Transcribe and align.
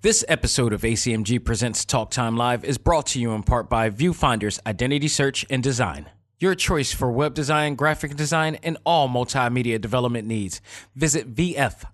This 0.00 0.24
episode 0.28 0.72
of 0.72 0.82
ACMG 0.82 1.44
Presents 1.44 1.84
Talk 1.84 2.12
Time 2.12 2.36
Live 2.36 2.64
is 2.64 2.78
brought 2.78 3.06
to 3.06 3.20
you 3.20 3.32
in 3.32 3.42
part 3.42 3.68
by 3.68 3.90
Viewfinder's 3.90 4.60
Identity 4.64 5.08
Search 5.08 5.44
and 5.50 5.60
Design. 5.60 6.08
Your 6.38 6.54
choice 6.54 6.92
for 6.92 7.10
web 7.10 7.34
design, 7.34 7.74
graphic 7.74 8.14
design, 8.14 8.58
and 8.62 8.78
all 8.86 9.08
multimedia 9.08 9.80
development 9.80 10.28
needs. 10.28 10.60
Visit 10.94 11.34
VFISAD.com 11.34 11.86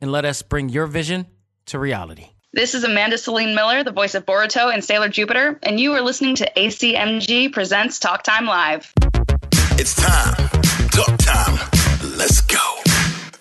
and 0.00 0.10
let 0.10 0.24
us 0.24 0.42
bring 0.42 0.68
your 0.68 0.86
vision 0.86 1.26
to 1.66 1.78
reality. 1.78 2.30
This 2.52 2.74
is 2.74 2.82
Amanda 2.82 3.16
Celine 3.16 3.54
Miller, 3.54 3.84
the 3.84 3.92
voice 3.92 4.16
of 4.16 4.26
Boruto 4.26 4.74
and 4.74 4.82
Sailor 4.82 5.10
Jupiter, 5.10 5.60
and 5.62 5.78
you 5.78 5.92
are 5.92 6.02
listening 6.02 6.34
to 6.34 6.50
ACMG 6.56 7.52
Presents 7.52 8.00
Talk 8.00 8.24
Time 8.24 8.46
Live. 8.46 8.92
It's 9.78 9.94
time. 9.94 10.34
Talk 10.90 11.16
time. 11.18 11.56
Let's 12.16 12.40
go. 12.40 12.79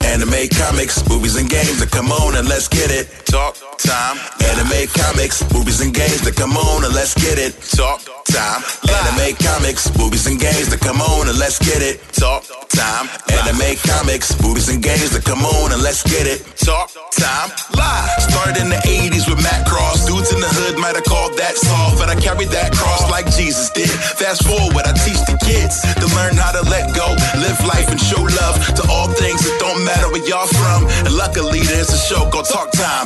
Anime, 0.09 0.49
comics, 0.49 1.07
movies, 1.07 1.35
and 1.35 1.47
games. 1.47 1.77
That 1.79 1.91
come 1.91 2.11
on 2.11 2.35
and 2.35 2.49
let's 2.49 2.67
get 2.67 2.89
it. 2.89 3.28
Talk 3.29 3.53
time. 3.77 4.17
Anime, 4.41 4.89
comics, 4.89 5.45
movies, 5.53 5.81
and 5.81 5.93
games. 5.93 6.21
That 6.25 6.35
come 6.35 6.57
on 6.57 6.83
and 6.83 6.93
let's 6.95 7.13
get 7.13 7.37
it. 7.37 7.53
Talk 7.61 8.01
time. 8.25 8.65
Anime, 8.89 9.37
comics, 9.37 9.85
movies, 10.01 10.25
and 10.25 10.41
games. 10.41 10.73
That 10.73 10.81
come 10.81 10.97
on 10.97 11.29
and 11.29 11.37
let's 11.37 11.61
get 11.61 11.85
it. 11.85 12.01
Talk 12.09 12.41
time. 12.73 13.05
Anime, 13.29 13.77
comics, 13.85 14.33
movies, 14.41 14.73
and 14.73 14.81
games. 14.81 15.13
That 15.13 15.25
come 15.29 15.45
on 15.45 15.69
and 15.69 15.81
let's 15.85 16.01
get 16.01 16.25
it. 16.25 16.41
Talk 16.57 16.89
time. 17.13 17.53
Live. 17.77 18.09
Started 18.33 18.57
in 18.65 18.73
the 18.73 18.81
80s 18.89 19.29
with 19.29 19.37
Macross. 19.45 20.09
Dudes 20.09 20.33
in 20.33 20.41
the 20.41 20.49
hood 20.49 20.81
might 20.81 20.97
have 20.97 21.05
called 21.05 21.37
that 21.37 21.53
soft, 21.53 22.01
but 22.01 22.09
I 22.09 22.17
carried 22.17 22.49
that 22.49 22.73
cross 22.73 23.05
like 23.13 23.29
Jesus 23.29 23.69
did. 23.69 23.93
Fast 24.17 24.41
forward, 24.41 24.89
I 24.89 24.93
teach 25.05 25.21
the 25.29 25.37
kids 25.45 25.85
to 26.01 26.07
learn 26.17 26.33
how 26.33 26.49
to 26.49 26.65
let 26.65 26.97
go, 26.97 27.13
live 27.37 27.61
life, 27.61 27.93
and 27.93 28.01
show 28.01 28.25
love 28.25 28.57
to 28.73 28.83
all 28.89 29.05
things 29.13 29.45
that 29.45 29.53
don't 29.61 29.85
matter 29.85 30.09
where 30.09 30.25
y'all 30.25 30.49
from. 30.49 30.89
And 31.05 31.13
luckily, 31.13 31.61
there's 31.61 31.93
a 31.93 32.01
show 32.01 32.25
called 32.33 32.49
Talk 32.49 32.73
Time. 32.73 33.05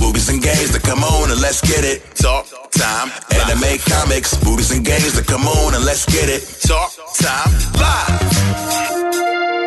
movies, 0.00 0.28
and 0.28 0.42
games 0.42 0.72
that 0.72 0.82
come 0.82 1.04
on 1.04 1.30
and 1.30 1.40
let's 1.40 1.60
get 1.60 1.84
it. 1.84 2.02
Talk 2.14 2.46
time. 2.70 3.10
Anime, 3.30 3.78
comics, 3.78 4.34
movies, 4.44 4.70
and 4.70 4.84
games 4.84 5.14
that 5.14 5.26
come 5.26 5.46
on 5.46 5.74
and 5.74 5.84
let's 5.84 6.04
get 6.06 6.28
it. 6.28 6.42
Talk 6.66 6.90
time. 7.14 7.50
Live. 7.78 9.57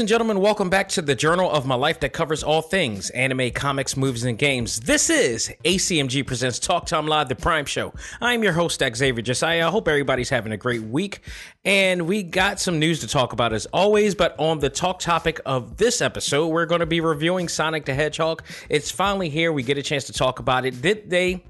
Ladies 0.00 0.12
and 0.12 0.18
gentlemen, 0.18 0.40
welcome 0.40 0.70
back 0.70 0.88
to 0.88 1.02
the 1.02 1.14
journal 1.14 1.50
of 1.50 1.66
my 1.66 1.74
life 1.74 2.00
that 2.00 2.14
covers 2.14 2.42
all 2.42 2.62
things 2.62 3.10
anime, 3.10 3.50
comics, 3.50 3.98
movies, 3.98 4.24
and 4.24 4.38
games. 4.38 4.80
This 4.80 5.10
is 5.10 5.52
ACMG 5.62 6.26
Presents 6.26 6.58
Talk 6.58 6.86
Time 6.86 7.06
Live, 7.06 7.28
the 7.28 7.34
Prime 7.34 7.66
Show. 7.66 7.92
I'm 8.18 8.42
your 8.42 8.54
host, 8.54 8.80
Xavier 8.80 9.20
Josiah. 9.20 9.66
I 9.66 9.70
hope 9.70 9.88
everybody's 9.88 10.30
having 10.30 10.52
a 10.52 10.56
great 10.56 10.80
week. 10.80 11.20
And 11.66 12.08
we 12.08 12.22
got 12.22 12.58
some 12.58 12.78
news 12.78 13.00
to 13.00 13.08
talk 13.08 13.34
about 13.34 13.52
as 13.52 13.66
always, 13.74 14.14
but 14.14 14.34
on 14.38 14.60
the 14.60 14.70
talk 14.70 15.00
topic 15.00 15.38
of 15.44 15.76
this 15.76 16.00
episode, 16.00 16.46
we're 16.46 16.64
going 16.64 16.80
to 16.80 16.86
be 16.86 17.02
reviewing 17.02 17.46
Sonic 17.46 17.84
the 17.84 17.92
Hedgehog. 17.92 18.42
It's 18.70 18.90
finally 18.90 19.28
here. 19.28 19.52
We 19.52 19.62
get 19.62 19.76
a 19.76 19.82
chance 19.82 20.04
to 20.04 20.14
talk 20.14 20.38
about 20.38 20.64
it. 20.64 20.80
Did 20.80 21.10
they 21.10 21.44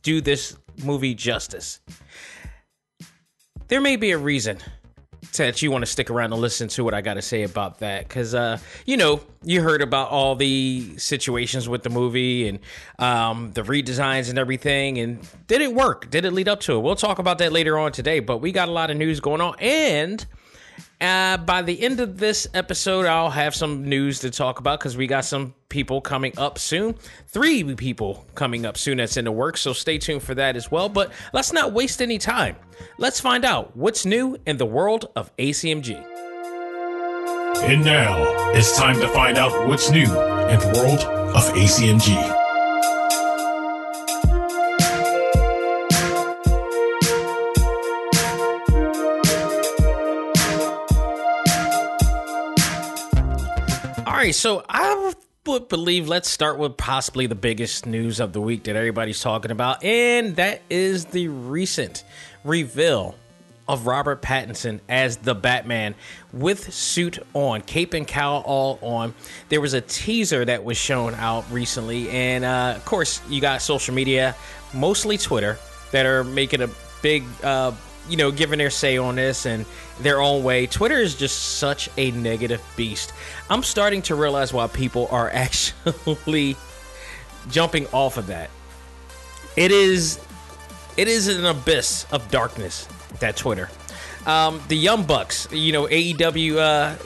do 0.00 0.22
this 0.22 0.56
movie 0.82 1.14
justice? 1.14 1.80
There 3.68 3.82
may 3.82 3.96
be 3.96 4.12
a 4.12 4.18
reason 4.18 4.60
that 5.42 5.60
you 5.62 5.70
want 5.70 5.82
to 5.82 5.90
stick 5.90 6.10
around 6.10 6.32
and 6.32 6.40
listen 6.40 6.68
to 6.68 6.84
what 6.84 6.94
I 6.94 7.00
got 7.00 7.14
to 7.14 7.22
say 7.22 7.42
about 7.42 7.80
that. 7.80 8.06
Because 8.06 8.34
uh, 8.34 8.58
you 8.86 8.96
know 8.96 9.20
you 9.42 9.60
heard 9.60 9.82
about 9.82 10.10
all 10.10 10.36
the 10.36 10.94
situations 10.96 11.68
with 11.68 11.82
the 11.82 11.90
movie 11.90 12.48
and 12.48 12.60
um, 12.98 13.52
the 13.52 13.62
redesigns 13.62 14.30
and 14.30 14.38
everything 14.38 14.98
and 14.98 15.26
did 15.46 15.60
it 15.60 15.74
work? 15.74 16.10
Did 16.10 16.24
it 16.24 16.32
lead 16.32 16.48
up 16.48 16.60
to 16.60 16.76
it? 16.76 16.80
We'll 16.80 16.96
talk 16.96 17.18
about 17.18 17.38
that 17.38 17.52
later 17.52 17.78
on 17.78 17.92
today 17.92 18.20
but 18.20 18.38
we 18.38 18.52
got 18.52 18.68
a 18.68 18.72
lot 18.72 18.90
of 18.90 18.96
news 18.96 19.20
going 19.20 19.40
on 19.40 19.54
and 19.58 20.24
uh, 21.00 21.36
by 21.38 21.62
the 21.62 21.80
end 21.82 22.00
of 22.00 22.18
this 22.18 22.46
episode, 22.54 23.06
I'll 23.06 23.30
have 23.30 23.54
some 23.54 23.88
news 23.88 24.20
to 24.20 24.30
talk 24.30 24.58
about 24.58 24.80
because 24.80 24.96
we 24.96 25.06
got 25.06 25.24
some 25.24 25.54
people 25.68 26.00
coming 26.00 26.32
up 26.38 26.58
soon. 26.58 26.94
Three 27.26 27.74
people 27.74 28.26
coming 28.34 28.64
up 28.64 28.78
soon 28.78 28.98
that's 28.98 29.16
in 29.16 29.24
the 29.24 29.32
works, 29.32 29.60
so 29.60 29.72
stay 29.72 29.98
tuned 29.98 30.22
for 30.22 30.34
that 30.34 30.56
as 30.56 30.70
well. 30.70 30.88
But 30.88 31.12
let's 31.32 31.52
not 31.52 31.72
waste 31.72 32.00
any 32.00 32.18
time. 32.18 32.56
Let's 32.98 33.20
find 33.20 33.44
out 33.44 33.76
what's 33.76 34.06
new 34.06 34.36
in 34.46 34.56
the 34.56 34.66
world 34.66 35.10
of 35.16 35.34
ACMG. 35.36 36.02
And 37.62 37.84
now 37.84 38.52
it's 38.52 38.76
time 38.76 39.00
to 39.00 39.08
find 39.08 39.38
out 39.38 39.68
what's 39.68 39.90
new 39.90 40.04
in 40.04 40.58
the 40.60 40.72
world 40.76 41.00
of 41.34 41.44
ACMG. 41.54 42.43
Right, 54.24 54.34
so 54.34 54.64
I 54.66 55.12
would 55.44 55.68
believe 55.68 56.08
let's 56.08 56.30
start 56.30 56.58
with 56.58 56.78
possibly 56.78 57.26
the 57.26 57.34
biggest 57.34 57.84
news 57.84 58.20
of 58.20 58.32
the 58.32 58.40
week 58.40 58.64
that 58.64 58.74
everybody's 58.74 59.20
talking 59.20 59.50
about, 59.50 59.84
and 59.84 60.36
that 60.36 60.62
is 60.70 61.04
the 61.04 61.28
recent 61.28 62.04
reveal 62.42 63.16
of 63.68 63.86
Robert 63.86 64.22
Pattinson 64.22 64.80
as 64.88 65.18
the 65.18 65.34
Batman 65.34 65.94
with 66.32 66.72
suit 66.72 67.18
on, 67.34 67.60
cape 67.60 67.92
and 67.92 68.06
cowl 68.06 68.42
all 68.46 68.78
on. 68.80 69.14
There 69.50 69.60
was 69.60 69.74
a 69.74 69.82
teaser 69.82 70.42
that 70.46 70.64
was 70.64 70.78
shown 70.78 71.14
out 71.16 71.44
recently, 71.50 72.08
and 72.08 72.46
uh, 72.46 72.72
of 72.76 72.84
course, 72.86 73.20
you 73.28 73.42
got 73.42 73.60
social 73.60 73.94
media, 73.94 74.34
mostly 74.72 75.18
Twitter, 75.18 75.58
that 75.92 76.06
are 76.06 76.24
making 76.24 76.62
a 76.62 76.70
big, 77.02 77.24
uh, 77.42 77.72
you 78.08 78.16
know, 78.16 78.30
giving 78.30 78.58
their 78.58 78.70
say 78.70 78.96
on 78.96 79.16
this 79.16 79.46
and 79.46 79.64
their 80.00 80.20
own 80.20 80.42
way. 80.42 80.66
Twitter 80.66 80.98
is 80.98 81.14
just 81.14 81.58
such 81.58 81.88
a 81.96 82.10
negative 82.12 82.62
beast. 82.76 83.12
I'm 83.48 83.62
starting 83.62 84.02
to 84.02 84.14
realize 84.14 84.52
why 84.52 84.66
people 84.66 85.08
are 85.10 85.30
actually 85.32 86.56
jumping 87.50 87.86
off 87.88 88.16
of 88.16 88.26
that. 88.28 88.50
It 89.56 89.70
is 89.70 90.18
it 90.96 91.08
is 91.08 91.28
an 91.28 91.44
abyss 91.44 92.06
of 92.12 92.30
darkness 92.30 92.88
that 93.20 93.36
Twitter. 93.36 93.68
Um, 94.26 94.62
the 94.68 94.76
Young 94.76 95.04
Bucks, 95.04 95.48
you 95.52 95.72
know, 95.72 95.86
AEW, 95.86 96.56
uh, 96.56 96.96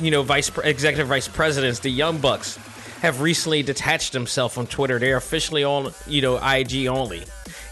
you 0.00 0.10
know, 0.10 0.22
vice 0.22 0.50
executive 0.58 1.08
vice 1.08 1.28
presidents, 1.28 1.78
the 1.78 1.90
Young 1.90 2.18
Bucks 2.18 2.58
have 3.00 3.22
recently 3.22 3.62
detached 3.62 4.12
themselves 4.12 4.54
from 4.54 4.66
Twitter. 4.66 4.98
They're 4.98 5.16
officially 5.16 5.64
on, 5.64 5.92
you 6.06 6.20
know, 6.20 6.36
IG 6.36 6.86
only, 6.86 7.20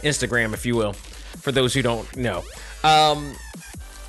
Instagram, 0.03 0.55
if 0.55 0.65
you 0.65 0.75
will, 0.75 0.95
for 0.95 1.53
those 1.53 1.75
who 1.75 1.83
don't 1.83 2.17
know. 2.17 2.45
Um, 2.89 3.35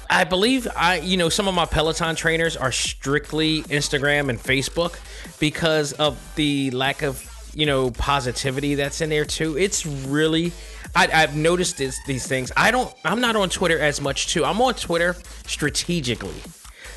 I 0.09 0.23
believe 0.23 0.67
I, 0.75 0.99
you 0.99 1.17
know, 1.17 1.29
some 1.29 1.47
of 1.47 1.53
my 1.53 1.65
Peloton 1.65 2.15
trainers 2.15 2.55
are 2.55 2.71
strictly 2.71 3.63
Instagram 3.63 4.29
and 4.29 4.39
Facebook 4.39 4.97
because 5.39 5.91
of 5.93 6.17
the 6.35 6.71
lack 6.71 7.03
of, 7.03 7.29
you 7.53 7.65
know, 7.65 7.91
positivity 7.91 8.75
that's 8.75 9.01
in 9.01 9.09
there 9.09 9.25
too. 9.25 9.57
It's 9.57 9.85
really, 9.85 10.53
I, 10.95 11.09
I've 11.13 11.35
noticed 11.35 11.77
this, 11.77 11.99
these 12.07 12.25
things. 12.25 12.51
I 12.55 12.71
don't, 12.71 12.93
I'm 13.03 13.19
not 13.19 13.35
on 13.35 13.49
Twitter 13.49 13.77
as 13.79 13.99
much 13.99 14.27
too. 14.27 14.45
I'm 14.45 14.61
on 14.61 14.75
Twitter 14.75 15.15
strategically. 15.45 16.41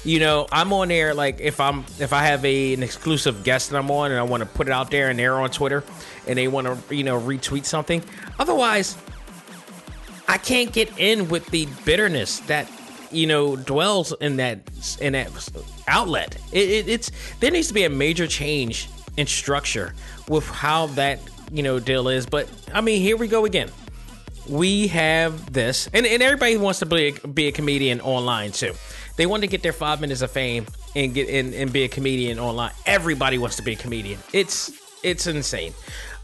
You 0.05 0.21
know, 0.21 0.47
I'm 0.51 0.73
on 0.73 0.89
there 0.89 1.15
like 1.15 1.39
if 1.41 1.61
I'm 1.61 1.85
if 2.01 2.13
I 2.13 2.25
have 2.25 2.45
a 2.45 2.75
an 2.75 2.83
exclusive 2.83 3.45
guest 3.45 3.71
that 3.71 3.79
I'm 3.79 3.89
on 3.89 4.11
and 4.11 4.19
I 4.19 4.25
want 4.25 4.43
to 4.43 4.49
put 4.49 4.67
it 4.67 4.73
out 4.73 4.91
there 4.91 5.11
and 5.11 5.19
they're 5.19 5.39
on 5.39 5.51
Twitter 5.51 5.85
and 6.27 6.37
they 6.37 6.49
want 6.49 6.67
to 6.67 6.97
you 6.97 7.05
know 7.05 7.21
retweet 7.21 7.67
something. 7.67 8.03
Otherwise, 8.37 8.97
I 10.33 10.39
can't 10.39 10.73
get 10.73 10.99
in 10.99 11.29
with 11.29 11.45
the 11.49 11.69
bitterness 11.85 12.39
that 12.41 12.67
you 13.11 13.27
know 13.27 13.55
dwells 13.55 14.15
in 14.19 14.39
that 14.39 14.61
in 14.99 15.13
that 15.13 15.29
outlet. 15.87 16.39
It, 16.53 16.71
it, 16.71 16.89
it's 16.89 17.11
there 17.41 17.51
needs 17.51 17.69
to 17.69 17.75
be 17.75 17.85
a 17.85 17.91
major 17.91 18.27
change 18.27 18.89
in 19.19 19.27
structure 19.27 19.95
with 20.29 20.49
how 20.49 20.87
that 20.87 21.21
you 21.53 21.63
know 21.63 21.79
deal 21.79 22.09
is. 22.09 22.25
But 22.25 22.49
I 22.73 22.81
mean, 22.81 23.03
here 23.03 23.19
we 23.19 23.29
go 23.29 23.45
again. 23.45 23.71
We 24.49 24.87
have 24.87 25.53
this, 25.53 25.91
and, 25.93 26.07
and 26.07 26.23
everybody 26.23 26.57
wants 26.57 26.79
to 26.79 26.87
be 26.87 27.09
a, 27.09 27.29
be 27.29 27.49
a 27.49 27.53
comedian 27.53 28.01
online 28.01 28.53
too. 28.53 28.73
They 29.17 29.27
want 29.27 29.43
to 29.43 29.47
get 29.47 29.63
their 29.63 29.75
five 29.75 30.01
minutes 30.01 30.23
of 30.23 30.31
fame 30.31 30.67
and 30.97 31.13
get 31.13 31.29
in 31.29 31.53
and 31.53 31.71
be 31.71 31.85
a 31.85 31.89
comedian 31.89 32.39
online. 32.39 32.73
Everybody 32.87 33.37
wants 33.37 33.57
to 33.57 33.63
be 33.63 33.75
a 33.75 33.77
comedian. 33.77 34.19
It's 34.33 34.73
it's 35.03 35.27
insane. 35.27 35.75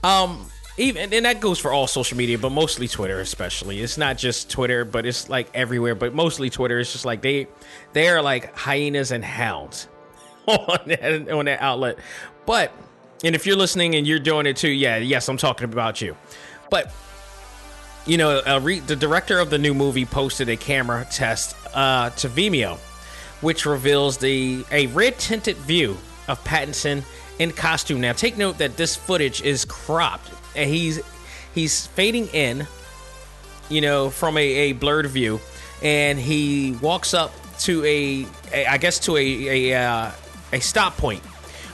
Um, 0.03 0.51
even 0.79 1.13
and 1.13 1.25
that 1.25 1.41
goes 1.41 1.59
for 1.59 1.73
all 1.73 1.87
social 1.87 2.17
media, 2.17 2.39
but 2.39 2.51
mostly 2.51 2.89
Twitter, 2.89 3.21
especially. 3.21 3.81
It's 3.81 3.99
not 3.99 4.17
just 4.17 4.49
Twitter, 4.49 4.85
but 4.85 5.05
it's 5.05 5.29
like 5.29 5.51
everywhere. 5.53 5.95
But 5.95 6.15
mostly 6.15 6.51
Twitter. 6.51 6.79
It's 6.79 6.93
just 6.93 7.05
like 7.05 7.21
they 7.21 7.49
they 7.93 8.09
are 8.09 8.23
like 8.23 8.57
hyenas 8.57 9.11
and 9.11 9.25
hounds 9.25 9.89
on 10.47 10.79
that 10.87 11.31
on 11.31 11.45
that 11.47 11.61
outlet. 11.61 11.99
But 12.47 12.73
and 13.25 13.35
if 13.35 13.47
you're 13.47 13.57
listening 13.57 13.97
and 13.97 14.07
you're 14.07 14.21
doing 14.21 14.47
it 14.47 14.57
too, 14.57 14.71
yeah, 14.71 14.97
yes, 14.99 15.29
I'm 15.29 15.37
talking 15.37 15.65
about 15.65 16.01
you. 16.01 16.17
But 16.71 16.93
you 18.07 18.17
know, 18.17 18.39
uh, 18.39 18.61
re- 18.63 18.81
the 18.81 18.97
director 18.97 19.39
of 19.39 19.51
the 19.51 19.59
new 19.59 19.75
movie 19.75 20.07
posted 20.07 20.49
a 20.49 20.57
camera 20.57 21.07
test 21.11 21.57
uh, 21.75 22.11
to 22.11 22.29
Vimeo, 22.29 22.79
which 23.41 23.67
reveals 23.67 24.17
the 24.17 24.65
a 24.71 24.87
red 24.89 25.19
tinted 25.19 25.57
view 25.57 25.97
of 26.29 26.43
Pattinson 26.45 27.03
in 27.39 27.53
costume. 27.53 28.01
Now, 28.01 28.13
take 28.13 28.37
note 28.37 28.59
that 28.59 28.77
this 28.77 28.97
footage 28.97 29.43
is 29.43 29.65
cropped, 29.65 30.31
and 30.55 30.69
he's 30.69 31.00
he's 31.55 31.87
fading 31.89 32.29
in, 32.29 32.67
you 33.69 33.81
know, 33.81 34.11
from 34.11 34.37
a, 34.37 34.43
a 34.43 34.73
blurred 34.73 35.06
view, 35.06 35.41
and 35.83 36.19
he 36.19 36.73
walks 36.81 37.15
up 37.15 37.33
to 37.61 37.85
a, 37.85 38.27
a 38.53 38.67
I 38.67 38.79
guess 38.79 38.99
to 39.00 39.17
a 39.17 39.71
a, 39.73 39.81
uh, 39.81 40.11
a 40.53 40.61
stop 40.61 40.97
point 40.97 41.23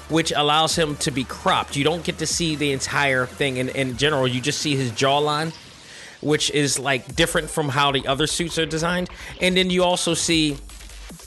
which 0.09 0.33
allows 0.33 0.77
him 0.77 0.97
to 0.97 1.11
be 1.11 1.25
cropped. 1.25 1.77
You 1.77 1.85
don't 1.85 2.05
get 2.05 2.19
to 2.19 2.27
see 2.27 2.57
the 2.57 2.73
entire 2.73 3.27
thing 3.27 3.57
in, 3.57 3.71
in 3.71 3.97
general. 3.97 4.29
You 4.29 4.41
just 4.41 4.61
see 4.61 4.77
his 4.77 4.93
jawline, 4.93 5.55
which 6.21 6.51
is 6.51 6.79
like 6.79 7.17
different 7.17 7.49
from 7.49 7.69
how 7.69 7.91
the 7.91 8.07
other 8.07 8.27
suits 8.27 8.59
are 8.59 8.67
designed. 8.67 9.09
And 9.41 9.57
then 9.57 9.71
you 9.71 9.83
also 9.83 10.15
see 10.15 10.59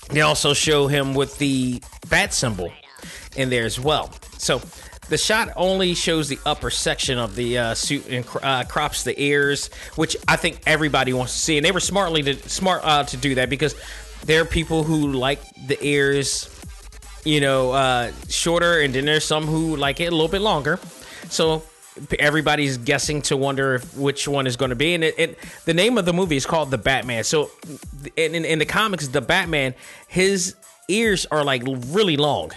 they 0.10 0.22
also 0.22 0.54
show 0.54 0.88
him 0.88 1.14
with 1.14 1.38
the 1.38 1.82
bat 2.10 2.34
symbol 2.34 2.72
in 3.36 3.50
there 3.50 3.66
as 3.66 3.80
well. 3.80 4.12
So 4.38 4.62
the 5.10 5.18
shot 5.18 5.50
only 5.56 5.94
shows 5.94 6.30
the 6.30 6.40
upper 6.46 6.70
section 6.70 7.18
of 7.18 7.36
the 7.36 7.58
uh, 7.58 7.74
suit 7.74 8.08
and 8.08 8.26
uh, 8.42 8.64
crops 8.66 9.04
the 9.04 9.20
ears, 9.22 9.70
which 9.96 10.18
I 10.28 10.36
think 10.36 10.62
everybody 10.66 11.14
wants 11.14 11.34
to 11.34 11.40
see. 11.40 11.58
And 11.58 11.66
they 11.66 11.72
were 11.72 11.80
smartly 11.80 12.24
to, 12.24 12.50
smart 12.50 12.82
uh, 12.84 13.04
to 13.06 13.18
do 13.18 13.36
that 13.36 13.50
because 13.50 13.76
there 14.26 14.42
are 14.42 14.46
people 14.46 14.84
who 14.84 15.14
like 15.14 15.42
the 15.68 15.78
ears 15.82 16.50
you 17.28 17.42
know, 17.42 17.72
uh, 17.72 18.12
shorter, 18.30 18.80
and 18.80 18.94
then 18.94 19.06
there's 19.06 19.26
some 19.26 19.46
who 19.46 19.76
like 19.76 20.00
it 20.00 20.06
a 20.06 20.12
little 20.12 20.30
bit 20.30 20.42
longer. 20.42 20.80
So 21.30 21.62
everybody's 22.20 22.78
guessing 22.78 23.22
to 23.24 23.36
wonder 23.36 23.76
if, 23.76 23.98
which 23.98 24.28
one 24.28 24.48
is 24.48 24.56
going 24.56 24.70
to 24.70 24.76
be. 24.76 24.94
And 24.94 25.04
it, 25.04 25.38
the 25.66 25.74
name 25.74 25.98
of 25.98 26.06
the 26.06 26.14
movie 26.14 26.38
is 26.38 26.46
called 26.46 26.72
The 26.72 26.78
Batman. 26.78 27.26
So 27.26 27.52
in, 28.16 28.34
in, 28.34 28.46
in 28.46 28.60
the 28.60 28.66
comics, 28.66 29.10
the 29.10 29.20
Batman, 29.20 29.76
his 30.08 30.56
ears 30.88 31.26
are 31.30 31.44
like 31.44 31.64
really 31.66 32.16
long 32.16 32.52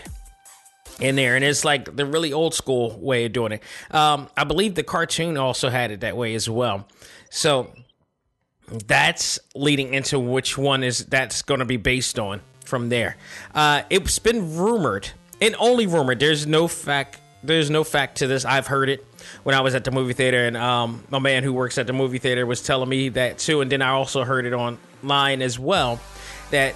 in 1.01 1.17
there, 1.17 1.37
and 1.37 1.45
it's 1.45 1.65
like 1.65 1.97
the 1.97 2.07
really 2.07 2.33
old 2.33 2.55
school 2.55 2.99
way 2.99 3.25
of 3.25 3.33
doing 3.33 3.53
it. 3.53 3.63
Um, 3.91 4.29
I 4.37 4.45
believe 4.45 4.75
the 4.75 4.83
cartoon 4.83 5.37
also 5.37 5.69
had 5.69 5.91
it 5.91 6.01
that 6.01 6.17
way 6.17 6.35
as 6.35 6.49
well. 6.49 6.87
So 7.31 7.73
that's 8.87 9.39
leading 9.55 9.95
into 9.95 10.19
which 10.19 10.57
one 10.57 10.85
is 10.85 11.07
that's 11.07 11.43
going 11.43 11.61
to 11.61 11.67
be 11.67 11.77
based 11.77 12.19
on 12.19 12.41
from 12.65 12.89
there. 12.89 13.17
Uh, 13.55 13.83
it's 13.91 14.19
been 14.19 14.57
rumored, 14.57 15.11
and 15.41 15.57
only 15.59 15.87
rumored. 15.87 16.21
There's 16.21 16.47
no 16.47 16.69
fact. 16.69 17.19
There's 17.43 17.71
no 17.71 17.85
fact 17.85 18.19
to 18.19 18.27
this. 18.27 18.45
I've 18.45 18.67
heard 18.67 18.91
it 18.91 19.05
when 19.45 19.55
I 19.55 19.63
was 19.63 19.75
at 19.75 19.85
the 19.85 19.91
movie 19.91 20.13
theater, 20.13 20.45
and 20.45 20.57
um, 20.57 21.03
a 21.11 21.21
man 21.21 21.43
who 21.43 21.53
works 21.53 21.79
at 21.79 21.87
the 21.87 21.95
movie 21.95 22.19
theater 22.19 22.45
was 22.45 22.63
telling 22.63 22.89
me 22.89 23.09
that 23.11 23.39
too. 23.39 23.63
And 23.63 23.73
then 23.73 23.81
I 23.81 23.91
also 23.91 24.25
heard 24.25 24.45
it 24.45 24.53
online 24.53 25.41
as 25.41 25.59
well 25.59 25.99
that 26.51 26.75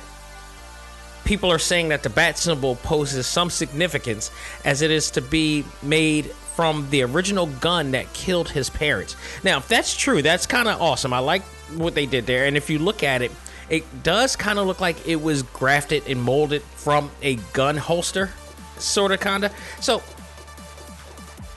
people 1.25 1.51
are 1.51 1.59
saying 1.59 1.89
that 1.89 2.03
the 2.03 2.11
bat 2.11 2.39
symbol 2.39 2.77
poses 2.77 3.27
some 3.27 3.51
significance 3.51 4.31
as 4.65 4.83
it 4.83 4.91
is 4.91 5.11
to 5.13 5.23
be 5.23 5.65
made 5.83 6.27
from 6.27 6.89
the 6.91 7.03
original 7.03 7.47
gun 7.47 7.91
that 7.93 8.13
killed 8.13 8.49
his 8.49 8.71
parents. 8.71 9.17
Now, 9.43 9.59
if 9.59 9.67
that's 9.69 9.97
true, 9.97 10.23
that's 10.23 10.47
kind 10.47 10.69
of 10.69 10.81
awesome. 10.81 11.13
I 11.13 11.19
like 11.19 11.43
what 11.75 11.95
they 11.95 12.07
did 12.07 12.27
there. 12.27 12.47
And 12.47 12.57
if 12.57 12.71
you 12.71 12.79
look 12.79 13.03
at 13.03 13.23
it, 13.23 13.33
it 13.69 13.85
does 14.03 14.37
kind 14.37 14.59
of 14.59 14.67
look 14.67 14.81
like 14.81 15.09
it 15.09 15.21
was 15.21 15.43
grafted 15.43 16.05
and 16.07 16.23
molded 16.23 16.63
from 16.63 17.11
a 17.23 17.37
gun 17.53 17.77
holster, 17.77 18.31
sort 18.79 19.11
of, 19.11 19.21
kind 19.21 19.45
of. 19.45 19.53
So 19.81 20.03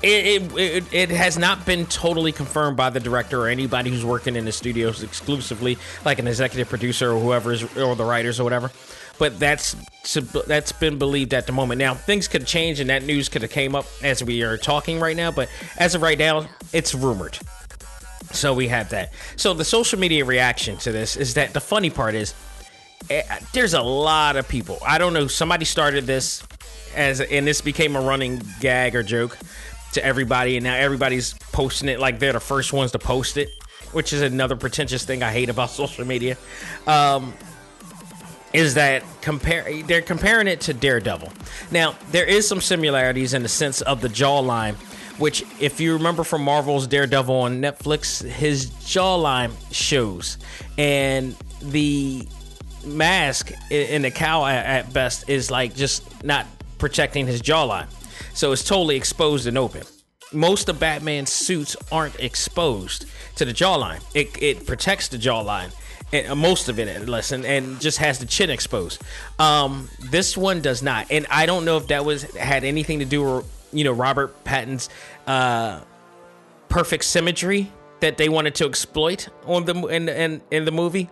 it, 0.03 0.51
it, 0.55 0.93
it, 0.93 1.09
has 1.09 1.37
not 1.37 1.65
been 1.65 1.85
totally 1.87 2.31
confirmed 2.31 2.77
by 2.77 2.89
the 2.89 2.99
director 2.99 3.41
or 3.41 3.47
anybody 3.47 3.89
who's 3.89 4.05
working 4.05 4.35
in 4.35 4.45
the 4.45 4.51
studios 4.51 5.01
exclusively, 5.01 5.77
like 6.05 6.19
an 6.19 6.27
executive 6.27 6.69
producer 6.69 7.11
or 7.11 7.19
whoever 7.19 7.51
is, 7.51 7.63
or 7.77 7.95
the 7.95 8.05
writers 8.05 8.39
or 8.39 8.43
whatever. 8.43 8.71
But 9.17 9.39
that's 9.39 9.75
that's 10.45 10.71
been 10.71 10.99
believed 10.99 11.33
at 11.33 11.47
the 11.47 11.51
moment. 11.51 11.79
Now 11.79 11.95
things 11.95 12.27
could 12.27 12.45
change, 12.45 12.79
and 12.79 12.89
that 12.91 13.03
news 13.03 13.27
could 13.27 13.41
have 13.41 13.51
came 13.51 13.73
up 13.73 13.85
as 14.03 14.23
we 14.23 14.43
are 14.43 14.57
talking 14.57 14.99
right 14.99 15.17
now. 15.17 15.31
But 15.31 15.49
as 15.77 15.95
of 15.95 16.03
right 16.03 16.19
now, 16.19 16.47
it's 16.71 16.93
rumored. 16.93 17.39
So 18.31 18.53
we 18.53 18.67
have 18.67 18.89
that. 18.89 19.13
So 19.35 19.55
the 19.55 19.65
social 19.65 19.97
media 19.97 20.25
reaction 20.25 20.77
to 20.77 20.91
this 20.91 21.15
is 21.15 21.33
that 21.33 21.53
the 21.53 21.61
funny 21.61 21.89
part 21.89 22.13
is 22.13 22.35
eh, 23.09 23.23
there's 23.53 23.73
a 23.73 23.81
lot 23.81 24.35
of 24.35 24.47
people. 24.47 24.77
I 24.85 24.99
don't 24.99 25.13
know. 25.13 25.25
Somebody 25.25 25.65
started 25.65 26.05
this 26.05 26.43
as, 26.95 27.19
and 27.21 27.47
this 27.47 27.61
became 27.61 27.95
a 27.95 28.01
running 28.01 28.41
gag 28.59 28.95
or 28.95 29.01
joke 29.01 29.37
to 29.97 30.05
everybody, 30.05 30.57
and 30.57 30.63
now 30.63 30.75
everybody's 30.75 31.33
posting 31.51 31.89
it 31.89 31.99
like 31.99 32.19
they're 32.19 32.33
the 32.33 32.39
first 32.39 32.73
ones 32.73 32.91
to 32.93 32.99
post 32.99 33.37
it, 33.37 33.49
which 33.91 34.13
is 34.13 34.21
another 34.21 34.55
pretentious 34.55 35.03
thing 35.03 35.23
I 35.23 35.31
hate 35.31 35.49
about 35.49 35.69
social 35.81 36.05
media. 36.05 36.37
Um, 36.85 37.33
is 38.53 38.75
that 38.75 39.03
compare 39.21 39.83
they're 39.83 40.01
comparing 40.01 40.47
it 40.47 40.61
to 40.61 40.73
Daredevil. 40.73 41.31
Now, 41.69 41.95
there 42.11 42.25
is 42.25 42.47
some 42.47 42.61
similarities 42.61 43.33
in 43.33 43.43
the 43.43 43.49
sense 43.49 43.81
of 43.81 43.99
the 43.99 44.07
jawline 44.07 44.75
which, 45.17 45.43
if 45.59 45.79
you 45.79 45.93
remember 45.93 46.23
from 46.23 46.43
Marvel's 46.43 46.87
Daredevil 46.87 47.33
on 47.35 47.59
Netflix, 47.59 48.23
his 48.23 48.67
jawline 48.67 49.51
shows, 49.71 50.37
and 50.77 51.35
the 51.61 52.27
mask 52.85 53.51
in 53.71 54.03
the 54.03 54.11
cowl 54.11 54.45
at 54.45 54.93
best 54.93 55.27
is 55.29 55.49
like 55.49 55.75
just 55.75 56.23
not 56.23 56.45
protecting 56.77 57.25
his 57.25 57.41
jawline, 57.41 57.87
so 58.37 58.51
it's 58.51 58.63
totally 58.63 58.95
exposed 58.95 59.47
and 59.47 59.57
open. 59.57 59.81
Most 60.31 60.69
of 60.69 60.79
Batman's 60.79 61.31
suits 61.31 61.75
aren't 61.91 62.19
exposed 62.19 63.05
to 63.35 63.45
the 63.45 63.53
jawline. 63.53 64.03
It, 64.13 64.41
it 64.41 64.67
protects 64.67 65.07
the 65.07 65.17
jawline 65.17 65.71
and 66.13 66.27
uh, 66.27 66.35
most 66.35 66.69
of 66.69 66.79
it 66.79 67.09
least, 67.09 67.31
and, 67.31 67.45
and 67.45 67.81
just 67.81 67.97
has 67.97 68.19
the 68.19 68.25
chin 68.25 68.49
exposed. 68.49 69.01
Um, 69.39 69.89
this 69.99 70.37
one 70.37 70.61
does 70.61 70.81
not, 70.81 71.11
and 71.11 71.25
I 71.29 71.45
don't 71.45 71.65
know 71.65 71.77
if 71.77 71.87
that 71.87 72.05
was 72.05 72.23
had 72.35 72.63
anything 72.63 72.99
to 72.99 73.05
do 73.05 73.23
with 73.23 73.69
you 73.73 73.83
know 73.83 73.91
Robert 73.91 74.43
Pattinson's 74.43 74.89
uh, 75.25 75.81
perfect 76.69 77.03
symmetry 77.03 77.71
that 77.99 78.17
they 78.17 78.29
wanted 78.29 78.55
to 78.55 78.65
exploit 78.65 79.27
on 79.45 79.65
the 79.65 79.75
in 79.87 80.07
in, 80.07 80.41
in 80.51 80.65
the 80.65 80.71
movie 80.71 81.09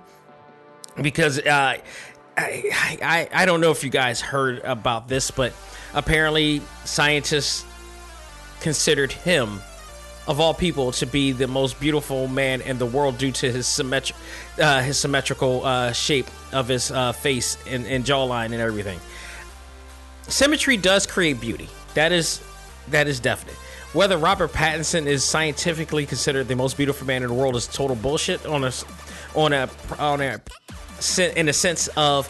because 1.01 1.39
uh, 1.39 1.77
I, 2.37 2.99
I 3.01 3.43
I 3.43 3.45
don't 3.45 3.61
know 3.61 3.71
if 3.71 3.83
you 3.83 3.89
guys 3.89 4.21
heard 4.21 4.59
about 4.59 5.07
this, 5.07 5.31
but 5.31 5.53
apparently 5.93 6.61
scientists 6.83 7.65
considered 8.59 9.11
him 9.11 9.61
of 10.27 10.39
all 10.39 10.53
people 10.53 10.91
to 10.91 11.05
be 11.05 11.31
the 11.31 11.47
most 11.47 11.79
beautiful 11.79 12.27
man 12.27 12.61
in 12.61 12.77
the 12.79 12.85
world 12.85 13.17
due 13.17 13.31
to 13.31 13.51
his 13.51 13.67
symmetri- 13.67 14.15
uh, 14.59 14.81
his 14.81 14.97
symmetrical 14.97 15.63
uh, 15.65 15.91
shape 15.91 16.27
of 16.51 16.67
his 16.67 16.91
uh, 16.91 17.11
face 17.11 17.57
and, 17.67 17.85
and 17.85 18.05
jawline 18.05 18.45
and 18.45 18.55
everything. 18.55 18.99
Symmetry 20.23 20.77
does 20.77 21.05
create 21.05 21.39
beauty. 21.39 21.69
That 21.93 22.11
is 22.11 22.41
that 22.89 23.07
is 23.07 23.19
definite. 23.19 23.55
Whether 23.93 24.17
Robert 24.17 24.51
Pattinson 24.51 25.05
is 25.05 25.23
scientifically 25.23 26.05
considered 26.05 26.47
the 26.47 26.55
most 26.55 26.75
beautiful 26.75 27.07
man 27.07 27.23
in 27.23 27.29
the 27.29 27.33
world 27.33 27.55
is 27.55 27.67
total 27.67 27.95
bullshit 27.95 28.45
on 28.45 28.63
a 28.63 28.71
on 29.35 29.53
a 29.53 29.69
on 29.97 30.21
a 30.21 30.41
in 31.19 31.49
a 31.49 31.53
sense 31.53 31.87
of 31.95 32.29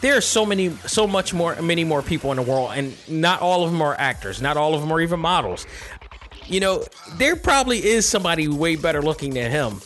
there 0.00 0.16
are 0.16 0.20
so 0.20 0.46
many 0.46 0.70
so 0.86 1.06
much 1.06 1.34
more 1.34 1.60
many 1.60 1.84
more 1.84 2.02
people 2.02 2.30
in 2.30 2.36
the 2.36 2.42
world 2.42 2.70
and 2.74 2.96
not 3.08 3.40
all 3.40 3.64
of 3.64 3.70
them 3.70 3.82
are 3.82 3.94
actors 3.98 4.40
not 4.40 4.56
all 4.56 4.74
of 4.74 4.80
them 4.80 4.92
are 4.92 5.00
even 5.00 5.20
models. 5.20 5.66
You 6.46 6.60
know 6.60 6.84
there 7.14 7.36
probably 7.36 7.84
is 7.84 8.08
somebody 8.08 8.48
way 8.48 8.76
better 8.76 9.02
looking 9.02 9.34
than 9.34 9.50
him 9.50 9.80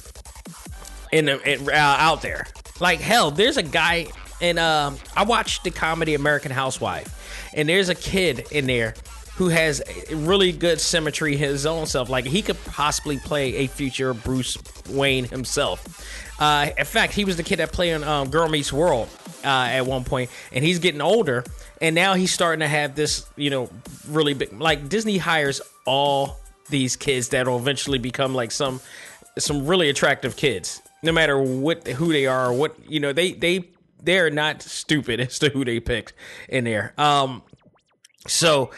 in, 1.10 1.28
in 1.28 1.68
uh, 1.68 1.72
out 1.72 2.22
there. 2.22 2.46
Like 2.80 3.00
hell 3.00 3.30
there's 3.30 3.56
a 3.56 3.62
guy 3.62 4.08
and 4.42 4.58
um, 4.58 4.98
i 5.16 5.22
watched 5.22 5.64
the 5.64 5.70
comedy 5.70 6.14
american 6.14 6.50
housewife 6.50 7.50
and 7.54 7.68
there's 7.68 7.88
a 7.88 7.94
kid 7.94 8.44
in 8.50 8.66
there 8.66 8.94
who 9.36 9.48
has 9.48 9.82
really 10.10 10.52
good 10.52 10.80
symmetry 10.80 11.36
his 11.36 11.64
own 11.66 11.86
self. 11.86 12.10
Like 12.10 12.24
he 12.24 12.42
could 12.42 12.62
possibly 12.64 13.18
play 13.18 13.54
a 13.56 13.66
future 13.66 14.14
Bruce 14.14 14.58
Wayne 14.90 15.24
himself. 15.24 16.04
Uh, 16.38 16.70
in 16.76 16.84
fact, 16.84 17.12
he 17.12 17.24
was 17.24 17.36
the 17.36 17.42
kid 17.42 17.58
that 17.58 17.72
played 17.72 17.94
on 17.94 18.04
um, 18.04 18.30
Girl 18.30 18.48
Meets 18.48 18.72
World 18.72 19.08
uh, 19.44 19.48
at 19.70 19.86
one 19.86 20.04
point, 20.04 20.30
and 20.52 20.64
he's 20.64 20.78
getting 20.80 21.00
older, 21.00 21.44
and 21.80 21.94
now 21.94 22.14
he's 22.14 22.32
starting 22.32 22.60
to 22.60 22.68
have 22.68 22.94
this, 22.94 23.26
you 23.36 23.48
know, 23.48 23.70
really 24.08 24.34
big. 24.34 24.52
Like 24.52 24.88
Disney 24.88 25.18
hires 25.18 25.60
all 25.86 26.38
these 26.68 26.96
kids 26.96 27.28
that 27.30 27.46
will 27.46 27.58
eventually 27.58 27.98
become 27.98 28.34
like 28.34 28.50
some 28.50 28.80
some 29.38 29.66
really 29.66 29.88
attractive 29.88 30.36
kids, 30.36 30.82
no 31.02 31.12
matter 31.12 31.40
what 31.40 31.86
who 31.86 32.12
they 32.12 32.26
are 32.26 32.52
what 32.52 32.74
you 32.88 33.00
know. 33.00 33.12
They 33.12 33.32
they 33.32 33.68
they're 34.02 34.30
not 34.30 34.62
stupid 34.62 35.20
as 35.28 35.38
to 35.38 35.48
who 35.48 35.64
they 35.64 35.80
picked 35.80 36.12
in 36.48 36.64
there. 36.64 36.92
Um, 36.98 37.42
so 38.26 38.70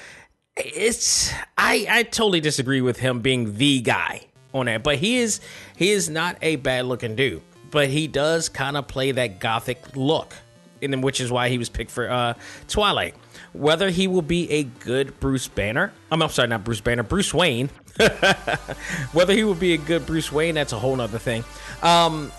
it's 0.57 1.33
I 1.59 1.87
I 1.89 2.03
totally 2.05 2.41
disagree 2.41 2.81
with 2.81 2.99
him 2.99 3.21
being 3.21 3.57
the 3.57 3.81
guy 3.81 4.23
on 4.53 4.67
that, 4.67 4.83
but 4.83 4.97
he 4.97 5.19
is 5.19 5.41
he 5.77 5.91
is 5.91 6.09
not 6.09 6.37
a 6.43 6.57
bad 6.57 6.87
looking 6.87 7.17
dude, 7.17 7.43
but 7.71 7.89
he 7.89 8.07
does 8.07 8.49
kind 8.49 8.77
of 8.77 8.87
play 8.87 9.13
that 9.13 9.41
gothic 9.41 9.97
look, 9.97 10.35
and 10.81 11.03
which 11.03 11.21
is 11.21 11.31
why 11.31 11.49
he 11.49 11.59
was 11.59 11.69
picked 11.69 11.91
for 11.91 12.11
uh, 12.11 12.35
Twilight. 12.69 13.15
Whether 13.53 13.91
he 13.91 14.07
will 14.07 14.23
be 14.23 14.51
a 14.51 14.65
good 14.65 15.19
Bruce 15.21 15.49
Banner, 15.49 15.93
I'm, 16.11 16.23
I'm 16.23 16.29
sorry, 16.29 16.49
not 16.49 16.65
Bruce 16.65 16.81
Banner, 16.81 17.03
Bruce 17.03 17.33
Wayne. 17.33 17.71
Whether 19.13 19.35
he 19.35 19.45
will 19.45 19.55
be 19.55 19.75
a 19.75 19.79
good 19.79 20.07
Bruce 20.07 20.33
Wayne, 20.33 20.57
that's 20.57 20.73
a 20.73 20.79
whole 20.79 20.97
nother 20.97 21.19
thing. 21.19 21.45
Um, 21.83 22.33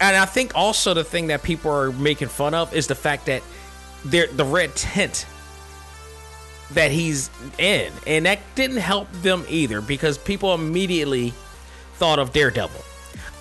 and 0.00 0.16
I 0.16 0.24
think 0.24 0.52
also 0.54 0.94
the 0.94 1.04
thing 1.04 1.26
that 1.26 1.42
people 1.42 1.70
are 1.70 1.92
making 1.92 2.28
fun 2.28 2.54
of 2.54 2.74
is 2.74 2.86
the 2.86 2.94
fact 2.94 3.26
that 3.26 3.42
the 4.04 4.44
red 4.44 4.74
tint 4.74 5.26
that 6.74 6.90
he's 6.90 7.30
in, 7.58 7.92
and 8.06 8.26
that 8.26 8.40
didn't 8.54 8.78
help 8.78 9.10
them 9.22 9.44
either 9.48 9.80
because 9.80 10.18
people 10.18 10.54
immediately 10.54 11.32
thought 11.94 12.18
of 12.18 12.32
Daredevil. 12.32 12.82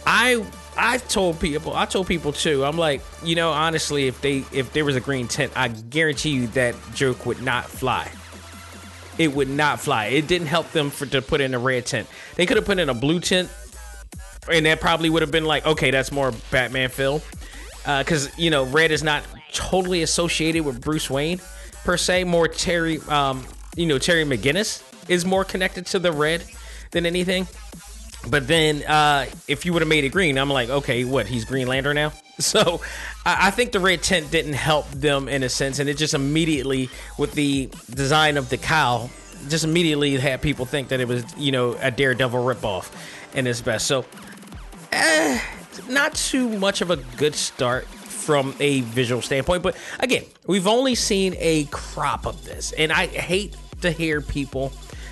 I 0.05 0.45
I 0.77 0.97
told 0.97 1.39
people 1.39 1.75
I 1.75 1.85
told 1.85 2.07
people 2.07 2.33
too. 2.33 2.65
I'm 2.65 2.77
like, 2.77 3.01
you 3.23 3.35
know, 3.35 3.51
honestly, 3.51 4.07
if 4.07 4.21
they 4.21 4.43
if 4.51 4.73
there 4.73 4.85
was 4.85 4.95
a 4.95 4.99
green 4.99 5.27
tent, 5.27 5.51
I 5.55 5.67
guarantee 5.67 6.31
you 6.31 6.47
that 6.47 6.75
joke 6.93 7.25
would 7.25 7.41
not 7.41 7.65
fly. 7.65 8.11
It 9.17 9.33
would 9.33 9.49
not 9.49 9.79
fly. 9.79 10.05
It 10.07 10.27
didn't 10.27 10.47
help 10.47 10.71
them 10.71 10.89
for 10.89 11.05
to 11.05 11.21
put 11.21 11.41
in 11.41 11.53
a 11.53 11.59
red 11.59 11.85
tent. 11.85 12.07
They 12.35 12.45
could 12.45 12.57
have 12.57 12.65
put 12.65 12.79
in 12.79 12.89
a 12.89 12.93
blue 12.93 13.19
tent, 13.19 13.49
and 14.51 14.65
that 14.65 14.79
probably 14.79 15.09
would 15.09 15.21
have 15.21 15.31
been 15.31 15.45
like, 15.45 15.65
okay, 15.65 15.91
that's 15.91 16.11
more 16.11 16.33
Batman 16.49 16.89
feel, 16.89 17.21
because 17.83 18.27
uh, 18.27 18.31
you 18.37 18.49
know, 18.49 18.63
red 18.65 18.91
is 18.91 19.03
not 19.03 19.23
totally 19.53 20.01
associated 20.01 20.63
with 20.63 20.81
Bruce 20.81 21.09
Wayne 21.09 21.39
per 21.83 21.97
se. 21.97 22.23
More 22.23 22.47
Terry, 22.47 22.99
um, 23.09 23.45
you 23.75 23.85
know, 23.85 23.97
Terry 23.97 24.25
McGinnis 24.25 24.83
is 25.09 25.25
more 25.25 25.43
connected 25.43 25.85
to 25.87 25.99
the 25.99 26.11
red 26.11 26.43
than 26.91 27.05
anything. 27.05 27.47
But 28.27 28.47
then, 28.47 28.83
uh, 28.83 29.25
if 29.47 29.65
you 29.65 29.73
would 29.73 29.81
have 29.81 29.89
made 29.89 30.03
it 30.03 30.09
green, 30.09 30.37
I'm 30.37 30.49
like, 30.49 30.69
okay, 30.69 31.03
what? 31.05 31.25
He's 31.25 31.45
Green 31.45 31.67
Lantern 31.67 31.95
now. 31.95 32.13
So, 32.39 32.81
I, 33.23 33.49
I 33.49 33.51
think 33.51 33.71
the 33.71 33.79
red 33.79 34.01
tint 34.01 34.31
didn't 34.31 34.53
help 34.53 34.89
them 34.89 35.27
in 35.27 35.43
a 35.43 35.49
sense, 35.49 35.77
and 35.77 35.87
it 35.87 35.95
just 35.95 36.15
immediately, 36.15 36.89
with 37.19 37.33
the 37.33 37.69
design 37.91 38.35
of 38.35 38.49
the 38.49 38.57
cowl, 38.57 39.11
just 39.47 39.63
immediately 39.63 40.15
had 40.17 40.41
people 40.41 40.65
think 40.65 40.87
that 40.87 40.99
it 40.99 41.07
was, 41.07 41.23
you 41.37 41.51
know, 41.51 41.77
a 41.81 41.91
Daredevil 41.91 42.43
ripoff 42.43 42.89
in 43.35 43.45
its 43.45 43.61
best. 43.61 43.85
So, 43.85 44.05
eh, 44.91 45.39
not 45.87 46.15
too 46.15 46.49
much 46.49 46.81
of 46.81 46.89
a 46.89 46.95
good 46.95 47.35
start 47.35 47.87
from 48.31 48.55
a 48.61 48.79
visual 48.79 49.21
standpoint. 49.21 49.61
But 49.61 49.75
again, 49.99 50.23
we've 50.47 50.65
only 50.65 50.95
seen 50.95 51.35
a 51.37 51.65
crop 51.65 52.25
of 52.25 52.45
this, 52.45 52.71
and 52.71 52.89
I 52.89 53.07
hate 53.07 53.57
to 53.81 53.91
hear 53.91 54.21
people 54.21 54.71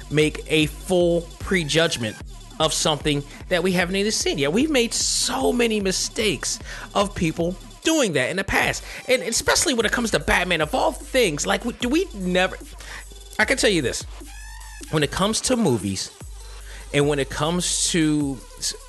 make 0.10 0.40
a 0.48 0.68
full 0.68 1.24
prejudgment 1.40 2.16
of 2.62 2.74
something 2.74 3.22
that 3.50 3.62
we 3.62 3.74
haven't 3.74 3.98
even 3.98 4.14
seen 4.14 4.38
yet. 4.38 4.54
We've 4.54 4.70
made 4.70 4.94
so 4.94 5.52
many 5.52 5.82
mistakes 5.82 6.60
of 6.96 7.14
people 7.14 7.58
doing 7.84 8.14
that 8.14 8.30
in 8.30 8.38
the 8.38 8.46
past, 8.46 8.86
and 9.10 9.22
especially 9.22 9.74
when 9.74 9.86
it 9.86 9.92
comes 9.92 10.12
to 10.12 10.20
Batman. 10.20 10.62
Of 10.62 10.74
all 10.74 10.94
things, 10.94 11.46
like 11.46 11.64
do 11.80 11.90
we 11.90 12.08
never? 12.16 12.56
I 13.38 13.44
can 13.44 13.58
tell 13.58 13.70
you 13.70 13.82
this: 13.82 14.04
when 14.92 15.04
it 15.04 15.12
comes 15.12 15.42
to 15.42 15.58
movies, 15.58 16.10
and 16.94 17.10
when 17.10 17.20
it 17.20 17.30
comes 17.30 17.92
to 17.92 18.38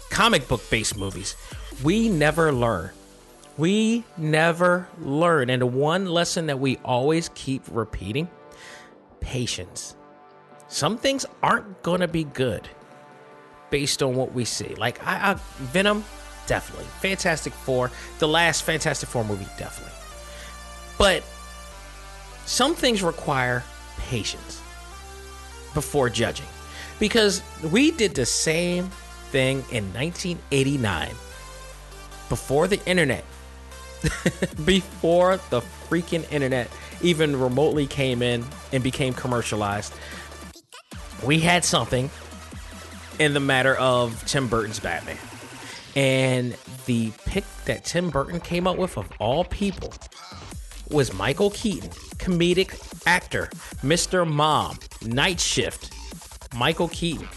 comic 0.09 0.47
book 0.47 0.63
based 0.71 0.97
movies, 0.97 1.35
we 1.83 2.09
never 2.09 2.53
learn. 2.53 2.93
We 3.61 4.05
never 4.17 4.89
learn. 4.99 5.51
And 5.51 5.61
the 5.61 5.67
one 5.67 6.07
lesson 6.07 6.47
that 6.47 6.59
we 6.59 6.79
always 6.83 7.29
keep 7.35 7.63
repeating 7.71 8.31
patience. 9.21 9.97
Some 10.69 10.97
things 10.97 11.27
aren't 11.43 11.83
going 11.83 12.01
to 12.01 12.09
be 12.09 12.25
good 12.25 12.67
based 13.69 14.03
on 14.03 14.17
what 14.17 14.33
we 14.33 14.47
see. 14.47 14.75
Like 14.77 15.07
I, 15.07 15.33
I, 15.33 15.35
Venom, 15.59 16.07
definitely. 16.47 16.87
Fantastic 17.03 17.53
Four, 17.53 17.91
the 18.19 18.27
last 18.27 18.63
Fantastic 18.63 19.11
Four 19.11 19.25
movie, 19.25 19.47
definitely. 19.59 19.93
But 20.97 21.23
some 22.47 22.75
things 22.75 23.03
require 23.03 23.63
patience 23.99 24.63
before 25.75 26.09
judging. 26.09 26.47
Because 26.99 27.43
we 27.71 27.91
did 27.91 28.15
the 28.15 28.25
same 28.25 28.89
thing 29.33 29.59
in 29.71 29.93
1989 29.93 31.11
before 32.31 32.67
the 32.67 32.83
internet. 32.87 33.23
before 34.65 35.39
the 35.51 35.61
freaking 35.89 36.31
internet 36.33 36.71
even 37.03 37.39
remotely 37.39 37.87
came 37.87 38.23
in 38.23 38.45
and 38.73 38.83
became 38.83 39.13
commercialized. 39.15 39.93
We 41.25 41.41
had 41.41 41.65
something 41.65 42.11
in 43.19 43.35
the 43.35 43.41
matter 43.41 43.77
of 43.77 44.25
Tim 44.27 44.49
Burton's 44.49 44.81
Batman. 44.81 45.19
And 45.97 46.57
the 46.87 47.13
pick 47.27 47.45
that 47.65 47.85
Tim 47.85 48.11
Burton 48.11 48.41
came 48.41 48.67
up 48.67 48.79
with, 48.79 48.97
of 48.97 49.11
all 49.19 49.45
people, 49.45 49.93
was 50.91 51.13
Michael 51.13 51.51
Keaton, 51.51 51.91
comedic 52.17 53.03
actor, 53.07 53.49
Mr. 53.83 54.27
Mom, 54.27 54.79
Night 55.03 55.41
Shift, 55.41 55.93
Michael 56.55 56.89
Keaton. 56.89 57.29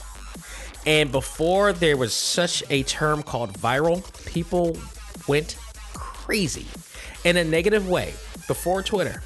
And 0.85 1.11
before 1.11 1.73
there 1.73 1.97
was 1.97 2.13
such 2.13 2.63
a 2.69 2.83
term 2.83 3.23
called 3.23 3.53
viral, 3.53 4.03
people 4.25 4.77
went 5.27 5.57
crazy 6.23 6.65
in 7.25 7.35
a 7.35 7.43
negative 7.43 7.89
way 7.89 8.13
before 8.47 8.81
Twitter 8.81 9.21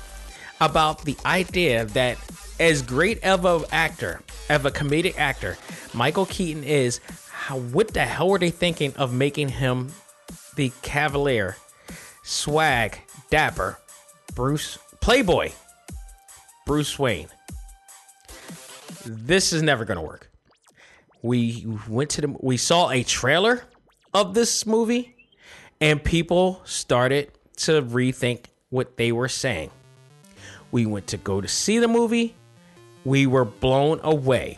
about 0.62 1.06
the 1.06 1.16
idea 1.26 1.86
that 1.86 2.18
as 2.60 2.82
great 2.82 3.24
of 3.24 3.46
an 3.46 3.64
actor, 3.72 4.20
of 4.50 4.66
a 4.66 4.72
comedic 4.72 5.16
actor, 5.18 5.58
Michael 5.94 6.26
Keaton 6.26 6.64
is, 6.64 7.00
how, 7.32 7.60
what 7.60 7.94
the 7.94 8.04
hell 8.04 8.30
were 8.30 8.40
they 8.40 8.50
thinking 8.50 8.96
of 8.96 9.14
making 9.14 9.50
him 9.50 9.92
the 10.56 10.72
cavalier, 10.82 11.56
swag, 12.24 13.00
dapper, 13.30 13.78
Bruce, 14.34 14.80
Playboy, 15.00 15.52
Bruce 16.66 16.98
Wayne? 16.98 17.28
This 19.06 19.54
is 19.54 19.62
never 19.62 19.86
going 19.86 19.98
to 19.98 20.04
work. 20.04 20.32
We 21.22 21.68
went 21.88 22.10
to 22.12 22.22
the, 22.22 22.36
we 22.42 22.58
saw 22.58 22.90
a 22.90 23.04
trailer 23.04 23.64
of 24.16 24.34
this 24.34 24.66
movie, 24.66 25.17
and 25.80 26.04
people 26.04 26.62
started 26.66 27.32
to 27.58 27.82
rethink 27.82 28.46
what 28.70 28.98
they 28.98 29.12
were 29.12 29.28
saying. 29.28 29.72
We 30.72 30.86
went 30.86 31.08
to 31.08 31.18
go 31.18 31.42
to 31.42 31.48
see 31.48 31.80
the 31.80 31.88
movie 31.88 32.36
we 33.06 33.26
were 33.26 33.46
blown 33.46 34.02
away 34.04 34.58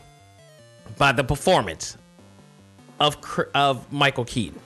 by 0.97 1.11
the 1.11 1.23
performance 1.23 1.97
of 2.99 3.15
of 3.53 3.91
Michael 3.91 4.25
Keaton. 4.25 4.59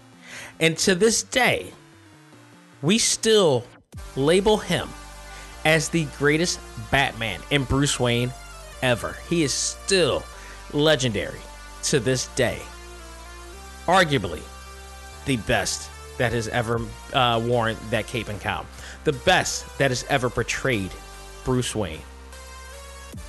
And 0.59 0.77
to 0.79 0.95
this 0.95 1.23
day, 1.23 1.71
we 2.81 2.97
still 2.97 3.65
label 4.15 4.57
him 4.57 4.87
as 5.65 5.89
the 5.89 6.05
greatest 6.17 6.59
Batman 6.91 7.41
and 7.51 7.67
Bruce 7.67 7.99
Wayne 7.99 8.31
ever. 8.81 9.17
He 9.29 9.43
is 9.43 9.53
still 9.53 10.23
legendary 10.71 11.39
to 11.83 11.99
this 11.99 12.27
day. 12.35 12.59
Arguably 13.85 14.41
the 15.25 15.37
best 15.37 15.89
that 16.17 16.31
has 16.31 16.47
ever 16.49 16.81
uh, 17.13 17.41
worn 17.43 17.75
that 17.89 18.07
cape 18.07 18.29
and 18.29 18.39
cowl. 18.39 18.65
The 19.03 19.13
best 19.13 19.65
that 19.77 19.91
has 19.91 20.05
ever 20.09 20.29
portrayed 20.29 20.91
Bruce 21.43 21.75
Wayne 21.75 22.01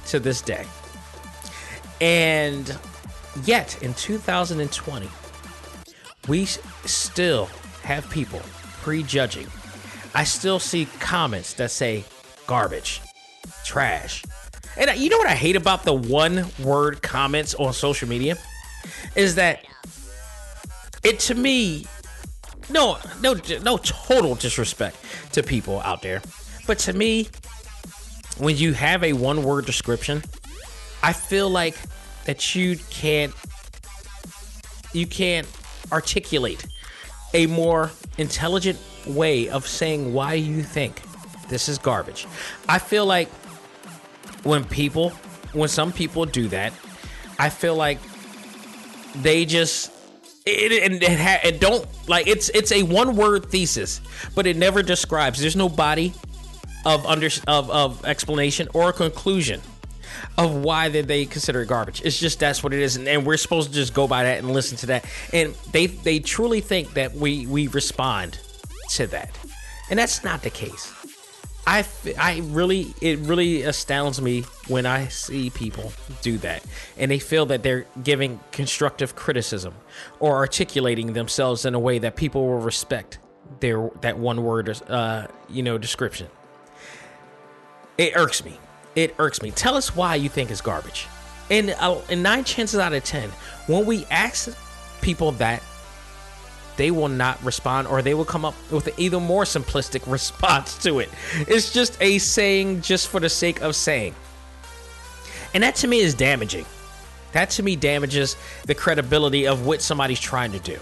to 0.06 0.20
this 0.20 0.40
day. 0.40 0.66
And 2.00 2.76
yet, 3.44 3.82
in 3.82 3.94
2020, 3.94 5.08
we 6.28 6.44
still 6.44 7.48
have 7.82 8.08
people 8.10 8.40
prejudging. 8.82 9.46
I 10.14 10.24
still 10.24 10.58
see 10.58 10.86
comments 11.00 11.54
that 11.54 11.70
say 11.70 12.04
garbage, 12.46 13.00
trash. 13.64 14.24
And 14.76 14.96
you 14.98 15.08
know 15.08 15.18
what 15.18 15.28
I 15.28 15.34
hate 15.34 15.56
about 15.56 15.84
the 15.84 15.94
one 15.94 16.46
word 16.62 17.02
comments 17.02 17.54
on 17.54 17.72
social 17.72 18.08
media? 18.08 18.36
Is 19.14 19.36
that 19.36 19.64
it 21.02 21.18
to 21.20 21.34
me, 21.34 21.86
no, 22.70 22.98
no, 23.20 23.34
no 23.62 23.76
total 23.78 24.34
disrespect 24.34 24.96
to 25.32 25.42
people 25.42 25.80
out 25.80 26.02
there. 26.02 26.22
But 26.66 26.78
to 26.80 26.92
me, 26.92 27.28
when 28.38 28.56
you 28.56 28.72
have 28.72 29.04
a 29.04 29.12
one 29.12 29.42
word 29.42 29.66
description, 29.66 30.22
I 31.02 31.12
feel 31.12 31.50
like 31.50 31.76
that 32.24 32.54
you 32.54 32.76
can't 32.90 33.34
you 34.92 35.06
can't 35.06 35.46
articulate 35.92 36.64
a 37.34 37.46
more 37.46 37.90
intelligent 38.16 38.78
way 39.06 39.48
of 39.48 39.66
saying 39.66 40.14
why 40.14 40.34
you 40.34 40.62
think 40.62 41.02
this 41.48 41.68
is 41.68 41.78
garbage. 41.78 42.26
I 42.68 42.78
feel 42.78 43.04
like 43.04 43.28
when 44.44 44.64
people 44.64 45.10
when 45.52 45.68
some 45.68 45.92
people 45.92 46.24
do 46.24 46.48
that, 46.48 46.72
I 47.38 47.50
feel 47.50 47.76
like 47.76 47.98
they 49.16 49.44
just 49.44 49.92
it, 50.46 50.72
it, 50.72 51.02
it, 51.02 51.18
ha, 51.18 51.50
don't 51.58 51.86
like 52.06 52.26
it's 52.26 52.50
it's 52.50 52.70
a 52.70 52.82
one 52.82 53.16
word 53.16 53.46
thesis, 53.46 54.00
but 54.34 54.46
it 54.46 54.56
never 54.56 54.82
describes. 54.82 55.40
There's 55.40 55.56
no 55.56 55.70
body 55.70 56.12
of 56.84 57.06
under 57.06 57.28
of, 57.46 57.70
of 57.70 58.04
explanation 58.04 58.68
or 58.74 58.92
conclusion 58.92 59.62
of 60.36 60.54
why 60.54 60.90
did 60.90 61.08
they 61.08 61.24
consider 61.24 61.62
it 61.62 61.66
garbage. 61.68 62.02
It's 62.04 62.18
just 62.18 62.40
that's 62.40 62.62
what 62.62 62.74
it 62.74 62.80
is, 62.80 62.96
and, 62.96 63.08
and, 63.08 63.24
we're 63.24 63.36
supposed 63.36 63.70
to 63.70 63.74
just 63.74 63.94
go 63.94 64.06
by 64.06 64.24
that 64.24 64.38
and 64.38 64.52
listen 64.52 64.76
to 64.78 64.86
that. 64.86 65.06
And 65.32 65.54
they 65.72 65.86
they 65.86 66.18
truly 66.18 66.60
think 66.60 66.92
that 66.94 67.14
we 67.14 67.46
we 67.46 67.68
respond 67.68 68.38
to 68.90 69.06
that, 69.08 69.38
and 69.88 69.98
that's 69.98 70.24
not 70.24 70.42
the 70.42 70.50
case. 70.50 70.92
I, 71.66 71.84
I 72.18 72.40
really 72.44 72.94
it 73.00 73.18
really 73.20 73.62
astounds 73.62 74.20
me 74.20 74.42
when 74.68 74.84
I 74.84 75.08
see 75.08 75.50
people 75.50 75.92
do 76.20 76.36
that 76.38 76.62
and 76.98 77.10
they 77.10 77.18
feel 77.18 77.46
that 77.46 77.62
they're 77.62 77.86
giving 78.02 78.40
constructive 78.52 79.16
criticism 79.16 79.74
or 80.20 80.36
articulating 80.36 81.14
themselves 81.14 81.64
in 81.64 81.74
a 81.74 81.78
way 81.78 81.98
that 82.00 82.16
people 82.16 82.46
will 82.46 82.58
respect 82.60 83.18
their 83.60 83.90
that 84.02 84.18
one 84.18 84.42
word 84.42 84.68
uh 84.90 85.26
you 85.48 85.62
know 85.62 85.78
description. 85.78 86.28
It 87.96 88.14
irks 88.16 88.44
me. 88.44 88.58
It 88.94 89.14
irks 89.18 89.40
me. 89.42 89.50
Tell 89.50 89.76
us 89.76 89.94
why 89.96 90.16
you 90.16 90.28
think 90.28 90.50
it's 90.50 90.60
garbage. 90.60 91.06
And 91.50 91.70
uh, 91.78 92.00
and 92.10 92.22
nine 92.22 92.44
chances 92.44 92.78
out 92.80 92.92
of 92.92 93.04
ten, 93.04 93.30
when 93.66 93.86
we 93.86 94.04
ask 94.06 94.56
people 95.00 95.32
that 95.32 95.62
they 96.76 96.90
will 96.90 97.08
not 97.08 97.42
respond 97.44 97.86
or 97.88 98.02
they 98.02 98.14
will 98.14 98.24
come 98.24 98.44
up 98.44 98.54
with 98.70 98.86
an 98.86 98.94
even 98.96 99.22
more 99.22 99.44
simplistic 99.44 100.10
response 100.10 100.78
to 100.78 100.98
it. 101.00 101.08
It's 101.48 101.72
just 101.72 102.00
a 102.00 102.18
saying 102.18 102.82
just 102.82 103.08
for 103.08 103.20
the 103.20 103.28
sake 103.28 103.62
of 103.62 103.76
saying. 103.76 104.14
And 105.54 105.62
that 105.62 105.76
to 105.76 105.88
me 105.88 106.00
is 106.00 106.14
damaging. 106.14 106.66
That 107.32 107.50
to 107.50 107.62
me 107.62 107.76
damages 107.76 108.36
the 108.66 108.74
credibility 108.74 109.46
of 109.46 109.66
what 109.66 109.82
somebody's 109.82 110.20
trying 110.20 110.52
to 110.52 110.58
do. 110.60 110.78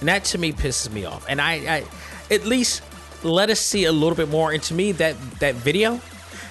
And 0.00 0.08
that 0.08 0.24
to 0.26 0.38
me 0.38 0.52
pisses 0.52 0.92
me 0.92 1.04
off. 1.04 1.26
And 1.28 1.40
I, 1.40 1.52
I 1.54 1.84
at 2.30 2.44
least 2.44 2.82
let 3.22 3.50
us 3.50 3.60
see 3.60 3.84
a 3.84 3.92
little 3.92 4.16
bit 4.16 4.28
more. 4.28 4.52
And 4.52 4.62
to 4.64 4.74
me, 4.74 4.92
that 4.92 5.16
that 5.38 5.54
video, 5.54 6.00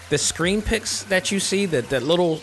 the 0.09 0.17
screen 0.17 0.61
pics 0.61 1.03
that 1.03 1.31
you 1.31 1.39
see, 1.39 1.65
that 1.67 1.89
that 1.89 2.03
little 2.03 2.41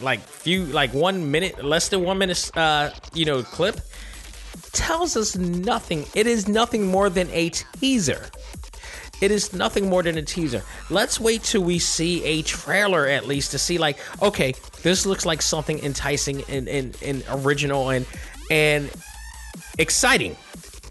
like 0.00 0.20
few 0.20 0.66
like 0.66 0.92
one 0.92 1.30
minute, 1.30 1.64
less 1.64 1.88
than 1.88 2.02
one 2.02 2.18
minute 2.18 2.50
uh, 2.56 2.90
you 3.14 3.24
know, 3.24 3.42
clip 3.42 3.80
tells 4.74 5.16
us 5.16 5.36
nothing. 5.36 6.06
It 6.14 6.26
is 6.26 6.48
nothing 6.48 6.86
more 6.86 7.08
than 7.08 7.30
a 7.30 7.50
teaser. 7.50 8.26
It 9.20 9.30
is 9.30 9.52
nothing 9.52 9.88
more 9.88 10.02
than 10.02 10.18
a 10.18 10.22
teaser. 10.22 10.62
Let's 10.90 11.18
wait 11.20 11.42
till 11.44 11.62
we 11.62 11.78
see 11.78 12.22
a 12.24 12.42
trailer 12.42 13.06
at 13.06 13.26
least 13.26 13.52
to 13.52 13.58
see 13.58 13.78
like, 13.78 13.98
okay, 14.20 14.54
this 14.82 15.06
looks 15.06 15.24
like 15.24 15.40
something 15.40 15.78
enticing 15.78 16.42
and, 16.48 16.68
and, 16.68 16.96
and 17.02 17.24
original 17.30 17.90
and 17.90 18.06
and 18.50 18.90
exciting 19.78 20.36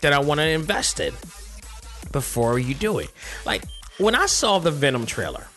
that 0.02 0.14
I 0.14 0.20
want 0.20 0.40
to 0.40 0.48
invest 0.48 1.00
in 1.00 1.14
before 2.12 2.58
you 2.58 2.74
do 2.74 3.00
it. 3.00 3.12
Like 3.46 3.64
when 4.00 4.16
I 4.16 4.26
saw 4.26 4.58
the 4.60 4.72
Venom 4.72 5.06
trailer, 5.06 5.48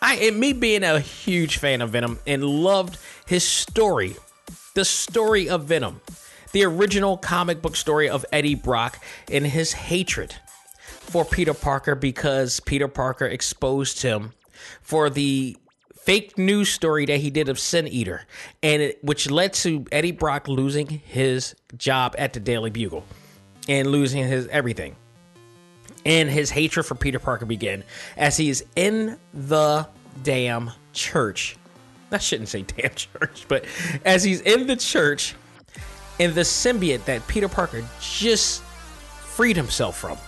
I 0.00 0.16
and 0.16 0.38
me 0.38 0.52
being 0.52 0.84
a 0.84 1.00
huge 1.00 1.56
fan 1.56 1.80
of 1.80 1.90
Venom 1.90 2.18
and 2.26 2.44
loved 2.44 2.98
his 3.26 3.42
story, 3.42 4.14
the 4.74 4.84
story 4.84 5.48
of 5.48 5.64
Venom 5.64 6.00
the 6.58 6.64
original 6.64 7.16
comic 7.16 7.62
book 7.62 7.76
story 7.76 8.08
of 8.08 8.26
Eddie 8.32 8.56
Brock 8.56 8.98
and 9.30 9.46
his 9.46 9.72
hatred 9.74 10.34
for 10.80 11.24
Peter 11.24 11.54
Parker 11.54 11.94
because 11.94 12.58
Peter 12.58 12.88
Parker 12.88 13.26
exposed 13.26 14.02
him 14.02 14.32
for 14.82 15.08
the 15.08 15.56
fake 15.94 16.36
news 16.36 16.68
story 16.68 17.06
that 17.06 17.18
he 17.18 17.30
did 17.30 17.48
of 17.48 17.60
Sin 17.60 17.86
Eater, 17.86 18.22
and 18.60 18.82
it, 18.82 19.04
which 19.04 19.30
led 19.30 19.52
to 19.52 19.86
Eddie 19.92 20.10
Brock 20.10 20.48
losing 20.48 20.88
his 20.88 21.54
job 21.76 22.16
at 22.18 22.32
the 22.32 22.40
Daily 22.40 22.70
Bugle 22.70 23.04
and 23.68 23.92
losing 23.92 24.26
his 24.26 24.48
everything. 24.48 24.96
And 26.04 26.28
his 26.28 26.50
hatred 26.50 26.86
for 26.86 26.96
Peter 26.96 27.20
Parker 27.20 27.46
began 27.46 27.84
as 28.16 28.36
he 28.36 28.48
is 28.48 28.64
in 28.74 29.16
the 29.32 29.86
damn 30.24 30.72
church. 30.92 31.56
I 32.10 32.18
shouldn't 32.18 32.48
say 32.48 32.62
damn 32.62 32.90
church, 32.96 33.44
but 33.46 33.64
as 34.04 34.24
he's 34.24 34.40
in 34.40 34.66
the 34.66 34.74
church 34.74 35.36
and 36.20 36.34
the 36.34 36.42
symbiote 36.42 37.04
that 37.04 37.26
Peter 37.28 37.48
Parker 37.48 37.84
just 38.00 38.62
freed 38.62 39.56
himself 39.56 39.98
from 39.98 40.18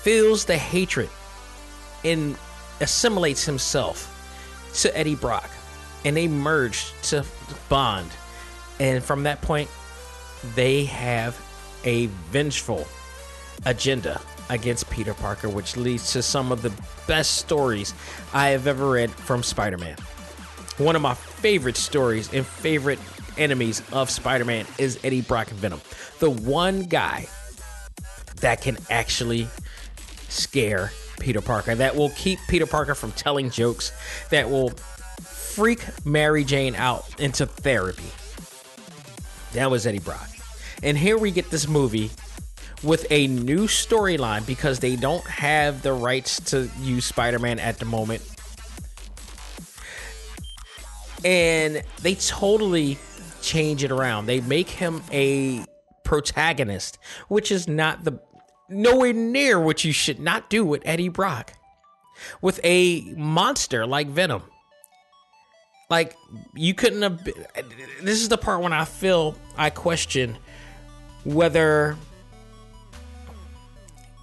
feels 0.00 0.46
the 0.46 0.56
hatred 0.56 1.10
and 2.04 2.36
assimilates 2.80 3.44
himself 3.44 4.16
to 4.74 4.96
Eddie 4.96 5.14
Brock. 5.14 5.50
And 6.04 6.16
they 6.16 6.28
merge 6.28 6.92
to 7.02 7.24
bond. 7.68 8.10
And 8.78 9.04
from 9.04 9.24
that 9.24 9.42
point, 9.42 9.68
they 10.54 10.84
have 10.86 11.38
a 11.84 12.06
vengeful 12.30 12.86
agenda 13.66 14.20
against 14.48 14.88
Peter 14.88 15.12
Parker, 15.12 15.50
which 15.50 15.76
leads 15.76 16.12
to 16.12 16.22
some 16.22 16.50
of 16.50 16.62
the 16.62 16.72
best 17.06 17.36
stories 17.36 17.92
I 18.32 18.48
have 18.48 18.66
ever 18.66 18.90
read 18.90 19.10
from 19.10 19.42
Spider 19.42 19.76
Man. 19.76 19.96
One 20.78 20.96
of 20.96 21.02
my 21.02 21.12
favorite 21.12 21.76
stories 21.76 22.32
and 22.32 22.46
favorite 22.46 22.98
enemies 23.40 23.82
of 23.92 24.10
Spider 24.10 24.44
Man 24.44 24.66
is 24.78 25.00
Eddie 25.02 25.22
Brock 25.22 25.50
and 25.50 25.58
Venom. 25.58 25.80
The 26.20 26.30
one 26.30 26.82
guy 26.84 27.26
that 28.36 28.60
can 28.60 28.76
actually 28.90 29.48
scare 30.28 30.92
Peter 31.18 31.40
Parker, 31.40 31.74
that 31.74 31.96
will 31.96 32.10
keep 32.10 32.38
Peter 32.48 32.66
Parker 32.66 32.94
from 32.94 33.12
telling 33.12 33.50
jokes, 33.50 33.92
that 34.30 34.48
will 34.48 34.70
freak 35.22 35.84
Mary 36.06 36.44
Jane 36.44 36.74
out 36.74 37.18
into 37.20 37.46
therapy. 37.46 38.04
That 39.52 39.70
was 39.70 39.86
Eddie 39.86 39.98
Brock. 39.98 40.28
And 40.82 40.96
here 40.96 41.18
we 41.18 41.30
get 41.30 41.50
this 41.50 41.66
movie 41.66 42.10
with 42.82 43.06
a 43.10 43.26
new 43.26 43.66
storyline 43.66 44.46
because 44.46 44.78
they 44.78 44.96
don't 44.96 45.26
have 45.26 45.82
the 45.82 45.92
rights 45.92 46.40
to 46.40 46.70
use 46.80 47.04
Spider 47.04 47.38
Man 47.38 47.58
at 47.58 47.78
the 47.78 47.84
moment. 47.84 48.22
And 51.22 51.82
they 52.00 52.14
totally 52.14 52.98
change 53.42 53.84
it 53.84 53.90
around. 53.90 54.26
They 54.26 54.40
make 54.40 54.68
him 54.68 55.02
a 55.12 55.64
protagonist, 56.04 56.98
which 57.28 57.52
is 57.52 57.68
not 57.68 58.04
the 58.04 58.20
nowhere 58.68 59.12
near 59.12 59.60
what 59.60 59.84
you 59.84 59.92
should 59.92 60.20
not 60.20 60.50
do 60.50 60.64
with 60.64 60.82
Eddie 60.84 61.08
Brock. 61.08 61.52
With 62.42 62.60
a 62.64 63.00
monster 63.16 63.86
like 63.86 64.08
Venom. 64.08 64.42
Like 65.88 66.14
you 66.54 66.74
couldn't 66.74 67.02
have 67.02 67.24
this 67.24 68.20
is 68.20 68.28
the 68.28 68.38
part 68.38 68.60
when 68.60 68.72
I 68.72 68.84
feel 68.84 69.34
I 69.56 69.70
question 69.70 70.36
whether 71.24 71.96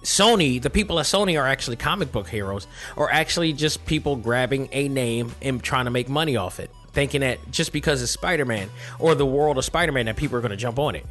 Sony, 0.02 0.62
the 0.62 0.70
people 0.70 0.98
at 1.00 1.06
Sony 1.06 1.38
are 1.38 1.46
actually 1.46 1.76
comic 1.76 2.12
book 2.12 2.28
heroes 2.28 2.66
or 2.96 3.10
actually 3.10 3.52
just 3.52 3.84
people 3.84 4.16
grabbing 4.16 4.68
a 4.72 4.88
name 4.88 5.34
and 5.42 5.62
trying 5.62 5.84
to 5.84 5.90
make 5.90 6.08
money 6.08 6.36
off 6.36 6.60
it 6.60 6.70
thinking 6.98 7.20
that 7.20 7.38
just 7.52 7.72
because 7.72 8.02
it's 8.02 8.10
Spider-Man 8.10 8.68
or 8.98 9.14
the 9.14 9.24
world 9.24 9.56
of 9.56 9.64
Spider-Man 9.64 10.06
that 10.06 10.16
people 10.16 10.36
are 10.36 10.40
going 10.40 10.50
to 10.50 10.56
jump 10.56 10.80
on 10.80 10.96
it. 10.96 11.06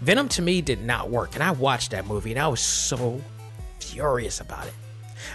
Venom 0.00 0.26
to 0.30 0.40
me 0.40 0.62
did 0.62 0.80
not 0.80 1.10
work, 1.10 1.34
and 1.34 1.42
I 1.42 1.50
watched 1.50 1.90
that 1.90 2.06
movie 2.06 2.30
and 2.30 2.40
I 2.40 2.48
was 2.48 2.60
so 2.60 3.20
furious 3.78 4.40
about 4.40 4.66
it. 4.66 4.72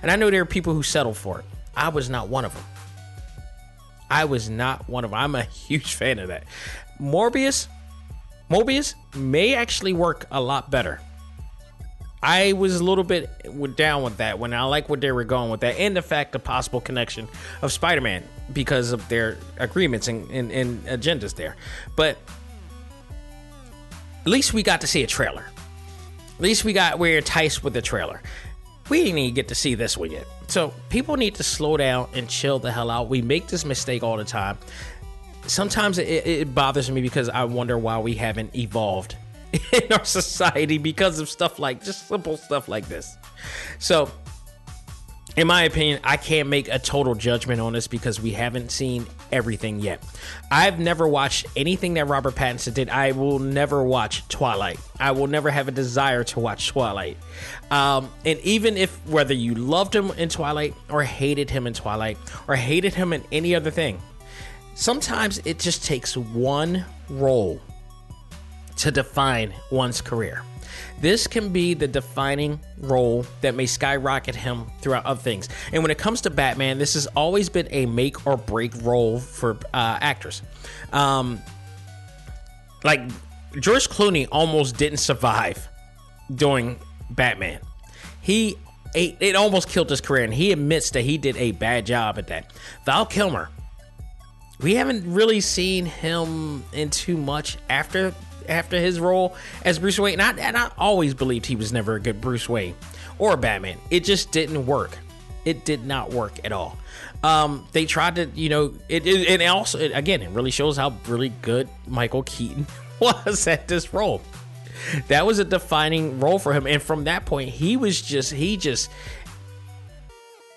And 0.01 0.09
I 0.09 0.15
know 0.15 0.31
there 0.31 0.41
are 0.41 0.47
people 0.47 0.73
who 0.73 0.81
settle 0.81 1.13
for 1.13 1.41
it. 1.41 1.45
I 1.77 1.89
was 1.89 2.09
not 2.09 2.27
one 2.27 2.43
of 2.43 2.55
them. 2.55 2.63
I 4.09 4.25
was 4.25 4.49
not 4.49 4.89
one 4.89 5.05
of 5.05 5.11
them. 5.11 5.19
I'm 5.19 5.35
a 5.35 5.43
huge 5.67 5.93
fan 5.93 6.17
of 6.17 6.29
that. 6.29 6.45
Morbius, 6.99 7.67
Mobius 8.49 8.95
may 9.13 9.53
actually 9.53 9.93
work 9.93 10.25
a 10.31 10.41
lot 10.41 10.71
better. 10.71 11.01
I 12.25 12.53
was 12.53 12.79
a 12.79 12.83
little 12.83 13.03
bit 13.03 13.29
down 13.75 14.01
with 14.01 14.17
that 14.17 14.39
when 14.39 14.51
I 14.51 14.63
like 14.63 14.89
what 14.89 14.99
they 14.99 15.11
were 15.11 15.23
going 15.23 15.51
with 15.51 15.59
that, 15.59 15.77
and 15.77 15.95
the 15.95 16.01
fact 16.01 16.31
the 16.31 16.39
possible 16.39 16.81
connection 16.81 17.27
of 17.61 17.71
Spider-Man 17.71 18.23
because 18.51 18.93
of 18.93 19.07
their 19.09 19.37
agreements 19.57 20.07
and, 20.07 20.31
and, 20.31 20.51
and 20.51 20.83
agendas 20.85 21.35
there. 21.35 21.55
But 21.95 22.17
at 24.21 24.27
least 24.27 24.55
we 24.55 24.63
got 24.63 24.81
to 24.81 24.87
see 24.87 25.03
a 25.03 25.07
trailer. 25.07 25.45
At 26.33 26.41
least 26.41 26.65
we 26.65 26.73
got 26.73 26.97
we're 26.97 27.19
enticed 27.19 27.63
with 27.63 27.73
the 27.73 27.81
trailer. 27.83 28.23
We 28.89 29.03
didn't 29.03 29.19
even 29.19 29.35
get 29.35 29.49
to 29.49 29.55
see 29.55 29.75
this 29.75 29.95
one 29.95 30.09
yet. 30.09 30.25
So 30.47 30.73
people 30.89 31.17
need 31.17 31.35
to 31.35 31.43
slow 31.43 31.77
down 31.77 32.09
and 32.15 32.27
chill 32.27 32.57
the 32.57 32.71
hell 32.71 32.89
out. 32.89 33.07
We 33.07 33.21
make 33.21 33.45
this 33.47 33.65
mistake 33.65 34.01
all 34.01 34.17
the 34.17 34.25
time. 34.25 34.57
Sometimes 35.45 35.99
it, 35.99 36.25
it 36.25 36.55
bothers 36.55 36.89
me 36.89 37.01
because 37.01 37.29
I 37.29 37.43
wonder 37.43 37.77
why 37.77 37.99
we 37.99 38.15
haven't 38.15 38.55
evolved 38.55 39.15
in 39.73 39.93
our 39.93 40.05
society 40.05 40.77
because 40.77 41.19
of 41.19 41.29
stuff 41.29 41.59
like 41.59 41.83
just 41.83 42.07
simple 42.07 42.37
stuff 42.37 42.67
like 42.67 42.87
this. 42.87 43.17
So 43.79 44.09
in 45.35 45.47
my 45.47 45.63
opinion, 45.63 45.99
I 46.03 46.15
can't 46.15 46.47
make 46.47 46.69
a 46.69 46.79
total 46.79 47.13
judgment 47.13 47.59
on 47.59 47.73
this 47.73 47.87
because 47.87 48.21
we 48.21 48.31
haven't 48.31 48.71
seen 48.71 49.05
everything 49.33 49.81
yet. 49.81 50.01
I've 50.49 50.79
never 50.79 51.07
watched 51.07 51.45
anything 51.57 51.95
that 51.95 52.05
Robert 52.07 52.35
Pattinson 52.35 52.73
did. 52.73 52.89
I 52.89 53.11
will 53.11 53.39
never 53.39 53.83
watch 53.83 54.25
Twilight. 54.29 54.79
I 54.97 55.11
will 55.11 55.27
never 55.27 55.49
have 55.49 55.67
a 55.67 55.71
desire 55.71 56.23
to 56.25 56.39
watch 56.39 56.69
Twilight. 56.69 57.17
Um, 57.69 58.09
and 58.23 58.39
even 58.39 58.77
if 58.77 59.05
whether 59.07 59.33
you 59.33 59.55
loved 59.55 59.93
him 59.93 60.11
in 60.11 60.29
Twilight 60.29 60.73
or 60.89 61.03
hated 61.03 61.49
him 61.49 61.67
in 61.67 61.73
Twilight 61.73 62.17
or 62.47 62.55
hated 62.55 62.93
him 62.93 63.11
in 63.11 63.21
any 63.31 63.55
other 63.55 63.71
thing, 63.71 64.01
sometimes 64.73 65.39
it 65.39 65.59
just 65.59 65.83
takes 65.83 66.15
one 66.15 66.85
role 67.09 67.59
to 68.77 68.91
define 68.91 69.53
one's 69.71 70.01
career. 70.01 70.43
This 70.99 71.27
can 71.27 71.49
be 71.49 71.73
the 71.73 71.87
defining 71.87 72.59
role 72.77 73.25
that 73.41 73.55
may 73.55 73.65
skyrocket 73.65 74.35
him 74.35 74.65
throughout 74.81 75.05
other 75.05 75.19
things. 75.19 75.49
And 75.71 75.83
when 75.83 75.91
it 75.91 75.97
comes 75.97 76.21
to 76.21 76.29
Batman, 76.29 76.77
this 76.77 76.93
has 76.93 77.07
always 77.07 77.49
been 77.49 77.67
a 77.71 77.85
make 77.85 78.25
or 78.25 78.37
break 78.37 78.73
role 78.81 79.19
for 79.19 79.57
uh, 79.73 79.97
actors. 80.01 80.41
Um, 80.93 81.41
like 82.83 83.01
George 83.59 83.89
Clooney 83.89 84.27
almost 84.31 84.77
didn't 84.77 84.99
survive 84.99 85.67
doing 86.33 86.79
Batman. 87.09 87.59
He 88.21 88.57
it, 88.93 89.17
it 89.19 89.35
almost 89.35 89.67
killed 89.67 89.89
his 89.89 89.99
career, 89.99 90.23
and 90.23 90.33
he 90.33 90.53
admits 90.53 90.91
that 90.91 91.01
he 91.01 91.17
did 91.17 91.35
a 91.35 91.51
bad 91.51 91.85
job 91.85 92.17
at 92.17 92.27
that. 92.27 92.53
Val 92.85 93.05
Kilmer, 93.05 93.49
we 94.61 94.75
haven't 94.75 95.03
really 95.11 95.41
seen 95.41 95.85
him 95.85 96.63
in 96.71 96.89
too 96.89 97.17
much 97.17 97.57
after 97.69 98.13
after 98.49 98.77
his 98.77 98.99
role 98.99 99.35
as 99.63 99.79
Bruce 99.79 99.99
Wayne. 99.99 100.19
And 100.19 100.39
I, 100.39 100.47
and 100.47 100.57
I 100.57 100.71
always 100.77 101.13
believed 101.13 101.45
he 101.45 101.55
was 101.55 101.73
never 101.73 101.95
a 101.95 101.99
good 101.99 102.21
Bruce 102.21 102.47
Wayne 102.49 102.75
or 103.17 103.37
Batman. 103.37 103.77
It 103.89 104.03
just 104.03 104.31
didn't 104.31 104.65
work. 104.65 104.97
It 105.45 105.63
did 105.63 105.85
not 105.85 106.11
work 106.11 106.33
at 106.43 106.51
all. 106.51 106.77
Um, 107.23 107.67
they 107.71 107.85
tried 107.85 108.15
to, 108.15 108.25
you 108.35 108.49
know, 108.49 108.73
it, 108.89 109.05
it 109.05 109.29
and 109.29 109.41
also 109.43 109.79
it, 109.79 109.91
again, 109.93 110.21
it 110.21 110.29
really 110.29 110.51
shows 110.51 110.77
how 110.77 110.95
really 111.07 111.29
good 111.41 111.69
Michael 111.87 112.23
Keaton 112.23 112.67
was 112.99 113.47
at 113.47 113.67
this 113.67 113.93
role. 113.93 114.21
That 115.07 115.25
was 115.25 115.39
a 115.39 115.45
defining 115.45 116.19
role 116.19 116.37
for 116.37 116.53
him, 116.53 116.67
and 116.67 116.81
from 116.81 117.05
that 117.05 117.25
point, 117.25 117.49
he 117.49 117.77
was 117.77 118.01
just 118.01 118.33
he 118.33 118.57
just 118.57 118.91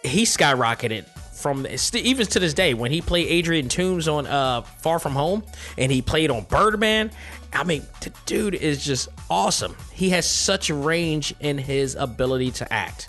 he 0.03 0.25
skyrocketed 0.25 1.07
from 1.39 1.67
even 1.95 2.27
to 2.27 2.41
this 2.41 2.53
day 2.53 2.75
when 2.75 2.91
he 2.91 3.01
played 3.01 3.29
Adrian 3.29 3.69
Toomes 3.69 4.13
on 4.13 4.27
uh, 4.27 4.63
Far 4.63 4.99
From 4.99 5.13
Home 5.13 5.45
and 5.77 5.91
he 5.91 6.03
played 6.03 6.31
on 6.31 6.43
Birdman. 6.45 7.11
I 7.53 7.65
mean, 7.65 7.83
the 8.03 8.13
dude 8.27 8.55
is 8.55 8.85
just 8.85 9.09
awesome. 9.31 9.77
He 9.93 10.11
has 10.11 10.29
such 10.29 10.71
range 10.71 11.35
in 11.41 11.59
his 11.59 11.95
ability 11.95 12.53
to 12.53 12.73
act, 12.73 13.09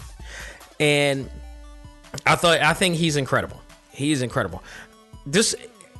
and 0.79 1.29
I 2.25 2.35
thought 2.35 2.61
I 2.61 2.73
think 2.73 2.95
he's 2.95 3.15
incredible. 3.15 3.61
He's 3.91 4.21
incredible. 4.21 4.63
This 5.25 5.55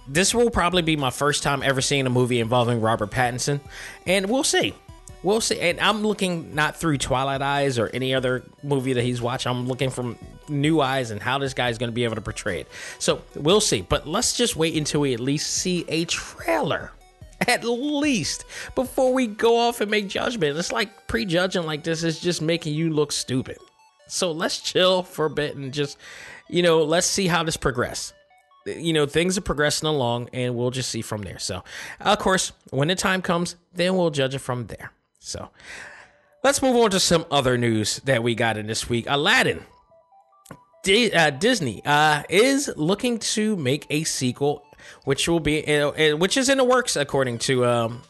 this 0.08 0.34
will 0.34 0.50
probably 0.50 0.82
be 0.82 0.96
my 0.96 1.12
first 1.12 1.44
time 1.44 1.62
ever 1.64 1.82
seeing 1.82 2.08
a 2.08 2.10
movie 2.10 2.40
involving 2.40 2.82
Robert 2.82 3.12
Pattinson, 3.12 3.60
and 4.06 4.30
we'll 4.30 4.44
see. 4.44 4.74
We'll 5.22 5.42
see. 5.42 5.60
And 5.60 5.80
I'm 5.82 6.02
looking 6.02 6.56
not 6.56 6.78
through 6.78 6.98
Twilight 6.98 7.42
eyes 7.42 7.78
or 7.78 7.88
any 7.88 8.14
other 8.14 8.44
movie 8.64 8.94
that 8.94 9.04
he's 9.04 9.22
watched. 9.22 9.48
I'm 9.48 9.68
looking 9.68 9.90
from 9.90 10.18
new 10.48 10.80
eyes 10.80 11.12
and 11.12 11.22
how 11.22 11.38
this 11.40 11.54
guy's 11.54 11.78
going 11.78 11.90
to 11.90 11.94
be 11.94 12.06
able 12.06 12.16
to 12.16 12.22
portray 12.22 12.62
it. 12.62 12.68
So 13.00 13.22
we'll 13.36 13.60
see. 13.60 13.82
But 13.82 14.08
let's 14.08 14.38
just 14.38 14.56
wait 14.56 14.76
until 14.78 15.02
we 15.02 15.14
at 15.14 15.20
least 15.20 15.52
see 15.52 15.84
a 15.90 16.06
trailer. 16.06 16.92
At 17.48 17.64
least 17.64 18.46
before 18.76 19.14
we 19.14 19.28
go 19.28 19.58
off 19.58 19.82
and 19.82 19.90
make 19.90 20.08
judgment. 20.08 20.58
It's 20.58 20.72
like 20.72 21.08
prejudging 21.08 21.66
like 21.66 21.84
this 21.84 22.04
is 22.04 22.20
just 22.20 22.42
making 22.42 22.74
you 22.74 22.90
look 22.90 23.12
stupid. 23.12 23.58
So 24.08 24.32
let's 24.32 24.60
chill 24.60 25.04
for 25.04 25.26
a 25.26 25.30
bit 25.30 25.56
and 25.56 25.74
just, 25.74 25.98
you 26.50 26.64
know, 26.64 26.84
let's 26.84 27.08
see 27.08 27.28
how 27.28 27.44
this 27.44 27.58
progresses 27.58 28.14
you 28.66 28.94
know 28.94 29.08
things 29.08 29.36
are 29.36 29.42
progressing 29.42 29.88
along 29.88 30.30
and 30.32 30.56
we'll 30.56 30.70
just 30.70 30.92
see 30.92 31.02
from 31.02 31.24
there 31.24 31.40
so 31.40 31.64
of 32.02 32.20
course 32.20 32.52
when 32.70 32.90
the 32.90 32.94
time 32.94 33.20
comes 33.20 33.56
then 33.74 33.96
we'll 33.96 34.12
judge 34.12 34.36
it 34.36 34.40
from 34.40 34.68
there 34.68 34.92
so 35.20 35.50
let's 36.44 36.62
move 36.62 36.76
on 36.76 36.90
to 36.92 37.00
some 37.00 37.26
other 37.30 37.58
news 37.58 37.98
that 38.06 38.24
we 38.24 38.36
got 38.36 38.58
in 38.58 38.68
this 38.68 38.90
week. 38.90 39.06
Aladdin. 39.08 39.64
D- 40.84 41.12
uh, 41.12 41.30
Disney 41.32 41.82
uh, 41.86 42.24
is 42.30 42.72
looking 42.78 43.20
to 43.20 43.58
make 43.58 43.86
a 43.90 44.06
sequel, 44.06 44.64
which 45.04 45.28
will 45.28 45.40
be 45.40 45.62
which 46.14 46.38
is 46.38 46.50
in 46.50 46.58
the 46.58 46.64
works 46.64 46.96
according 46.96 47.40
to 47.40 47.66
um, 47.66 48.02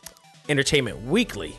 Entertainment 0.49 1.05
Weekly. 1.05 1.55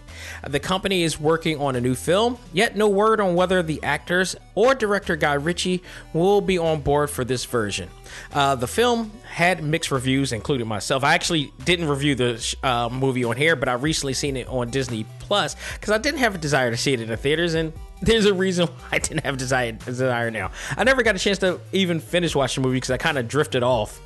The 0.47 0.61
company 0.61 1.03
is 1.05 1.19
working 1.19 1.61
on 1.61 1.77
a 1.77 1.81
new 1.81 1.95
film, 1.95 2.39
yet 2.53 2.77
no 2.77 2.89
word 2.89 3.21
on 3.21 3.35
whether 3.35 3.63
the 3.63 3.83
actors 3.83 4.35
or 4.55 4.75
director 4.75 5.17
Guy 5.17 5.35
Ritchie 5.35 5.83
will 6.13 6.41
be 6.41 6.59
on 6.59 6.81
board 6.81 7.09
for 7.09 7.25
this 7.25 7.45
version. 7.45 7.89
Uh, 8.33 8.57
the 8.57 8.67
film 8.67 9.13
had 9.25 9.63
mixed 9.63 9.93
reviews, 9.93 10.33
including 10.33 10.67
myself. 10.67 11.05
I 11.05 11.15
actually 11.15 11.53
didn't 11.65 11.89
review 11.89 12.17
the 12.17 12.57
uh, 12.65 12.89
movie 12.89 13.25
on 13.25 13.37
here, 13.37 13.55
but 13.55 13.69
I 13.69 13.75
recently 13.75 14.15
seen 14.15 14.37
it 14.37 14.49
on 14.49 14.71
Disney 14.71 15.07
Plus 15.21 15.55
because 15.75 15.91
I 15.91 15.99
didn't 15.99 16.19
have 16.19 16.35
a 16.35 16.39
desire 16.39 16.71
to 16.71 16.77
see 16.77 16.93
it 16.93 17.01
in 17.01 17.09
the 17.09 17.17
theaters, 17.17 17.55
and 17.55 17.73
there's 18.03 18.27
a 18.27 18.35
reason 18.35 18.67
why 18.67 18.85
I 18.93 18.99
didn't 18.99 19.25
have 19.25 19.37
desire, 19.37 19.73
desire 19.73 20.31
now. 20.31 20.51
I 20.77 20.83
never 20.83 21.03
got 21.05 21.15
a 21.15 21.19
chance 21.21 21.39
to 21.39 21.61
even 21.73 22.01
finish 22.01 22.35
watching 22.35 22.63
the 22.63 22.69
movie 22.69 22.79
because 22.79 22.91
I 22.91 22.97
kind 22.97 23.19
of 23.19 23.29
drifted 23.29 23.63
off. 23.63 24.01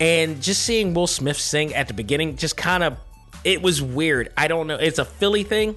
And 0.00 0.42
just 0.42 0.62
seeing 0.62 0.94
Will 0.94 1.06
Smith 1.06 1.36
sing 1.36 1.74
at 1.74 1.86
the 1.86 1.94
beginning 1.94 2.36
just 2.36 2.56
kind 2.56 2.82
of 2.82 2.96
it 3.44 3.62
was 3.62 3.80
weird. 3.80 4.32
I 4.36 4.48
don't 4.48 4.66
know. 4.66 4.76
It's 4.76 4.98
a 4.98 5.04
Philly 5.04 5.44
thing. 5.44 5.76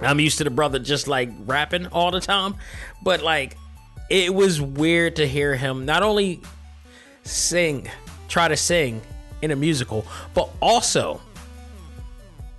I'm 0.00 0.20
used 0.20 0.38
to 0.38 0.44
the 0.44 0.50
brother 0.50 0.78
just 0.78 1.08
like 1.08 1.30
rapping 1.46 1.86
all 1.88 2.10
the 2.10 2.20
time, 2.20 2.56
but 3.02 3.22
like 3.22 3.56
it 4.10 4.34
was 4.34 4.60
weird 4.60 5.16
to 5.16 5.26
hear 5.26 5.56
him 5.56 5.86
not 5.86 6.02
only 6.02 6.42
sing, 7.22 7.88
try 8.28 8.48
to 8.48 8.56
sing 8.56 9.00
in 9.40 9.50
a 9.50 9.56
musical, 9.56 10.04
but 10.34 10.50
also 10.60 11.20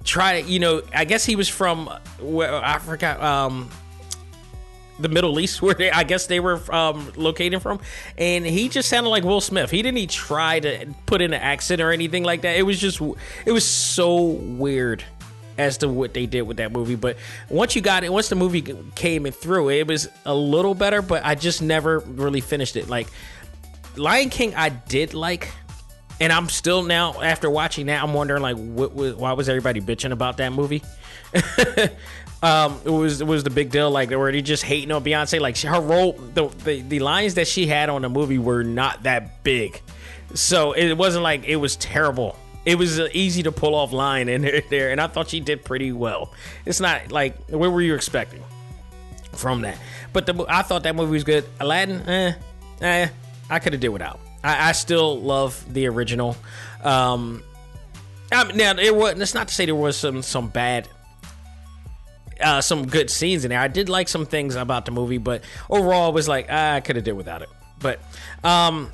try 0.03 0.41
to, 0.41 0.47
you 0.47 0.59
know, 0.59 0.81
I 0.93 1.05
guess 1.05 1.25
he 1.25 1.35
was 1.35 1.49
from 1.49 1.89
where 2.19 2.55
I 2.55 2.79
forgot 2.79 3.21
um 3.21 3.69
the 4.99 5.09
Middle 5.09 5.39
East, 5.39 5.61
where 5.61 5.73
they, 5.73 5.91
I 5.91 6.03
guess 6.03 6.27
they 6.27 6.39
were 6.39 6.61
um, 6.73 7.11
located 7.15 7.61
from, 7.61 7.79
and 8.17 8.45
he 8.45 8.69
just 8.69 8.89
sounded 8.89 9.09
like 9.09 9.23
Will 9.23 9.41
Smith. 9.41 9.71
He 9.71 9.81
didn't 9.81 9.97
even 9.97 10.09
try 10.09 10.59
to 10.59 10.93
put 11.05 11.21
in 11.21 11.33
an 11.33 11.41
accent 11.41 11.81
or 11.81 11.91
anything 11.91 12.23
like 12.23 12.41
that. 12.41 12.57
It 12.57 12.63
was 12.63 12.79
just, 12.79 13.01
it 13.45 13.51
was 13.51 13.65
so 13.65 14.21
weird 14.23 15.03
as 15.57 15.77
to 15.79 15.87
what 15.87 16.13
they 16.13 16.25
did 16.25 16.43
with 16.43 16.57
that 16.57 16.71
movie. 16.71 16.95
But 16.95 17.17
once 17.49 17.75
you 17.75 17.81
got 17.81 18.03
it, 18.03 18.11
once 18.11 18.29
the 18.29 18.35
movie 18.35 18.61
came 18.95 19.25
and 19.25 19.35
through, 19.35 19.69
it 19.69 19.87
was 19.87 20.09
a 20.25 20.35
little 20.35 20.75
better. 20.75 21.01
But 21.01 21.25
I 21.25 21.35
just 21.35 21.61
never 21.61 21.99
really 21.99 22.41
finished 22.41 22.75
it. 22.75 22.89
Like 22.89 23.07
Lion 23.95 24.29
King, 24.29 24.55
I 24.55 24.69
did 24.69 25.13
like. 25.13 25.49
And 26.21 26.31
I'm 26.31 26.47
still 26.47 26.81
now 26.81 27.21
after 27.21 27.49
watching 27.49 27.87
that, 27.87 28.01
I'm 28.01 28.13
wondering 28.13 28.41
like, 28.41 28.55
what 28.55 28.93
was 28.93 29.15
why 29.15 29.33
was 29.33 29.49
everybody 29.49 29.81
bitching 29.81 30.11
about 30.11 30.37
that 30.37 30.53
movie? 30.53 30.81
um, 32.45 32.79
it 32.85 32.91
was 32.91 33.21
it 33.21 33.27
was 33.27 33.43
the 33.43 33.49
big 33.49 33.71
deal. 33.71 33.89
Like, 33.89 34.09
they 34.09 34.15
were 34.15 34.31
just 34.39 34.61
hating 34.61 34.91
on 34.91 35.03
Beyonce? 35.03 35.39
Like, 35.39 35.57
her 35.57 35.81
role, 35.81 36.13
the, 36.13 36.47
the 36.63 36.81
the 36.81 36.99
lines 36.99 37.33
that 37.33 37.47
she 37.47 37.65
had 37.65 37.89
on 37.89 38.03
the 38.03 38.09
movie 38.09 38.37
were 38.37 38.63
not 38.63 39.01
that 39.03 39.43
big, 39.43 39.81
so 40.35 40.73
it 40.73 40.93
wasn't 40.93 41.23
like 41.23 41.45
it 41.45 41.55
was 41.55 41.75
terrible. 41.75 42.37
It 42.63 42.77
was 42.77 42.99
an 42.99 43.09
easy 43.13 43.41
to 43.43 43.51
pull 43.51 43.73
off 43.73 43.91
line 43.91 44.29
in 44.29 44.43
there, 44.69 44.91
and 44.91 45.01
I 45.01 45.07
thought 45.07 45.29
she 45.29 45.39
did 45.39 45.65
pretty 45.65 45.91
well. 45.91 46.33
It's 46.65 46.79
not 46.79 47.11
like 47.11 47.49
what 47.49 47.71
were 47.71 47.81
you 47.81 47.95
expecting 47.95 48.43
from 49.33 49.61
that? 49.61 49.79
But 50.13 50.27
the, 50.27 50.45
I 50.47 50.61
thought 50.61 50.83
that 50.83 50.95
movie 50.95 51.13
was 51.13 51.23
good. 51.23 51.45
Aladdin, 51.59 52.07
eh, 52.07 52.33
eh, 52.81 53.07
I 53.49 53.59
could 53.59 53.73
have 53.73 53.81
did 53.81 53.89
without. 53.89 54.19
I, 54.43 54.69
I, 54.69 54.71
still 54.73 55.19
love 55.19 55.65
the 55.73 55.87
original. 55.87 56.37
Um, 56.83 57.43
I 58.31 58.43
mean, 58.43 58.57
now 58.57 58.77
it 58.77 58.95
was. 58.95 59.19
It's 59.19 59.33
not 59.33 59.47
to 59.47 59.53
say 59.53 59.65
there 59.65 59.73
was 59.73 59.97
some 59.97 60.21
some 60.21 60.49
bad 60.49 60.87
uh, 62.41 62.61
some 62.61 62.87
good 62.87 63.09
scenes 63.09 63.45
in 63.45 63.49
there. 63.49 63.59
I 63.59 63.67
did 63.67 63.89
like 63.89 64.07
some 64.07 64.25
things 64.25 64.55
about 64.55 64.85
the 64.85 64.91
movie, 64.91 65.17
but 65.17 65.43
overall, 65.69 66.09
it 66.09 66.13
was 66.13 66.27
like 66.27 66.47
ah, 66.49 66.73
I 66.73 66.81
could 66.81 66.95
have 66.95 67.05
did 67.05 67.13
without 67.13 67.41
it. 67.41 67.49
But 67.79 67.99
um, 68.43 68.91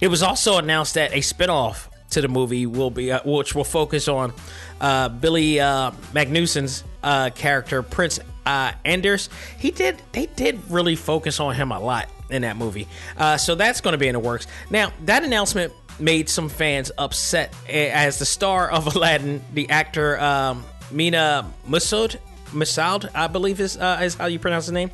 it 0.00 0.08
was 0.08 0.22
also 0.22 0.58
announced 0.58 0.94
that 0.94 1.12
a 1.12 1.18
spinoff 1.18 1.88
to 2.10 2.20
the 2.20 2.28
movie 2.28 2.66
will 2.66 2.90
be, 2.90 3.12
uh, 3.12 3.20
which 3.24 3.54
will 3.54 3.64
focus 3.64 4.08
on 4.08 4.32
uh, 4.80 5.08
Billy 5.08 5.60
uh, 5.60 5.90
Magnussen's 6.12 6.84
uh, 7.02 7.30
character, 7.30 7.82
Prince 7.82 8.20
uh, 8.46 8.72
Anders. 8.84 9.28
He 9.58 9.70
did, 9.70 10.00
they 10.12 10.26
did 10.26 10.60
really 10.70 10.96
focus 10.96 11.40
on 11.40 11.54
him 11.54 11.72
a 11.72 11.80
lot 11.80 12.08
in 12.30 12.42
that 12.42 12.56
movie. 12.56 12.88
Uh, 13.16 13.36
so 13.36 13.54
that's 13.54 13.80
going 13.80 13.92
to 13.92 13.98
be 13.98 14.08
in 14.08 14.14
the 14.14 14.20
works. 14.20 14.46
Now, 14.70 14.92
that 15.04 15.24
announcement 15.24 15.72
made 15.98 16.28
some 16.28 16.48
fans 16.48 16.90
upset 16.98 17.54
as 17.68 18.18
the 18.18 18.24
star 18.24 18.70
of 18.70 18.86
Aladdin, 18.96 19.42
the 19.52 19.68
actor 19.70 20.18
um, 20.18 20.64
Mena 20.94 21.50
Massoud, 21.68 22.16
Massoud, 22.52 23.10
I 23.14 23.26
believe 23.26 23.60
is 23.60 23.76
uh, 23.76 24.00
is 24.02 24.14
how 24.14 24.26
you 24.26 24.38
pronounce 24.38 24.66
his 24.66 24.72
name. 24.72 24.90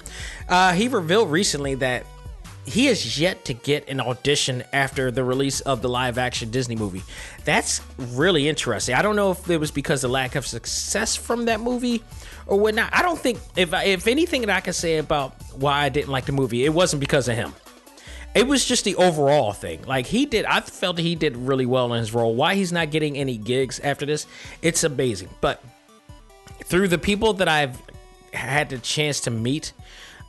Uh, 0.48 0.72
he 0.72 0.88
revealed 0.88 1.30
recently 1.30 1.74
that 1.76 2.06
he 2.66 2.86
has 2.86 3.18
yet 3.18 3.44
to 3.46 3.54
get 3.54 3.88
an 3.88 4.00
audition 4.00 4.62
after 4.72 5.10
the 5.10 5.24
release 5.24 5.60
of 5.60 5.82
the 5.82 5.88
live 5.88 6.18
action 6.18 6.50
Disney 6.50 6.76
movie. 6.76 7.02
That's 7.44 7.80
really 7.96 8.48
interesting. 8.48 8.94
I 8.94 9.02
don't 9.02 9.16
know 9.16 9.32
if 9.32 9.48
it 9.50 9.58
was 9.58 9.70
because 9.70 10.04
of 10.04 10.10
the 10.10 10.12
lack 10.12 10.34
of 10.36 10.46
success 10.46 11.16
from 11.16 11.46
that 11.46 11.60
movie 11.60 12.02
or 12.46 12.58
whatnot. 12.58 12.90
I 12.92 13.02
don't 13.02 13.18
think 13.18 13.38
if 13.56 13.72
if 13.72 14.06
anything 14.06 14.42
that 14.42 14.50
I 14.50 14.60
can 14.60 14.72
say 14.72 14.98
about 14.98 15.34
why 15.54 15.84
I 15.84 15.88
didn't 15.88 16.10
like 16.10 16.26
the 16.26 16.32
movie, 16.32 16.64
it 16.64 16.72
wasn't 16.72 17.00
because 17.00 17.28
of 17.28 17.36
him. 17.36 17.54
It 18.32 18.46
was 18.46 18.64
just 18.64 18.84
the 18.84 18.94
overall 18.94 19.52
thing. 19.52 19.82
Like 19.82 20.06
he 20.06 20.24
did, 20.24 20.44
I 20.44 20.60
felt 20.60 20.98
he 20.98 21.16
did 21.16 21.36
really 21.36 21.66
well 21.66 21.92
in 21.92 21.98
his 21.98 22.14
role. 22.14 22.34
Why 22.36 22.54
he's 22.54 22.72
not 22.72 22.92
getting 22.92 23.18
any 23.18 23.36
gigs 23.36 23.80
after 23.80 24.06
this, 24.06 24.26
it's 24.62 24.84
amazing. 24.84 25.30
But 25.40 25.64
through 26.64 26.88
the 26.88 26.98
people 26.98 27.34
that 27.34 27.48
I've 27.48 27.80
had 28.32 28.70
the 28.70 28.78
chance 28.78 29.20
to 29.20 29.30
meet, 29.30 29.72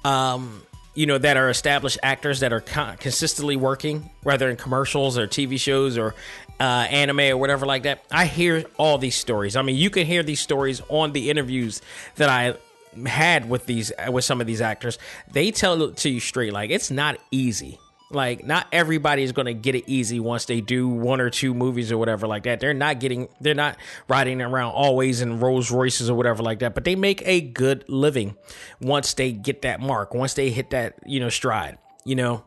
um, 0.04 0.64
you 0.94 1.06
know, 1.06 1.18
that 1.18 1.38
are 1.38 1.50
established 1.50 2.00
actors 2.04 2.42
that 2.42 2.52
are 2.52 2.62
con- 2.62 2.98
consistently 2.98 3.56
working, 3.56 4.10
whether 4.24 4.50
in 4.50 4.58
commercials 4.58 5.18
or 5.18 5.28
TV 5.28 5.60
shows 5.60 5.98
or 5.98 6.16
uh, 6.60 6.88
anime 6.90 7.20
or 7.20 7.38
whatever 7.38 7.66
like 7.66 7.84
that. 7.84 8.04
I 8.12 8.26
hear 8.26 8.66
all 8.78 8.98
these 8.98 9.16
stories. 9.16 9.56
I 9.56 9.62
mean, 9.62 9.76
you 9.76 9.90
can 9.90 10.06
hear 10.06 10.24
these 10.24 10.40
stories 10.40 10.82
on 10.90 11.12
the 11.12 11.30
interviews 11.30 11.82
that 12.16 12.30
I 12.30 12.56
had 13.06 13.50
with 13.50 13.66
these 13.66 13.92
with 14.10 14.26
some 14.26 14.42
of 14.42 14.48
these 14.48 14.62
actors. 14.62 15.00
They 15.32 15.52
tell 15.52 15.82
it 15.84 15.98
to 15.98 16.10
you 16.10 16.20
straight, 16.20 16.54
like 16.54 16.70
it's 16.70 16.92
not 16.92 17.18
easy. 17.32 17.80
Like 18.14 18.46
not 18.46 18.68
everybody 18.72 19.24
is 19.24 19.32
going 19.32 19.46
to 19.46 19.54
get 19.54 19.76
it 19.76 19.84
easy 19.88 20.20
once 20.20 20.46
they 20.46 20.62
do 20.62 20.88
one 20.88 21.22
or 21.22 21.30
two 21.30 21.54
movies 21.54 21.92
or 21.92 21.98
whatever 21.98 22.28
like 22.28 22.44
that. 22.44 22.60
They're 22.60 22.74
not 22.74 23.00
getting 23.00 23.28
they're 23.40 23.54
not 23.54 23.78
riding 24.08 24.42
around 24.42 24.72
always 24.72 25.22
in 25.22 25.40
Rolls 25.40 25.72
Royces 25.72 26.10
or 26.10 26.16
whatever 26.16 26.44
like 26.44 26.60
that, 26.60 26.74
but 26.76 26.84
they 26.84 26.96
make 26.96 27.22
a 27.26 27.42
good 27.42 27.86
living 27.88 28.36
once 28.80 29.14
they 29.14 29.32
get 29.32 29.64
that 29.64 29.80
mark, 29.80 30.14
once 30.14 30.34
they 30.34 30.50
hit 30.50 30.72
that, 30.72 30.96
you 31.06 31.20
know, 31.20 31.30
stride, 31.30 31.78
you 32.06 32.16
know. 32.16 32.44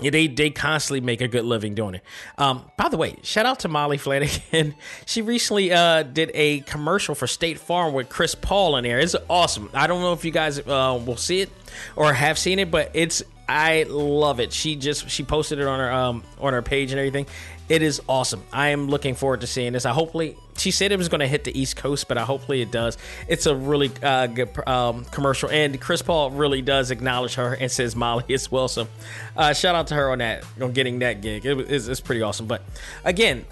Yeah, 0.00 0.10
they 0.10 0.26
they 0.26 0.48
constantly 0.48 1.02
make 1.02 1.20
a 1.20 1.28
good 1.28 1.44
living 1.44 1.74
doing 1.74 1.96
it. 1.96 2.02
Um, 2.38 2.64
by 2.78 2.88
the 2.88 2.96
way, 2.96 3.16
shout 3.22 3.44
out 3.44 3.60
to 3.60 3.68
Molly 3.68 3.98
Flanagan. 3.98 4.74
She 5.06 5.20
recently 5.20 5.70
uh, 5.70 6.02
did 6.02 6.30
a 6.32 6.60
commercial 6.60 7.14
for 7.14 7.26
State 7.26 7.58
Farm 7.58 7.92
with 7.92 8.08
Chris 8.08 8.34
Paul 8.34 8.76
in 8.76 8.84
there. 8.84 9.00
It's 9.00 9.14
awesome. 9.28 9.68
I 9.74 9.86
don't 9.86 10.00
know 10.00 10.14
if 10.14 10.24
you 10.24 10.30
guys 10.30 10.58
uh, 10.58 10.98
will 11.04 11.18
see 11.18 11.42
it 11.42 11.50
or 11.94 12.14
have 12.14 12.38
seen 12.38 12.58
it, 12.58 12.70
but 12.70 12.90
it's 12.94 13.22
I 13.52 13.82
love 13.82 14.40
it. 14.40 14.50
She 14.50 14.76
just 14.76 15.10
she 15.10 15.24
posted 15.24 15.58
it 15.58 15.66
on 15.66 15.78
her 15.78 15.92
um 15.92 16.24
on 16.40 16.54
her 16.54 16.62
page 16.62 16.90
and 16.90 16.98
everything. 16.98 17.26
It 17.68 17.82
is 17.82 18.00
awesome. 18.08 18.42
I 18.50 18.68
am 18.68 18.88
looking 18.88 19.14
forward 19.14 19.42
to 19.42 19.46
seeing 19.46 19.74
this. 19.74 19.84
I 19.84 19.92
hopefully 19.92 20.38
she 20.56 20.70
said 20.70 20.90
it 20.90 20.96
was 20.96 21.10
going 21.10 21.20
to 21.20 21.26
hit 21.26 21.44
the 21.44 21.58
East 21.58 21.76
Coast, 21.76 22.08
but 22.08 22.16
I 22.16 22.22
hopefully 22.22 22.62
it 22.62 22.70
does. 22.72 22.96
It's 23.28 23.44
a 23.44 23.54
really 23.54 23.90
uh, 24.02 24.28
good 24.28 24.48
um, 24.66 25.04
commercial, 25.04 25.50
and 25.50 25.78
Chris 25.78 26.00
Paul 26.00 26.30
really 26.30 26.62
does 26.62 26.90
acknowledge 26.90 27.34
her 27.34 27.52
and 27.52 27.70
says 27.70 27.94
Molly 27.94 28.32
as 28.32 28.50
well. 28.50 28.68
So 28.68 28.88
uh, 29.36 29.52
shout 29.52 29.74
out 29.74 29.88
to 29.88 29.94
her 29.96 30.10
on 30.10 30.18
that 30.18 30.44
on 30.58 30.72
getting 30.72 31.00
that 31.00 31.20
gig. 31.20 31.44
It, 31.44 31.58
it's, 31.70 31.88
it's 31.88 32.00
pretty 32.00 32.22
awesome. 32.22 32.46
But 32.46 32.62
again, 33.04 33.44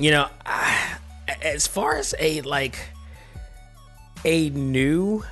you 0.00 0.10
know, 0.10 0.28
I, 0.44 0.96
as 1.42 1.68
far 1.68 1.96
as 1.96 2.12
a 2.18 2.40
like 2.40 2.76
a 4.24 4.50
new 4.50 5.22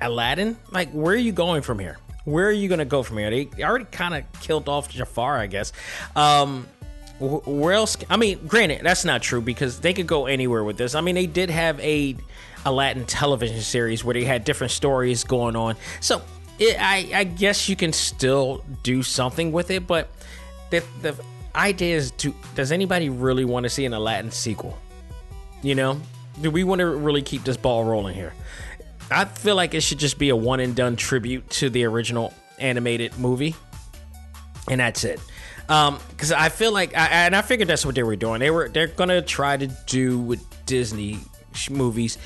Aladdin, 0.00 0.56
like 0.72 0.90
where 0.90 1.14
are 1.14 1.16
you 1.16 1.32
going 1.32 1.62
from 1.62 1.78
here? 1.78 1.98
Where 2.26 2.46
are 2.46 2.52
you 2.52 2.68
going 2.68 2.80
to 2.80 2.84
go 2.84 3.02
from 3.02 3.18
here? 3.18 3.30
They 3.30 3.48
already 3.62 3.86
kind 3.86 4.14
of 4.14 4.40
killed 4.40 4.68
off 4.68 4.88
Jafar, 4.90 5.38
I 5.38 5.46
guess. 5.46 5.72
Um, 6.16 6.66
where 7.20 7.72
else? 7.72 7.96
I 8.10 8.16
mean, 8.16 8.46
granted, 8.46 8.80
that's 8.82 9.04
not 9.04 9.22
true 9.22 9.40
because 9.40 9.80
they 9.80 9.94
could 9.94 10.08
go 10.08 10.26
anywhere 10.26 10.64
with 10.64 10.76
this. 10.76 10.94
I 10.94 11.00
mean, 11.00 11.14
they 11.14 11.26
did 11.26 11.50
have 11.50 11.78
a 11.80 12.16
Aladdin 12.64 13.06
television 13.06 13.60
series 13.60 14.04
where 14.04 14.12
they 14.12 14.24
had 14.24 14.44
different 14.44 14.72
stories 14.72 15.22
going 15.22 15.54
on. 15.54 15.76
So 16.00 16.20
it, 16.58 16.76
I, 16.80 17.08
I 17.14 17.24
guess 17.24 17.68
you 17.68 17.76
can 17.76 17.92
still 17.92 18.64
do 18.82 19.04
something 19.04 19.52
with 19.52 19.70
it, 19.70 19.86
but 19.86 20.10
the 20.70 20.82
the 21.00 21.16
idea 21.54 21.96
is 21.96 22.10
to 22.12 22.34
does 22.56 22.72
anybody 22.72 23.08
really 23.08 23.44
want 23.44 23.64
to 23.64 23.70
see 23.70 23.84
an 23.84 23.94
Aladdin 23.94 24.32
sequel? 24.32 24.76
You 25.62 25.76
know, 25.76 26.00
do 26.40 26.50
we 26.50 26.64
want 26.64 26.80
to 26.80 26.86
really 26.86 27.22
keep 27.22 27.44
this 27.44 27.56
ball 27.56 27.84
rolling 27.84 28.14
here? 28.14 28.34
I 29.10 29.24
feel 29.24 29.54
like 29.56 29.74
it 29.74 29.82
should 29.82 29.98
just 29.98 30.18
be 30.18 30.30
a 30.30 30.36
one 30.36 30.60
and 30.60 30.74
done 30.74 30.96
tribute 30.96 31.48
to 31.50 31.70
the 31.70 31.84
original 31.84 32.34
animated 32.58 33.18
movie, 33.18 33.54
and 34.68 34.80
that's 34.80 35.04
it. 35.04 35.20
Because 35.66 36.32
um, 36.32 36.38
I 36.38 36.48
feel 36.48 36.72
like, 36.72 36.96
I, 36.96 37.06
and 37.06 37.34
I 37.34 37.42
figured 37.42 37.68
that's 37.68 37.84
what 37.84 37.94
they 37.94 38.02
were 38.02 38.16
doing. 38.16 38.40
They 38.40 38.50
were 38.50 38.68
they're 38.68 38.86
gonna 38.86 39.22
try 39.22 39.56
to 39.56 39.66
do 39.86 40.18
with 40.18 40.44
Disney 40.66 41.18
movies 41.70 42.18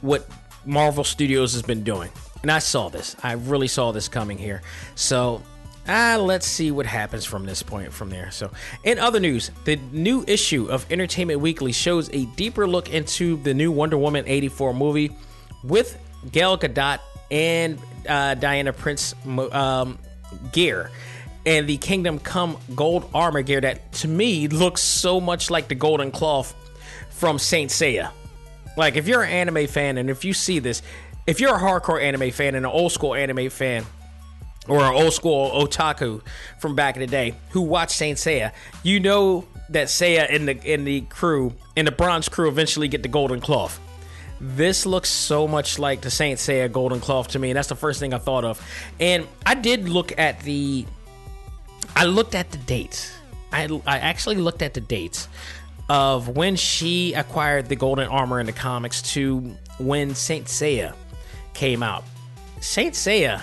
what 0.00 0.28
Marvel 0.64 1.04
Studios 1.04 1.52
has 1.52 1.62
been 1.62 1.84
doing, 1.84 2.10
and 2.42 2.50
I 2.50 2.58
saw 2.58 2.88
this. 2.88 3.16
I 3.22 3.32
really 3.32 3.68
saw 3.68 3.92
this 3.92 4.08
coming 4.08 4.38
here. 4.38 4.62
So 4.94 5.42
Ah, 5.90 6.18
let's 6.20 6.46
see 6.46 6.70
what 6.70 6.84
happens 6.84 7.24
from 7.24 7.46
this 7.46 7.62
point 7.62 7.90
from 7.90 8.10
there. 8.10 8.30
So, 8.30 8.50
in 8.84 8.98
other 8.98 9.18
news, 9.18 9.50
the 9.64 9.76
new 9.90 10.22
issue 10.28 10.66
of 10.66 10.84
Entertainment 10.92 11.40
Weekly 11.40 11.72
shows 11.72 12.10
a 12.12 12.26
deeper 12.36 12.66
look 12.66 12.92
into 12.92 13.38
the 13.38 13.54
new 13.54 13.72
Wonder 13.72 13.96
Woman 13.96 14.24
84 14.26 14.74
movie 14.74 15.16
with 15.64 15.98
Gal 16.30 16.58
Gadot 16.58 16.98
and 17.30 17.78
uh, 18.08 18.34
Diana 18.34 18.72
Prince 18.72 19.14
um, 19.26 19.98
gear 20.52 20.90
and 21.46 21.66
the 21.66 21.76
Kingdom 21.78 22.18
Come 22.18 22.58
gold 22.74 23.08
armor 23.14 23.42
gear 23.42 23.60
that 23.60 23.92
to 23.94 24.08
me 24.08 24.48
looks 24.48 24.82
so 24.82 25.20
much 25.20 25.50
like 25.50 25.68
the 25.68 25.74
golden 25.74 26.10
cloth 26.10 26.54
from 27.10 27.38
Saint 27.38 27.70
Seiya. 27.70 28.10
Like 28.76 28.96
if 28.96 29.08
you're 29.08 29.22
an 29.22 29.30
anime 29.30 29.66
fan 29.66 29.98
and 29.98 30.10
if 30.10 30.24
you 30.24 30.34
see 30.34 30.58
this, 30.58 30.82
if 31.26 31.40
you're 31.40 31.54
a 31.54 31.58
hardcore 31.58 32.02
anime 32.02 32.30
fan 32.30 32.54
and 32.54 32.64
an 32.64 32.72
old 32.72 32.92
school 32.92 33.14
anime 33.14 33.50
fan 33.50 33.84
or 34.68 34.80
an 34.82 34.94
old 34.94 35.12
school 35.12 35.50
otaku 35.50 36.20
from 36.58 36.74
back 36.74 36.96
in 36.96 37.00
the 37.00 37.06
day 37.06 37.34
who 37.50 37.62
watched 37.62 37.92
Saint 37.92 38.18
Seiya, 38.18 38.52
you 38.82 39.00
know 39.00 39.46
that 39.70 39.88
Seiya 39.88 40.26
and 40.28 40.48
the 40.48 40.72
and 40.72 40.86
the 40.86 41.00
crew 41.02 41.54
and 41.76 41.86
the 41.86 41.92
bronze 41.92 42.28
crew 42.28 42.48
eventually 42.48 42.88
get 42.88 43.02
the 43.02 43.08
golden 43.08 43.40
cloth. 43.40 43.80
This 44.40 44.86
looks 44.86 45.08
so 45.08 45.48
much 45.48 45.78
like 45.78 46.00
the 46.00 46.10
Saint 46.10 46.38
Seiya 46.38 46.70
Golden 46.70 47.00
Cloth 47.00 47.28
to 47.28 47.38
me, 47.38 47.50
and 47.50 47.56
that's 47.56 47.68
the 47.68 47.74
first 47.74 47.98
thing 47.98 48.14
I 48.14 48.18
thought 48.18 48.44
of. 48.44 48.60
And 49.00 49.26
I 49.44 49.54
did 49.54 49.88
look 49.88 50.16
at 50.18 50.40
the, 50.40 50.86
I 51.96 52.04
looked 52.04 52.34
at 52.34 52.50
the 52.50 52.58
dates. 52.58 53.12
I 53.52 53.64
I 53.86 53.98
actually 53.98 54.36
looked 54.36 54.62
at 54.62 54.74
the 54.74 54.80
dates 54.80 55.28
of 55.88 56.28
when 56.28 56.56
she 56.56 57.14
acquired 57.14 57.68
the 57.68 57.76
golden 57.76 58.08
armor 58.08 58.40
in 58.40 58.46
the 58.46 58.52
comics 58.52 59.00
to 59.14 59.56
when 59.78 60.14
Saint 60.14 60.46
Seiya 60.46 60.94
came 61.54 61.82
out. 61.82 62.04
Saint 62.60 62.94
Seiya 62.94 63.42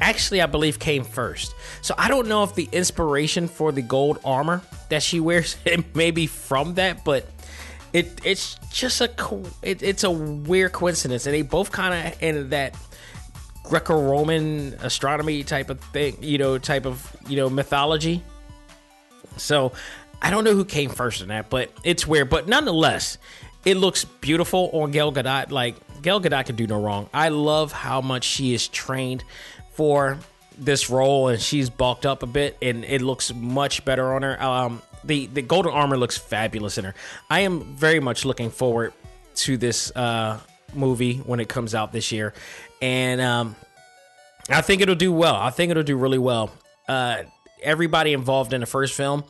actually 0.00 0.42
I 0.42 0.46
believe 0.46 0.78
came 0.78 1.04
first. 1.04 1.54
So 1.82 1.94
I 1.96 2.08
don't 2.08 2.28
know 2.28 2.42
if 2.42 2.54
the 2.54 2.68
inspiration 2.72 3.48
for 3.48 3.72
the 3.72 3.82
gold 3.82 4.18
armor 4.24 4.60
that 4.88 5.02
she 5.02 5.20
wears 5.20 5.56
it 5.64 5.94
may 5.96 6.10
be 6.10 6.26
from 6.26 6.74
that, 6.74 7.04
but 7.04 7.26
it 7.92 8.20
it's 8.24 8.56
just 8.72 9.00
a 9.00 9.10
it, 9.62 9.82
it's 9.82 10.04
a 10.04 10.10
weird 10.10 10.72
coincidence, 10.72 11.26
and 11.26 11.34
they 11.34 11.42
both 11.42 11.72
kind 11.72 12.12
of 12.12 12.22
in 12.22 12.50
that 12.50 12.76
Greco-Roman 13.64 14.74
astronomy 14.80 15.42
type 15.42 15.70
of 15.70 15.80
thing, 15.80 16.16
you 16.20 16.38
know, 16.38 16.58
type 16.58 16.86
of 16.86 17.16
you 17.28 17.36
know 17.36 17.50
mythology. 17.50 18.22
So 19.36 19.72
I 20.22 20.30
don't 20.30 20.44
know 20.44 20.54
who 20.54 20.64
came 20.64 20.90
first 20.90 21.20
in 21.20 21.28
that, 21.28 21.50
but 21.50 21.70
it's 21.84 22.06
weird. 22.06 22.30
But 22.30 22.48
nonetheless, 22.48 23.18
it 23.64 23.76
looks 23.76 24.04
beautiful 24.04 24.70
on 24.72 24.90
Gal 24.90 25.12
Gadot. 25.12 25.50
Like 25.50 25.76
Gal 26.02 26.20
Gadot 26.20 26.46
can 26.46 26.56
do 26.56 26.66
no 26.66 26.80
wrong. 26.80 27.08
I 27.12 27.28
love 27.28 27.72
how 27.72 28.00
much 28.00 28.24
she 28.24 28.54
is 28.54 28.68
trained 28.68 29.24
for 29.72 30.18
this 30.58 30.88
role, 30.88 31.28
and 31.28 31.40
she's 31.40 31.68
bulked 31.68 32.06
up 32.06 32.22
a 32.22 32.26
bit, 32.26 32.56
and 32.62 32.84
it 32.84 33.02
looks 33.02 33.32
much 33.34 33.84
better 33.84 34.14
on 34.14 34.22
her. 34.22 34.42
Um, 34.42 34.82
the 35.06 35.26
the 35.26 35.42
golden 35.42 35.72
armor 35.72 35.96
looks 35.96 36.16
fabulous 36.16 36.78
in 36.78 36.84
her. 36.84 36.94
I 37.30 37.40
am 37.40 37.62
very 37.76 38.00
much 38.00 38.24
looking 38.24 38.50
forward 38.50 38.92
to 39.36 39.56
this 39.56 39.94
uh, 39.94 40.40
movie 40.74 41.18
when 41.18 41.40
it 41.40 41.48
comes 41.48 41.74
out 41.74 41.92
this 41.92 42.12
year, 42.12 42.34
and 42.80 43.20
um, 43.20 43.56
I 44.48 44.60
think 44.60 44.82
it'll 44.82 44.94
do 44.94 45.12
well. 45.12 45.34
I 45.34 45.50
think 45.50 45.70
it'll 45.70 45.82
do 45.82 45.96
really 45.96 46.18
well. 46.18 46.50
Uh, 46.88 47.22
everybody 47.62 48.12
involved 48.12 48.52
in 48.52 48.60
the 48.60 48.66
first 48.66 48.94
film 48.94 49.24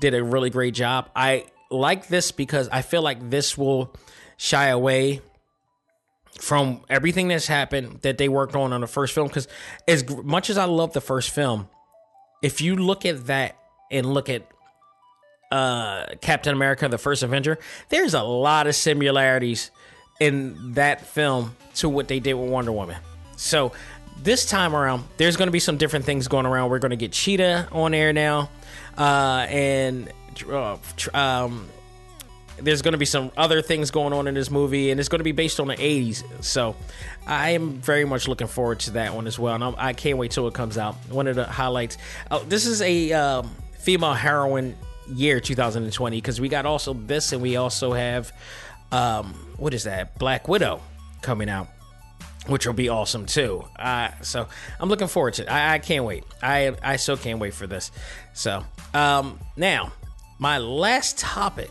did 0.00 0.14
a 0.14 0.22
really 0.22 0.50
great 0.50 0.74
job. 0.74 1.10
I 1.14 1.46
like 1.70 2.08
this 2.08 2.32
because 2.32 2.68
I 2.68 2.82
feel 2.82 3.02
like 3.02 3.30
this 3.30 3.56
will 3.56 3.94
shy 4.36 4.68
away 4.68 5.20
from 6.40 6.82
everything 6.88 7.28
that's 7.28 7.46
happened 7.46 8.00
that 8.02 8.18
they 8.18 8.28
worked 8.28 8.54
on 8.54 8.72
on 8.72 8.80
the 8.80 8.86
first 8.86 9.14
film 9.14 9.26
because 9.26 9.48
as 9.88 10.08
much 10.08 10.50
as 10.50 10.58
I 10.58 10.64
love 10.64 10.92
the 10.92 11.00
first 11.00 11.30
film, 11.30 11.68
if 12.42 12.60
you 12.60 12.76
look 12.76 13.06
at 13.06 13.26
that 13.26 13.56
and 13.90 14.12
look 14.12 14.28
at 14.28 14.46
uh, 15.56 16.14
Captain 16.20 16.52
America: 16.52 16.88
The 16.88 16.98
First 16.98 17.22
Avenger, 17.22 17.58
there's 17.88 18.14
a 18.14 18.22
lot 18.22 18.66
of 18.66 18.74
similarities 18.74 19.70
in 20.20 20.74
that 20.74 21.06
film 21.06 21.56
to 21.76 21.88
what 21.88 22.08
they 22.08 22.20
did 22.20 22.34
with 22.34 22.50
Wonder 22.50 22.72
Woman. 22.72 22.96
So 23.36 23.72
this 24.22 24.46
time 24.46 24.74
around, 24.74 25.04
there's 25.16 25.36
going 25.36 25.48
to 25.48 25.52
be 25.52 25.60
some 25.60 25.76
different 25.76 26.04
things 26.04 26.28
going 26.28 26.46
around. 26.46 26.70
We're 26.70 26.78
going 26.78 26.90
to 26.90 26.96
get 26.96 27.12
Cheetah 27.12 27.68
on 27.72 27.94
air 27.94 28.12
now, 28.12 28.50
uh, 28.96 29.46
and 29.48 30.12
uh, 30.50 30.76
um, 31.14 31.68
there's 32.58 32.82
going 32.82 32.92
to 32.92 32.98
be 32.98 33.06
some 33.06 33.30
other 33.36 33.62
things 33.62 33.90
going 33.90 34.12
on 34.12 34.26
in 34.26 34.34
this 34.34 34.50
movie, 34.50 34.90
and 34.90 35.00
it's 35.00 35.08
going 35.08 35.20
to 35.20 35.24
be 35.24 35.32
based 35.32 35.60
on 35.60 35.68
the 35.68 35.76
80s. 35.76 36.22
So 36.42 36.76
I 37.26 37.50
am 37.50 37.72
very 37.80 38.04
much 38.04 38.28
looking 38.28 38.46
forward 38.46 38.80
to 38.80 38.92
that 38.92 39.14
one 39.14 39.26
as 39.26 39.38
well. 39.38 39.54
And 39.54 39.64
I'm, 39.64 39.74
I 39.76 39.92
can 39.92 40.12
not 40.12 40.18
wait 40.18 40.30
till 40.30 40.48
it 40.48 40.54
comes 40.54 40.78
out. 40.78 40.94
One 41.10 41.26
of 41.26 41.36
the 41.36 41.44
highlights. 41.44 41.98
Oh, 42.30 42.42
this 42.44 42.66
is 42.66 42.80
a 42.82 43.12
um, 43.12 43.50
female 43.78 44.14
heroine 44.14 44.74
year 45.08 45.40
2020 45.40 46.16
because 46.16 46.40
we 46.40 46.48
got 46.48 46.66
also 46.66 46.94
this, 46.94 47.32
and 47.32 47.42
we 47.42 47.56
also 47.56 47.92
have 47.92 48.32
um, 48.92 49.34
what 49.56 49.74
is 49.74 49.84
that? 49.84 50.18
Black 50.18 50.48
Widow 50.48 50.80
coming 51.22 51.48
out 51.48 51.68
which 52.46 52.66
will 52.66 52.74
be 52.74 52.88
awesome 52.88 53.26
too. 53.26 53.64
Uh, 53.76 54.10
so 54.22 54.46
I'm 54.78 54.88
looking 54.88 55.08
forward 55.08 55.34
to 55.34 55.42
it. 55.42 55.48
I, 55.48 55.74
I, 55.74 55.78
can't 55.78 56.04
wait. 56.04 56.24
I 56.42 56.74
I 56.82 56.96
so 56.96 57.16
can't 57.16 57.40
wait 57.40 57.54
for 57.54 57.66
this. 57.66 57.90
So 58.34 58.64
um, 58.94 59.40
now 59.56 59.92
my 60.38 60.58
last 60.58 61.18
topic 61.18 61.70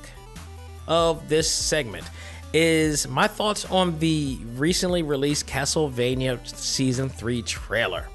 of 0.88 1.30
this 1.30 1.50
segment 1.50 2.06
is 2.54 3.08
my 3.08 3.28
thoughts 3.28 3.66
on 3.66 4.00
the 4.00 4.40
recently 4.56 5.04
released 5.04 5.48
Castlevania 5.48 6.46
Season 6.48 7.10
3 7.10 7.42
trailer. 7.42 8.08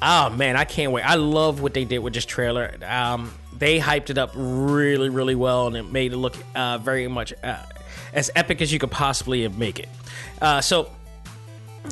Oh 0.00 0.30
man, 0.30 0.56
I 0.56 0.64
can't 0.64 0.92
wait. 0.92 1.04
I 1.04 1.14
love 1.14 1.60
what 1.60 1.74
they 1.74 1.84
did 1.84 1.98
with 1.98 2.14
this 2.14 2.24
trailer. 2.24 2.74
Um, 2.84 3.32
they 3.62 3.78
hyped 3.78 4.10
it 4.10 4.18
up 4.18 4.32
really, 4.34 5.08
really 5.08 5.36
well 5.36 5.68
and 5.68 5.76
it 5.76 5.84
made 5.84 6.12
it 6.12 6.16
look 6.16 6.34
uh, 6.56 6.78
very 6.78 7.06
much 7.06 7.32
uh, 7.44 7.62
as 8.12 8.28
epic 8.34 8.60
as 8.60 8.72
you 8.72 8.80
could 8.80 8.90
possibly 8.90 9.46
make 9.46 9.78
it. 9.78 9.88
Uh, 10.40 10.60
so, 10.60 10.90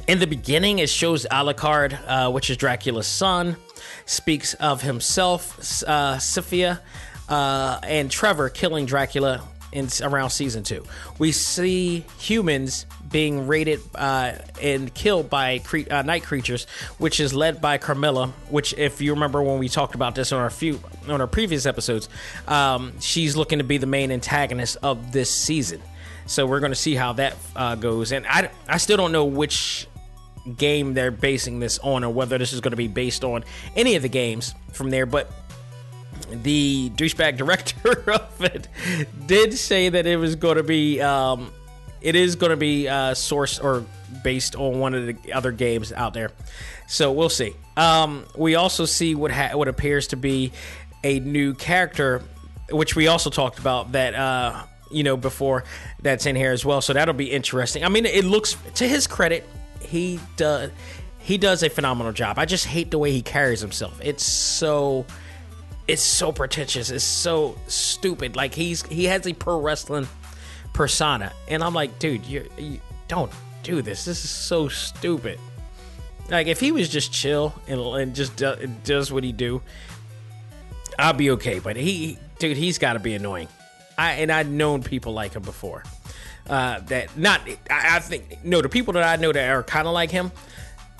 in 0.08 0.18
the 0.18 0.26
beginning, 0.26 0.80
it 0.80 0.88
shows 0.88 1.26
Alucard, 1.30 1.96
uh, 2.08 2.28
which 2.32 2.50
is 2.50 2.56
Dracula's 2.56 3.06
son, 3.06 3.56
speaks 4.04 4.54
of 4.54 4.82
himself, 4.82 5.84
uh, 5.86 6.16
Sypha, 6.16 6.80
uh, 7.28 7.80
and 7.84 8.10
Trevor 8.10 8.48
killing 8.48 8.84
Dracula 8.84 9.40
in 9.70 9.88
around 10.02 10.30
season 10.30 10.64
two. 10.64 10.84
We 11.20 11.30
see 11.30 12.04
humans 12.18 12.84
being 13.10 13.46
raided 13.46 13.80
uh, 13.94 14.32
and 14.62 14.92
killed 14.94 15.28
by 15.28 15.58
cre- 15.58 15.90
uh, 15.90 16.02
night 16.02 16.22
creatures, 16.22 16.66
which 16.98 17.20
is 17.20 17.34
led 17.34 17.60
by 17.60 17.78
Carmilla. 17.78 18.28
Which, 18.48 18.72
if 18.74 19.00
you 19.00 19.12
remember 19.14 19.42
when 19.42 19.58
we 19.58 19.68
talked 19.68 19.94
about 19.94 20.14
this 20.14 20.32
on 20.32 20.40
our 20.40 20.50
few 20.50 20.80
on 21.08 21.20
our 21.20 21.26
previous 21.26 21.66
episodes, 21.66 22.08
um, 22.48 22.92
she's 23.00 23.36
looking 23.36 23.58
to 23.58 23.64
be 23.64 23.78
the 23.78 23.86
main 23.86 24.10
antagonist 24.10 24.76
of 24.82 25.12
this 25.12 25.30
season. 25.30 25.82
So 26.26 26.46
we're 26.46 26.60
going 26.60 26.72
to 26.72 26.76
see 26.76 26.94
how 26.94 27.14
that 27.14 27.36
uh, 27.56 27.74
goes, 27.74 28.12
and 28.12 28.26
I 28.26 28.50
I 28.68 28.76
still 28.76 28.96
don't 28.96 29.12
know 29.12 29.24
which 29.24 29.88
game 30.56 30.94
they're 30.94 31.10
basing 31.10 31.60
this 31.60 31.78
on 31.80 32.02
or 32.04 32.12
whether 32.12 32.38
this 32.38 32.52
is 32.52 32.60
going 32.60 32.70
to 32.70 32.76
be 32.76 32.88
based 32.88 33.24
on 33.24 33.44
any 33.76 33.94
of 33.94 34.02
the 34.02 34.08
games 34.08 34.54
from 34.72 34.88
there 34.88 35.04
but 35.04 35.30
the 36.30 36.90
douchebag 36.94 37.36
director 37.36 38.10
of 38.10 38.42
it 38.42 38.68
did 39.26 39.52
say 39.52 39.88
that 39.88 40.06
it 40.06 40.16
was 40.16 40.36
going 40.36 40.56
to 40.56 40.62
be 40.62 41.00
um, 41.00 41.52
it 42.00 42.14
is 42.14 42.36
going 42.36 42.50
to 42.50 42.56
be 42.56 42.88
uh, 42.88 43.12
sourced 43.12 43.62
or 43.62 43.84
based 44.22 44.56
on 44.56 44.78
one 44.78 44.94
of 44.94 45.06
the 45.06 45.32
other 45.32 45.52
games 45.52 45.92
out 45.92 46.14
there. 46.14 46.30
So 46.88 47.12
we'll 47.12 47.28
see. 47.28 47.54
Um, 47.76 48.24
we 48.36 48.54
also 48.54 48.84
see 48.84 49.14
what 49.14 49.30
ha- 49.30 49.56
what 49.56 49.68
appears 49.68 50.08
to 50.08 50.16
be 50.16 50.52
a 51.02 51.20
new 51.20 51.54
character 51.54 52.22
which 52.70 52.96
we 52.96 53.06
also 53.08 53.30
talked 53.30 53.58
about 53.58 53.92
that 53.92 54.14
uh, 54.14 54.62
you 54.90 55.02
know 55.02 55.16
before 55.16 55.64
that's 56.02 56.26
in 56.26 56.36
here 56.36 56.52
as 56.52 56.64
well. 56.64 56.80
So 56.80 56.92
that'll 56.92 57.14
be 57.14 57.30
interesting. 57.30 57.84
I 57.84 57.88
mean 57.88 58.06
it 58.06 58.24
looks 58.24 58.56
to 58.74 58.88
his 58.88 59.06
credit 59.06 59.48
he 59.80 60.20
does 60.36 60.70
he 61.18 61.36
does 61.38 61.62
a 61.62 61.70
phenomenal 61.70 62.12
job. 62.12 62.38
I 62.38 62.46
just 62.46 62.66
hate 62.66 62.90
the 62.90 62.98
way 62.98 63.12
he 63.12 63.22
carries 63.22 63.60
himself. 63.60 64.00
It's 64.02 64.24
so 64.24 65.06
it's 65.86 66.02
so 66.02 66.32
pretentious. 66.32 66.90
It's 66.90 67.04
so 67.04 67.56
stupid. 67.66 68.36
Like 68.36 68.54
he's 68.54 68.82
he 68.86 69.04
has 69.06 69.26
a 69.26 69.32
pro 69.32 69.60
wrestling 69.60 70.08
persona, 70.72 71.32
and 71.48 71.62
I'm 71.62 71.74
like, 71.74 71.98
dude, 71.98 72.24
you, 72.24 72.48
you 72.58 72.80
don't 73.08 73.32
do 73.62 73.82
this. 73.82 74.04
This 74.04 74.24
is 74.24 74.30
so 74.30 74.68
stupid. 74.68 75.38
Like 76.28 76.46
if 76.46 76.60
he 76.60 76.72
was 76.72 76.88
just 76.88 77.12
chill 77.12 77.54
and, 77.66 77.80
and 77.80 78.14
just 78.14 78.36
do, 78.36 78.54
does 78.84 79.12
what 79.12 79.24
he 79.24 79.32
do, 79.32 79.62
I'll 80.98 81.12
be 81.12 81.30
okay. 81.32 81.58
But 81.58 81.76
he, 81.76 82.18
dude, 82.38 82.56
he's 82.56 82.78
got 82.78 82.92
to 82.92 82.98
be 83.00 83.14
annoying. 83.14 83.48
I 83.98 84.12
and 84.12 84.30
I've 84.30 84.48
known 84.48 84.82
people 84.82 85.12
like 85.12 85.34
him 85.34 85.42
before. 85.42 85.82
Uh, 86.48 86.80
that 86.80 87.16
not 87.16 87.40
I, 87.68 87.96
I 87.96 87.98
think 88.00 88.44
no 88.44 88.62
the 88.62 88.68
people 88.68 88.94
that 88.94 89.02
I 89.02 89.20
know 89.20 89.32
that 89.32 89.50
are 89.50 89.62
kind 89.62 89.86
of 89.86 89.92
like 89.92 90.10
him. 90.10 90.30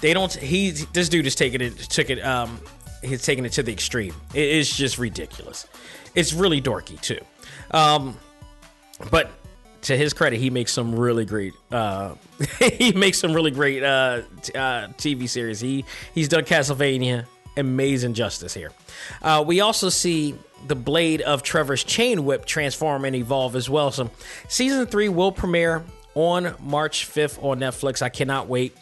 They 0.01 0.15
don't. 0.15 0.33
He 0.33 0.71
this 0.71 1.09
dude 1.09 1.27
is 1.27 1.35
taking 1.35 1.61
it 1.61 1.77
took 1.77 2.11
it 2.11 2.25
um 2.25 2.61
he's 3.03 3.23
taking 3.23 3.45
it 3.45 3.53
to 3.53 3.63
the 3.63 3.73
extreme. 3.73 4.15
It 4.35 4.49
is 4.49 4.71
just 4.71 4.99
ridiculous. 4.99 5.67
It's 6.15 6.33
really 6.33 6.61
dorky 6.61 7.01
too. 7.01 7.21
Um, 7.71 8.17
but 9.11 9.31
to 9.83 9.97
his 9.97 10.13
credit, 10.13 10.39
he 10.39 10.51
makes 10.51 10.73
some 10.73 10.95
really 10.95 11.25
great. 11.25 11.55
Uh, 11.71 12.15
he 12.79 12.93
makes 12.93 13.19
some 13.19 13.33
really 13.33 13.51
great 13.51 13.83
uh, 13.83 14.23
t- 14.43 14.53
uh, 14.55 14.89
TV 14.99 15.29
series. 15.29 15.61
He 15.61 15.85
he's 16.15 16.29
done 16.29 16.45
Castlevania, 16.45 17.27
amazing 17.57 18.15
justice 18.15 18.55
here. 18.55 18.73
Uh, 19.23 19.45
we 19.47 19.61
also 19.61 19.89
see 19.89 20.35
the 20.67 20.77
blade 20.77 21.23
of 21.23 21.43
Trevor's 21.43 21.85
chain 21.85 22.25
whip 22.25 22.45
transform 22.45 23.05
and 23.05 23.17
evolve 23.17 23.57
as 23.57 23.69
well. 23.71 23.91
So, 23.91 24.11
season 24.49 24.87
three 24.87 25.09
will 25.09 25.33
premiere 25.33 25.85
on 26.15 26.55
March 26.61 27.09
5th 27.09 27.43
on 27.43 27.61
Netflix. 27.61 28.03
I 28.03 28.09
cannot 28.09 28.49
wait. 28.49 28.77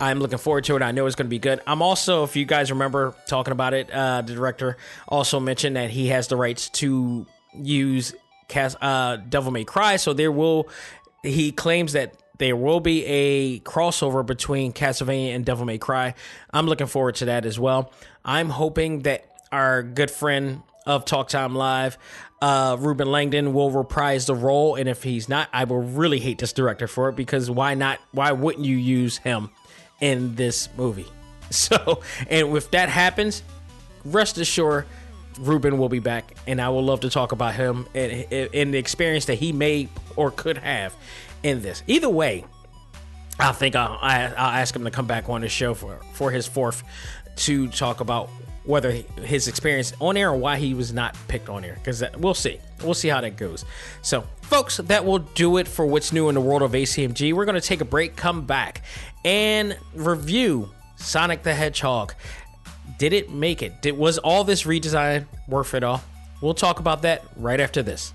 I'm 0.00 0.18
looking 0.18 0.38
forward 0.38 0.64
to 0.64 0.76
it. 0.76 0.82
I 0.82 0.90
know 0.90 1.06
it's 1.06 1.14
going 1.14 1.26
to 1.26 1.30
be 1.30 1.38
good. 1.38 1.60
I'm 1.66 1.80
also, 1.80 2.24
if 2.24 2.34
you 2.34 2.44
guys 2.44 2.70
remember 2.70 3.14
talking 3.26 3.52
about 3.52 3.72
it, 3.72 3.90
uh, 3.90 4.22
the 4.22 4.34
director 4.34 4.76
also 5.08 5.38
mentioned 5.38 5.76
that 5.76 5.90
he 5.90 6.08
has 6.08 6.28
the 6.28 6.36
rights 6.36 6.68
to 6.70 7.26
use 7.54 8.14
cast, 8.52 8.76
uh, 8.80 9.16
Devil 9.16 9.50
May 9.50 9.64
Cry. 9.64 9.96
So 9.96 10.12
there 10.12 10.30
will, 10.30 10.68
he 11.22 11.50
claims 11.52 11.94
that 11.94 12.14
there 12.38 12.56
will 12.56 12.80
be 12.80 13.04
a 13.04 13.60
crossover 13.60 14.24
between 14.24 14.72
Castlevania 14.72 15.34
and 15.34 15.44
Devil 15.44 15.64
May 15.64 15.78
Cry. 15.78 16.14
I'm 16.52 16.66
looking 16.66 16.86
forward 16.86 17.16
to 17.16 17.26
that 17.26 17.46
as 17.46 17.58
well. 17.58 17.92
I'm 18.24 18.48
hoping 18.48 19.00
that 19.00 19.26
our 19.50 19.82
good 19.82 20.10
friend 20.10 20.62
of 20.86 21.04
Talk 21.04 21.28
Time 21.28 21.54
Live, 21.54 21.98
uh, 22.40 22.76
Reuben 22.78 23.10
Langdon 23.10 23.52
will 23.52 23.70
reprise 23.70 24.26
the 24.26 24.34
role, 24.34 24.74
and 24.74 24.88
if 24.88 25.02
he's 25.02 25.28
not, 25.28 25.48
I 25.52 25.64
will 25.64 25.82
really 25.82 26.18
hate 26.18 26.38
this 26.38 26.52
director 26.52 26.88
for 26.88 27.08
it 27.08 27.16
because 27.16 27.50
why 27.50 27.74
not? 27.74 28.00
Why 28.10 28.32
wouldn't 28.32 28.64
you 28.64 28.76
use 28.76 29.18
him 29.18 29.50
in 30.00 30.34
this 30.34 30.68
movie? 30.76 31.06
So, 31.52 32.00
and 32.30 32.56
if 32.56 32.70
that 32.70 32.88
happens, 32.88 33.42
rest 34.06 34.38
assured, 34.38 34.86
Reuben 35.38 35.78
will 35.78 35.88
be 35.88 35.98
back, 35.98 36.34
and 36.46 36.60
I 36.60 36.68
will 36.68 36.84
love 36.84 37.00
to 37.00 37.10
talk 37.10 37.32
about 37.32 37.54
him 37.54 37.86
and, 37.94 38.26
and 38.32 38.74
the 38.74 38.78
experience 38.78 39.26
that 39.26 39.36
he 39.36 39.52
may 39.52 39.88
or 40.16 40.30
could 40.30 40.58
have 40.58 40.94
in 41.42 41.62
this. 41.62 41.82
Either 41.86 42.08
way, 42.08 42.44
I 43.38 43.52
think 43.52 43.76
I'll, 43.76 43.98
I'll 44.00 44.36
ask 44.36 44.74
him 44.74 44.84
to 44.84 44.90
come 44.90 45.06
back 45.06 45.28
on 45.28 45.40
the 45.40 45.48
show 45.48 45.74
for 45.74 46.00
for 46.12 46.30
his 46.30 46.46
fourth 46.46 46.82
to 47.36 47.68
talk 47.68 48.00
about 48.00 48.28
whether 48.64 48.92
his 48.92 49.48
experience 49.48 49.92
on 49.98 50.16
air 50.16 50.30
or 50.30 50.36
why 50.36 50.56
he 50.56 50.74
was 50.74 50.92
not 50.92 51.16
picked 51.26 51.48
on 51.48 51.64
air 51.64 51.74
because 51.74 52.04
we'll 52.18 52.34
see. 52.34 52.60
We'll 52.84 52.94
see 52.94 53.08
how 53.08 53.20
that 53.20 53.36
goes. 53.36 53.64
So 54.02 54.24
folks 54.42 54.76
that 54.76 55.04
will 55.04 55.18
do 55.18 55.56
it 55.56 55.66
for 55.66 55.86
what's 55.86 56.12
new 56.12 56.28
in 56.28 56.34
the 56.34 56.40
world 56.40 56.60
of 56.60 56.72
acmg 56.72 57.32
we're 57.32 57.46
going 57.46 57.58
to 57.58 57.66
take 57.66 57.80
a 57.80 57.86
break 57.86 58.14
come 58.16 58.44
back 58.44 58.82
and 59.24 59.74
review 59.94 60.68
sonic 60.96 61.42
the 61.42 61.54
hedgehog 61.54 62.12
did 63.02 63.12
it 63.12 63.32
make 63.32 63.62
it? 63.62 63.82
Did 63.82 63.98
was 63.98 64.18
all 64.18 64.44
this 64.44 64.62
redesign 64.62 65.26
worth 65.48 65.74
it 65.74 65.82
all? 65.82 66.00
We'll 66.40 66.54
talk 66.54 66.78
about 66.78 67.02
that 67.02 67.24
right 67.36 67.58
after 67.58 67.82
this 67.82 68.14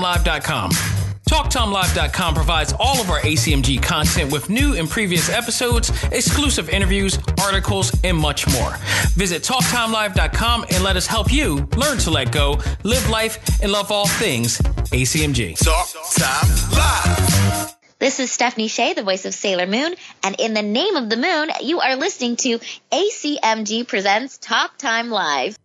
TalkTimeLive.com. 0.01 0.71
TalkTimeLive.com 1.29 2.33
provides 2.33 2.73
all 2.79 2.99
of 2.99 3.09
our 3.09 3.19
ACMG 3.19 3.81
content 3.81 4.31
with 4.31 4.49
new 4.49 4.73
and 4.75 4.89
previous 4.89 5.29
episodes, 5.29 5.91
exclusive 6.11 6.69
interviews, 6.69 7.19
articles, 7.39 7.95
and 8.03 8.17
much 8.17 8.47
more. 8.51 8.75
Visit 9.13 9.43
TalkTimeLive.com 9.43 10.65
and 10.71 10.83
let 10.83 10.97
us 10.97 11.05
help 11.05 11.31
you 11.31 11.67
learn 11.77 11.99
to 11.99 12.09
let 12.09 12.31
go, 12.31 12.59
live 12.83 13.07
life, 13.09 13.61
and 13.61 13.71
love 13.71 13.91
all 13.91 14.07
things 14.07 14.57
ACMG. 14.57 15.57
Talk 15.63 15.87
Time 16.15 16.49
Live. 16.71 17.75
This 17.99 18.19
is 18.19 18.31
Stephanie 18.31 18.67
Sheh, 18.67 18.95
the 18.95 19.03
voice 19.03 19.25
of 19.25 19.33
Sailor 19.35 19.67
Moon, 19.67 19.93
and 20.23 20.35
in 20.39 20.55
the 20.55 20.63
name 20.63 20.95
of 20.95 21.11
the 21.11 21.17
moon, 21.17 21.51
you 21.61 21.79
are 21.79 21.95
listening 21.95 22.35
to 22.37 22.59
ACMG 22.91 23.87
Presents 23.87 24.39
Talk 24.39 24.77
Time 24.79 25.11
Live. 25.11 25.55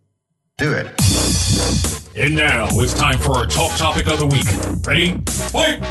Do 0.59 0.73
it. 0.73 1.86
And 2.19 2.35
now 2.35 2.67
it's 2.71 2.95
time 2.95 3.19
for 3.19 3.33
our 3.33 3.45
talk 3.45 3.77
topic 3.77 4.07
of 4.07 4.17
the 4.17 4.25
week. 4.25 4.47
Ready? 4.87 5.21
Fight! 5.51 5.83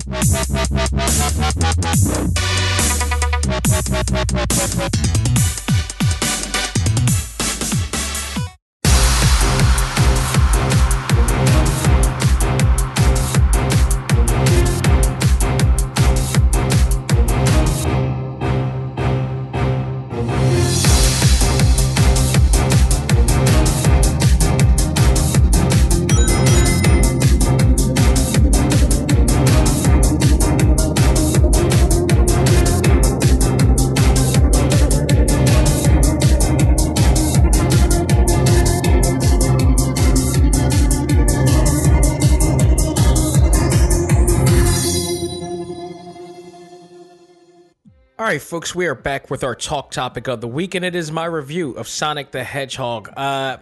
All 48.27 48.33
right, 48.33 48.43
folks, 48.43 48.75
we 48.75 48.89
are 48.89 48.97
back 48.97 49.31
with 49.31 49.45
our 49.45 49.55
talk 49.55 49.93
topic 49.93 50.27
of 50.27 50.41
the 50.41 50.49
week, 50.49 50.75
and 50.75 50.85
it 50.85 50.97
is 50.97 51.13
my 51.13 51.27
review 51.27 51.75
of 51.75 51.87
Sonic 51.87 52.33
the 52.33 52.43
Hedgehog. 52.43 53.09
Uh, 53.17 53.59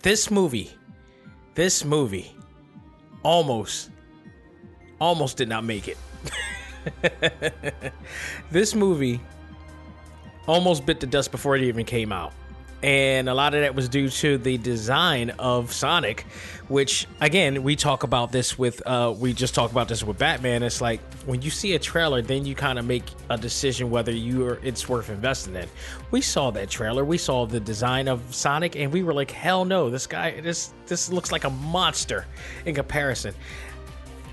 this 0.00 0.30
movie, 0.30 0.70
this 1.54 1.84
movie, 1.84 2.34
almost, 3.22 3.90
almost 5.02 5.36
did 5.36 5.50
not 5.50 5.64
make 5.64 5.86
it. 5.86 5.98
this 8.50 8.74
movie 8.74 9.20
almost 10.46 10.86
bit 10.86 10.98
the 10.98 11.06
dust 11.06 11.30
before 11.30 11.54
it 11.54 11.60
even 11.64 11.84
came 11.84 12.10
out. 12.10 12.32
And 12.86 13.28
a 13.28 13.34
lot 13.34 13.52
of 13.52 13.62
that 13.62 13.74
was 13.74 13.88
due 13.88 14.08
to 14.08 14.38
the 14.38 14.58
design 14.58 15.30
of 15.40 15.72
Sonic, 15.72 16.24
which 16.68 17.08
again, 17.20 17.64
we 17.64 17.74
talk 17.74 18.04
about 18.04 18.30
this 18.30 18.56
with 18.56 18.80
uh 18.86 19.12
we 19.18 19.32
just 19.32 19.56
talked 19.56 19.72
about 19.72 19.88
this 19.88 20.04
with 20.04 20.18
Batman. 20.18 20.62
It's 20.62 20.80
like 20.80 21.00
when 21.24 21.42
you 21.42 21.50
see 21.50 21.74
a 21.74 21.80
trailer, 21.80 22.22
then 22.22 22.46
you 22.46 22.54
kind 22.54 22.78
of 22.78 22.84
make 22.84 23.02
a 23.28 23.36
decision 23.36 23.90
whether 23.90 24.12
you 24.12 24.46
are 24.46 24.60
it's 24.62 24.88
worth 24.88 25.10
investing 25.10 25.56
in. 25.56 25.68
We 26.12 26.20
saw 26.20 26.52
that 26.52 26.70
trailer, 26.70 27.04
we 27.04 27.18
saw 27.18 27.44
the 27.44 27.58
design 27.58 28.06
of 28.06 28.32
Sonic, 28.32 28.76
and 28.76 28.92
we 28.92 29.02
were 29.02 29.12
like, 29.12 29.32
hell 29.32 29.64
no, 29.64 29.90
this 29.90 30.06
guy 30.06 30.40
this 30.40 30.72
this 30.86 31.10
looks 31.10 31.32
like 31.32 31.42
a 31.42 31.50
monster 31.50 32.24
in 32.66 32.76
comparison 32.76 33.34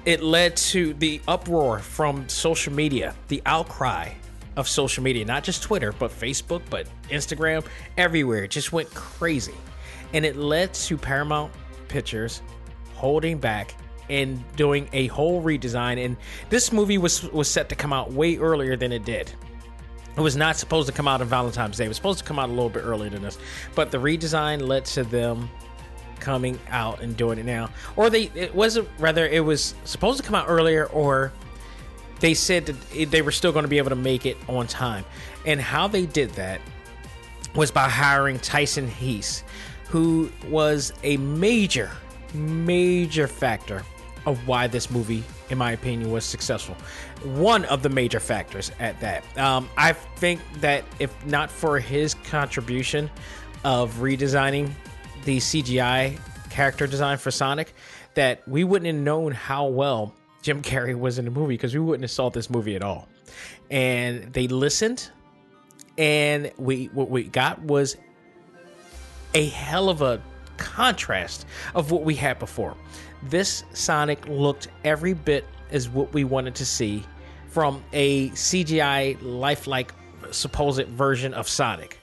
it 0.05 0.21
led 0.21 0.55
to 0.57 0.93
the 0.95 1.21
uproar 1.29 1.79
from 1.79 2.27
social 2.27 2.73
media, 2.73 3.15
the 3.29 3.41
outcry 3.45 4.09
of 4.55 4.67
social 4.67 5.03
media, 5.03 5.25
not 5.25 5.43
just 5.43 5.63
Twitter, 5.63 5.93
but 5.93 6.11
Facebook, 6.11 6.61
but 6.69 6.87
Instagram, 7.09 7.65
everywhere. 7.97 8.43
It 8.43 8.51
just 8.51 8.71
went 8.71 8.93
crazy. 8.93 9.55
And 10.13 10.25
it 10.25 10.35
led 10.35 10.73
to 10.75 10.97
Paramount 10.97 11.51
Pictures 11.87 12.41
holding 12.95 13.37
back 13.37 13.75
and 14.09 14.43
doing 14.55 14.89
a 14.93 15.07
whole 15.07 15.41
redesign. 15.41 16.03
And 16.03 16.17
this 16.49 16.71
movie 16.71 16.97
was 16.97 17.23
was 17.31 17.49
set 17.49 17.69
to 17.69 17.75
come 17.75 17.93
out 17.93 18.11
way 18.11 18.37
earlier 18.37 18.75
than 18.75 18.91
it 18.91 19.05
did. 19.05 19.31
It 20.15 20.21
was 20.21 20.35
not 20.35 20.57
supposed 20.57 20.87
to 20.87 20.93
come 20.93 21.07
out 21.07 21.21
on 21.21 21.27
Valentine's 21.27 21.77
Day. 21.77 21.85
It 21.85 21.87
was 21.87 21.97
supposed 21.97 22.19
to 22.19 22.25
come 22.25 22.37
out 22.37 22.49
a 22.49 22.51
little 22.51 22.69
bit 22.69 22.81
earlier 22.81 23.09
than 23.09 23.23
this. 23.23 23.39
But 23.73 23.89
the 23.89 23.97
redesign 23.97 24.61
led 24.61 24.85
to 24.85 25.03
them 25.03 25.49
coming 26.19 26.59
out 26.69 27.01
and 27.01 27.17
doing 27.17 27.39
it 27.39 27.45
now. 27.45 27.69
Or 27.95 28.09
they 28.09 28.31
it 28.35 28.53
wasn't 28.53 28.87
rather 28.99 29.27
it 29.27 29.43
was 29.43 29.75
supposed 29.83 30.19
to 30.19 30.23
come 30.23 30.35
out 30.35 30.45
earlier 30.47 30.85
or 30.87 31.33
they 32.23 32.33
said 32.33 32.65
that 32.67 33.11
they 33.11 33.21
were 33.21 33.33
still 33.33 33.51
going 33.51 33.63
to 33.63 33.69
be 33.69 33.79
able 33.79 33.89
to 33.89 33.97
make 33.97 34.25
it 34.25 34.37
on 34.47 34.65
time. 34.65 35.03
And 35.45 35.59
how 35.59 35.89
they 35.89 36.05
did 36.05 36.29
that 36.31 36.61
was 37.53 37.69
by 37.69 37.89
hiring 37.89 38.39
Tyson 38.39 38.87
Hesse, 38.87 39.43
who 39.89 40.31
was 40.47 40.93
a 41.03 41.17
major, 41.17 41.91
major 42.33 43.27
factor 43.27 43.83
of 44.25 44.47
why 44.47 44.67
this 44.67 44.89
movie, 44.89 45.21
in 45.49 45.57
my 45.57 45.73
opinion, 45.73 46.11
was 46.11 46.23
successful. 46.23 46.75
One 47.25 47.65
of 47.65 47.83
the 47.83 47.89
major 47.89 48.21
factors 48.21 48.71
at 48.79 48.97
that. 49.01 49.25
Um, 49.37 49.69
I 49.77 49.91
think 49.91 50.39
that 50.61 50.85
if 50.99 51.25
not 51.25 51.51
for 51.51 51.77
his 51.77 52.13
contribution 52.13 53.11
of 53.65 53.95
redesigning 53.95 54.71
the 55.25 55.39
CGI 55.39 56.17
character 56.49 56.87
design 56.87 57.17
for 57.17 57.31
Sonic, 57.31 57.73
that 58.13 58.47
we 58.47 58.63
wouldn't 58.63 58.95
have 58.95 59.03
known 59.03 59.33
how 59.33 59.65
well 59.65 60.13
Jim 60.43 60.61
Carrey 60.61 60.97
was 60.97 61.17
in 61.17 61.25
the 61.25 61.31
movie 61.31 61.55
because 61.55 61.73
we 61.73 61.79
wouldn't 61.79 62.03
have 62.03 62.11
saw 62.11 62.29
this 62.29 62.49
movie 62.49 62.75
at 62.75 62.83
all. 62.83 63.07
And 63.71 64.31
they 64.33 64.47
listened, 64.47 65.09
and 65.97 66.51
we 66.57 66.87
what 66.87 67.09
we 67.09 67.23
got 67.23 67.61
was 67.61 67.97
a 69.33 69.47
hell 69.47 69.89
of 69.89 70.01
a 70.01 70.21
contrast 70.57 71.47
of 71.73 71.91
what 71.91 72.03
we 72.03 72.13
had 72.13 72.37
before. 72.39 72.75
This 73.23 73.63
Sonic 73.73 74.27
looked 74.27 74.67
every 74.83 75.13
bit 75.13 75.45
as 75.71 75.89
what 75.89 76.13
we 76.13 76.25
wanted 76.25 76.55
to 76.55 76.65
see 76.65 77.03
from 77.47 77.83
a 77.93 78.29
CGI 78.31 79.17
lifelike 79.21 79.93
supposed 80.31 80.87
version 80.87 81.33
of 81.33 81.47
Sonic. 81.47 81.99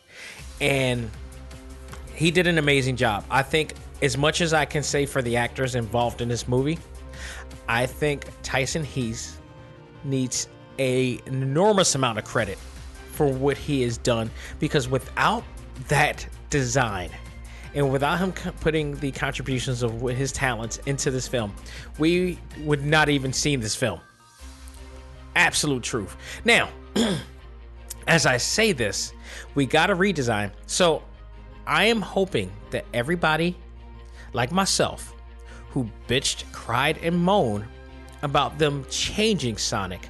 And 0.61 1.11
he 2.15 2.31
did 2.31 2.47
an 2.47 2.59
amazing 2.59 2.97
job. 2.97 3.25
I 3.31 3.43
think 3.43 3.75
as 4.03 4.17
much 4.17 4.41
as 4.41 4.55
I 4.55 4.65
can 4.65 4.83
say 4.83 5.05
for 5.05 5.21
the 5.21 5.37
actors 5.37 5.75
involved 5.75 6.21
in 6.21 6.29
this 6.29 6.49
movie, 6.49 6.79
I 7.71 7.87
think 7.87 8.27
Tyson 8.43 8.83
Hesse 8.83 9.39
needs 10.03 10.49
a, 10.81 11.21
an 11.27 11.41
enormous 11.41 11.95
amount 11.95 12.19
of 12.19 12.25
credit 12.25 12.59
for 13.13 13.29
what 13.29 13.57
he 13.57 13.83
has 13.83 13.97
done 13.97 14.29
because 14.59 14.89
without 14.89 15.45
that 15.87 16.27
design 16.51 17.11
and 17.77 17.93
without 17.93 18.19
him 18.19 18.33
putting 18.61 18.97
the 18.97 19.13
contributions 19.13 19.85
of 19.85 20.01
his 20.01 20.33
talents 20.33 20.81
into 20.87 21.13
this 21.13 21.29
film, 21.29 21.55
we 21.97 22.41
would 22.65 22.85
not 22.85 23.09
even 23.09 23.33
seen 23.33 23.61
this 23.61 23.77
film. 23.77 24.01
Absolute 25.37 25.85
truth. 25.85 26.17
Now, 26.45 26.71
as 28.09 28.27
I 28.27 28.39
say 28.39 28.73
this, 28.73 29.13
we 29.55 29.65
got 29.65 29.91
a 29.91 29.95
redesign. 29.95 30.51
So 30.67 31.05
I 31.69 31.85
am 31.85 32.03
hoping 32.03 32.51
that 32.71 32.85
everybody, 32.93 33.57
like 34.33 34.51
myself, 34.51 35.15
who 35.71 35.89
bitched, 36.09 36.45
cried, 36.53 36.99
and 36.99 37.17
moaned 37.17 37.65
about 38.23 38.59
them 38.59 38.85
changing 38.91 39.57
Sonic 39.57 40.09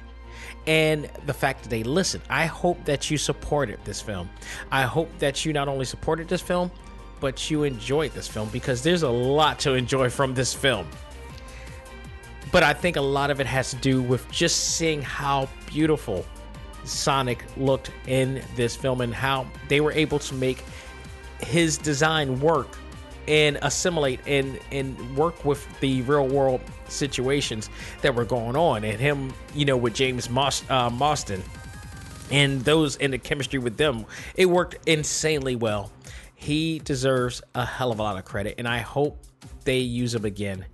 and 0.67 1.09
the 1.25 1.33
fact 1.33 1.63
that 1.63 1.69
they 1.69 1.83
listened. 1.83 2.23
I 2.29 2.45
hope 2.45 2.83
that 2.85 3.09
you 3.09 3.17
supported 3.17 3.79
this 3.83 4.01
film. 4.01 4.29
I 4.71 4.83
hope 4.83 5.09
that 5.19 5.45
you 5.45 5.53
not 5.53 5.67
only 5.67 5.85
supported 5.85 6.27
this 6.27 6.41
film, 6.41 6.69
but 7.19 7.49
you 7.49 7.63
enjoyed 7.63 8.11
this 8.13 8.27
film 8.27 8.49
because 8.49 8.83
there's 8.83 9.03
a 9.03 9.09
lot 9.09 9.59
to 9.59 9.73
enjoy 9.73 10.09
from 10.09 10.33
this 10.33 10.53
film. 10.53 10.87
But 12.51 12.63
I 12.63 12.73
think 12.73 12.97
a 12.97 13.01
lot 13.01 13.31
of 13.31 13.39
it 13.39 13.47
has 13.47 13.69
to 13.71 13.77
do 13.77 14.01
with 14.01 14.29
just 14.29 14.75
seeing 14.75 15.01
how 15.01 15.47
beautiful 15.67 16.25
Sonic 16.83 17.45
looked 17.55 17.91
in 18.07 18.43
this 18.55 18.75
film 18.75 19.01
and 19.01 19.13
how 19.13 19.47
they 19.67 19.81
were 19.81 19.93
able 19.93 20.19
to 20.19 20.33
make 20.33 20.63
his 21.39 21.77
design 21.77 22.39
work 22.39 22.77
and 23.27 23.57
assimilate 23.61 24.19
and 24.27 24.59
and 24.71 25.17
work 25.17 25.45
with 25.45 25.67
the 25.79 26.01
real 26.03 26.27
world 26.27 26.61
situations 26.87 27.69
that 28.01 28.13
were 28.13 28.25
going 28.25 28.55
on 28.55 28.83
and 28.83 28.99
him 28.99 29.33
you 29.53 29.65
know 29.65 29.77
with 29.77 29.93
James 29.93 30.29
Mos- 30.29 30.69
uh, 30.69 30.89
Marsden 30.89 31.43
and 32.31 32.61
those 32.61 32.95
in 32.97 33.11
the 33.11 33.17
chemistry 33.17 33.59
with 33.59 33.77
them 33.77 34.05
it 34.35 34.45
worked 34.45 34.77
insanely 34.87 35.55
well 35.55 35.91
he 36.35 36.79
deserves 36.79 37.41
a 37.55 37.65
hell 37.65 37.91
of 37.91 37.99
a 37.99 38.03
lot 38.03 38.17
of 38.17 38.25
credit 38.25 38.55
and 38.57 38.67
I 38.67 38.79
hope 38.79 39.17
they 39.63 39.79
use 39.79 40.15
him 40.15 40.25
again 40.25 40.65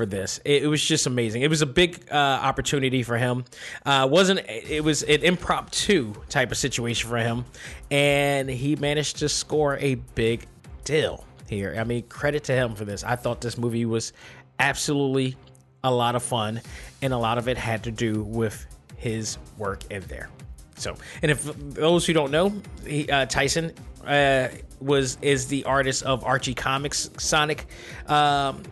for 0.00 0.06
this. 0.06 0.40
It, 0.46 0.62
it 0.62 0.66
was 0.66 0.82
just 0.82 1.06
amazing. 1.06 1.42
It 1.42 1.50
was 1.50 1.60
a 1.60 1.66
big 1.66 2.06
uh, 2.10 2.14
opportunity 2.14 3.02
for 3.02 3.18
him. 3.18 3.44
Uh, 3.84 4.08
wasn't 4.10 4.40
it 4.48 4.82
was 4.82 5.02
an 5.02 5.22
impromptu 5.22 6.14
type 6.30 6.50
of 6.50 6.56
situation 6.56 7.10
for 7.10 7.18
him, 7.18 7.44
and 7.90 8.48
he 8.48 8.76
managed 8.76 9.18
to 9.18 9.28
score 9.28 9.76
a 9.76 9.96
big 10.14 10.46
deal 10.84 11.26
here. 11.50 11.76
I 11.78 11.84
mean, 11.84 12.04
credit 12.04 12.44
to 12.44 12.52
him 12.52 12.74
for 12.74 12.86
this. 12.86 13.04
I 13.04 13.16
thought 13.16 13.40
this 13.40 13.58
movie 13.58 13.84
was 13.84 14.12
absolutely 14.58 15.36
a 15.82 15.92
lot 15.92 16.14
of 16.14 16.22
fun, 16.22 16.62
and 17.02 17.12
a 17.12 17.18
lot 17.18 17.36
of 17.36 17.48
it 17.48 17.58
had 17.58 17.84
to 17.84 17.90
do 17.90 18.22
with 18.22 18.66
his 18.96 19.36
work 19.58 19.82
in 19.90 20.02
there. 20.02 20.30
So, 20.76 20.94
and 21.20 21.30
if 21.30 21.44
those 21.44 22.06
who 22.06 22.12
don't 22.12 22.30
know, 22.30 22.54
he, 22.86 23.10
uh, 23.10 23.26
Tyson 23.26 23.72
uh, 24.06 24.48
was 24.80 25.18
is 25.20 25.48
the 25.48 25.64
artist 25.64 26.04
of 26.04 26.24
Archie 26.24 26.54
Comics 26.54 27.10
Sonic 27.18 27.66
um, 28.06 28.62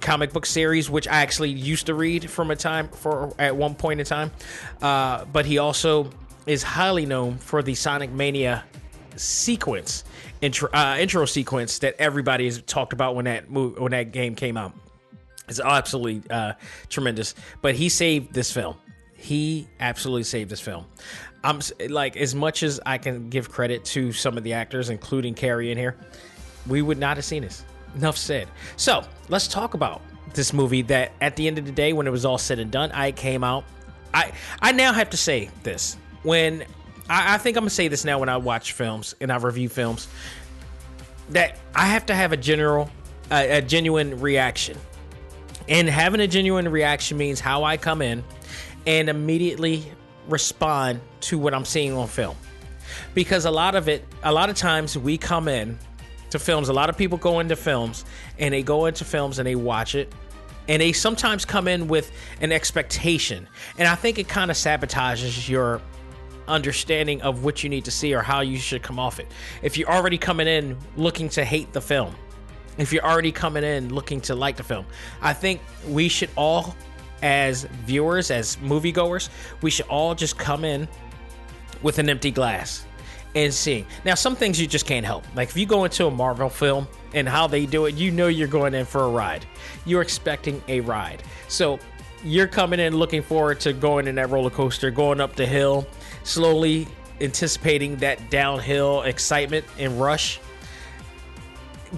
comic 0.00 0.32
book 0.32 0.46
series, 0.46 0.88
which 0.88 1.08
I 1.08 1.22
actually 1.22 1.50
used 1.50 1.86
to 1.86 1.94
read 1.94 2.30
from 2.30 2.50
a 2.50 2.56
time 2.56 2.88
for 2.88 3.34
at 3.38 3.56
one 3.56 3.74
point 3.74 4.00
in 4.00 4.06
time. 4.06 4.30
Uh, 4.80 5.24
but 5.26 5.44
he 5.44 5.58
also 5.58 6.10
is 6.46 6.62
highly 6.62 7.04
known 7.04 7.36
for 7.38 7.62
the 7.62 7.74
Sonic 7.74 8.10
Mania 8.10 8.64
sequence 9.16 10.04
intro 10.42 10.68
uh, 10.72 10.98
intro 11.00 11.24
sequence 11.24 11.78
that 11.78 11.94
everybody 11.98 12.44
has 12.44 12.60
talked 12.62 12.92
about 12.92 13.14
when 13.14 13.24
that 13.24 13.50
move 13.50 13.78
when 13.78 13.92
that 13.92 14.12
game 14.12 14.34
came 14.34 14.58
out. 14.58 14.74
It's 15.48 15.60
absolutely 15.60 16.22
uh, 16.30 16.52
tremendous. 16.88 17.34
But 17.62 17.74
he 17.74 17.88
saved 17.88 18.34
this 18.34 18.52
film. 18.52 18.76
He 19.16 19.68
absolutely 19.80 20.24
saved 20.24 20.50
this 20.50 20.60
film. 20.60 20.86
I'm 21.44 21.60
like 21.88 22.16
as 22.16 22.34
much 22.34 22.62
as 22.62 22.80
I 22.84 22.98
can 22.98 23.30
give 23.30 23.50
credit 23.50 23.84
to 23.86 24.12
some 24.12 24.36
of 24.36 24.44
the 24.44 24.52
actors, 24.52 24.90
including 24.90 25.34
Carrey 25.34 25.70
in 25.70 25.78
here, 25.78 25.96
we 26.66 26.82
would 26.82 26.98
not 26.98 27.16
have 27.16 27.24
seen 27.24 27.42
this. 27.42 27.64
Enough 27.96 28.16
said. 28.16 28.48
So 28.76 29.04
let's 29.28 29.48
talk 29.48 29.74
about 29.74 30.02
this 30.34 30.52
movie. 30.52 30.82
That 30.82 31.12
at 31.20 31.36
the 31.36 31.46
end 31.46 31.58
of 31.58 31.66
the 31.66 31.72
day, 31.72 31.92
when 31.92 32.06
it 32.06 32.10
was 32.10 32.24
all 32.24 32.38
said 32.38 32.58
and 32.58 32.70
done, 32.70 32.90
I 32.92 33.12
came 33.12 33.44
out. 33.44 33.64
I 34.14 34.32
I 34.60 34.72
now 34.72 34.92
have 34.92 35.10
to 35.10 35.16
say 35.16 35.50
this 35.62 35.96
when 36.22 36.64
I, 37.12 37.34
I 37.34 37.38
think 37.38 37.56
I'm 37.56 37.62
gonna 37.62 37.70
say 37.70 37.88
this 37.88 38.04
now 38.04 38.18
when 38.18 38.30
I 38.30 38.38
watch 38.38 38.72
films 38.72 39.14
and 39.20 39.30
I 39.30 39.36
review 39.36 39.68
films 39.68 40.08
that 41.28 41.58
I 41.74 41.86
have 41.86 42.06
to 42.06 42.14
have 42.14 42.32
a 42.32 42.36
general 42.36 42.90
a, 43.30 43.58
a 43.58 43.62
genuine 43.62 44.18
reaction. 44.20 44.78
And 45.68 45.88
having 45.88 46.20
a 46.20 46.26
genuine 46.26 46.68
reaction 46.68 47.18
means 47.18 47.38
how 47.38 47.64
I 47.64 47.76
come 47.76 48.02
in 48.02 48.24
and 48.86 49.08
immediately 49.08 49.84
respond 50.28 51.00
to 51.20 51.38
what 51.38 51.54
I'm 51.54 51.64
seeing 51.64 51.92
on 51.92 52.08
film. 52.08 52.36
Because 53.14 53.44
a 53.44 53.50
lot 53.50 53.74
of 53.74 53.88
it, 53.88 54.04
a 54.22 54.32
lot 54.32 54.50
of 54.50 54.56
times 54.56 54.98
we 54.98 55.18
come 55.18 55.48
in 55.48 55.78
to 56.30 56.38
films, 56.38 56.68
a 56.68 56.72
lot 56.72 56.88
of 56.88 56.96
people 56.96 57.18
go 57.18 57.40
into 57.40 57.56
films 57.56 58.04
and 58.38 58.52
they 58.52 58.62
go 58.62 58.86
into 58.86 59.04
films 59.04 59.38
and 59.38 59.46
they 59.46 59.54
watch 59.54 59.94
it 59.94 60.12
and 60.68 60.80
they 60.80 60.92
sometimes 60.92 61.44
come 61.44 61.68
in 61.68 61.88
with 61.88 62.10
an 62.40 62.52
expectation. 62.52 63.46
And 63.78 63.86
I 63.86 63.94
think 63.94 64.18
it 64.18 64.28
kind 64.28 64.50
of 64.50 64.56
sabotages 64.56 65.48
your 65.48 65.80
understanding 66.48 67.22
of 67.22 67.44
what 67.44 67.62
you 67.62 67.70
need 67.70 67.84
to 67.84 67.90
see 67.90 68.14
or 68.14 68.20
how 68.20 68.40
you 68.40 68.58
should 68.58 68.82
come 68.82 68.98
off 68.98 69.20
it. 69.20 69.28
If 69.62 69.76
you're 69.76 69.90
already 69.90 70.18
coming 70.18 70.46
in 70.46 70.76
looking 70.96 71.28
to 71.30 71.44
hate 71.44 71.72
the 71.72 71.80
film, 71.80 72.14
if 72.78 72.92
you're 72.92 73.04
already 73.04 73.32
coming 73.32 73.64
in 73.64 73.94
looking 73.94 74.20
to 74.22 74.34
like 74.34 74.56
the 74.56 74.62
film, 74.62 74.86
I 75.20 75.32
think 75.32 75.60
we 75.88 76.08
should 76.08 76.30
all, 76.36 76.74
as 77.22 77.64
viewers, 77.84 78.30
as 78.30 78.56
moviegoers, 78.56 79.28
we 79.60 79.70
should 79.70 79.86
all 79.88 80.14
just 80.14 80.38
come 80.38 80.64
in 80.64 80.88
with 81.82 81.98
an 81.98 82.08
empty 82.08 82.30
glass 82.30 82.86
and 83.34 83.52
seeing. 83.52 83.86
Now, 84.04 84.14
some 84.14 84.36
things 84.36 84.60
you 84.60 84.66
just 84.66 84.86
can't 84.86 85.06
help. 85.06 85.24
Like 85.34 85.48
if 85.48 85.56
you 85.56 85.66
go 85.66 85.84
into 85.84 86.06
a 86.06 86.10
Marvel 86.10 86.48
film 86.48 86.86
and 87.14 87.28
how 87.28 87.46
they 87.46 87.66
do 87.66 87.86
it, 87.86 87.94
you 87.94 88.10
know 88.10 88.28
you're 88.28 88.48
going 88.48 88.74
in 88.74 88.84
for 88.84 89.04
a 89.04 89.08
ride. 89.08 89.46
You're 89.84 90.02
expecting 90.02 90.62
a 90.68 90.80
ride. 90.80 91.22
So 91.48 91.78
you're 92.24 92.46
coming 92.46 92.80
in 92.80 92.96
looking 92.96 93.22
forward 93.22 93.60
to 93.60 93.72
going 93.72 94.06
in 94.06 94.14
that 94.16 94.30
roller 94.30 94.50
coaster, 94.50 94.90
going 94.90 95.20
up 95.20 95.34
the 95.34 95.46
hill, 95.46 95.86
slowly 96.24 96.88
anticipating 97.20 97.96
that 97.96 98.30
downhill 98.30 99.02
excitement 99.02 99.64
and 99.78 100.00
rush 100.00 100.40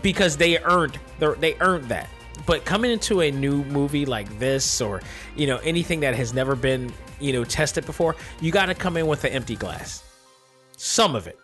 because 0.03 0.37
they 0.37 0.59
earned 0.59 0.99
they're- 1.19 1.37
earned 1.61 1.89
that. 1.89 2.09
But 2.47 2.65
coming 2.65 2.91
into 2.91 3.23
a 3.23 3.31
new 3.31 3.65
movie 3.65 4.05
like 4.05 4.39
this 4.39 4.81
or 4.81 5.01
you 5.37 5.47
know 5.47 5.59
anything 5.59 6.01
that 6.01 6.15
has 6.15 6.35
never 6.35 6.57
been, 6.57 6.93
you 7.21 7.33
know, 7.33 7.45
tested 7.45 7.87
before, 7.87 8.17
you 8.41 8.51
got 8.51 8.67
to 8.67 8.75
come 8.75 8.97
in 8.97 9.07
with 9.07 9.25
an 9.25 9.31
empty 9.31 9.57
glass. 9.57 10.03
Some 10.77 11.15
of 11.15 11.27
it. 11.27 11.39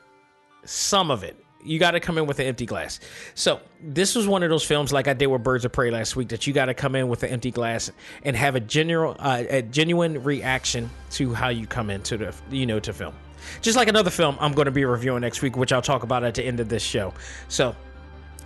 Some 0.64 1.10
of 1.10 1.22
it. 1.22 1.42
You 1.62 1.78
got 1.78 1.92
to 1.92 2.00
come 2.00 2.16
in 2.18 2.26
with 2.26 2.38
an 2.38 2.46
empty 2.46 2.66
glass. 2.66 3.00
So, 3.34 3.60
this 3.82 4.14
was 4.14 4.26
one 4.26 4.42
of 4.42 4.50
those 4.50 4.64
films 4.64 4.92
like 4.92 5.08
I 5.08 5.12
did 5.12 5.26
with 5.26 5.42
Birds 5.42 5.64
of 5.64 5.72
Prey 5.72 5.90
last 5.90 6.16
week 6.16 6.28
that 6.28 6.46
you 6.46 6.52
got 6.52 6.66
to 6.66 6.74
come 6.74 6.94
in 6.94 7.08
with 7.08 7.22
an 7.22 7.30
empty 7.30 7.50
glass 7.50 7.90
and 8.22 8.34
have 8.36 8.54
a 8.54 8.60
general 8.60 9.16
uh, 9.18 9.44
a 9.48 9.62
genuine 9.62 10.22
reaction 10.22 10.90
to 11.10 11.34
how 11.34 11.48
you 11.48 11.66
come 11.66 11.90
into 11.90 12.16
the 12.16 12.34
you 12.50 12.66
know 12.66 12.80
to 12.80 12.92
film. 12.92 13.14
Just 13.62 13.76
like 13.76 13.88
another 13.88 14.10
film 14.10 14.36
I'm 14.40 14.52
going 14.52 14.66
to 14.66 14.70
be 14.70 14.84
reviewing 14.84 15.22
next 15.22 15.42
week 15.42 15.56
which 15.56 15.72
I'll 15.72 15.82
talk 15.82 16.02
about 16.02 16.24
at 16.24 16.34
the 16.34 16.44
end 16.44 16.60
of 16.60 16.68
this 16.68 16.82
show. 16.82 17.12
So, 17.48 17.74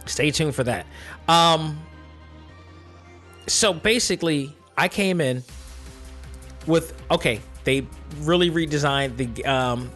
stay 0.07 0.31
tuned 0.31 0.55
for 0.55 0.65
that. 0.65 0.87
Um 1.29 1.79
so 3.47 3.73
basically, 3.75 4.57
I 4.77 4.89
came 4.89 5.21
in 5.21 5.43
with 6.67 6.95
okay, 7.11 7.41
they 7.65 7.87
really 8.21 8.51
redesigned 8.51 9.17
the 9.17 9.45
um 9.45 9.91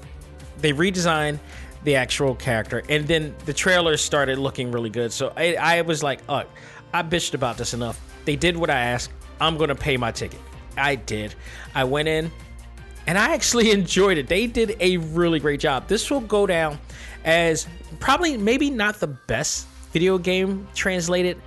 they 0.59 0.73
redesigned 0.73 1.39
the 1.85 1.95
actual 1.97 2.35
character 2.35 2.83
and 2.89 3.07
then 3.07 3.35
the 3.45 3.53
trailers 3.53 4.01
started 4.01 4.39
looking 4.39 4.73
really 4.73 4.91
good. 4.91 5.13
So 5.13 5.33
I, 5.37 5.55
I 5.55 5.83
was 5.83 6.03
like, 6.03 6.21
oh, 6.29 6.45
I 6.93 7.03
bitched 7.03 7.35
about 7.35 7.57
this 7.57 7.75
enough. 7.75 8.01
They 8.25 8.37
did 8.37 8.57
what 8.57 8.71
I 8.71 8.79
asked. 8.79 9.11
I'm 9.41 9.57
gonna 9.57 9.75
pay 9.75 9.97
my 9.97 10.11
ticket. 10.11 10.41
I 10.77 10.97
did. 10.97 11.35
I 11.75 11.85
went 11.85 12.09
in 12.09 12.31
and 13.07 13.19
I 13.19 13.35
actually 13.35 13.71
enjoyed 13.73 14.19
it. 14.19 14.29
They 14.29 14.47
did 14.47 14.77
a 14.81 14.97
really 14.99 15.41
great 15.41 15.61
job. 15.61 15.89
This 15.89 16.11
will 16.11 16.21
go 16.21 16.47
down 16.47 16.79
as 17.25 17.67
probably 18.01 18.37
maybe 18.37 18.71
not 18.71 19.01
the 19.01 19.07
best 19.07 19.67
video 19.93 20.19
game 20.19 20.67
translated 20.75 21.41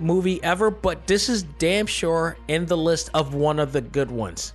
movie 0.00 0.42
ever, 0.42 0.70
but 0.70 1.06
this 1.06 1.28
is 1.28 1.42
damn 1.42 1.86
sure 1.86 2.36
in 2.48 2.66
the 2.66 2.76
list 2.76 3.10
of 3.14 3.34
one 3.34 3.58
of 3.58 3.72
the 3.72 3.80
good 3.80 4.10
ones. 4.10 4.52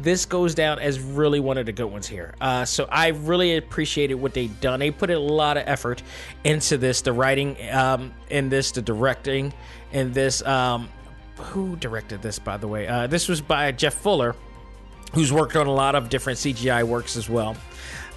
This 0.00 0.26
goes 0.26 0.54
down 0.54 0.78
as 0.78 1.00
really 1.00 1.40
one 1.40 1.58
of 1.58 1.66
the 1.66 1.72
good 1.72 1.86
ones 1.86 2.06
here. 2.06 2.34
Uh, 2.40 2.64
so 2.64 2.88
I 2.90 3.08
really 3.08 3.56
appreciated 3.56 4.14
what 4.14 4.32
they 4.32 4.46
done. 4.46 4.80
They 4.80 4.90
put 4.90 5.10
a 5.10 5.18
lot 5.18 5.56
of 5.56 5.64
effort 5.66 6.02
into 6.44 6.78
this, 6.78 7.02
the 7.02 7.12
writing 7.12 7.56
um, 7.70 8.12
in 8.30 8.48
this, 8.48 8.70
the 8.72 8.82
directing 8.82 9.52
in 9.92 10.12
this. 10.12 10.42
Um, 10.42 10.88
who 11.36 11.76
directed 11.76 12.22
this, 12.22 12.38
by 12.38 12.56
the 12.56 12.68
way? 12.68 12.86
Uh, 12.86 13.06
this 13.06 13.28
was 13.28 13.40
by 13.40 13.72
Jeff 13.72 13.94
Fowler, 13.94 14.34
who's 15.14 15.32
worked 15.32 15.56
on 15.56 15.66
a 15.66 15.72
lot 15.72 15.94
of 15.94 16.08
different 16.08 16.38
CGI 16.38 16.84
works 16.84 17.16
as 17.16 17.28
well. 17.28 17.56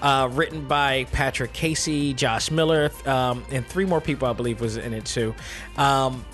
Uh, 0.01 0.27
written 0.31 0.67
by 0.67 1.05
Patrick 1.11 1.53
Casey, 1.53 2.13
Josh 2.13 2.49
Miller, 2.49 2.91
um, 3.05 3.45
and 3.51 3.65
three 3.65 3.85
more 3.85 4.01
people, 4.01 4.27
I 4.27 4.33
believe, 4.33 4.59
was 4.59 4.77
in 4.77 4.93
it 4.93 5.05
too. 5.05 5.35
Um, 5.77 6.25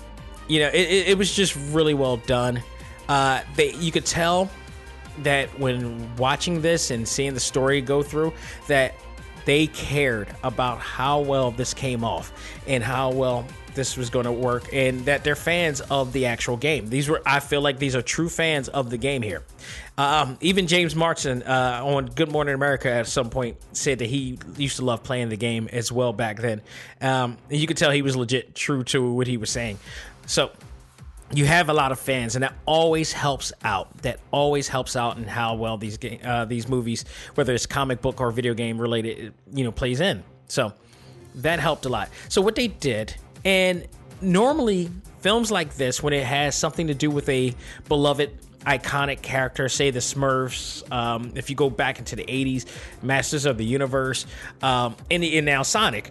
you 0.48 0.60
know, 0.60 0.68
it, 0.68 1.08
it, 1.08 1.18
was 1.18 1.34
just 1.34 1.54
really 1.70 1.92
well 1.92 2.16
done. 2.16 2.62
Uh, 3.10 3.42
they, 3.56 3.74
you 3.74 3.92
could 3.92 4.06
tell 4.06 4.50
that 5.22 5.48
when 5.58 6.14
watching 6.16 6.60
this 6.60 6.90
and 6.90 7.06
seeing 7.06 7.34
the 7.34 7.40
story 7.40 7.80
go 7.80 8.02
through, 8.02 8.32
that 8.66 8.94
they 9.44 9.66
cared 9.68 10.28
about 10.42 10.78
how 10.78 11.20
well 11.20 11.50
this 11.50 11.72
came 11.72 12.04
off 12.04 12.32
and 12.66 12.84
how 12.84 13.10
well 13.10 13.46
this 13.74 13.96
was 13.96 14.10
going 14.10 14.24
to 14.24 14.32
work 14.32 14.68
and 14.72 15.04
that 15.04 15.22
they're 15.24 15.36
fans 15.36 15.80
of 15.82 16.12
the 16.12 16.26
actual 16.26 16.56
game. 16.56 16.90
These 16.90 17.08
were 17.08 17.22
i 17.24 17.40
feel 17.40 17.60
like 17.60 17.78
these 17.78 17.94
are 17.94 18.02
true 18.02 18.28
fans 18.28 18.68
of 18.68 18.90
the 18.90 18.98
game 18.98 19.22
here. 19.22 19.44
Um, 19.96 20.36
even 20.40 20.66
James 20.66 20.94
Marsden 20.94 21.44
uh, 21.44 21.80
on 21.82 22.06
good 22.06 22.30
morning 22.30 22.54
america 22.54 22.90
at 22.90 23.06
some 23.06 23.30
point 23.30 23.56
said 23.72 24.00
that 24.00 24.10
he 24.10 24.38
used 24.56 24.76
to 24.76 24.84
love 24.84 25.02
playing 25.02 25.28
the 25.28 25.36
game 25.36 25.68
as 25.72 25.90
well 25.90 26.12
back 26.12 26.38
then. 26.38 26.60
Um, 27.00 27.38
and 27.48 27.58
you 27.58 27.66
could 27.66 27.76
tell 27.76 27.90
he 27.90 28.02
was 28.02 28.16
legit 28.16 28.54
true 28.54 28.84
to 28.84 29.12
what 29.12 29.26
he 29.28 29.36
was 29.36 29.48
saying. 29.48 29.78
So 30.26 30.50
you 31.32 31.44
have 31.44 31.68
a 31.68 31.74
lot 31.74 31.92
of 31.92 31.98
fans, 31.98 32.36
and 32.36 32.42
that 32.42 32.54
always 32.64 33.12
helps 33.12 33.52
out. 33.62 33.96
That 33.98 34.18
always 34.30 34.68
helps 34.68 34.96
out 34.96 35.18
in 35.18 35.24
how 35.24 35.54
well 35.56 35.76
these 35.76 35.98
ga- 35.98 36.20
uh, 36.24 36.44
these 36.46 36.68
movies, 36.68 37.04
whether 37.34 37.54
it's 37.54 37.66
comic 37.66 38.00
book 38.00 38.20
or 38.20 38.30
video 38.30 38.54
game 38.54 38.80
related, 38.80 39.34
you 39.52 39.64
know, 39.64 39.72
plays 39.72 40.00
in. 40.00 40.22
So 40.46 40.72
that 41.36 41.60
helped 41.60 41.84
a 41.84 41.90
lot. 41.90 42.08
So 42.28 42.40
what 42.40 42.54
they 42.54 42.68
did, 42.68 43.14
and 43.44 43.86
normally 44.22 44.90
films 45.20 45.50
like 45.50 45.74
this, 45.74 46.02
when 46.02 46.12
it 46.12 46.24
has 46.24 46.54
something 46.56 46.86
to 46.86 46.94
do 46.94 47.10
with 47.10 47.28
a 47.28 47.54
beloved 47.88 48.30
iconic 48.60 49.20
character, 49.20 49.68
say 49.68 49.90
the 49.90 50.00
Smurfs, 50.00 50.90
um, 50.90 51.32
if 51.34 51.50
you 51.50 51.56
go 51.56 51.68
back 51.68 51.98
into 51.98 52.16
the 52.16 52.24
'80s, 52.24 52.64
Masters 53.02 53.44
of 53.44 53.58
the 53.58 53.66
Universe, 53.66 54.24
um, 54.62 54.96
and, 55.10 55.22
and 55.22 55.44
now 55.44 55.62
Sonic, 55.62 56.08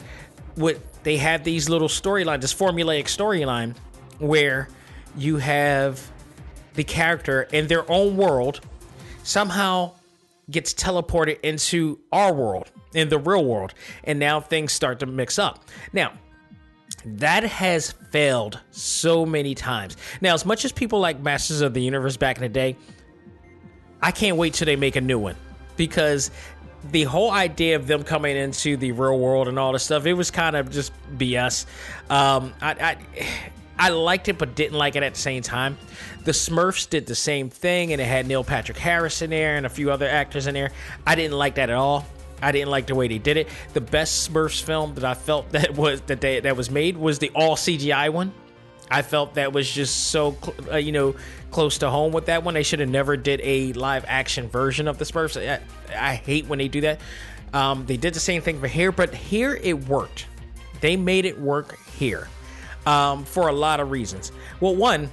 what 0.54 0.78
they 1.04 1.18
have 1.18 1.44
these 1.44 1.70
little 1.70 1.88
storyline, 1.88 2.40
this 2.40 2.54
formulaic 2.54 3.06
storyline, 3.06 3.76
where 4.20 4.68
you 5.18 5.38
have 5.38 6.12
the 6.76 6.84
character 6.84 7.44
in 7.52 7.68
their 7.68 7.90
own 7.92 8.16
world 8.16 8.62
somehow 9.24 9.94
gets 10.50 10.74
teleported 10.74 11.40
into 11.42 12.00
our 12.12 12.34
world 12.34 12.72
in 12.94 13.10
the 13.10 13.18
real 13.18 13.44
world 13.44 13.74
and 14.06 14.20
now 14.20 14.40
things 14.40 14.72
start 14.72 15.00
to 15.00 15.06
mix 15.06 15.38
up. 15.38 15.66
Now 15.92 16.14
that 17.06 17.44
has 17.44 17.92
failed 18.12 18.60
so 18.72 19.26
many 19.26 19.56
times. 19.56 19.98
Now 20.22 20.34
as 20.34 20.46
much 20.46 20.64
as 20.66 20.72
people 20.72 21.00
like 21.00 21.20
masters 21.20 21.62
of 21.62 21.74
the 21.74 21.82
universe 21.82 22.18
back 22.18 22.38
in 22.38 22.44
the 22.44 22.50
day 22.50 22.76
i 24.02 24.12
can't 24.12 24.38
wait 24.38 24.54
till 24.54 24.66
they 24.66 24.76
make 24.76 24.96
a 24.96 25.02
new 25.02 25.20
one. 25.20 25.36
Because 25.76 26.32
the 26.92 27.04
whole 27.04 27.32
idea 27.32 27.76
of 27.76 27.88
them 27.88 28.04
coming 28.04 28.38
into 28.38 28.78
the 28.78 28.92
real 28.92 29.20
world 29.20 29.48
and 29.48 29.60
all 29.60 29.74
this 29.74 29.84
stuff 29.84 30.06
it 30.06 30.14
was 30.14 30.32
kind 30.32 30.56
of 30.56 30.70
just 30.70 30.94
bs 31.18 31.66
um, 32.10 32.54
I, 32.62 32.72
I 32.72 32.98
I 33.80 33.90
liked 33.90 34.28
it, 34.28 34.38
but 34.38 34.56
didn't 34.56 34.78
like 34.78 34.96
it 34.96 35.04
at 35.04 35.14
the 35.14 35.20
same 35.20 35.44
time. 35.44 35.78
The 36.24 36.32
Smurfs 36.32 36.90
did 36.90 37.06
the 37.06 37.16
same 37.16 37.50
thing, 37.50 37.94
and 37.94 38.02
it 38.02 38.06
had 38.06 38.28
Neil 38.28 38.44
Patrick 38.44 38.78
Harris 38.78 39.22
in 39.22 39.30
there 39.30 39.56
and 39.56 39.66
a 39.66 39.70
few 39.70 39.92
other 39.92 40.08
actors 40.08 40.48
in 40.48 40.54
there. 40.54 40.72
I 41.06 41.16
didn't 41.16 41.38
like 41.38 41.56
that 41.56 41.70
at 41.70 41.76
all. 41.76 42.06
I 42.42 42.52
didn't 42.52 42.70
like 42.70 42.88
the 42.88 42.96
way 42.96 43.08
they 43.08 43.18
did 43.18 43.38
it. 43.38 43.48
The 43.74 43.82
best 43.82 44.30
Smurfs 44.32 44.62
film 44.62 44.96
that 44.96 45.04
I 45.04 45.14
felt 45.14 45.50
that 45.52 45.76
was 45.76 46.02
that 46.02 46.22
they 46.22 46.40
that 46.40 46.56
was 46.56 46.70
made 46.70 46.98
was 46.98 47.20
the 47.20 47.30
all 47.36 47.56
CGI 47.56 48.12
one. 48.12 48.34
I 48.90 49.02
felt 49.02 49.34
that 49.34 49.52
was 49.52 49.70
just 49.70 50.12
so 50.12 50.38
uh, 50.72 50.78
you 50.78 50.92
know 50.92 51.16
close 51.52 51.78
to 51.80 51.90
home 51.90 52.12
with 52.12 52.28
that 52.28 52.44
one. 52.44 52.54
They 52.54 52.64
should 52.64 52.80
have 52.80 52.90
never 52.90 53.18
did 53.18 53.42
a 53.44 53.74
live 53.74 54.06
action 54.08 54.50
version 54.50 54.88
of 54.88 54.98
the 54.98 55.06
Smurfs. 55.06 55.38
I, 55.38 55.62
I 55.96 56.16
hate 56.16 56.48
when 56.48 56.60
they 56.60 56.68
do 56.68 56.82
that. 56.82 57.00
Um, 57.54 57.86
they 57.86 57.98
did 57.98 58.14
the 58.14 58.20
same 58.20 58.42
thing 58.42 58.60
for 58.60 58.68
here, 58.68 58.92
but 58.92 59.14
here 59.14 59.56
it 59.62 59.88
worked. 59.88 60.28
They 60.82 60.96
made 60.96 61.26
it 61.26 61.40
work 61.40 61.78
here 61.98 62.28
um, 62.88 63.26
for 63.26 63.50
a 63.50 63.52
lot 63.52 63.82
of 63.82 63.92
reasons. 63.92 64.32
Well, 64.62 64.74
one, 64.74 65.12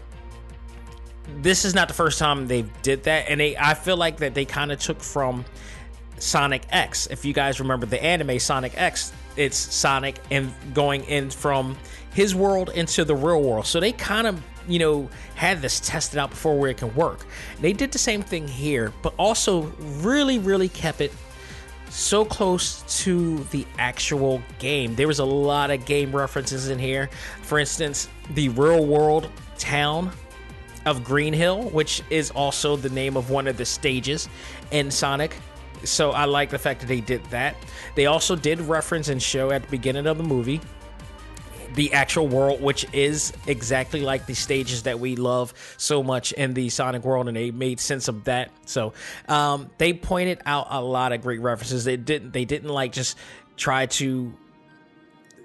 this 1.43 1.64
is 1.64 1.75
not 1.75 1.89
the 1.89 1.95
first 1.95 2.20
time 2.20 2.47
they 2.47 2.62
did 2.83 3.03
that, 3.03 3.27
and 3.29 3.41
they 3.41 3.57
I 3.57 3.75
feel 3.75 3.97
like 3.97 4.18
that 4.18 4.35
they 4.35 4.45
kind 4.45 4.70
of 4.70 4.79
took 4.79 5.01
from 5.01 5.45
Sonic 6.18 6.62
X. 6.70 7.09
If 7.09 7.25
you 7.25 7.35
guys 7.35 7.59
remember 7.59 7.85
the 7.85 8.03
anime 8.03 8.39
Sonic 8.39 8.81
X, 8.81 9.12
it's 9.37 9.57
Sonic 9.57 10.20
and 10.31 10.55
going 10.72 11.03
in 11.05 11.31
from 11.31 11.77
his 12.12 12.35
world 12.35 12.70
into 12.70 13.05
the 13.05 13.16
real 13.16 13.43
world. 13.43 13.66
So 13.66 13.81
they 13.81 13.91
kind 13.91 14.29
of 14.29 14.41
you 14.68 14.79
know 14.79 15.11
had 15.35 15.61
this 15.61 15.81
tested 15.81 16.18
out 16.18 16.31
before 16.31 16.57
where 16.57 16.70
it 16.70 16.77
can 16.77 16.95
work. 16.95 17.27
They 17.61 17.72
did 17.72 17.91
the 17.91 17.99
same 17.99 18.22
thing 18.22 18.47
here, 18.47 18.93
but 19.03 19.14
also 19.18 19.62
really 20.01 20.39
really 20.39 20.68
kept 20.68 21.01
it 21.01 21.12
so 21.95 22.24
close 22.24 22.82
to 23.05 23.38
the 23.45 23.64
actual 23.78 24.42
game. 24.59 24.97
There 24.97 25.07
was 25.07 25.20
a 25.20 25.24
lot 25.24 25.70
of 25.70 25.86
game 25.86 26.14
references 26.14 26.68
in 26.68 26.78
here. 26.78 27.09
For 27.42 27.61
instance, 27.61 28.09
the 28.30 28.49
real 28.51 28.84
world 28.84 29.30
town 29.59 30.11
of 30.86 31.05
Green 31.05 31.32
Hill, 31.32 31.70
which 31.70 32.03
is 32.11 32.32
also 32.32 32.74
the 32.74 32.90
name 32.90 33.16
of 33.16 33.30
one 33.30 33.47
of 33.47 33.57
the 33.57 33.64
stages 33.64 34.28
in 34.72 34.90
Sonic. 34.90 35.36
So 35.84 36.11
I 36.11 36.24
like 36.24 36.51
the 36.51 36.59
fact 36.59 36.80
that 36.80 36.86
they 36.86 37.01
did 37.01 37.24
that. 37.26 37.57
They 37.95 38.07
also 38.07 38.34
did 38.34 38.61
reference 38.62 39.09
and 39.09 39.22
show 39.22 39.53
at 39.53 39.62
the 39.62 39.68
beginning 39.68 40.09
of 40.09 40.18
the 40.18 40.24
movie 40.24 40.61
the 41.75 41.93
actual 41.93 42.29
world, 42.29 42.62
which 42.62 42.87
is 42.93 43.33
exactly 43.47 44.01
like 44.01 44.27
the 44.27 44.35
stages 44.35 44.85
that 44.85 45.01
we 45.01 45.16
love 45.16 45.53
so 45.77 46.03
much 46.03 46.33
in 46.33 46.55
the 46.55 46.68
Sonic 46.68 47.05
world, 47.05 47.29
and 47.29 47.37
they 47.37 47.51
made 47.51 47.81
sense 47.81 48.09
of 48.09 48.25
that. 48.25 48.51
So 48.66 48.93
um, 49.29 49.70
they 49.79 49.93
pointed 49.93 50.41
out 50.47 50.68
a 50.70 50.81
lot 50.81 51.12
of 51.12 51.22
great 51.22 51.41
references. 51.41 51.85
They 51.85 51.97
didn't. 51.97 52.33
They 52.33 52.45
didn't 52.45 52.70
like 52.70 52.93
just 52.93 53.18
try 53.57 53.87
to 53.87 54.33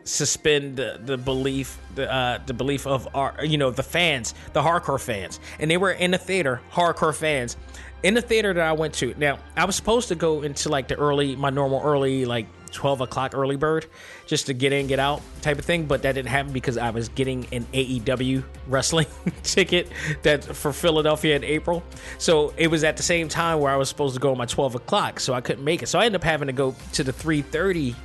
suspend 0.03 0.75
the, 0.75 0.99
the 1.03 1.17
belief 1.17 1.77
the 1.93 2.11
uh, 2.11 2.39
the 2.45 2.53
belief 2.53 2.87
of 2.87 3.07
our 3.15 3.45
you 3.45 3.59
know 3.59 3.69
the 3.69 3.83
fans 3.83 4.33
the 4.53 4.61
hardcore 4.61 4.99
fans 4.99 5.39
and 5.59 5.69
they 5.69 5.77
were 5.77 5.91
in 5.91 6.09
the 6.09 6.17
theater 6.17 6.61
hardcore 6.71 7.15
fans 7.15 7.57
in 8.01 8.15
the 8.15 8.21
theater 8.21 8.51
that 8.51 8.65
I 8.65 8.71
went 8.71 8.95
to 8.95 9.13
now 9.19 9.37
I 9.55 9.65
was 9.65 9.75
supposed 9.75 10.07
to 10.07 10.15
go 10.15 10.41
into 10.41 10.69
like 10.69 10.87
the 10.87 10.95
early 10.95 11.35
my 11.35 11.51
normal 11.51 11.81
early 11.83 12.25
like 12.25 12.47
12 12.71 13.01
o'clock 13.01 13.33
early 13.35 13.55
bird 13.55 13.85
just 14.25 14.45
to 14.47 14.53
get 14.53 14.71
in 14.73 14.87
get 14.87 14.99
out 14.99 15.21
type 15.41 15.57
of 15.57 15.65
thing 15.65 15.85
but 15.85 16.01
that 16.03 16.13
didn't 16.13 16.29
happen 16.29 16.51
because 16.51 16.77
I 16.77 16.89
was 16.91 17.09
getting 17.09 17.47
an 17.51 17.65
AEW 17.73 18.43
wrestling 18.67 19.07
ticket 19.43 19.89
that 20.23 20.43
for 20.43 20.71
Philadelphia 20.71 21.35
in 21.35 21.43
April 21.43 21.83
so 22.17 22.53
it 22.57 22.67
was 22.67 22.83
at 22.83 22.97
the 22.97 23.03
same 23.03 23.27
time 23.27 23.59
where 23.59 23.71
I 23.71 23.75
was 23.75 23.89
supposed 23.89 24.13
to 24.15 24.19
go 24.19 24.31
on 24.31 24.37
my 24.37 24.45
12 24.45 24.75
o'clock 24.75 25.19
so 25.19 25.33
I 25.33 25.41
couldn't 25.41 25.63
make 25.63 25.83
it 25.83 25.87
so 25.87 25.99
I 25.99 26.05
ended 26.05 26.21
up 26.21 26.25
having 26.25 26.47
to 26.47 26.53
go 26.53 26.75
to 26.93 27.03
the 27.03 27.13
330 27.13 27.95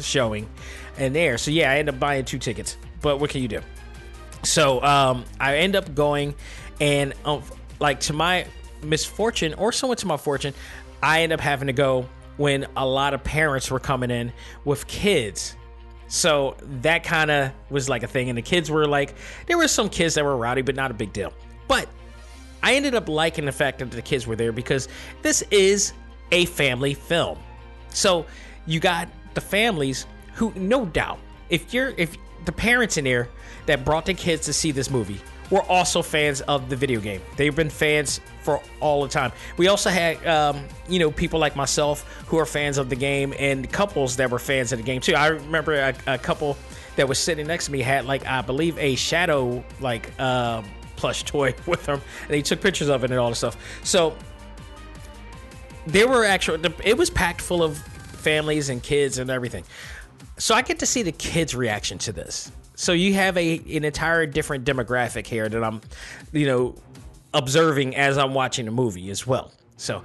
showing 0.00 0.48
and 0.96 1.14
there. 1.14 1.38
So 1.38 1.50
yeah, 1.50 1.70
I 1.70 1.78
end 1.78 1.88
up 1.88 1.98
buying 1.98 2.24
two 2.24 2.38
tickets. 2.38 2.76
But 3.00 3.18
what 3.18 3.30
can 3.30 3.42
you 3.42 3.48
do? 3.48 3.60
So 4.44 4.82
um, 4.82 5.24
I 5.38 5.58
end 5.58 5.76
up 5.76 5.94
going, 5.94 6.34
and 6.80 7.14
um, 7.24 7.42
like 7.80 8.00
to 8.00 8.12
my 8.12 8.46
misfortune 8.82 9.54
or 9.54 9.72
somewhat 9.72 9.98
to 9.98 10.06
my 10.06 10.16
fortune, 10.16 10.54
I 11.02 11.22
end 11.22 11.32
up 11.32 11.40
having 11.40 11.66
to 11.66 11.72
go 11.72 12.08
when 12.36 12.66
a 12.76 12.86
lot 12.86 13.14
of 13.14 13.22
parents 13.22 13.70
were 13.70 13.80
coming 13.80 14.10
in 14.10 14.32
with 14.64 14.86
kids. 14.86 15.56
So 16.08 16.56
that 16.80 17.04
kind 17.04 17.30
of 17.30 17.52
was 17.70 17.88
like 17.88 18.02
a 18.02 18.06
thing, 18.06 18.28
and 18.28 18.36
the 18.36 18.42
kids 18.42 18.70
were 18.70 18.86
like, 18.86 19.14
there 19.46 19.56
were 19.56 19.68
some 19.68 19.88
kids 19.88 20.14
that 20.14 20.24
were 20.24 20.36
rowdy, 20.36 20.62
but 20.62 20.74
not 20.74 20.90
a 20.90 20.94
big 20.94 21.12
deal. 21.12 21.32
But 21.68 21.88
I 22.62 22.74
ended 22.74 22.94
up 22.94 23.08
liking 23.08 23.44
the 23.46 23.52
fact 23.52 23.78
that 23.78 23.90
the 23.90 24.02
kids 24.02 24.26
were 24.26 24.36
there 24.36 24.52
because 24.52 24.88
this 25.22 25.42
is 25.50 25.94
a 26.30 26.44
family 26.46 26.94
film. 26.94 27.38
So 27.90 28.26
you 28.66 28.78
got 28.80 29.08
the 29.34 29.40
families 29.40 30.06
who, 30.34 30.52
no 30.54 30.84
doubt, 30.84 31.18
if 31.50 31.74
you're 31.74 31.94
if 31.96 32.16
the 32.44 32.52
parents 32.52 32.96
in 32.96 33.04
there 33.04 33.28
that 33.66 33.84
brought 33.84 34.06
the 34.06 34.14
kids 34.14 34.46
to 34.46 34.52
see 34.52 34.72
this 34.72 34.90
movie 34.90 35.20
were 35.52 35.62
also 35.64 36.00
fans 36.00 36.40
of 36.40 36.70
the 36.70 36.74
video 36.74 36.98
game. 36.98 37.20
They've 37.36 37.54
been 37.54 37.68
fans 37.68 38.22
for 38.40 38.62
all 38.80 39.02
the 39.02 39.08
time. 39.08 39.32
We 39.58 39.68
also 39.68 39.90
had, 39.90 40.26
um, 40.26 40.64
you 40.88 40.98
know, 40.98 41.10
people 41.10 41.38
like 41.38 41.54
myself 41.54 42.24
who 42.26 42.38
are 42.38 42.46
fans 42.46 42.78
of 42.78 42.88
the 42.88 42.96
game 42.96 43.34
and 43.38 43.70
couples 43.70 44.16
that 44.16 44.30
were 44.30 44.38
fans 44.38 44.72
of 44.72 44.78
the 44.78 44.82
game 44.82 45.02
too. 45.02 45.14
I 45.14 45.26
remember 45.26 45.74
a, 45.74 45.94
a 46.06 46.18
couple 46.18 46.56
that 46.96 47.06
was 47.06 47.18
sitting 47.18 47.46
next 47.46 47.66
to 47.66 47.72
me 47.72 47.80
had 47.80 48.06
like 48.06 48.26
I 48.26 48.40
believe 48.40 48.78
a 48.78 48.94
shadow 48.94 49.62
like 49.78 50.10
uh, 50.18 50.62
plush 50.96 51.22
toy 51.26 51.54
with 51.66 51.84
them. 51.84 52.00
And 52.22 52.30
they 52.30 52.40
took 52.40 52.62
pictures 52.62 52.88
of 52.88 53.04
it 53.04 53.10
and 53.10 53.20
all 53.20 53.28
the 53.28 53.36
stuff. 53.36 53.58
So 53.84 54.16
there 55.86 56.08
were 56.08 56.24
actual. 56.24 56.58
It 56.82 56.96
was 56.96 57.10
packed 57.10 57.42
full 57.42 57.62
of 57.62 57.76
families 57.76 58.70
and 58.70 58.82
kids 58.82 59.18
and 59.18 59.28
everything. 59.28 59.64
So 60.38 60.54
I 60.54 60.62
get 60.62 60.78
to 60.80 60.86
see 60.86 61.02
the 61.02 61.12
kids' 61.12 61.54
reaction 61.54 61.98
to 61.98 62.12
this. 62.12 62.50
So 62.74 62.92
you 62.92 63.14
have 63.14 63.36
a 63.36 63.58
an 63.76 63.84
entire 63.84 64.26
different 64.26 64.64
demographic 64.64 65.26
here 65.26 65.48
that 65.48 65.62
I'm, 65.62 65.80
you 66.32 66.46
know, 66.46 66.74
observing 67.34 67.96
as 67.96 68.18
I'm 68.18 68.34
watching 68.34 68.64
the 68.64 68.70
movie 68.70 69.10
as 69.10 69.26
well. 69.26 69.52
So 69.76 70.02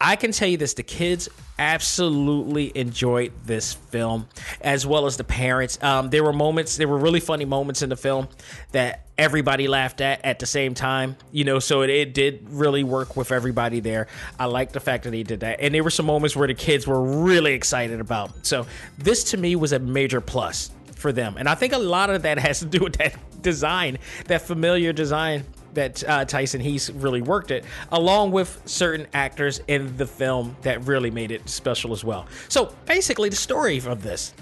I 0.00 0.16
can 0.16 0.32
tell 0.32 0.48
you 0.48 0.56
this: 0.56 0.74
the 0.74 0.82
kids 0.82 1.28
absolutely 1.58 2.72
enjoyed 2.76 3.32
this 3.44 3.74
film, 3.74 4.28
as 4.60 4.86
well 4.86 5.06
as 5.06 5.16
the 5.16 5.24
parents. 5.24 5.80
Um, 5.82 6.10
there 6.10 6.24
were 6.24 6.32
moments, 6.32 6.76
there 6.76 6.88
were 6.88 6.98
really 6.98 7.20
funny 7.20 7.44
moments 7.44 7.82
in 7.82 7.88
the 7.88 7.96
film 7.96 8.28
that 8.72 9.06
everybody 9.16 9.68
laughed 9.68 10.00
at 10.00 10.24
at 10.24 10.40
the 10.40 10.46
same 10.46 10.74
time. 10.74 11.16
You 11.30 11.44
know, 11.44 11.58
so 11.58 11.82
it, 11.82 11.90
it 11.90 12.14
did 12.14 12.46
really 12.50 12.84
work 12.84 13.16
with 13.16 13.30
everybody 13.32 13.80
there. 13.80 14.08
I 14.38 14.46
like 14.46 14.72
the 14.72 14.80
fact 14.80 15.04
that 15.04 15.10
they 15.10 15.22
did 15.22 15.40
that, 15.40 15.60
and 15.60 15.74
there 15.74 15.84
were 15.84 15.90
some 15.90 16.06
moments 16.06 16.34
where 16.34 16.48
the 16.48 16.54
kids 16.54 16.86
were 16.86 17.02
really 17.22 17.54
excited 17.54 18.00
about. 18.00 18.44
So 18.44 18.66
this 18.98 19.24
to 19.30 19.36
me 19.36 19.56
was 19.56 19.72
a 19.72 19.78
major 19.78 20.20
plus 20.20 20.70
for 20.96 21.12
them, 21.12 21.36
and 21.38 21.48
I 21.48 21.54
think 21.54 21.72
a 21.72 21.78
lot 21.78 22.10
of 22.10 22.22
that 22.22 22.38
has 22.40 22.58
to 22.60 22.66
do 22.66 22.80
with 22.80 22.94
that 22.94 23.16
design, 23.42 23.98
that 24.26 24.42
familiar 24.42 24.92
design 24.92 25.44
that 25.74 26.02
uh, 26.08 26.24
Tyson 26.24 26.60
Hesse 26.60 26.90
really 26.90 27.22
worked 27.22 27.50
it, 27.50 27.64
along 27.92 28.32
with 28.32 28.60
certain 28.64 29.06
actors 29.12 29.60
in 29.68 29.96
the 29.96 30.06
film 30.06 30.56
that 30.62 30.84
really 30.86 31.10
made 31.10 31.30
it 31.30 31.48
special 31.48 31.92
as 31.92 32.04
well. 32.04 32.26
So 32.48 32.74
basically, 32.86 33.28
the 33.28 33.36
story 33.36 33.78
of 33.78 34.02
this, 34.02 34.34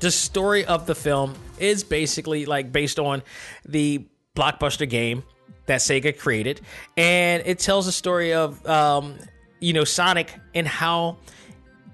the 0.00 0.10
story 0.10 0.64
of 0.64 0.86
the 0.86 0.94
film 0.94 1.34
is 1.58 1.84
basically 1.84 2.46
like 2.46 2.72
based 2.72 2.98
on 2.98 3.22
the 3.66 4.06
blockbuster 4.34 4.88
game 4.88 5.22
that 5.66 5.80
Sega 5.80 6.16
created, 6.16 6.60
and 6.96 7.42
it 7.46 7.58
tells 7.58 7.86
a 7.86 7.92
story 7.92 8.32
of 8.32 8.64
um, 8.66 9.16
you 9.60 9.72
know 9.72 9.84
Sonic 9.84 10.32
and 10.54 10.66
how 10.66 11.18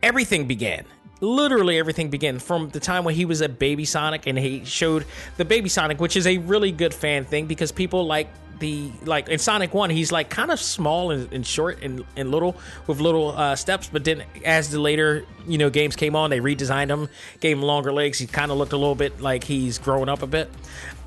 everything 0.02 0.46
began 0.46 0.84
literally 1.22 1.78
everything 1.78 2.10
began 2.10 2.38
from 2.38 2.68
the 2.70 2.80
time 2.80 3.04
when 3.04 3.14
he 3.14 3.24
was 3.24 3.40
a 3.40 3.48
baby 3.48 3.84
Sonic 3.84 4.26
and 4.26 4.36
he 4.36 4.64
showed 4.64 5.06
the 5.36 5.44
baby 5.44 5.68
Sonic, 5.68 6.00
which 6.00 6.16
is 6.16 6.26
a 6.26 6.38
really 6.38 6.72
good 6.72 6.92
fan 6.92 7.24
thing 7.24 7.46
because 7.46 7.72
people 7.72 8.04
like 8.04 8.28
the 8.62 8.90
like 9.04 9.28
in 9.28 9.38
Sonic 9.38 9.74
One, 9.74 9.90
he's 9.90 10.10
like 10.10 10.30
kind 10.30 10.50
of 10.50 10.58
small 10.58 11.10
and, 11.10 11.30
and 11.32 11.46
short 11.46 11.82
and, 11.82 12.04
and 12.16 12.30
little 12.30 12.56
with 12.86 13.00
little 13.00 13.32
uh, 13.32 13.54
steps. 13.56 13.90
But 13.92 14.04
then 14.04 14.24
as 14.44 14.70
the 14.70 14.80
later 14.80 15.26
you 15.46 15.58
know 15.58 15.68
games 15.68 15.96
came 15.96 16.16
on, 16.16 16.30
they 16.30 16.40
redesigned 16.40 16.88
him, 16.88 17.10
gave 17.40 17.58
him 17.58 17.62
longer 17.62 17.92
legs. 17.92 18.18
He 18.18 18.26
kind 18.26 18.50
of 18.50 18.56
looked 18.56 18.72
a 18.72 18.78
little 18.78 18.94
bit 18.94 19.20
like 19.20 19.44
he's 19.44 19.78
growing 19.78 20.08
up 20.08 20.22
a 20.22 20.26
bit, 20.26 20.50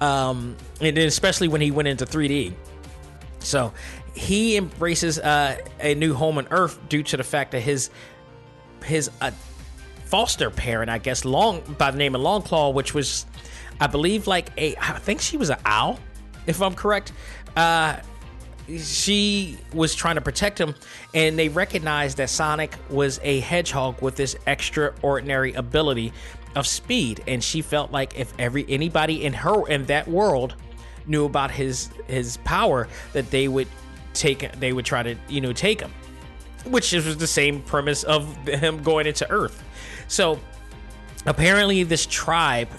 um, 0.02 0.56
and 0.80 0.96
then 0.96 1.08
especially 1.08 1.48
when 1.48 1.62
he 1.62 1.72
went 1.72 1.88
into 1.88 2.06
3D. 2.06 2.54
So 3.40 3.74
he 4.14 4.58
embraces 4.58 5.20
uh, 5.20 5.58
a 5.80 5.96
new 5.96 6.14
home 6.14 6.38
on 6.38 6.48
Earth 6.52 6.80
due 6.90 7.04
to 7.04 7.18
the 7.18 7.24
fact 7.24 7.52
that 7.52 7.62
his 7.62 7.90
his 8.84 9.10
uh, 9.22 9.32
foster 10.06 10.50
parent, 10.50 10.90
I 10.90 10.98
guess, 10.98 11.26
long 11.26 11.62
by 11.78 11.92
the 11.92 11.98
name 11.98 12.16
of 12.16 12.22
Longclaw, 12.22 12.74
which 12.74 12.94
was, 12.94 13.26
I 13.80 13.88
believe, 13.88 14.28
like 14.28 14.52
a 14.58 14.76
I 14.78 15.00
think 15.00 15.22
she 15.22 15.38
was 15.38 15.50
an 15.50 15.58
owl, 15.66 16.00
if 16.48 16.62
I'm 16.62 16.74
correct. 16.74 17.12
Uh, 17.56 17.98
she 18.78 19.58
was 19.74 19.94
trying 19.94 20.16
to 20.16 20.22
protect 20.22 20.60
him, 20.60 20.76
and 21.14 21.38
they 21.38 21.50
recognized 21.50 22.18
that 22.18 22.30
Sonic 22.30 22.76
was 22.90 23.20
a 23.24 23.40
hedgehog 23.42 24.02
with 24.02 24.16
this 24.16 24.36
extraordinary 24.48 25.54
ability 25.54 26.12
of 26.56 26.66
speed, 26.66 27.24
and 27.28 27.44
she 27.44 27.62
felt 27.62 27.92
like 27.92 28.18
if 28.20 28.34
every 28.40 28.66
anybody 28.68 29.24
in 29.24 29.34
her 29.34 29.68
in 29.68 29.86
that 29.86 30.08
world 30.08 30.56
knew 31.06 31.26
about 31.26 31.52
his 31.52 31.90
his 32.08 32.38
power, 32.38 32.88
that 33.14 33.30
they 33.30 33.48
would 33.48 33.68
take 34.14 34.52
they 34.60 34.74
would 34.74 34.86
try 34.86 35.04
to 35.04 35.16
you 35.28 35.42
know 35.42 35.54
take 35.54 35.82
him, 35.82 35.94
which 36.66 36.92
was 36.94 37.18
the 37.18 37.28
same 37.28 37.62
premise 37.62 38.04
of 38.04 38.36
him 38.48 38.82
going 38.82 39.06
into 39.06 39.30
Earth. 39.30 39.64
So 40.08 40.40
apparently, 41.26 41.84
this 41.84 42.06
tribe 42.08 42.70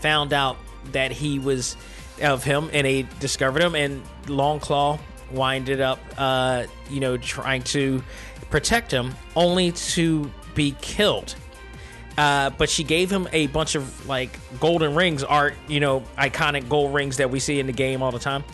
found 0.00 0.32
out 0.32 0.56
that 0.92 1.10
he 1.10 1.38
was 1.38 1.76
of 2.22 2.44
him 2.44 2.70
and 2.72 2.86
they 2.86 3.02
discovered 3.20 3.62
him 3.62 3.74
and 3.74 4.02
Longclaw 4.26 4.98
winded 5.30 5.80
up 5.80 5.98
uh, 6.18 6.64
you 6.90 7.00
know 7.00 7.16
trying 7.16 7.62
to 7.62 8.02
protect 8.50 8.90
him 8.90 9.14
only 9.36 9.72
to 9.72 10.30
be 10.54 10.76
killed. 10.80 11.34
Uh, 12.18 12.50
but 12.50 12.68
she 12.68 12.84
gave 12.84 13.10
him 13.10 13.26
a 13.32 13.46
bunch 13.48 13.74
of 13.74 14.06
like 14.06 14.38
golden 14.60 14.94
rings 14.94 15.24
art 15.24 15.54
you 15.66 15.80
know 15.80 16.00
iconic 16.18 16.68
gold 16.68 16.92
rings 16.92 17.16
that 17.16 17.30
we 17.30 17.40
see 17.40 17.58
in 17.58 17.66
the 17.66 17.72
game 17.72 18.02
all 18.02 18.12
the 18.12 18.18
time 18.18 18.44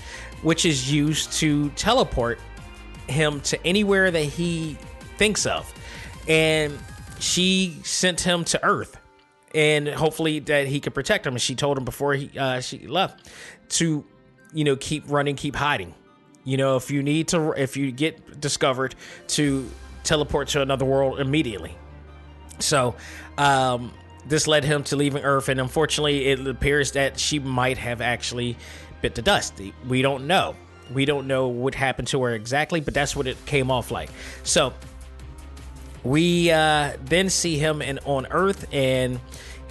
which 0.43 0.65
is 0.65 0.93
used 0.93 1.33
to 1.33 1.69
teleport 1.71 2.39
him 3.09 3.41
to 3.41 3.67
anywhere 3.67 4.11
that 4.11 4.23
he 4.23 4.77
thinks 5.17 5.47
of. 5.47 5.73
And 6.29 6.79
she 7.19 7.77
sent 7.83 8.21
him 8.21 8.45
to 8.45 8.65
earth 8.65 8.97
and 9.59 9.89
hopefully 9.89 10.39
that 10.39 10.69
he 10.69 10.79
could 10.79 10.95
protect 10.95 11.27
him. 11.27 11.35
And 11.35 11.43
she 11.43 11.57
told 11.57 11.77
him 11.77 11.85
before 11.85 12.15
he 12.15 12.31
uh, 12.39 12.61
she 12.61 12.87
left 12.87 13.29
to, 13.71 14.05
you 14.53 14.65
know, 14.65 14.77
keep 14.77 15.03
running, 15.09 15.35
keep 15.35 15.57
hiding. 15.57 15.95
You 16.45 16.57
know, 16.57 16.77
if 16.77 16.93
you 16.93 17.03
need 17.03 17.29
to, 17.29 17.53
if 17.61 17.77
you 17.77 17.91
get 17.91 18.41
discovered, 18.41 18.95
to 19.29 19.69
teleport 20.05 20.49
to 20.49 20.63
another 20.63 20.85
world 20.85 21.19
immediately. 21.19 21.77
So, 22.61 22.95
um, 23.37 23.93
this 24.27 24.47
led 24.47 24.63
him 24.65 24.85
to 24.85 24.97
leaving 24.97 25.25
Earth, 25.25 25.49
and 25.49 25.61
unfortunately, 25.61 26.27
it 26.27 26.47
appears 26.47 26.93
that 26.93 27.19
she 27.19 27.39
might 27.39 27.79
have 27.79 28.01
actually 28.01 28.57
bit 29.03 29.15
the 29.15 29.23
dust. 29.23 29.61
We 29.89 30.03
don't 30.03 30.27
know. 30.27 30.55
We 30.93 31.05
don't 31.05 31.27
know 31.27 31.49
what 31.49 31.75
happened 31.75 32.09
to 32.09 32.23
her 32.23 32.35
exactly, 32.35 32.81
but 32.81 32.95
that's 32.95 33.17
what 33.17 33.27
it 33.27 33.37
came 33.45 33.71
off 33.71 33.91
like. 33.91 34.11
So, 34.45 34.73
we 36.05 36.51
uh, 36.51 36.93
then 37.05 37.29
see 37.29 37.59
him 37.59 37.83
in 37.83 37.99
on 38.05 38.27
Earth, 38.31 38.67
and 38.73 39.21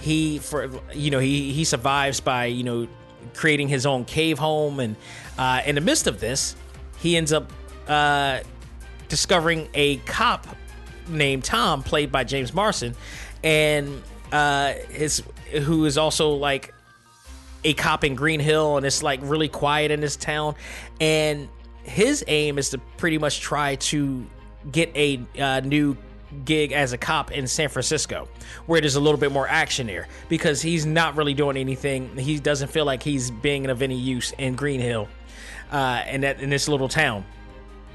he 0.00 0.38
for 0.38 0.70
you 0.94 1.10
know 1.10 1.18
he 1.18 1.52
he 1.52 1.64
survives 1.64 2.20
by 2.20 2.46
you 2.46 2.64
know 2.64 2.88
creating 3.34 3.68
his 3.68 3.86
own 3.86 4.04
cave 4.04 4.38
home, 4.38 4.80
and 4.80 4.96
uh, 5.36 5.62
in 5.66 5.74
the 5.74 5.80
midst 5.80 6.06
of 6.06 6.20
this, 6.20 6.56
he 6.98 7.16
ends 7.16 7.32
up 7.32 7.52
uh, 7.88 8.40
discovering 9.08 9.68
a 9.74 9.96
cop 9.98 10.46
named 11.08 11.44
Tom, 11.44 11.82
played 11.82 12.12
by 12.12 12.24
James 12.24 12.52
Marsden, 12.52 12.94
and 13.42 14.02
uh, 14.32 14.74
his 14.90 15.22
who 15.62 15.84
is 15.84 15.98
also 15.98 16.30
like 16.30 16.74
a 17.64 17.74
cop 17.74 18.04
in 18.04 18.14
Green 18.14 18.40
Hill, 18.40 18.76
and 18.76 18.86
it's 18.86 19.02
like 19.02 19.20
really 19.22 19.48
quiet 19.48 19.90
in 19.90 20.00
this 20.00 20.16
town, 20.16 20.54
and 21.00 21.48
his 21.82 22.24
aim 22.28 22.58
is 22.58 22.70
to 22.70 22.78
pretty 22.96 23.18
much 23.18 23.40
try 23.40 23.76
to 23.76 24.26
get 24.70 24.94
a 24.94 25.20
uh, 25.38 25.60
new 25.60 25.96
gig 26.44 26.72
as 26.72 26.92
a 26.92 26.98
cop 26.98 27.32
in 27.32 27.46
San 27.46 27.68
Francisco, 27.68 28.28
where 28.66 28.80
there's 28.80 28.96
a 28.96 29.00
little 29.00 29.18
bit 29.18 29.32
more 29.32 29.48
action 29.48 29.88
because 30.28 30.60
he's 30.60 30.84
not 30.84 31.16
really 31.16 31.34
doing 31.34 31.56
anything. 31.56 32.16
He 32.16 32.38
doesn't 32.38 32.68
feel 32.68 32.84
like 32.84 33.02
he's 33.02 33.30
being 33.30 33.66
of 33.66 33.82
any 33.82 33.96
use 33.96 34.32
in 34.32 34.54
Green 34.54 34.80
Hill, 34.80 35.08
uh, 35.70 36.02
in 36.08 36.22
that 36.22 36.40
in 36.40 36.50
this 36.50 36.68
little 36.68 36.88
town. 36.88 37.24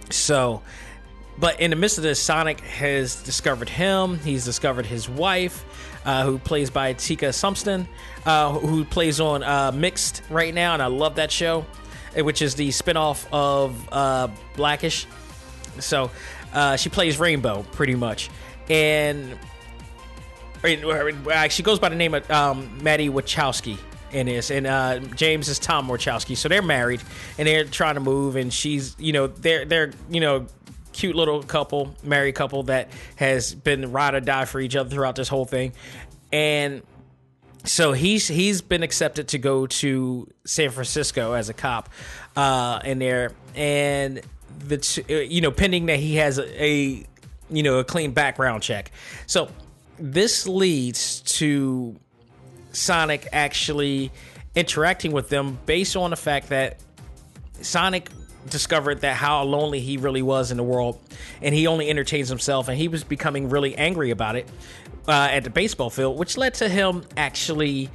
So, 0.10 0.62
but 1.38 1.60
in 1.60 1.70
the 1.70 1.76
midst 1.76 1.98
of 1.98 2.04
this, 2.04 2.20
Sonic 2.20 2.60
has 2.62 3.22
discovered 3.24 3.70
him. 3.70 4.20
He's 4.20 4.46
discovered 4.46 4.86
his 4.86 5.08
wife, 5.10 5.66
uh, 6.06 6.24
who 6.24 6.38
plays 6.38 6.70
by 6.70 6.94
Tika 6.94 7.34
Sumpter, 7.34 7.88
uh, 8.26 8.52
who 8.54 8.86
plays 8.86 9.20
on 9.20 9.44
uh, 9.44 9.72
Mixed 9.72 10.24
right 10.30 10.54
now, 10.54 10.74
and 10.74 10.82
I 10.82 10.88
love 10.88 11.16
that 11.16 11.32
show, 11.32 11.66
eh, 12.16 12.22
which 12.22 12.42
is 12.42 12.56
the 12.56 12.70
spinoff 12.70 13.26
of 13.32 13.88
uh, 13.92 14.28
Blackish. 14.56 15.08
So 15.80 16.12
uh, 16.54 16.78
she 16.78 16.90
plays 16.90 17.20
Rainbow 17.20 17.66
pretty 17.72 17.96
much, 17.96 18.30
and 18.70 19.38
she 21.50 21.64
goes 21.64 21.80
by 21.80 21.90
the 21.90 21.96
name 21.96 22.14
of 22.14 22.30
um, 22.32 22.80
Maddie 22.82 23.10
Wachowski 23.10 23.78
in 24.12 24.28
this, 24.28 24.52
and 24.52 24.68
uh, 24.68 25.00
James 25.16 25.50
is 25.50 25.60
Tom 25.60 25.88
Wachowski. 25.88 26.38
So 26.38 26.48
they're 26.48 26.62
married, 26.62 27.02
and 27.38 27.48
they're 27.48 27.66
trying 27.66 27.96
to 27.96 28.02
move, 28.02 28.36
and 28.36 28.54
she's, 28.54 28.96
you 29.00 29.12
know, 29.12 29.28
they're 29.28 29.66
they're 29.66 29.92
you 30.10 30.22
know 30.22 30.48
cute 30.94 31.16
little 31.16 31.42
couple, 31.42 31.96
married 32.04 32.36
couple 32.36 32.64
that 32.64 32.90
has 33.16 33.54
been 33.54 33.92
ride 33.92 34.14
or 34.14 34.20
die 34.20 34.46
for 34.46 34.60
each 34.60 34.76
other 34.76 34.90
throughout 34.90 35.16
this 35.16 35.28
whole 35.28 35.46
thing, 35.46 35.74
and 36.32 36.84
so 37.66 37.94
he's 37.94 38.28
he's 38.28 38.62
been 38.62 38.84
accepted 38.84 39.30
to 39.30 39.38
go 39.38 39.68
to 39.68 40.30
San 40.46 40.70
Francisco 40.70 41.34
as 41.34 41.50
a 41.50 41.54
cop 41.54 41.90
uh, 42.36 42.80
in 42.86 43.00
there, 43.00 43.32
and 43.56 44.22
the 44.60 45.04
uh, 45.10 45.14
you 45.14 45.42
know 45.42 45.52
pending 45.52 45.88
that 45.88 46.00
he 46.00 46.16
has 46.16 46.38
a, 46.38 46.64
a 46.64 47.06
you 47.50 47.64
know 47.64 47.80
a 47.80 47.84
clean 47.84 48.12
background 48.12 48.64
check. 48.64 48.92
So 49.28 49.50
this 50.00 50.48
leads 50.48 51.22
to 51.38 52.00
Sonic 52.72 53.28
actually 53.32 54.12
interacting 54.56 55.12
with 55.12 55.30
them 55.30 55.60
based 55.66 55.96
on 55.96 56.12
the 56.12 56.16
fact 56.16 56.50
that 56.50 56.80
Sonic 57.62 58.10
discovered 58.50 59.02
that 59.02 59.16
how 59.16 59.44
lonely 59.44 59.80
he 59.80 59.98
really 59.98 60.22
was 60.22 60.52
in 60.52 60.58
the 60.58 60.64
world 60.64 61.00
and 61.42 61.56
he 61.56 61.68
only 61.68 61.90
entertains 61.90 62.28
himself 62.28 62.68
and 62.68 62.78
he 62.78 62.88
was 62.88 63.04
becoming 63.04 63.50
really 63.50 63.76
angry 63.78 64.12
about 64.12 64.36
it 64.36 64.50
uh, 65.08 65.30
at 65.32 65.44
the 65.44 65.50
baseball 65.50 65.90
field 65.90 66.18
which 66.18 66.38
led 66.38 66.54
to 66.54 66.68
him 66.68 67.04
actually 67.16 67.90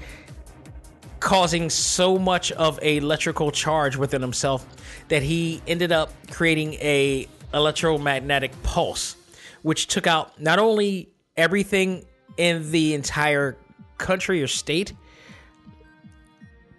causing 1.21 1.71
so 1.71 2.19
much 2.19 2.53
of 2.53 2.79
a 2.83 2.99
electrical 2.99 3.51
charge 3.51 3.97
within 3.97 4.23
himself 4.23 4.67
that 5.09 5.23
he 5.23 5.61
ended 5.67 5.93
up 5.93 6.13
creating 6.31 6.75
a 6.75 7.27
electromagnetic 7.55 8.63
pulse 8.63 9.17
which 9.63 9.87
took 9.87 10.07
out 10.07 10.41
not 10.41 10.59
only 10.59 11.09
everything 11.37 12.05
in 12.37 12.71
the 12.71 12.95
entire 12.95 13.57
country 13.97 14.43
or 14.43 14.47
state 14.47 14.93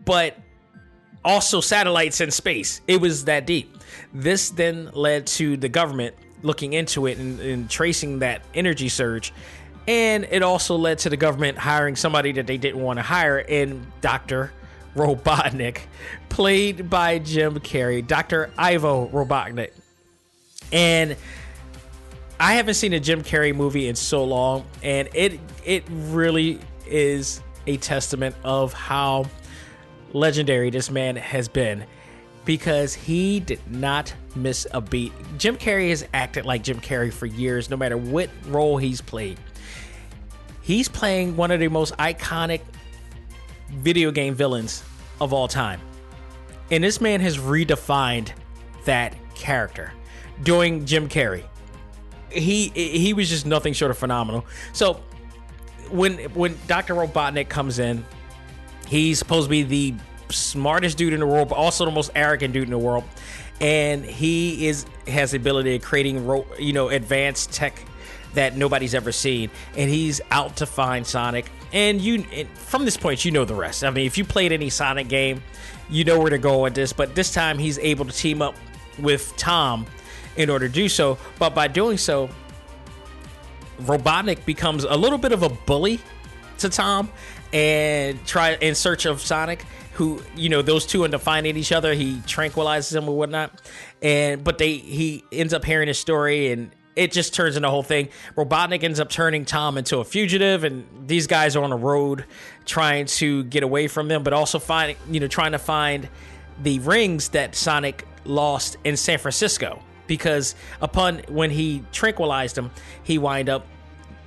but 0.06 0.38
also 1.24 1.62
satellites 1.62 2.22
in 2.22 2.32
space. 2.32 2.82
It 2.88 3.02
was 3.02 3.26
that 3.26 3.46
deep. 3.46 3.78
This 4.14 4.50
then 4.50 4.90
led 4.94 5.28
to 5.28 5.58
the 5.58 5.70
government 5.70 6.16
looking 6.42 6.74
into 6.74 7.06
it 7.06 7.18
and, 7.18 7.40
and, 7.40 7.70
tracing 7.70 8.20
that 8.20 8.42
energy 8.54 8.88
surge. 8.88 9.34
And 9.90 10.28
it 10.30 10.44
also 10.44 10.76
led 10.76 11.00
to 11.00 11.10
the 11.10 11.18
government 11.18 11.58
hiring 11.58 11.96
somebody 11.96 12.32
that 12.34 12.46
they 12.46 12.58
didn't 12.58 12.80
want 12.80 13.00
to 13.00 13.02
hire 13.02 13.40
in 13.40 13.88
Dr. 14.02 14.52
Robotnik, 14.96 15.80
played 16.30 16.92
by 16.92 17.18
Jim 17.18 17.60
Carrey, 17.60 18.06
Dr. 18.06 18.52
Ivo 18.56 19.08
Robotnik. 19.08 19.72
And 20.72 21.16
I 22.40 22.54
haven't 22.54 22.76
seen 22.76 22.94
a 22.94 23.00
Jim 23.00 23.24
Carrey 23.24 23.56
movie 23.56 23.88
in 23.88 23.96
so 23.96 24.24
long, 24.24 24.64
and 24.84 25.10
it 25.16 25.40
it 25.66 25.86
really 25.90 26.60
is 26.86 27.42
a 27.66 27.78
testament 27.78 28.36
of 28.44 28.74
how 28.74 29.26
legendary 30.14 30.70
this 30.70 30.92
man 30.92 31.16
has 31.16 31.48
been 31.48 31.84
because 32.46 32.94
he 32.94 33.40
did 33.40 33.60
not 33.68 34.14
miss 34.36 34.68
a 34.72 34.82
beat. 34.82 35.14
Jim 35.40 35.58
Carrey 35.58 35.90
has 35.90 36.08
acted 36.14 36.46
like 36.46 36.62
Jim 36.62 36.80
Carrey 36.80 37.12
for 37.12 37.26
years, 37.26 37.72
no 37.72 37.78
matter 37.78 37.98
what 37.98 38.30
role 38.48 38.78
he's 38.78 39.02
played. 39.02 39.40
He's 40.70 40.88
playing 40.88 41.36
one 41.36 41.50
of 41.50 41.60
the 41.60 41.68
most 41.68 41.98
iconic 41.98 42.62
video 43.70 44.12
game 44.12 44.36
villains 44.36 44.84
of 45.20 45.34
all 45.34 45.48
time. 45.48 45.82
And 46.70 46.84
this 46.84 47.02
man 47.02 47.22
has 47.22 47.40
redefined 47.40 48.34
that 48.86 49.16
character 49.34 49.92
doing 50.44 50.86
Jim 50.86 51.10
Carrey. 51.10 51.44
He 52.30 52.68
he 52.68 53.14
was 53.14 53.30
just 53.30 53.48
nothing 53.48 53.74
short 53.74 53.90
of 53.90 53.98
phenomenal. 53.98 54.46
So 54.74 55.02
when 55.90 56.20
when 56.36 56.56
Dr. 56.68 56.94
Robotnik 56.94 57.50
comes 57.50 57.80
in 57.80 58.06
He's 58.90 59.18
supposed 59.18 59.46
to 59.46 59.50
be 59.50 59.64
the 59.64 59.96
smartest 60.30 61.00
dude 61.00 61.14
in 61.14 61.20
the 61.20 61.26
world, 61.26 61.50
but 61.50 61.56
also 61.56 61.86
the 61.86 61.92
most 61.92 62.12
arrogant 62.14 62.54
dude 62.54 62.66
in 62.66 62.70
the 62.70 62.78
world. 62.78 63.06
And 63.60 64.06
he 64.06 64.68
is 64.68 64.86
has 65.08 65.32
the 65.32 65.38
ability 65.38 65.78
of 65.78 65.82
creating, 65.82 66.28
you 66.60 66.74
know, 66.74 66.90
advanced 66.90 67.52
tech 67.52 67.84
that 68.34 68.56
nobody's 68.56 68.94
ever 68.94 69.12
seen. 69.12 69.50
And 69.76 69.90
he's 69.90 70.22
out 70.32 70.58
to 70.58 70.66
find 70.66 71.06
Sonic. 71.06 71.52
And 71.72 72.02
you, 72.02 72.24
from 72.56 72.86
this 72.86 72.98
point, 72.98 73.26
you 73.26 73.32
know 73.32 73.46
the 73.46 73.56
rest. 73.56 73.84
I 73.84 73.90
mean, 73.90 74.06
if 74.06 74.18
you 74.18 74.26
played 74.26 74.52
any 74.52 74.70
Sonic 74.70 75.08
game, 75.08 75.44
you 75.90 76.04
know 76.04 76.20
where 76.20 76.30
to 76.30 76.38
go 76.38 76.64
with 76.64 76.74
this. 76.76 76.94
But 76.94 77.16
this 77.16 77.34
time, 77.34 77.58
he's 77.58 77.78
able 77.80 78.06
to 78.06 78.12
team 78.12 78.42
up 78.42 78.56
with 78.98 79.36
Tom 79.38 79.86
in 80.36 80.50
order 80.50 80.68
to 80.68 80.74
do 80.74 80.90
so. 80.90 81.18
But 81.38 81.54
by 81.54 81.68
doing 81.68 81.98
so, 81.98 82.30
Robotnik 83.82 84.46
becomes 84.46 84.84
a 84.84 84.96
little 84.96 85.18
bit 85.18 85.32
of 85.32 85.44
a 85.44 85.50
bully 85.50 86.00
to 86.58 86.70
Tom 86.70 87.10
and 87.54 88.24
try 88.26 88.56
in 88.56 88.76
search 88.76 89.06
of 89.06 89.22
Sonic, 89.22 89.64
who 89.94 90.22
you 90.36 90.50
know 90.50 90.62
those 90.62 90.86
two 90.86 91.04
end 91.04 91.14
up 91.16 91.22
finding 91.22 91.56
each 91.58 91.72
other. 91.72 91.94
He 91.94 92.22
tranquilizes 92.28 92.96
him 92.96 93.08
or 93.08 93.18
whatnot, 93.18 93.62
and 94.02 94.44
but 94.44 94.58
they 94.58 94.74
he 94.74 95.24
ends 95.32 95.54
up 95.54 95.66
hearing 95.66 95.88
his 95.88 96.00
story 96.00 96.52
and. 96.52 96.72
It 96.96 97.12
just 97.12 97.34
turns 97.34 97.56
into 97.56 97.68
a 97.68 97.72
whole 97.72 97.84
thing. 97.84 98.10
Robotnik 98.36 98.84
ends 98.84 99.00
up 99.00 99.10
turning 99.10 99.46
Tom 99.46 99.78
into 99.78 100.00
a 100.00 100.04
fugitive, 100.04 100.64
and 100.64 100.86
these 101.08 101.28
guys 101.28 101.56
are 101.56 101.64
on 101.64 101.72
a 101.72 101.78
road 101.78 102.26
trying 102.66 103.06
to 103.06 103.44
get 103.46 103.64
away 103.64 103.88
from 103.88 104.08
them, 104.08 104.24
but 104.24 104.34
also 104.34 104.60
finding, 104.60 104.98
you 105.10 105.20
know, 105.20 105.28
trying 105.28 105.54
to 105.54 105.60
find 105.60 106.10
the 106.62 106.80
rings 106.80 107.30
that 107.30 107.56
Sonic 107.56 108.06
lost 108.26 108.78
in 108.84 108.98
San 108.98 109.18
Francisco. 109.18 109.82
Because 110.08 110.56
upon 110.82 111.20
when 111.30 111.52
he 111.52 111.84
tranquilized 111.92 112.58
him, 112.58 112.72
he 113.04 113.18
wind 113.18 113.48
up, 113.48 113.66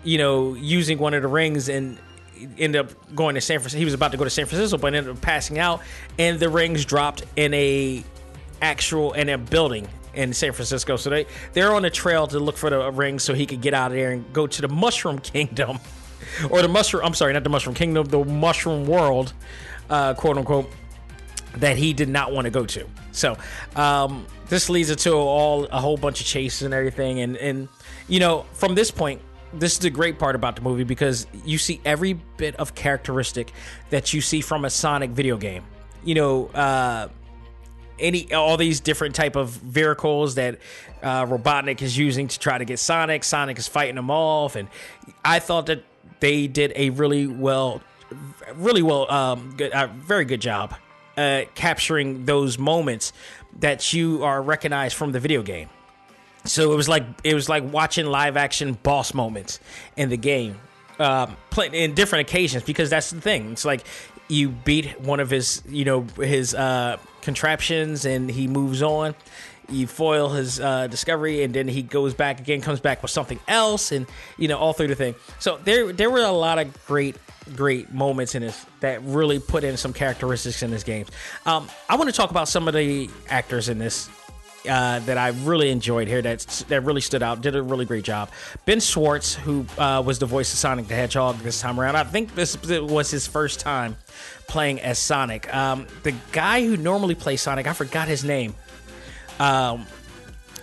you 0.04 0.16
know, 0.16 0.54
using 0.54 0.98
one 0.98 1.12
of 1.12 1.22
the 1.22 1.28
rings 1.28 1.68
and 1.68 1.98
ended 2.58 2.76
up 2.86 3.14
going 3.14 3.34
to 3.34 3.40
San 3.40 3.58
Francisco. 3.58 3.78
He 3.78 3.84
was 3.84 3.94
about 3.94 4.12
to 4.12 4.16
go 4.16 4.24
to 4.24 4.30
San 4.30 4.46
Francisco, 4.46 4.78
but 4.78 4.94
ended 4.94 5.14
up 5.14 5.20
passing 5.20 5.58
out, 5.58 5.82
and 6.18 6.38
the 6.38 6.48
rings 6.48 6.84
dropped 6.84 7.24
in 7.36 7.52
a 7.52 8.04
actual 8.62 9.12
in 9.12 9.28
a 9.28 9.36
building 9.36 9.88
in 10.14 10.32
San 10.32 10.52
Francisco. 10.52 10.96
So 10.96 11.10
they 11.10 11.26
they're 11.52 11.72
on 11.72 11.84
a 11.84 11.90
trail 11.90 12.26
to 12.28 12.38
look 12.38 12.56
for 12.56 12.70
the 12.70 12.90
ring 12.90 13.18
so 13.18 13.34
he 13.34 13.46
could 13.46 13.60
get 13.60 13.74
out 13.74 13.90
of 13.90 13.96
there 13.96 14.12
and 14.12 14.30
go 14.32 14.46
to 14.46 14.62
the 14.62 14.68
Mushroom 14.68 15.18
Kingdom, 15.18 15.78
or 16.50 16.62
the 16.62 16.68
Mushroom. 16.68 17.04
I'm 17.04 17.14
sorry, 17.14 17.32
not 17.32 17.44
the 17.44 17.50
Mushroom 17.50 17.74
Kingdom, 17.74 18.06
the 18.06 18.24
Mushroom 18.24 18.86
World, 18.86 19.32
uh, 19.90 20.14
quote 20.14 20.38
unquote, 20.38 20.70
that 21.56 21.76
he 21.76 21.92
did 21.92 22.08
not 22.08 22.32
want 22.32 22.46
to 22.46 22.50
go 22.50 22.66
to. 22.66 22.86
So 23.12 23.36
um, 23.76 24.26
this 24.48 24.68
leads 24.68 24.90
into 24.90 25.12
all 25.12 25.64
a 25.66 25.80
whole 25.80 25.96
bunch 25.96 26.20
of 26.20 26.26
chases 26.26 26.62
and 26.62 26.74
everything, 26.74 27.20
and 27.20 27.36
and 27.36 27.68
you 28.08 28.20
know 28.20 28.46
from 28.52 28.74
this 28.74 28.90
point 28.90 29.20
this 29.54 29.72
is 29.72 29.78
the 29.80 29.90
great 29.90 30.18
part 30.18 30.34
about 30.34 30.56
the 30.56 30.62
movie 30.62 30.84
because 30.84 31.26
you 31.44 31.58
see 31.58 31.80
every 31.84 32.14
bit 32.14 32.56
of 32.56 32.74
characteristic 32.74 33.52
that 33.90 34.14
you 34.14 34.20
see 34.20 34.40
from 34.40 34.64
a 34.64 34.70
Sonic 34.70 35.10
video 35.10 35.36
game. 35.36 35.64
You 36.04 36.14
know, 36.14 36.46
uh, 36.48 37.08
any 37.98 38.32
all 38.32 38.56
these 38.56 38.80
different 38.80 39.14
type 39.14 39.36
of 39.36 39.50
vehicles 39.50 40.36
that 40.36 40.58
uh, 41.02 41.26
Robotnik 41.26 41.82
is 41.82 41.96
using 41.96 42.28
to 42.28 42.38
try 42.38 42.58
to 42.58 42.64
get 42.64 42.78
Sonic. 42.78 43.24
Sonic 43.24 43.58
is 43.58 43.68
fighting 43.68 43.96
them 43.96 44.10
off, 44.10 44.56
and 44.56 44.68
I 45.24 45.38
thought 45.38 45.66
that 45.66 45.84
they 46.20 46.46
did 46.46 46.72
a 46.76 46.90
really 46.90 47.26
well, 47.26 47.80
really 48.54 48.82
well, 48.82 49.10
um, 49.10 49.54
good, 49.56 49.72
uh, 49.72 49.88
very 49.88 50.24
good 50.24 50.40
job 50.40 50.74
uh, 51.16 51.42
capturing 51.54 52.24
those 52.24 52.58
moments 52.58 53.12
that 53.60 53.92
you 53.92 54.24
are 54.24 54.40
recognized 54.40 54.96
from 54.96 55.12
the 55.12 55.20
video 55.20 55.42
game. 55.42 55.68
So 56.44 56.72
it 56.72 56.76
was 56.76 56.88
like 56.88 57.04
it 57.22 57.34
was 57.34 57.48
like 57.48 57.70
watching 57.72 58.06
live 58.06 58.36
action 58.36 58.74
boss 58.82 59.14
moments 59.14 59.60
in 59.96 60.08
the 60.08 60.16
game, 60.16 60.58
um, 60.98 61.36
play, 61.50 61.70
in 61.72 61.94
different 61.94 62.28
occasions 62.28 62.64
because 62.64 62.90
that's 62.90 63.10
the 63.10 63.20
thing. 63.20 63.52
It's 63.52 63.64
like 63.64 63.84
you 64.28 64.48
beat 64.48 65.00
one 65.00 65.20
of 65.20 65.30
his 65.30 65.62
you 65.68 65.84
know 65.84 66.06
his 66.16 66.54
uh, 66.54 66.96
contraptions 67.20 68.04
and 68.04 68.30
he 68.30 68.46
moves 68.48 68.82
on. 68.82 69.14
You 69.68 69.86
foil 69.86 70.28
his 70.28 70.60
uh, 70.60 70.88
discovery 70.88 71.44
and 71.44 71.54
then 71.54 71.68
he 71.68 71.82
goes 71.82 72.14
back 72.14 72.40
again, 72.40 72.60
comes 72.60 72.80
back 72.80 73.00
with 73.00 73.10
something 73.10 73.40
else, 73.48 73.92
and 73.92 74.06
you 74.36 74.48
know 74.48 74.58
all 74.58 74.72
through 74.72 74.88
the 74.88 74.94
thing. 74.94 75.14
So 75.38 75.58
there 75.64 75.92
there 75.92 76.10
were 76.10 76.24
a 76.24 76.32
lot 76.32 76.58
of 76.58 76.86
great 76.86 77.16
great 77.56 77.92
moments 77.92 78.34
in 78.34 78.42
this 78.42 78.66
that 78.80 79.02
really 79.02 79.38
put 79.38 79.64
in 79.64 79.76
some 79.76 79.92
characteristics 79.92 80.62
in 80.62 80.70
this 80.70 80.84
game. 80.84 81.06
Um, 81.46 81.68
I 81.88 81.96
want 81.96 82.08
to 82.10 82.16
talk 82.16 82.30
about 82.30 82.48
some 82.48 82.68
of 82.68 82.74
the 82.74 83.08
actors 83.28 83.68
in 83.68 83.78
this 83.78 84.08
uh, 84.68 85.00
that 85.00 85.18
I 85.18 85.28
really 85.28 85.70
enjoyed 85.70 86.08
here 86.08 86.22
that 86.22 86.64
that 86.68 86.82
really 86.82 87.00
stood 87.00 87.22
out, 87.22 87.40
did 87.40 87.56
a 87.56 87.62
really 87.62 87.84
great 87.84 88.04
job. 88.04 88.30
Ben 88.64 88.80
Schwartz, 88.80 89.34
who 89.34 89.66
uh, 89.78 90.02
was 90.04 90.18
the 90.18 90.26
voice 90.26 90.52
of 90.52 90.58
Sonic 90.58 90.88
the 90.88 90.94
Hedgehog 90.94 91.38
this 91.38 91.60
time 91.60 91.80
around, 91.80 91.96
I 91.96 92.04
think 92.04 92.34
this 92.34 92.56
was 92.62 93.10
his 93.10 93.26
first 93.26 93.60
time 93.60 93.96
playing 94.48 94.80
as 94.80 94.98
Sonic. 94.98 95.52
Um, 95.54 95.86
the 96.02 96.14
guy 96.32 96.64
who 96.64 96.76
normally 96.76 97.14
plays 97.14 97.40
Sonic, 97.40 97.66
I 97.66 97.72
forgot 97.72 98.08
his 98.08 98.24
name. 98.24 98.54
Um, 99.40 99.86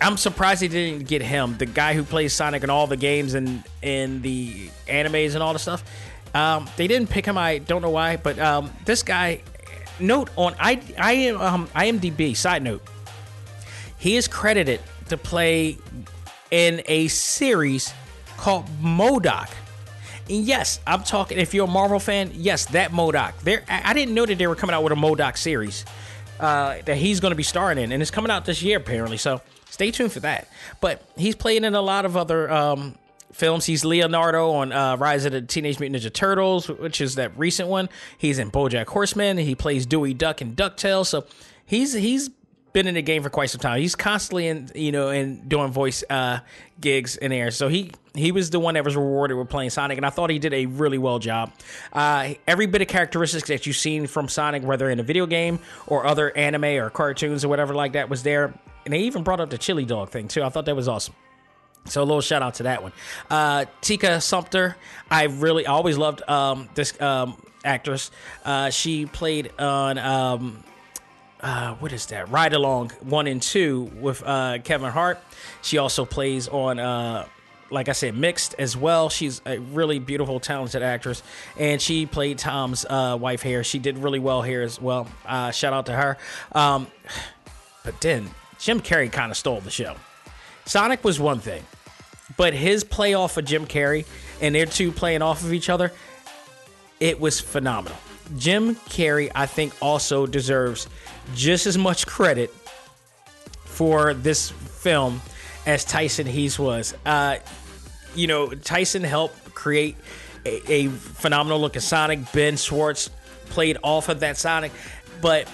I'm 0.00 0.16
surprised 0.16 0.62
he 0.62 0.68
didn't 0.68 1.06
get 1.06 1.20
him. 1.20 1.58
The 1.58 1.66
guy 1.66 1.94
who 1.94 2.02
plays 2.02 2.32
Sonic 2.32 2.64
in 2.64 2.70
all 2.70 2.86
the 2.86 2.96
games 2.96 3.34
and 3.34 3.62
in 3.82 4.22
the 4.22 4.70
animes 4.88 5.34
and 5.34 5.42
all 5.42 5.52
the 5.52 5.58
stuff. 5.58 5.84
Um, 6.34 6.68
they 6.76 6.86
didn't 6.86 7.10
pick 7.10 7.26
him. 7.26 7.36
I 7.36 7.58
don't 7.58 7.82
know 7.82 7.90
why, 7.90 8.16
but 8.16 8.38
um, 8.38 8.70
this 8.84 9.02
guy. 9.02 9.42
Note 9.98 10.30
on 10.36 10.54
I 10.58 10.80
I 10.98 11.12
am 11.12 11.38
um, 11.38 11.66
IMDb. 11.74 12.34
Side 12.34 12.62
note 12.62 12.80
he 14.00 14.16
is 14.16 14.26
credited 14.26 14.80
to 15.10 15.16
play 15.16 15.76
in 16.50 16.82
a 16.86 17.06
series 17.08 17.92
called 18.36 18.66
MODOK. 18.82 19.50
And 20.28 20.44
yes, 20.44 20.80
I'm 20.86 21.02
talking. 21.02 21.38
If 21.38 21.54
you're 21.54 21.68
a 21.68 21.70
Marvel 21.70 22.00
fan, 22.00 22.30
yes, 22.34 22.64
that 22.66 22.92
MODOK. 22.92 23.40
There, 23.40 23.62
I 23.68 23.92
didn't 23.92 24.14
know 24.14 24.26
that 24.26 24.38
they 24.38 24.46
were 24.46 24.56
coming 24.56 24.74
out 24.74 24.82
with 24.82 24.92
a 24.92 24.96
MODOK 24.96 25.36
series 25.36 25.84
uh, 26.40 26.76
that 26.86 26.96
he's 26.96 27.20
going 27.20 27.32
to 27.32 27.36
be 27.36 27.42
starring 27.42 27.78
in, 27.78 27.92
and 27.92 28.00
it's 28.00 28.10
coming 28.10 28.30
out 28.30 28.46
this 28.46 28.62
year 28.62 28.78
apparently. 28.78 29.18
So 29.18 29.42
stay 29.68 29.90
tuned 29.90 30.12
for 30.12 30.20
that. 30.20 30.48
But 30.80 31.02
he's 31.16 31.36
playing 31.36 31.64
in 31.64 31.74
a 31.74 31.82
lot 31.82 32.06
of 32.06 32.16
other 32.16 32.50
um, 32.50 32.94
films. 33.32 33.66
He's 33.66 33.84
Leonardo 33.84 34.50
on 34.52 34.72
uh, 34.72 34.96
Rise 34.96 35.26
of 35.26 35.32
the 35.32 35.42
Teenage 35.42 35.78
Mutant 35.78 36.02
Ninja 36.02 36.12
Turtles, 36.12 36.68
which 36.68 37.02
is 37.02 37.16
that 37.16 37.36
recent 37.36 37.68
one. 37.68 37.90
He's 38.16 38.38
in 38.38 38.50
BoJack 38.50 38.86
Horseman. 38.86 39.36
He 39.36 39.54
plays 39.54 39.84
Dewey 39.84 40.14
Duck 40.14 40.40
in 40.40 40.54
Ducktales. 40.54 41.06
So 41.06 41.26
he's 41.66 41.92
he's 41.92 42.30
been 42.72 42.86
in 42.86 42.94
the 42.94 43.02
game 43.02 43.22
for 43.22 43.30
quite 43.30 43.50
some 43.50 43.60
time. 43.60 43.80
He's 43.80 43.96
constantly 43.96 44.46
in, 44.46 44.70
you 44.74 44.92
know, 44.92 45.10
in 45.10 45.48
doing 45.48 45.72
voice 45.72 46.04
uh, 46.08 46.40
gigs 46.80 47.16
in 47.16 47.30
there. 47.30 47.50
So 47.50 47.68
he 47.68 47.90
he 48.14 48.32
was 48.32 48.50
the 48.50 48.60
one 48.60 48.74
that 48.74 48.84
was 48.84 48.96
rewarded 48.96 49.36
with 49.36 49.48
playing 49.48 49.70
Sonic, 49.70 49.96
and 49.96 50.06
I 50.06 50.10
thought 50.10 50.30
he 50.30 50.38
did 50.38 50.52
a 50.52 50.66
really 50.66 50.98
well 50.98 51.18
job. 51.18 51.52
Uh, 51.92 52.34
every 52.46 52.66
bit 52.66 52.82
of 52.82 52.88
characteristics 52.88 53.48
that 53.48 53.66
you've 53.66 53.76
seen 53.76 54.06
from 54.06 54.28
Sonic, 54.28 54.62
whether 54.62 54.90
in 54.90 55.00
a 55.00 55.02
video 55.02 55.26
game 55.26 55.60
or 55.86 56.06
other 56.06 56.36
anime 56.36 56.64
or 56.64 56.90
cartoons 56.90 57.44
or 57.44 57.48
whatever 57.48 57.74
like 57.74 57.92
that, 57.92 58.08
was 58.08 58.22
there. 58.22 58.54
And 58.84 58.94
they 58.94 59.00
even 59.00 59.22
brought 59.22 59.40
up 59.40 59.50
the 59.50 59.58
chili 59.58 59.84
dog 59.84 60.10
thing 60.10 60.28
too. 60.28 60.42
I 60.42 60.48
thought 60.48 60.64
that 60.64 60.76
was 60.76 60.88
awesome. 60.88 61.14
So 61.86 62.02
a 62.02 62.04
little 62.04 62.20
shout 62.20 62.42
out 62.42 62.54
to 62.54 62.64
that 62.64 62.82
one. 62.82 62.92
Uh, 63.28 63.64
Tika 63.80 64.20
Sumpter, 64.20 64.76
I 65.10 65.24
really 65.24 65.66
I 65.66 65.72
always 65.72 65.96
loved 65.96 66.22
um, 66.28 66.68
this 66.74 66.98
um, 67.00 67.40
actress. 67.64 68.10
Uh, 68.44 68.70
she 68.70 69.06
played 69.06 69.52
on 69.58 69.98
um, 69.98 70.62
uh, 71.40 71.74
what 71.74 71.92
is 71.92 72.06
that? 72.06 72.30
Ride 72.30 72.52
Along 72.52 72.90
one 73.00 73.26
and 73.26 73.40
two 73.40 73.90
with 74.00 74.22
uh, 74.24 74.58
Kevin 74.62 74.90
Hart. 74.90 75.18
She 75.62 75.78
also 75.78 76.04
plays 76.04 76.48
on, 76.48 76.78
uh, 76.78 77.26
like 77.70 77.88
I 77.88 77.92
said, 77.92 78.14
Mixed 78.16 78.54
as 78.58 78.76
well. 78.76 79.08
She's 79.08 79.40
a 79.46 79.58
really 79.58 79.98
beautiful, 79.98 80.40
talented 80.40 80.82
actress, 80.82 81.22
and 81.58 81.80
she 81.80 82.06
played 82.06 82.38
Tom's 82.38 82.84
uh, 82.84 83.16
wife 83.20 83.42
here. 83.42 83.64
She 83.64 83.78
did 83.78 83.98
really 83.98 84.18
well 84.18 84.42
here 84.42 84.62
as 84.62 84.80
well. 84.80 85.06
Uh, 85.26 85.50
shout 85.50 85.72
out 85.72 85.86
to 85.86 85.92
her. 85.92 86.18
Um, 86.52 86.86
but 87.84 88.00
then 88.00 88.28
Jim 88.58 88.80
Carrey 88.80 89.10
kind 89.10 89.30
of 89.30 89.36
stole 89.36 89.60
the 89.60 89.70
show. 89.70 89.96
Sonic 90.66 91.02
was 91.02 91.18
one 91.18 91.40
thing, 91.40 91.64
but 92.36 92.52
his 92.52 92.84
play 92.84 93.14
off 93.14 93.36
of 93.36 93.44
Jim 93.44 93.66
Carrey 93.66 94.04
and 94.40 94.54
their 94.54 94.66
two 94.66 94.92
playing 94.92 95.22
off 95.22 95.42
of 95.42 95.52
each 95.52 95.68
other, 95.70 95.92
it 97.00 97.18
was 97.18 97.40
phenomenal. 97.40 97.96
Jim 98.36 98.76
Carrey, 98.76 99.30
I 99.34 99.46
think, 99.46 99.72
also 99.82 100.26
deserves 100.26 100.88
just 101.34 101.66
as 101.66 101.78
much 101.78 102.06
credit 102.06 102.50
for 103.64 104.14
this 104.14 104.50
film 104.50 105.20
as 105.66 105.84
Tyson 105.84 106.26
Hesse 106.26 106.58
was. 106.58 106.94
Uh, 107.04 107.36
you 108.14 108.26
know, 108.26 108.48
Tyson 108.48 109.04
helped 109.04 109.54
create 109.54 109.96
a, 110.44 110.72
a 110.72 110.88
phenomenal 110.88 111.60
looking 111.60 111.80
Sonic. 111.80 112.20
Ben 112.32 112.56
Schwartz 112.56 113.10
played 113.46 113.78
off 113.82 114.08
of 114.08 114.20
that 114.20 114.36
Sonic, 114.36 114.72
but 115.20 115.48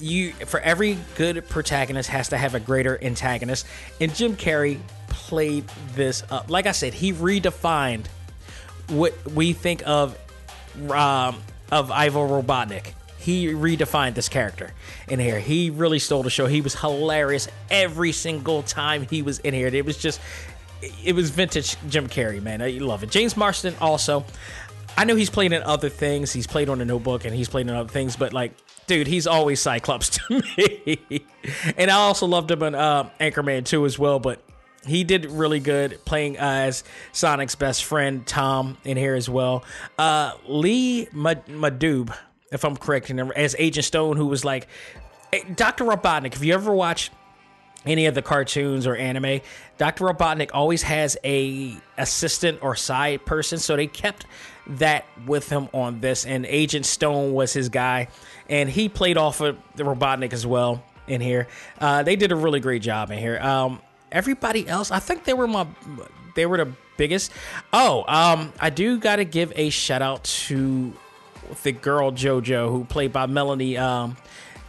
you 0.00 0.32
for 0.32 0.60
every 0.60 0.98
good 1.16 1.48
protagonist 1.48 2.08
has 2.08 2.28
to 2.30 2.38
have 2.38 2.54
a 2.54 2.60
greater 2.60 3.02
antagonist, 3.02 3.66
and 4.00 4.14
Jim 4.14 4.36
Carrey 4.36 4.78
played 5.08 5.64
this 5.94 6.22
up. 6.30 6.50
Like 6.50 6.66
I 6.66 6.72
said, 6.72 6.94
he 6.94 7.12
redefined 7.12 8.06
what 8.88 9.14
we 9.30 9.52
think 9.52 9.82
of 9.86 10.18
um, 10.90 11.40
of 11.70 11.90
Ivo 11.90 12.26
Robotnik. 12.26 12.92
He 13.22 13.46
redefined 13.46 14.14
this 14.14 14.28
character 14.28 14.72
in 15.08 15.20
here. 15.20 15.38
He 15.38 15.70
really 15.70 15.98
stole 15.98 16.22
the 16.22 16.30
show. 16.30 16.46
He 16.46 16.60
was 16.60 16.74
hilarious 16.74 17.48
every 17.70 18.12
single 18.12 18.62
time 18.62 19.06
he 19.08 19.22
was 19.22 19.38
in 19.40 19.54
here. 19.54 19.68
It 19.68 19.84
was 19.84 19.96
just, 19.96 20.20
it 21.04 21.14
was 21.14 21.30
vintage 21.30 21.76
Jim 21.88 22.08
Carrey, 22.08 22.42
man. 22.42 22.60
I 22.60 22.70
love 22.70 23.02
it. 23.02 23.10
James 23.10 23.36
Marsden 23.36 23.74
also. 23.80 24.24
I 24.96 25.04
know 25.04 25.16
he's 25.16 25.30
played 25.30 25.52
in 25.52 25.62
other 25.62 25.88
things. 25.88 26.32
He's 26.32 26.46
played 26.46 26.68
on 26.68 26.78
the 26.78 26.84
Notebook 26.84 27.24
and 27.24 27.34
he's 27.34 27.48
played 27.48 27.66
in 27.68 27.74
other 27.74 27.88
things, 27.88 28.16
but 28.16 28.32
like, 28.32 28.52
dude, 28.86 29.06
he's 29.06 29.26
always 29.26 29.60
Cyclops 29.60 30.10
to 30.28 30.42
me. 30.56 31.24
and 31.76 31.90
I 31.90 31.94
also 31.94 32.26
loved 32.26 32.50
him 32.50 32.62
in 32.62 32.74
uh, 32.74 33.08
Anchorman 33.20 33.64
2 33.64 33.86
as 33.86 33.98
well, 33.98 34.18
but 34.18 34.42
he 34.86 35.04
did 35.04 35.26
really 35.26 35.60
good 35.60 35.98
playing 36.04 36.36
as 36.38 36.84
Sonic's 37.12 37.54
best 37.54 37.84
friend 37.84 38.26
Tom 38.26 38.76
in 38.84 38.96
here 38.96 39.14
as 39.14 39.28
well. 39.28 39.64
Uh, 39.98 40.32
Lee 40.46 41.06
Majdoub, 41.14 42.14
if 42.52 42.64
I'm 42.64 42.76
correct, 42.76 43.10
as 43.10 43.56
Agent 43.58 43.84
Stone, 43.84 44.16
who 44.16 44.26
was 44.26 44.44
like 44.44 44.68
Dr. 45.54 45.84
Robotnik. 45.84 46.34
If 46.34 46.44
you 46.44 46.54
ever 46.54 46.72
watch 46.72 47.10
any 47.84 48.06
of 48.06 48.14
the 48.14 48.22
cartoons 48.22 48.86
or 48.86 48.94
anime, 48.94 49.40
Dr. 49.78 50.04
Robotnik 50.04 50.50
always 50.52 50.82
has 50.82 51.16
a 51.24 51.76
assistant 51.98 52.58
or 52.62 52.76
side 52.76 53.24
person, 53.24 53.58
so 53.58 53.76
they 53.76 53.86
kept 53.86 54.26
that 54.66 55.04
with 55.26 55.48
him 55.48 55.68
on 55.72 56.00
this. 56.00 56.24
And 56.24 56.46
Agent 56.46 56.86
Stone 56.86 57.32
was 57.32 57.52
his 57.52 57.68
guy, 57.68 58.08
and 58.48 58.68
he 58.68 58.88
played 58.88 59.16
off 59.16 59.40
of 59.40 59.58
the 59.74 59.84
Robotnik 59.84 60.32
as 60.32 60.46
well 60.46 60.84
in 61.08 61.20
here. 61.20 61.48
Uh, 61.80 62.02
they 62.02 62.16
did 62.16 62.30
a 62.30 62.36
really 62.36 62.60
great 62.60 62.82
job 62.82 63.10
in 63.10 63.18
here. 63.18 63.40
Um, 63.40 63.80
everybody 64.12 64.68
else, 64.68 64.90
I 64.90 64.98
think 64.98 65.24
they 65.24 65.34
were 65.34 65.48
my 65.48 65.66
they 66.34 66.46
were 66.46 66.58
the 66.58 66.72
biggest. 66.96 67.32
Oh, 67.72 68.04
um, 68.06 68.52
I 68.60 68.70
do 68.70 68.98
got 68.98 69.16
to 69.16 69.24
give 69.24 69.52
a 69.56 69.70
shout 69.70 70.02
out 70.02 70.24
to 70.24 70.92
the 71.62 71.72
girl 71.72 72.12
JoJo 72.12 72.70
who 72.70 72.84
played 72.84 73.12
by 73.12 73.26
Melanie. 73.26 73.76
Um, 73.76 74.16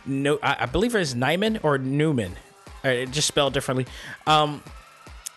no, 0.06 0.40
I, 0.42 0.58
I 0.62 0.66
believe 0.66 0.96
it's 0.96 1.14
Nyman 1.14 1.64
or 1.64 1.78
Newman, 1.78 2.36
uh, 2.84 3.06
just 3.06 3.28
spelled 3.28 3.54
differently. 3.54 3.86
Um, 4.28 4.64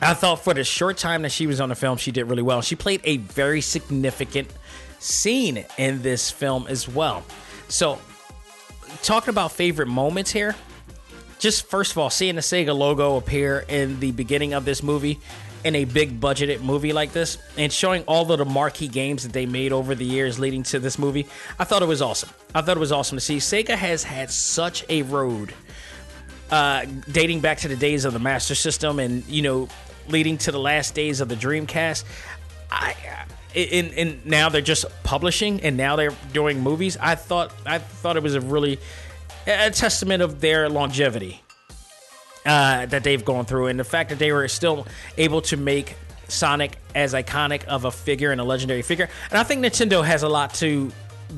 I 0.01 0.15
thought 0.15 0.45
for 0.45 0.53
the 0.53 0.65
short 0.65 0.99
time 0.99 1.23
that 1.23 1.33
she 1.33 1.47
was 1.47 1.61
on 1.61 1.71
the 1.71 1.75
film, 1.75 1.97
she 1.99 2.11
did 2.11 2.25
really 2.25 2.43
well. 2.43 2.61
She 2.61 2.77
played 2.77 3.01
a 3.05 3.17
very 3.17 3.61
significant 3.61 4.49
scene 4.99 5.65
in 5.79 6.03
this 6.03 6.31
film 6.31 6.67
as 6.69 6.89
well. 6.89 7.25
So, 7.69 7.99
talking 9.03 9.31
about 9.31 9.53
favorite 9.53 9.89
moments 9.89 10.31
here, 10.31 10.55
just 11.39 11.67
first 11.67 11.93
of 11.93 11.99
all, 11.99 12.11
seeing 12.11 12.35
the 12.35 12.41
Sega 12.43 12.77
logo 12.77 13.17
appear 13.17 13.65
in 13.69 14.01
the 14.01 14.13
beginning 14.13 14.53
of 14.53 14.65
this 14.65 14.83
movie 14.83 15.19
in 15.67 15.75
a 15.75 15.85
big 15.85 16.21
budgeted 16.21 16.61
movie 16.61 16.93
like 16.93 17.13
this 17.13 17.39
and 17.59 17.73
showing 17.73 18.05
all 18.05 18.31
of 18.31 18.39
the 18.39 18.45
marquee 18.45 18.87
games 18.87 19.25
that 19.25 19.33
they 19.33 19.47
made 19.47 19.73
over 19.73 19.97
the 19.97 20.05
years 20.05 20.39
leading 20.39 20.63
to 20.63 20.79
this 20.79 20.97
movie, 20.97 21.27
I 21.59 21.65
thought 21.65 21.83
it 21.83 21.89
was 21.89 22.01
awesome. 22.01 22.31
I 22.55 22.63
thought 22.63 22.77
it 22.77 22.81
was 22.81 22.93
awesome 22.93 23.17
to 23.17 23.21
see. 23.21 23.39
Sega 23.39 23.75
has 23.75 24.05
had 24.05 24.31
such 24.31 24.85
a 24.89 25.03
road 25.03 25.53
uh, 26.53 26.87
dating 27.11 27.41
back 27.41 27.59
to 27.59 27.69
the 27.69 27.75
days 27.75 28.05
of 28.05 28.13
the 28.13 28.21
Master 28.21 28.55
System 28.55 29.01
and, 29.01 29.27
you 29.27 29.43
know, 29.43 29.69
leading 30.07 30.39
to 30.39 30.53
the 30.53 30.61
last 30.61 30.95
days 30.95 31.21
of 31.21 31.29
the 31.29 31.35
Dreamcast. 31.35 32.05
I. 32.71 32.95
And, 33.57 33.93
and 33.95 34.25
now 34.25 34.49
they're 34.49 34.61
just 34.61 34.85
publishing 35.03 35.63
and 35.63 35.77
now 35.77 35.97
they're 35.97 36.15
doing 36.33 36.61
movies. 36.61 36.97
I 37.01 37.17
thought 37.17 37.53
I 37.65 37.79
thought 37.79 38.17
it 38.17 38.23
was 38.23 38.35
a 38.35 38.41
really 38.41 38.79
a 39.47 39.71
testament 39.71 40.23
of 40.23 40.41
their 40.41 40.69
longevity 40.69 41.43
uh, 42.47 42.87
that 42.87 43.05
they've 43.05 43.25
gone 43.25 43.45
through, 43.45 43.67
and 43.67 43.79
the 43.79 43.85
fact 43.85 44.11
that 44.11 44.19
they 44.19 44.33
were 44.33 44.49
still 44.49 44.87
able 45.19 45.43
to 45.43 45.57
make 45.57 45.97
Sonic 46.29 46.79
as 46.95 47.15
iconic 47.15 47.65
of 47.65 47.85
a 47.85 47.91
figure 47.91 48.33
and 48.33 48.41
a 48.41 48.45
legendary 48.45 48.83
figure. 48.83 49.09
And 49.31 49.39
I 49.39 49.45
think 49.45 49.65
Nintendo 49.65 50.05
has 50.05 50.23
a 50.23 50.29
lot 50.29 50.55
to 50.55 50.91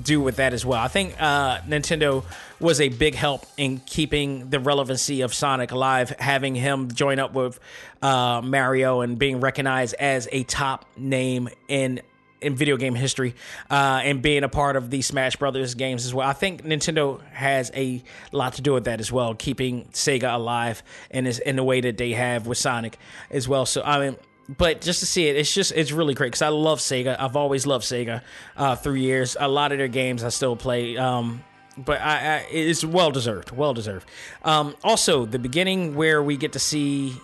do 0.02 0.20
with 0.20 0.36
that 0.36 0.52
as 0.52 0.64
well. 0.66 0.80
I 0.80 0.88
think 0.88 1.14
uh, 1.18 1.60
Nintendo 1.60 2.24
was 2.60 2.80
a 2.80 2.88
big 2.88 3.14
help 3.14 3.46
in 3.56 3.78
keeping 3.86 4.50
the 4.50 4.60
relevancy 4.60 5.22
of 5.22 5.32
Sonic 5.32 5.70
alive, 5.70 6.10
having 6.18 6.54
him 6.54 6.92
join 6.92 7.18
up 7.18 7.32
with 7.32 7.58
uh, 8.02 8.42
Mario 8.44 9.00
and 9.00 9.18
being 9.18 9.40
recognized 9.40 9.94
as 9.94 10.28
a 10.30 10.42
top 10.44 10.84
name 10.96 11.48
in 11.68 12.00
in 12.40 12.54
video 12.54 12.76
game 12.76 12.94
history 12.94 13.34
uh, 13.70 14.00
and 14.04 14.22
being 14.22 14.44
a 14.44 14.48
part 14.48 14.76
of 14.76 14.90
the 14.90 15.02
Smash 15.02 15.36
Brothers 15.36 15.74
games 15.74 16.06
as 16.06 16.14
well. 16.14 16.28
I 16.28 16.32
think 16.32 16.64
Nintendo 16.64 17.20
has 17.32 17.70
a 17.74 18.02
lot 18.32 18.54
to 18.54 18.62
do 18.62 18.72
with 18.72 18.84
that 18.84 19.00
as 19.00 19.10
well, 19.10 19.34
keeping 19.34 19.84
Sega 19.86 20.34
alive 20.34 20.82
in 21.10 21.24
this, 21.24 21.38
in 21.38 21.56
the 21.56 21.64
way 21.64 21.80
that 21.80 21.96
they 21.96 22.12
have 22.12 22.46
with 22.46 22.58
Sonic 22.58 22.98
as 23.30 23.48
well. 23.48 23.66
So 23.66 23.82
I 23.82 24.00
mean. 24.00 24.16
But 24.56 24.80
just 24.80 25.00
to 25.00 25.06
see 25.06 25.28
it, 25.28 25.36
it's 25.36 25.52
just 25.52 25.72
it's 25.72 25.92
really 25.92 26.14
great 26.14 26.28
because 26.28 26.40
I 26.40 26.48
love 26.48 26.78
Sega. 26.78 27.20
I've 27.20 27.36
always 27.36 27.66
loved 27.66 27.84
Sega 27.84 28.22
uh, 28.56 28.76
through 28.76 28.94
years. 28.94 29.36
A 29.38 29.46
lot 29.46 29.72
of 29.72 29.78
their 29.78 29.88
games 29.88 30.24
I 30.24 30.30
still 30.30 30.56
play. 30.56 30.96
Um, 30.96 31.44
but 31.76 32.00
I, 32.00 32.36
I, 32.36 32.46
it's 32.50 32.82
well 32.82 33.10
deserved, 33.10 33.50
well 33.50 33.74
deserved. 33.74 34.08
Um, 34.42 34.74
also, 34.82 35.26
the 35.26 35.38
beginning 35.38 35.94
where 35.96 36.22
we 36.22 36.38
get 36.38 36.54
to 36.54 36.58
see 36.58 37.14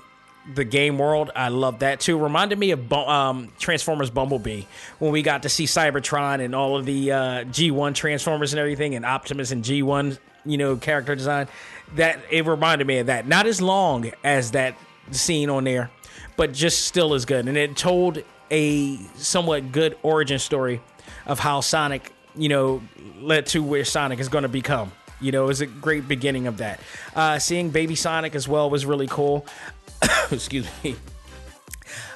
the 0.53 0.65
game 0.65 0.99
world, 0.99 1.31
I 1.35 1.49
love 1.49 1.79
that 1.81 2.01
too. 2.01 2.19
Reminded 2.19 2.59
me 2.59 2.73
of 2.73 2.93
um, 2.93 3.51
Transformers 3.59 4.11
Bumblebee 4.11 4.65
when 4.99 5.13
we 5.13 5.23
got 5.23 5.43
to 5.45 5.49
see 5.49 5.65
Cybertron 5.65 6.45
and 6.45 6.55
all 6.55 6.77
of 6.77 6.85
the 6.85 7.13
uh, 7.13 7.19
G1 7.45 7.95
Transformers 7.95 8.53
and 8.53 8.61
everything, 8.61 8.95
and 8.95 9.05
Optimus 9.05 9.51
and 9.51 9.65
G1, 9.65 10.19
you 10.45 10.59
know, 10.59 10.77
character 10.77 11.15
design. 11.15 11.49
That 11.97 12.21
it 12.31 12.47
reminded 12.47 12.87
me 12.87 12.99
of 12.99 13.07
that. 13.07 13.27
Not 13.27 13.47
as 13.47 13.63
long 13.63 14.11
as 14.23 14.51
that 14.53 14.77
scene 15.11 15.49
on 15.49 15.65
there, 15.65 15.91
but 16.37 16.53
just 16.53 16.87
still 16.87 17.15
as 17.15 17.25
good. 17.25 17.49
And 17.49 17.57
it 17.57 17.77
told 17.77 18.23
a 18.51 18.97
somewhat 19.17 19.73
good 19.73 19.97
origin 20.03 20.39
story 20.39 20.81
of 21.27 21.39
how 21.39 21.61
Sonic, 21.61 22.13
you 22.35 22.49
know, 22.49 22.83
led 23.19 23.47
to 23.47 23.63
where 23.63 23.85
Sonic 23.85 24.19
is 24.19 24.29
going 24.29 24.43
to 24.43 24.49
become. 24.49 24.93
You 25.21 25.33
know, 25.33 25.45
it 25.45 25.47
was 25.47 25.61
a 25.61 25.67
great 25.67 26.07
beginning 26.07 26.47
of 26.47 26.59
that. 26.59 26.81
Uh, 27.15 27.39
seeing 27.39 27.71
Baby 27.71 27.95
Sonic 27.95 28.35
as 28.35 28.47
well 28.47 28.69
was 28.69 28.85
really 28.85 29.07
cool. 29.07 29.47
Excuse 30.31 30.67
me. 30.83 30.97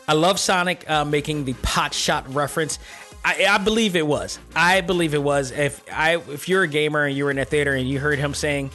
I 0.07 0.15
love 0.15 0.39
Sonic 0.39 0.89
uh, 0.89 1.05
making 1.05 1.45
the 1.45 1.53
pot 1.55 1.93
shot 1.93 2.33
reference. 2.33 2.79
I, 3.25 3.47
I, 3.47 3.59
believe 3.59 3.95
it 3.95 4.07
was. 4.07 4.39
I 4.57 4.81
believe 4.81 5.13
it 5.13 5.23
was. 5.23 5.51
If 5.51 5.83
I, 5.93 6.17
if 6.17 6.49
you're 6.49 6.63
a 6.63 6.69
gamer 6.69 7.05
and 7.05 7.17
you 7.17 7.25
were 7.25 7.31
in 7.31 7.39
a 7.39 7.45
theater 7.45 7.75
and 7.75 7.89
you 7.89 7.99
heard 7.99 8.19
him 8.19 8.33
saying 8.33 8.71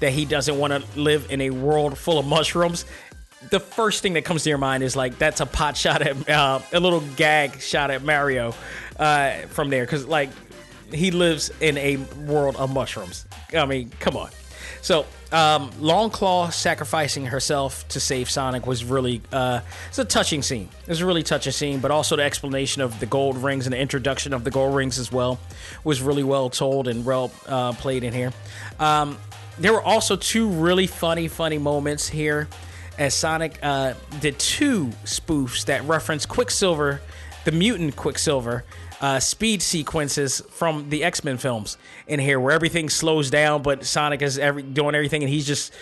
that 0.00 0.12
he 0.12 0.24
doesn't 0.24 0.58
want 0.58 0.72
to 0.72 1.00
live 1.00 1.30
in 1.30 1.40
a 1.42 1.50
world 1.50 1.98
full 1.98 2.18
of 2.18 2.26
mushrooms, 2.26 2.86
the 3.50 3.60
first 3.60 4.02
thing 4.02 4.14
that 4.14 4.24
comes 4.24 4.44
to 4.44 4.48
your 4.48 4.58
mind 4.58 4.82
is 4.82 4.96
like 4.96 5.18
that's 5.18 5.40
a 5.40 5.46
pot 5.46 5.76
shot 5.76 6.02
at 6.02 6.28
uh, 6.28 6.60
a 6.72 6.80
little 6.80 7.00
gag 7.16 7.60
shot 7.60 7.90
at 7.90 8.02
Mario 8.02 8.54
uh, 8.98 9.32
from 9.48 9.70
there 9.70 9.84
because 9.84 10.06
like 10.06 10.30
he 10.92 11.10
lives 11.10 11.50
in 11.60 11.76
a 11.78 11.96
world 12.26 12.56
of 12.56 12.72
mushrooms. 12.72 13.26
I 13.54 13.66
mean, 13.66 13.90
come 14.00 14.16
on. 14.16 14.30
So 14.88 15.00
um, 15.32 15.70
Longclaw 15.72 16.50
sacrificing 16.50 17.26
herself 17.26 17.86
to 17.88 18.00
save 18.00 18.30
Sonic 18.30 18.66
was 18.66 18.84
really 18.84 19.20
uh, 19.30 19.60
it's 19.86 19.98
a 19.98 20.04
touching 20.06 20.40
scene. 20.40 20.70
It 20.84 20.88
was 20.88 21.02
a 21.02 21.06
really 21.06 21.22
touching 21.22 21.52
scene, 21.52 21.80
but 21.80 21.90
also 21.90 22.16
the 22.16 22.22
explanation 22.22 22.80
of 22.80 22.98
the 22.98 23.04
gold 23.04 23.36
rings 23.36 23.66
and 23.66 23.74
the 23.74 23.78
introduction 23.78 24.32
of 24.32 24.44
the 24.44 24.50
gold 24.50 24.74
rings 24.74 24.98
as 24.98 25.12
well 25.12 25.38
was 25.84 26.00
really 26.00 26.22
well 26.22 26.48
told 26.48 26.88
and 26.88 27.04
well 27.04 27.30
uh, 27.46 27.74
played 27.74 28.02
in 28.02 28.14
here. 28.14 28.32
Um, 28.80 29.18
there 29.58 29.74
were 29.74 29.82
also 29.82 30.16
two 30.16 30.48
really 30.48 30.86
funny, 30.86 31.28
funny 31.28 31.58
moments 31.58 32.08
here 32.08 32.48
as 32.96 33.12
Sonic 33.12 33.58
uh, 33.62 33.92
did 34.20 34.38
two 34.38 34.86
spoofs 35.04 35.66
that 35.66 35.84
reference 35.84 36.24
Quicksilver, 36.24 37.02
the 37.44 37.52
mutant 37.52 37.96
Quicksilver, 37.96 38.64
uh, 39.00 39.20
speed 39.20 39.62
sequences 39.62 40.42
from 40.50 40.90
the 40.90 41.04
X 41.04 41.24
Men 41.24 41.38
films 41.38 41.78
in 42.06 42.20
here, 42.20 42.40
where 42.40 42.52
everything 42.52 42.88
slows 42.88 43.30
down, 43.30 43.62
but 43.62 43.84
Sonic 43.84 44.22
is 44.22 44.38
every 44.38 44.62
doing 44.62 44.94
everything, 44.94 45.22
and 45.22 45.30
he's 45.30 45.46
just 45.46 45.72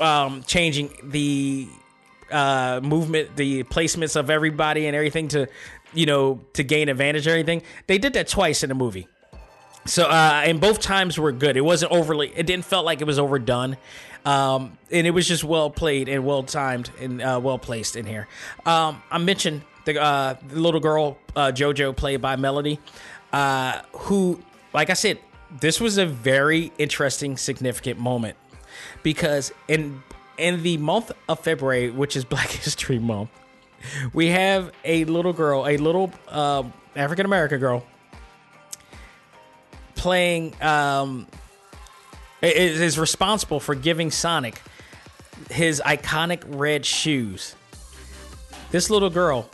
um, 0.00 0.42
changing 0.42 0.90
the 1.02 1.68
uh, 2.30 2.80
movement, 2.82 3.36
the 3.36 3.64
placements 3.64 4.16
of 4.16 4.30
everybody, 4.30 4.86
and 4.86 4.94
everything 4.94 5.28
to 5.28 5.48
you 5.94 6.06
know 6.06 6.40
to 6.54 6.62
gain 6.62 6.88
advantage. 6.88 7.26
Or 7.26 7.30
anything. 7.30 7.62
they 7.86 7.98
did 7.98 8.12
that 8.14 8.28
twice 8.28 8.62
in 8.62 8.68
the 8.68 8.74
movie. 8.74 9.08
So 9.86 10.04
uh, 10.04 10.42
and 10.44 10.60
both 10.60 10.80
times 10.80 11.18
were 11.18 11.32
good. 11.32 11.56
It 11.56 11.62
wasn't 11.62 11.92
overly. 11.92 12.32
It 12.36 12.46
didn't 12.46 12.64
felt 12.64 12.84
like 12.84 13.00
it 13.00 13.06
was 13.06 13.18
overdone. 13.18 13.76
Um, 14.24 14.78
and 14.92 15.04
it 15.06 15.10
was 15.10 15.26
just 15.26 15.42
well 15.42 15.68
played 15.68 16.08
and 16.08 16.24
well 16.24 16.44
timed 16.44 16.90
and 17.00 17.20
uh, 17.20 17.40
well 17.42 17.58
placed 17.58 17.96
in 17.96 18.06
here. 18.06 18.28
Um, 18.64 19.02
I 19.10 19.18
mentioned 19.18 19.62
the, 19.84 20.00
uh, 20.00 20.34
the 20.48 20.60
little 20.60 20.80
girl 20.80 21.18
uh, 21.36 21.52
JoJo, 21.52 21.96
played 21.96 22.20
by 22.20 22.36
Melody, 22.36 22.78
uh, 23.32 23.80
who, 23.92 24.40
like 24.72 24.90
I 24.90 24.94
said, 24.94 25.18
this 25.60 25.80
was 25.80 25.98
a 25.98 26.06
very 26.06 26.72
interesting, 26.78 27.36
significant 27.36 27.98
moment 27.98 28.36
because 29.02 29.52
in 29.68 30.02
in 30.38 30.62
the 30.62 30.78
month 30.78 31.12
of 31.28 31.40
February, 31.40 31.90
which 31.90 32.16
is 32.16 32.24
Black 32.34 32.48
History 32.48 32.98
Month, 32.98 33.30
we 34.12 34.28
have 34.28 34.72
a 34.84 35.04
little 35.04 35.32
girl, 35.32 35.66
a 35.66 35.76
little 35.76 36.12
uh, 36.28 36.62
African 36.96 37.26
American 37.26 37.60
girl, 37.60 37.84
playing. 39.94 40.60
Um, 40.62 41.26
is 42.42 42.98
responsible 42.98 43.60
for 43.60 43.76
giving 43.76 44.10
Sonic 44.10 44.60
his 45.50 45.80
iconic 45.84 46.42
red 46.46 46.84
shoes. 46.84 47.54
This 48.72 48.90
little 48.90 49.10
girl 49.10 49.48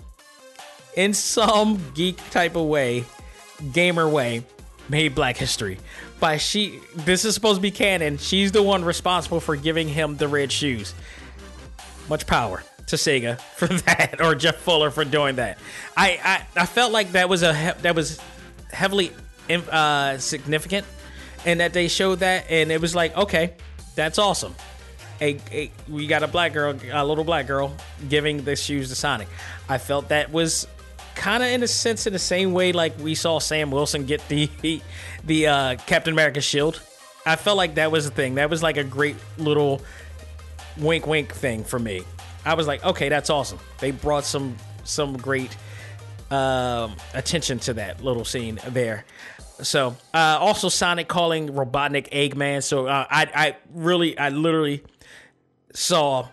in 0.98 1.14
some 1.14 1.80
geek 1.94 2.16
type 2.30 2.56
of 2.56 2.66
way, 2.66 3.04
gamer 3.72 4.08
way, 4.08 4.42
made 4.88 5.14
Black 5.14 5.36
History. 5.36 5.78
By 6.18 6.38
she, 6.38 6.80
this 6.96 7.24
is 7.24 7.34
supposed 7.34 7.58
to 7.58 7.62
be 7.62 7.70
canon. 7.70 8.18
She's 8.18 8.50
the 8.50 8.64
one 8.64 8.84
responsible 8.84 9.38
for 9.38 9.54
giving 9.54 9.86
him 9.86 10.16
the 10.16 10.26
red 10.26 10.50
shoes. 10.50 10.92
Much 12.08 12.26
power 12.26 12.64
to 12.88 12.96
Sega 12.96 13.40
for 13.56 13.68
that, 13.68 14.20
or 14.20 14.34
Jeff 14.34 14.56
Fowler 14.56 14.90
for 14.90 15.04
doing 15.04 15.36
that. 15.36 15.58
I 15.96 16.18
I, 16.56 16.62
I 16.62 16.66
felt 16.66 16.90
like 16.90 17.12
that 17.12 17.28
was 17.28 17.44
a 17.44 17.76
that 17.82 17.94
was 17.94 18.18
heavily 18.72 19.12
uh, 19.70 20.18
significant, 20.18 20.84
and 21.46 21.60
that 21.60 21.74
they 21.74 21.86
showed 21.86 22.18
that, 22.20 22.46
and 22.50 22.72
it 22.72 22.80
was 22.80 22.96
like, 22.96 23.16
okay, 23.16 23.54
that's 23.94 24.18
awesome. 24.18 24.54
A, 25.20 25.38
a, 25.52 25.70
we 25.88 26.08
got 26.08 26.24
a 26.24 26.28
black 26.28 26.52
girl, 26.52 26.76
a 26.90 27.06
little 27.06 27.24
black 27.24 27.46
girl, 27.46 27.72
giving 28.08 28.42
the 28.42 28.56
shoes 28.56 28.88
to 28.88 28.96
Sonic. 28.96 29.28
I 29.68 29.78
felt 29.78 30.08
that 30.08 30.32
was 30.32 30.66
kind 31.18 31.42
of 31.42 31.50
in 31.50 31.62
a 31.62 31.68
sense 31.68 32.06
in 32.06 32.12
the 32.12 32.18
same 32.18 32.52
way 32.52 32.72
like 32.72 32.96
we 33.00 33.14
saw 33.14 33.38
Sam 33.40 33.70
Wilson 33.70 34.06
get 34.06 34.26
the 34.28 34.48
the 35.24 35.46
uh, 35.46 35.76
Captain 35.86 36.12
America 36.12 36.40
shield. 36.40 36.80
I 37.26 37.36
felt 37.36 37.56
like 37.56 37.74
that 37.74 37.90
was 37.90 38.06
a 38.06 38.10
thing. 38.10 38.36
That 38.36 38.48
was 38.48 38.62
like 38.62 38.76
a 38.78 38.84
great 38.84 39.16
little 39.36 39.82
wink 40.78 41.06
wink 41.06 41.34
thing 41.34 41.64
for 41.64 41.78
me. 41.78 42.02
I 42.44 42.54
was 42.54 42.66
like, 42.66 42.84
okay, 42.84 43.08
that's 43.08 43.28
awesome. 43.28 43.58
They 43.80 43.90
brought 43.90 44.24
some 44.24 44.56
some 44.84 45.16
great 45.18 45.54
um, 46.30 46.96
attention 47.14 47.58
to 47.60 47.74
that 47.74 48.02
little 48.02 48.24
scene 48.24 48.60
there. 48.68 49.04
So 49.60 49.96
uh, 50.14 50.38
also 50.40 50.68
Sonic 50.68 51.08
calling 51.08 51.48
Robotnik 51.48 52.08
Eggman. 52.10 52.62
So 52.62 52.86
uh, 52.86 53.06
I 53.10 53.28
I 53.34 53.56
really 53.74 54.16
I 54.16 54.28
literally 54.28 54.84
saw 55.74 56.28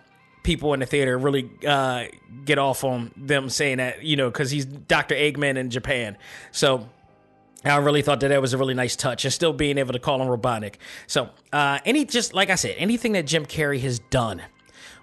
people 0.46 0.74
in 0.74 0.80
the 0.80 0.86
theater 0.86 1.18
really 1.18 1.50
uh, 1.68 2.06
get 2.46 2.58
off 2.58 2.84
on 2.84 3.12
them 3.18 3.50
saying 3.50 3.78
that, 3.78 4.04
you 4.04 4.16
know, 4.16 4.30
because 4.30 4.52
he's 4.52 4.66
Dr. 4.66 5.16
Eggman 5.16 5.58
in 5.58 5.70
Japan. 5.70 6.18
So 6.52 6.88
I 7.66 7.78
really 7.78 8.04
thought 8.04 8.20
that 8.20 8.30
that 8.30 8.42
was 8.42 8.54
a 8.54 8.58
really 8.58 8.76
nice 8.76 8.96
touch, 8.96 9.26
and 9.26 9.34
still 9.34 9.52
being 9.52 9.78
able 9.78 9.94
to 9.94 10.00
call 10.00 10.22
him 10.22 10.28
Robotnik. 10.28 10.76
So, 11.08 11.30
uh, 11.52 11.80
any 11.84 12.06
just 12.06 12.34
like 12.34 12.50
I 12.50 12.56
said, 12.56 12.76
anything 12.78 13.14
that 13.14 13.26
Jim 13.26 13.46
Carrey 13.46 13.82
has 13.82 14.00
done 14.00 14.44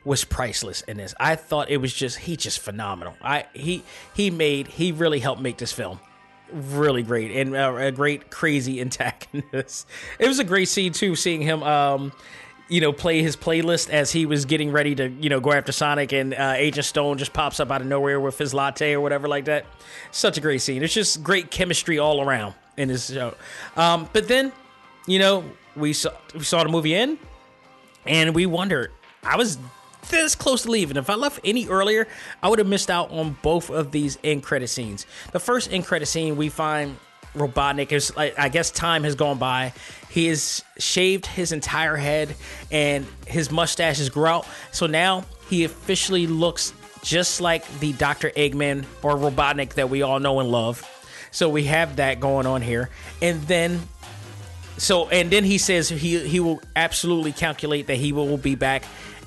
was 0.04 0.24
priceless 0.24 0.82
in 0.82 0.96
this. 0.96 1.14
I 1.18 1.34
thought 1.34 1.70
it 1.70 1.78
was 1.78 1.92
just 1.92 2.18
he 2.18 2.36
just 2.36 2.60
phenomenal. 2.60 3.14
I 3.20 3.46
he 3.52 3.82
he 4.14 4.30
made 4.30 4.68
he 4.68 4.92
really 4.92 5.18
helped 5.18 5.42
make 5.42 5.58
this 5.58 5.72
film 5.72 5.98
really 6.52 7.02
great 7.02 7.32
and 7.32 7.56
uh, 7.56 7.74
a 7.76 7.90
great 7.90 8.30
crazy 8.30 8.80
antagonist. 8.80 9.88
It 10.20 10.28
was 10.28 10.38
a 10.38 10.44
great 10.44 10.68
scene 10.68 10.92
too, 10.92 11.16
seeing 11.16 11.42
him. 11.42 11.62
Um, 11.64 12.12
you 12.72 12.80
know, 12.80 12.90
play 12.90 13.22
his 13.22 13.36
playlist 13.36 13.90
as 13.90 14.12
he 14.12 14.24
was 14.24 14.46
getting 14.46 14.72
ready 14.72 14.94
to, 14.94 15.10
you 15.10 15.28
know, 15.28 15.40
go 15.40 15.52
after 15.52 15.72
Sonic, 15.72 16.12
and 16.12 16.32
uh, 16.32 16.54
Agent 16.56 16.86
Stone 16.86 17.18
just 17.18 17.34
pops 17.34 17.60
up 17.60 17.70
out 17.70 17.82
of 17.82 17.86
nowhere 17.86 18.18
with 18.18 18.38
his 18.38 18.54
latte 18.54 18.94
or 18.94 19.00
whatever 19.02 19.28
like 19.28 19.44
that. 19.44 19.66
Such 20.10 20.38
a 20.38 20.40
great 20.40 20.62
scene. 20.62 20.82
It's 20.82 20.94
just 20.94 21.22
great 21.22 21.50
chemistry 21.50 21.98
all 21.98 22.22
around 22.22 22.54
in 22.78 22.88
this 22.88 23.12
show. 23.12 23.34
Um, 23.76 24.08
but 24.14 24.26
then, 24.26 24.52
you 25.06 25.18
know, 25.18 25.44
we 25.76 25.92
saw 25.92 26.12
we 26.32 26.44
saw 26.44 26.64
the 26.64 26.70
movie 26.70 26.94
in, 26.94 27.18
and 28.06 28.34
we 28.34 28.46
wondered. 28.46 28.90
I 29.22 29.36
was 29.36 29.58
this 30.08 30.34
close 30.34 30.62
to 30.62 30.70
leaving. 30.70 30.96
If 30.96 31.10
I 31.10 31.14
left 31.14 31.40
any 31.44 31.68
earlier, 31.68 32.08
I 32.42 32.48
would 32.48 32.58
have 32.58 32.68
missed 32.68 32.90
out 32.90 33.10
on 33.10 33.36
both 33.42 33.68
of 33.68 33.92
these 33.92 34.18
end 34.24 34.44
credit 34.44 34.68
scenes. 34.68 35.06
The 35.32 35.40
first 35.40 35.70
end 35.70 35.84
credit 35.84 36.06
scene, 36.06 36.36
we 36.36 36.48
find 36.48 36.96
Robotnik 37.34 37.92
is 37.92 38.14
like 38.16 38.38
I 38.38 38.48
guess 38.48 38.70
time 38.70 39.04
has 39.04 39.14
gone 39.14 39.38
by. 39.38 39.72
He 40.10 40.26
has 40.26 40.62
shaved 40.78 41.26
his 41.26 41.52
entire 41.52 41.96
head 41.96 42.34
and 42.70 43.06
his 43.26 43.50
mustache 43.50 43.98
is 43.98 44.10
grown 44.10 44.28
out. 44.28 44.46
So 44.70 44.86
now 44.86 45.24
he 45.48 45.64
officially 45.64 46.26
looks 46.26 46.74
just 47.02 47.40
like 47.40 47.66
the 47.80 47.92
Dr. 47.94 48.30
Eggman 48.30 48.84
or 49.02 49.16
Robotnik 49.16 49.74
that 49.74 49.90
we 49.90 50.02
all 50.02 50.20
know 50.20 50.40
and 50.40 50.50
love. 50.50 50.88
So 51.30 51.48
we 51.48 51.64
have 51.64 51.96
that 51.96 52.20
going 52.20 52.46
on 52.46 52.62
here. 52.62 52.90
And 53.20 53.42
then 53.42 53.80
so 54.76 55.08
and 55.08 55.30
then 55.30 55.44
he 55.44 55.58
says 55.58 55.88
he 55.88 56.18
he 56.26 56.40
will 56.40 56.60
absolutely 56.76 57.32
calculate 57.32 57.86
that 57.86 57.96
he 57.96 58.12
will 58.12 58.36
be 58.36 58.54
back 58.54 58.84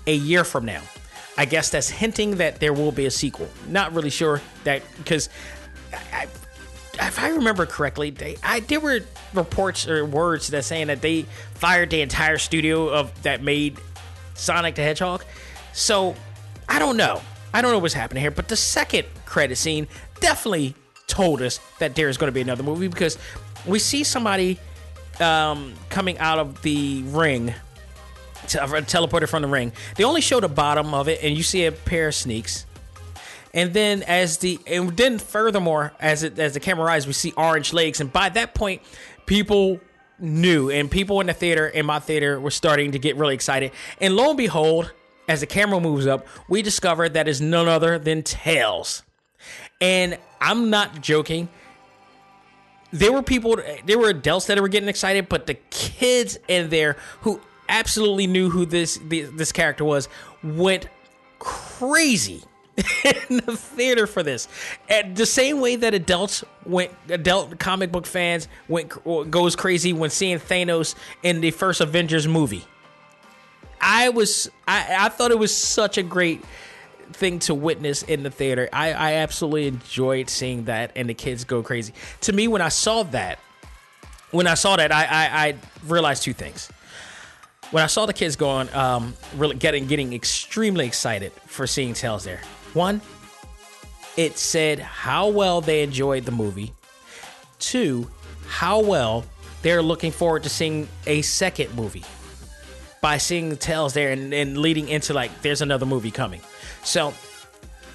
a 0.08 0.16
year 0.16 0.44
from 0.44 0.66
now. 0.66 0.82
I 1.38 1.46
guess 1.46 1.70
that's 1.70 1.90
hinting 1.90 2.38
that 2.38 2.60
there 2.60 2.74
will 2.74 2.92
be 2.92 3.06
a 3.06 3.12
sequel. 3.12 3.50
Not 3.68 3.94
really 3.94 4.10
sure 4.10 4.42
that 4.64 4.84
because 4.98 5.30
I, 5.94 6.28
if 7.00 7.20
I 7.20 7.30
remember 7.30 7.66
correctly, 7.66 8.10
they 8.10 8.38
I 8.44 8.60
there 8.62 8.80
were 8.80 9.02
reports 9.34 9.88
or 9.88 10.06
words 10.06 10.48
that 10.50 10.64
saying 10.64 10.88
that 10.88 11.02
they 11.02 11.24
fired 11.56 11.90
the 11.90 12.02
entire 12.02 12.38
studio 12.38 12.90
of 12.90 13.24
that 13.24 13.42
made 13.44 13.78
Sonic 14.34 14.76
the 14.76 14.82
Hedgehog. 14.82 15.24
So 15.74 16.16
I 16.68 16.80
don't 16.80 16.98
know. 16.98 17.22
I 17.54 17.62
don't 17.62 17.72
know 17.72 17.80
what's 17.80 17.94
happening 17.94 18.22
here, 18.22 18.32
but 18.32 18.48
the 18.48 18.56
second 18.56 19.08
credit 19.26 19.58
scene 19.58 19.88
definitely 20.20 20.76
told 21.08 21.42
us 21.42 21.60
that 21.80 21.96
there 21.96 22.10
is 22.10 22.18
going 22.18 22.28
to 22.28 22.34
be 22.34 22.42
another 22.42 22.64
movie 22.64 22.88
because 22.88 23.18
we 23.66 23.80
see 23.80 24.04
somebody 24.04 24.60
um, 25.20 25.74
coming 25.90 26.18
out 26.20 26.40
of 26.40 26.62
the 26.64 27.04
ring, 27.04 27.54
te- 28.48 28.58
teleported 28.58 29.30
from 29.30 29.42
the 29.42 29.48
ring. 29.48 29.72
They 29.96 30.04
only 30.04 30.22
show 30.22 30.40
the 30.40 30.50
bottom 30.50 30.94
of 30.94 31.08
it, 31.08 31.24
and 31.24 31.36
you 31.38 31.44
see 31.44 31.66
a 31.66 31.72
pair 31.72 32.10
of 32.10 32.16
sneaks. 32.16 32.66
And 33.56 33.74
then 33.74 34.04
as 34.04 34.40
the 34.40 34.60
and 34.68 34.96
then 34.98 35.18
furthermore, 35.18 35.94
as 36.02 36.24
it 36.24 36.38
as 36.38 36.54
the 36.54 36.60
camera 36.60 36.86
rises, 36.86 37.08
we 37.08 37.14
see 37.14 37.34
orange 37.38 37.72
legs, 37.72 38.02
and 38.02 38.12
by 38.12 38.28
that 38.30 38.54
point, 38.54 38.82
people 39.26 39.80
knew, 40.20 40.70
and 40.70 40.92
people 40.92 41.22
in 41.22 41.28
the 41.28 41.34
theater, 41.34 41.66
in 41.66 41.86
my 41.86 42.00
theater, 42.00 42.40
were 42.40 42.52
starting 42.52 42.92
to 42.92 43.00
get 43.00 43.16
really 43.16 43.34
excited. 43.34 43.72
And 44.02 44.16
lo 44.18 44.30
and 44.30 44.38
behold, 44.38 44.92
as 45.30 45.40
the 45.40 45.48
camera 45.48 45.80
moves 45.80 46.06
up, 46.06 46.28
we 46.50 46.62
discover 46.62 47.08
that 47.08 47.30
is 47.30 47.40
none 47.40 47.70
other 47.70 47.98
than 47.98 48.24
Tails. 48.24 49.04
And 49.80 50.18
I'm 50.42 50.70
not 50.70 51.02
joking. 51.02 51.48
There 52.92 53.14
were 53.14 53.24
people, 53.24 53.58
there 53.86 53.98
were 53.98 54.10
adults 54.10 54.48
that 54.48 54.60
were 54.60 54.68
getting 54.68 54.90
excited, 54.90 55.30
but 55.30 55.48
the 55.48 55.56
kids 55.56 56.38
in 56.50 56.70
there 56.70 56.98
who 57.22 57.42
absolutely 57.68 58.28
knew 58.28 58.50
who 58.50 58.66
this 58.66 59.00
this 59.10 59.52
character 59.52 59.84
was 59.84 60.08
went 60.44 60.88
crazy 61.40 62.44
in 63.30 63.38
the 63.38 63.56
theater 63.56 64.08
for 64.08 64.24
this. 64.24 64.48
And 64.90 65.16
the 65.16 65.26
same 65.26 65.62
way 65.62 65.78
that 65.78 65.94
adults 65.94 66.44
went, 66.66 66.92
adult 67.10 67.58
comic 67.60 67.92
book 67.92 68.06
fans 68.06 68.48
went 68.68 68.92
goes 69.32 69.56
crazy 69.56 69.94
when 69.94 70.10
seeing 70.10 70.40
Thanos 70.40 70.96
in 71.24 71.42
the 71.42 71.52
first 71.52 71.82
Avengers 71.82 72.28
movie. 72.28 72.66
I 73.80 74.10
was, 74.10 74.50
I, 74.68 75.06
I 75.06 75.10
thought 75.10 75.32
it 75.32 75.40
was 75.40 75.56
such 75.56 75.98
a 75.98 76.04
great 76.04 76.44
thing 77.12 77.40
to 77.40 77.54
witness 77.54 78.04
in 78.04 78.24
the 78.24 78.32
theater. 78.32 78.68
I, 78.74 78.92
I 78.94 79.14
absolutely 79.14 79.68
enjoyed 79.68 80.30
seeing 80.30 80.66
that 80.66 80.92
and 80.96 81.08
the 81.08 81.14
kids 81.14 81.44
go 81.44 81.62
crazy. 81.62 81.94
To 82.22 82.34
me, 82.34 82.48
when 82.48 82.62
I 82.62 82.70
saw 82.70 83.04
that, 83.04 83.40
when 84.32 84.48
I 84.48 84.56
saw 84.56 84.76
that, 84.76 84.92
I, 84.92 85.06
I, 85.06 85.48
I 85.48 85.56
realized 85.86 86.24
two 86.24 86.34
things 86.34 86.70
when 87.72 87.84
I 87.84 87.88
saw 87.88 88.06
the 88.06 88.14
kids 88.14 88.36
going, 88.36 88.74
um, 88.74 89.16
really 89.36 89.56
getting 89.56 89.88
getting 89.88 90.14
extremely 90.14 90.86
excited 90.86 91.32
for 91.46 91.68
seeing 91.68 91.94
Tails 91.94 92.24
there. 92.24 92.42
One, 92.76 93.00
it 94.18 94.38
said 94.38 94.80
how 94.80 95.30
well 95.30 95.62
they 95.62 95.82
enjoyed 95.82 96.26
the 96.26 96.32
movie. 96.32 96.74
Two, 97.58 98.10
how 98.48 98.82
well 98.82 99.24
they're 99.62 99.82
looking 99.82 100.12
forward 100.12 100.44
to 100.44 100.50
seeing 100.50 100.88
a 101.08 101.22
second 101.22 101.74
movie 101.74 102.04
by 103.02 103.18
seeing 103.18 103.50
the 103.50 103.56
Tails 103.56 103.94
there 103.94 104.12
and, 104.12 104.34
and 104.34 104.58
leading 104.58 104.90
into 104.90 105.14
like 105.14 105.42
there's 105.42 105.62
another 105.62 105.86
movie 105.86 106.12
coming. 106.12 106.42
So 106.84 107.14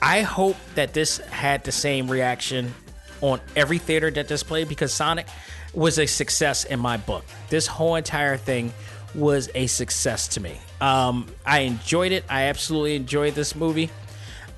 I 0.01 0.23
hope 0.23 0.57
that 0.77 0.95
this 0.95 1.19
had 1.19 1.65
the 1.65 1.73
same 1.73 2.11
reaction 2.11 2.73
on 3.21 3.39
every 3.55 3.79
theater 3.79 4.11
that 4.11 4.29
this 4.29 4.43
played 4.43 4.69
because 4.69 4.95
Sonic 4.95 5.27
was 5.75 5.99
a 5.99 6.07
success 6.07 6.65
in 6.65 6.81
my 6.81 6.97
book. 6.97 7.25
This 7.51 7.67
whole 7.67 7.97
entire 7.97 8.39
thing 8.39 8.73
was 9.15 9.51
a 9.55 9.67
success 9.67 10.29
to 10.29 10.41
me. 10.41 10.57
Um, 10.81 11.27
I 11.45 11.61
enjoyed 11.61 12.13
it. 12.13 12.25
I 12.31 12.45
absolutely 12.45 12.97
enjoyed 12.97 13.35
this 13.35 13.55
movie. 13.55 13.91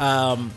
Um, 0.03 0.51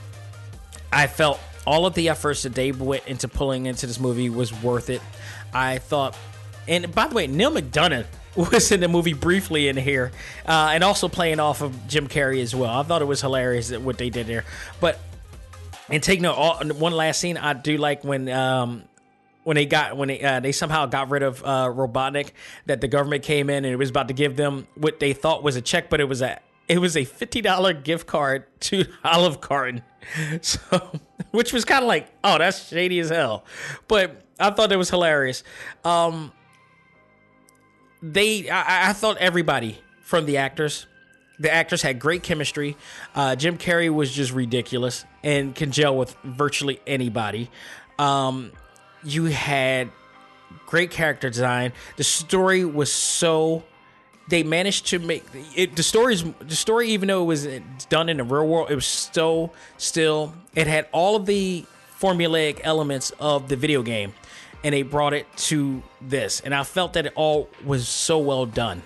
I 0.91 1.05
felt 1.05 1.39
all 1.67 1.85
of 1.85 1.93
the 1.93 2.09
efforts 2.09 2.43
that 2.43 2.55
they 2.55 2.71
went 2.71 3.07
into 3.07 3.27
pulling 3.27 3.67
into 3.67 3.85
this 3.85 3.99
movie 3.99 4.29
was 4.29 4.51
worth 4.63 4.89
it. 4.89 5.01
I 5.53 5.77
thought, 5.77 6.17
and 6.67 6.93
by 6.93 7.07
the 7.07 7.15
way, 7.15 7.27
Neal 7.27 7.51
McDonough 7.51 8.05
was 8.35 8.71
in 8.71 8.79
the 8.79 8.87
movie 8.87 9.13
briefly 9.13 9.67
in 9.67 9.77
here, 9.77 10.11
uh, 10.47 10.71
and 10.73 10.83
also 10.83 11.07
playing 11.07 11.39
off 11.39 11.61
of 11.61 11.87
Jim 11.87 12.07
Carrey 12.07 12.41
as 12.41 12.55
well. 12.55 12.71
I 12.71 12.81
thought 12.81 13.03
it 13.03 13.05
was 13.05 13.21
hilarious 13.21 13.69
that 13.69 13.81
what 13.81 13.99
they 13.99 14.09
did 14.09 14.25
there. 14.25 14.45
But 14.79 14.99
and 15.89 16.01
take 16.01 16.21
note, 16.21 16.33
all, 16.33 16.65
one 16.69 16.93
last 16.93 17.19
scene 17.19 17.37
I 17.37 17.53
do 17.53 17.77
like 17.77 18.03
when 18.03 18.27
um, 18.29 18.83
when 19.43 19.55
they 19.55 19.67
got 19.67 19.95
when 19.95 20.07
they 20.07 20.23
uh, 20.23 20.39
they 20.39 20.53
somehow 20.53 20.87
got 20.87 21.11
rid 21.11 21.21
of 21.21 21.43
uh, 21.43 21.67
Robotnik, 21.67 22.31
that 22.65 22.81
the 22.81 22.87
government 22.87 23.21
came 23.21 23.51
in 23.51 23.63
and 23.63 23.71
it 23.71 23.77
was 23.77 23.91
about 23.91 24.07
to 24.07 24.15
give 24.15 24.35
them 24.37 24.65
what 24.73 24.99
they 24.99 25.13
thought 25.13 25.43
was 25.43 25.55
a 25.55 25.61
check, 25.61 25.91
but 25.91 26.01
it 26.01 26.09
was 26.09 26.23
a 26.23 26.39
it 26.68 26.80
was 26.80 26.97
a 26.97 27.05
fifty 27.05 27.41
dollar 27.41 27.74
gift 27.74 28.07
card 28.07 28.45
to 28.61 28.86
Olive 29.03 29.41
Garden, 29.41 29.84
so 30.41 30.99
which 31.32 31.53
was 31.53 31.66
kind 31.66 31.84
of 31.84 31.88
like 31.88 32.07
oh 32.24 32.38
that's 32.38 32.68
shady 32.68 32.99
as 32.99 33.09
hell, 33.09 33.45
but 33.88 34.22
I 34.39 34.51
thought 34.51 34.72
it 34.72 34.78
was 34.78 34.89
hilarious. 34.89 35.43
Um, 35.84 36.32
they 38.01 38.49
I, 38.49 38.89
I 38.89 38.93
thought 38.93 39.18
everybody 39.18 39.82
from 40.01 40.26
the 40.26 40.38
actors 40.38 40.88
the 41.39 41.51
actors 41.51 41.82
had 41.82 41.99
great 41.99 42.24
chemistry. 42.24 42.78
Uh, 43.13 43.36
Jim 43.36 43.57
Carrey 43.57 43.93
was 43.93 44.11
just 44.11 44.32
ridiculous 44.32 45.05
and 45.24 45.53
can 45.53 45.72
gel 45.72 45.97
with 45.97 46.16
virtually 46.24 46.80
anybody. 46.88 47.49
Um, 47.99 48.51
you 49.03 49.26
had 49.26 49.91
great 50.66 50.91
character 50.91 51.30
design. 51.30 51.74
The 51.97 52.03
story 52.03 52.66
was 52.66 52.91
so 52.91 53.63
they 54.28 54.43
managed 54.43 54.88
to 54.88 54.99
make 54.99 55.23
it 55.55 55.76
the 55.76 55.84
stories 55.84 56.23
the 56.39 56.55
story 56.55 56.89
even 56.89 57.07
though 57.07 57.23
it 57.23 57.26
was 57.26 57.47
done 57.89 58.09
in 58.09 58.17
the 58.17 58.23
real 58.23 58.47
world 58.47 58.71
it 58.71 58.76
was 58.76 58.86
so 58.86 59.51
still 59.78 60.34
it 60.55 60.67
had 60.67 60.88
all 60.91 61.15
of 61.15 61.26
the 61.26 61.65
formulaic 61.99 62.59
elements 62.63 63.11
of 63.19 63.47
the 63.47 63.55
video 63.55 63.82
game 63.82 64.13
and 64.63 64.73
they 64.73 64.82
brought 64.82 65.13
it 65.13 65.28
to 65.38 65.82
this 66.01 66.41
and 66.41 66.53
i 66.53 66.63
felt 66.63 66.93
that 66.93 67.05
it 67.05 67.13
all 67.15 67.49
was 67.63 67.88
so 67.88 68.17
well 68.17 68.45
done 68.45 68.82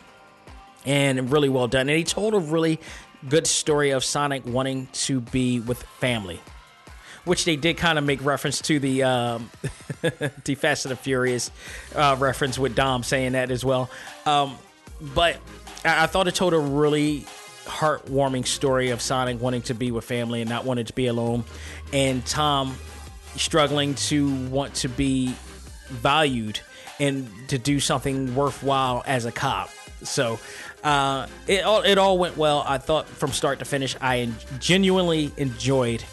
and 0.85 1.31
really 1.31 1.49
well 1.49 1.67
done 1.67 1.89
and 1.89 1.97
he 1.97 2.03
told 2.03 2.33
a 2.33 2.39
really 2.39 2.79
good 3.27 3.47
story 3.47 3.91
of 3.91 4.03
sonic 4.03 4.45
wanting 4.45 4.87
to 4.93 5.19
be 5.19 5.59
with 5.59 5.81
family 5.83 6.39
which 7.25 7.45
they 7.45 7.55
did 7.55 7.77
kind 7.77 7.97
of 7.97 8.03
make 8.03 8.23
reference 8.23 8.61
to 8.61 8.79
the 8.79 9.03
um, 9.03 9.49
the 10.45 10.55
Fast 10.55 10.85
and 10.85 10.91
the 10.91 10.95
Furious 10.95 11.51
uh, 11.95 12.15
reference 12.17 12.57
with 12.57 12.75
Dom 12.75 13.03
saying 13.03 13.33
that 13.33 13.51
as 13.51 13.63
well. 13.63 13.89
Um, 14.25 14.57
but 15.01 15.37
I, 15.85 16.03
I 16.03 16.07
thought 16.07 16.27
it 16.27 16.35
told 16.35 16.53
a 16.53 16.59
really 16.59 17.25
heartwarming 17.65 18.47
story 18.47 18.89
of 18.89 19.01
Sonic 19.01 19.39
wanting 19.39 19.61
to 19.63 19.73
be 19.73 19.91
with 19.91 20.03
family 20.03 20.41
and 20.41 20.49
not 20.49 20.65
wanting 20.65 20.85
to 20.85 20.93
be 20.93 21.07
alone, 21.07 21.43
and 21.93 22.25
Tom 22.25 22.75
struggling 23.35 23.95
to 23.95 24.33
want 24.47 24.73
to 24.75 24.89
be 24.89 25.35
valued 25.87 26.59
and 26.99 27.29
to 27.47 27.57
do 27.57 27.79
something 27.79 28.35
worthwhile 28.35 29.03
as 29.05 29.25
a 29.25 29.31
cop. 29.31 29.69
So 30.03 30.39
uh, 30.83 31.27
it 31.47 31.63
all 31.63 31.81
it 31.81 31.97
all 31.97 32.17
went 32.17 32.37
well. 32.37 32.63
I 32.65 32.77
thought 32.77 33.07
from 33.07 33.31
start 33.31 33.59
to 33.59 33.65
finish, 33.65 33.95
I 34.01 34.29
genuinely 34.59 35.31
enjoyed 35.37 36.03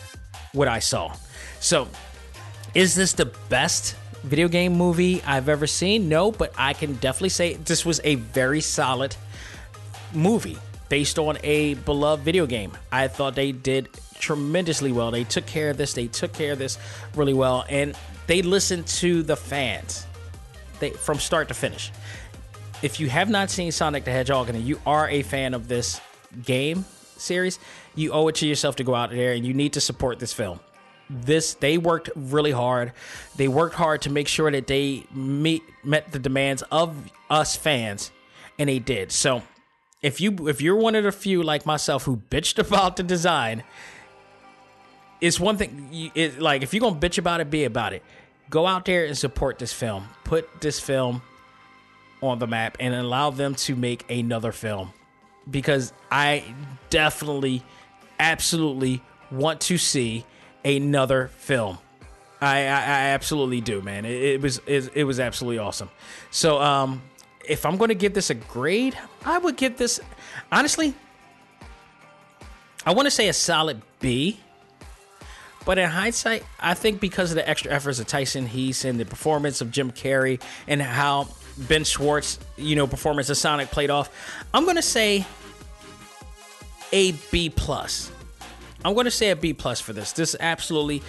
what 0.52 0.68
I 0.68 0.80
saw. 0.80 1.14
So, 1.60 1.88
is 2.74 2.94
this 2.94 3.12
the 3.12 3.26
best 3.48 3.96
video 4.22 4.48
game 4.48 4.74
movie 4.74 5.22
I've 5.22 5.48
ever 5.48 5.66
seen? 5.66 6.08
No, 6.08 6.32
but 6.32 6.52
I 6.56 6.72
can 6.72 6.94
definitely 6.94 7.30
say 7.30 7.54
this 7.54 7.84
was 7.84 8.00
a 8.04 8.16
very 8.16 8.60
solid 8.60 9.16
movie 10.12 10.58
based 10.88 11.18
on 11.18 11.38
a 11.42 11.74
beloved 11.74 12.24
video 12.24 12.46
game. 12.46 12.72
I 12.92 13.08
thought 13.08 13.34
they 13.34 13.52
did 13.52 13.88
tremendously 14.18 14.92
well. 14.92 15.10
They 15.10 15.24
took 15.24 15.46
care 15.46 15.70
of 15.70 15.76
this. 15.76 15.92
They 15.92 16.06
took 16.06 16.32
care 16.32 16.52
of 16.52 16.58
this 16.58 16.78
really 17.14 17.34
well, 17.34 17.64
and 17.68 17.96
they 18.26 18.42
listened 18.42 18.86
to 18.88 19.22
the 19.22 19.36
fans. 19.36 20.06
They 20.80 20.90
from 20.90 21.18
start 21.18 21.48
to 21.48 21.54
finish. 21.54 21.92
If 22.82 23.00
you 23.00 23.08
have 23.08 23.30
not 23.30 23.50
seen 23.50 23.72
Sonic 23.72 24.04
the 24.04 24.10
Hedgehog 24.10 24.50
and 24.50 24.60
you 24.62 24.80
are 24.84 25.08
a 25.08 25.22
fan 25.22 25.54
of 25.54 25.66
this 25.68 26.00
game 26.44 26.84
series, 27.16 27.58
you 27.94 28.12
owe 28.12 28.28
it 28.28 28.34
to 28.36 28.46
yourself 28.46 28.76
to 28.76 28.84
go 28.84 28.94
out 28.94 29.10
there 29.10 29.32
and 29.32 29.46
you 29.46 29.54
need 29.54 29.72
to 29.72 29.80
support 29.80 30.18
this 30.18 30.32
film. 30.32 30.60
This 31.08 31.54
they 31.54 31.78
worked 31.78 32.10
really 32.16 32.50
hard. 32.50 32.92
They 33.36 33.48
worked 33.48 33.74
hard 33.76 34.02
to 34.02 34.10
make 34.10 34.28
sure 34.28 34.50
that 34.50 34.66
they 34.66 35.04
meet 35.14 35.62
met 35.84 36.12
the 36.12 36.18
demands 36.18 36.62
of 36.72 37.10
us 37.30 37.56
fans, 37.56 38.10
and 38.58 38.68
they 38.68 38.78
did. 38.80 39.12
So, 39.12 39.42
if 40.02 40.20
you 40.20 40.48
if 40.48 40.60
you're 40.60 40.76
one 40.76 40.94
of 40.94 41.04
the 41.04 41.12
few 41.12 41.42
like 41.42 41.64
myself 41.64 42.04
who 42.04 42.16
bitched 42.16 42.58
about 42.66 42.96
the 42.96 43.02
design, 43.02 43.62
it's 45.20 45.38
one 45.38 45.56
thing. 45.56 46.10
It, 46.14 46.40
like 46.40 46.62
if 46.62 46.74
you're 46.74 46.80
gonna 46.80 46.96
bitch 46.96 47.18
about 47.18 47.40
it, 47.40 47.50
be 47.50 47.64
about 47.64 47.92
it. 47.92 48.02
go 48.50 48.66
out 48.66 48.84
there 48.84 49.04
and 49.04 49.16
support 49.16 49.58
this 49.58 49.72
film. 49.72 50.08
Put 50.24 50.60
this 50.60 50.80
film 50.80 51.22
on 52.22 52.38
the 52.38 52.46
map 52.46 52.76
and 52.80 52.94
allow 52.94 53.30
them 53.30 53.54
to 53.54 53.76
make 53.76 54.10
another 54.10 54.52
film 54.52 54.92
because 55.50 55.92
I 56.10 56.44
definitely, 56.90 57.62
absolutely 58.18 59.02
want 59.30 59.60
to 59.62 59.78
see 59.78 60.24
another 60.66 61.28
film. 61.38 61.78
I, 62.40 62.66
I, 62.66 62.80
I 62.80 63.08
absolutely 63.14 63.60
do, 63.60 63.80
man. 63.80 64.04
It, 64.04 64.22
it 64.22 64.42
was 64.42 64.60
it, 64.66 64.90
it 64.94 65.04
was 65.04 65.20
absolutely 65.20 65.58
awesome. 65.58 65.90
So, 66.30 66.60
um, 66.60 67.02
if 67.48 67.64
I'm 67.64 67.76
going 67.76 67.88
to 67.88 67.94
give 67.94 68.12
this 68.12 68.30
a 68.30 68.34
grade, 68.34 68.98
I 69.24 69.38
would 69.38 69.56
give 69.56 69.78
this 69.78 70.00
honestly. 70.50 70.94
I 72.84 72.92
want 72.92 73.06
to 73.06 73.10
say 73.10 73.28
a 73.28 73.32
solid 73.32 73.82
B. 74.00 74.40
But 75.64 75.78
in 75.78 75.90
hindsight, 75.90 76.44
I 76.60 76.74
think 76.74 77.00
because 77.00 77.32
of 77.32 77.34
the 77.34 77.48
extra 77.48 77.72
efforts 77.72 77.98
of 77.98 78.06
Tyson 78.06 78.46
Hesse 78.46 78.84
and 78.84 79.00
the 79.00 79.04
performance 79.04 79.60
of 79.60 79.72
Jim 79.72 79.90
Carrey 79.90 80.40
and 80.68 80.80
how 80.80 81.26
Ben 81.58 81.82
Schwartz, 81.82 82.38
you 82.56 82.76
know, 82.76 82.86
performance 82.86 83.30
of 83.30 83.36
Sonic 83.36 83.72
played 83.72 83.90
off, 83.90 84.08
I'm 84.54 84.64
gonna 84.64 84.80
say 84.80 85.26
a 86.92 87.12
B 87.32 87.50
plus. 87.50 88.12
I'm 88.86 88.94
gonna 88.94 89.10
say 89.10 89.30
a 89.30 89.36
B 89.36 89.52
plus 89.52 89.80
for 89.80 89.92
this. 89.92 90.12
This 90.12 90.36
absolutely, 90.38 91.02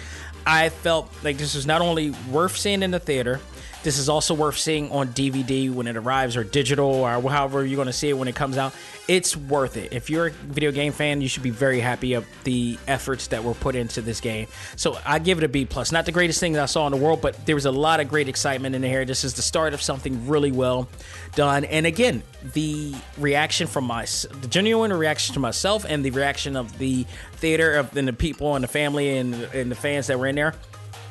I 0.46 0.68
felt 0.68 1.12
like 1.22 1.38
this 1.38 1.54
was 1.54 1.66
not 1.66 1.80
only 1.80 2.10
worth 2.30 2.56
seeing 2.56 2.82
in 2.82 2.90
the 2.90 2.98
theater, 2.98 3.40
this 3.82 3.98
is 3.98 4.08
also 4.08 4.34
worth 4.34 4.58
seeing 4.58 4.90
on 4.90 5.08
DVD 5.08 5.72
when 5.72 5.86
it 5.86 5.96
arrives 5.96 6.36
or 6.36 6.44
digital 6.44 6.86
or 6.86 7.20
however 7.22 7.64
you're 7.64 7.76
going 7.76 7.86
to 7.86 7.92
see 7.92 8.08
it 8.08 8.18
when 8.18 8.28
it 8.28 8.34
comes 8.34 8.58
out. 8.58 8.74
It's 9.06 9.36
worth 9.36 9.76
it. 9.76 9.92
If 9.92 10.10
you're 10.10 10.26
a 10.26 10.30
video 10.30 10.72
game 10.72 10.92
fan, 10.92 11.20
you 11.20 11.28
should 11.28 11.42
be 11.42 11.50
very 11.50 11.80
happy 11.80 12.14
of 12.14 12.26
the 12.44 12.78
efforts 12.86 13.28
that 13.28 13.44
were 13.44 13.54
put 13.54 13.76
into 13.76 14.02
this 14.02 14.20
game. 14.20 14.48
So 14.76 14.98
I 15.04 15.18
give 15.18 15.38
it 15.38 15.44
a 15.44 15.48
B 15.48 15.64
plus. 15.64 15.92
Not 15.92 16.06
the 16.06 16.12
greatest 16.12 16.40
thing 16.40 16.52
that 16.54 16.62
I 16.62 16.66
saw 16.66 16.86
in 16.86 16.90
the 16.90 16.98
world, 16.98 17.20
but 17.20 17.46
there 17.46 17.54
was 17.54 17.66
a 17.66 17.70
lot 17.70 18.00
of 18.00 18.08
great 18.08 18.28
excitement 18.28 18.74
in 18.74 18.82
here. 18.82 19.04
This 19.04 19.24
is 19.24 19.34
the 19.34 19.42
start 19.42 19.74
of 19.74 19.80
something 19.80 20.26
really 20.26 20.52
well 20.52 20.88
done. 21.34 21.64
And 21.64 21.86
again, 21.86 22.22
the 22.52 22.94
reaction 23.16 23.66
from 23.66 23.84
my 23.84 24.06
the 24.40 24.48
genuine 24.48 24.92
reaction 24.92 25.34
to 25.34 25.40
myself 25.40 25.84
and 25.88 26.04
the 26.04 26.10
reaction 26.10 26.56
of 26.56 26.78
the 26.78 27.04
theater 27.34 27.74
of 27.74 27.96
and 27.96 28.08
the 28.08 28.12
people 28.12 28.54
and 28.54 28.62
the 28.62 28.68
family 28.68 29.18
and, 29.18 29.34
and 29.34 29.70
the 29.70 29.74
fans 29.74 30.06
that 30.06 30.18
were 30.18 30.26
in 30.26 30.36
there 30.36 30.54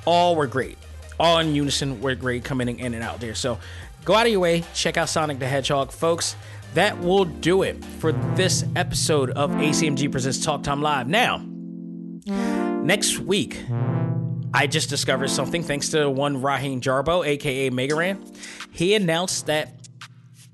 all 0.06 0.36
were 0.36 0.48
great 0.48 0.78
all 1.20 1.40
in 1.40 1.56
unison 1.56 2.02
were 2.02 2.16
great 2.16 2.44
coming 2.44 2.80
in 2.80 2.94
and 2.94 3.04
out 3.04 3.20
there. 3.20 3.36
So 3.36 3.60
go 4.06 4.16
out 4.16 4.26
of 4.26 4.32
your 4.32 4.42
way, 4.42 4.64
check 4.74 4.98
out 4.98 5.10
Sonic 5.10 5.40
the 5.40 5.48
Hedgehog, 5.48 5.92
folks. 5.92 6.36
That 6.74 7.00
will 7.00 7.26
do 7.26 7.64
it 7.64 7.84
for 7.84 8.12
this 8.12 8.64
episode 8.76 9.32
of 9.32 9.52
ACMG 9.52 10.12
Presents 10.12 10.44
Talk 10.44 10.64
Time 10.64 10.82
Live. 10.82 11.08
Now, 11.08 11.38
next 12.84 13.20
week, 13.20 13.64
I 14.54 14.68
just 14.68 14.90
discovered 14.90 15.30
something 15.30 15.64
thanks 15.64 15.90
to 15.90 16.10
one 16.10 16.42
Raheem 16.42 16.82
Jarbo, 16.82 17.26
aka 17.26 17.70
Mega 17.70 17.96
Ran. 17.96 18.24
He 18.72 18.96
announced 18.96 19.48
that 19.48 19.74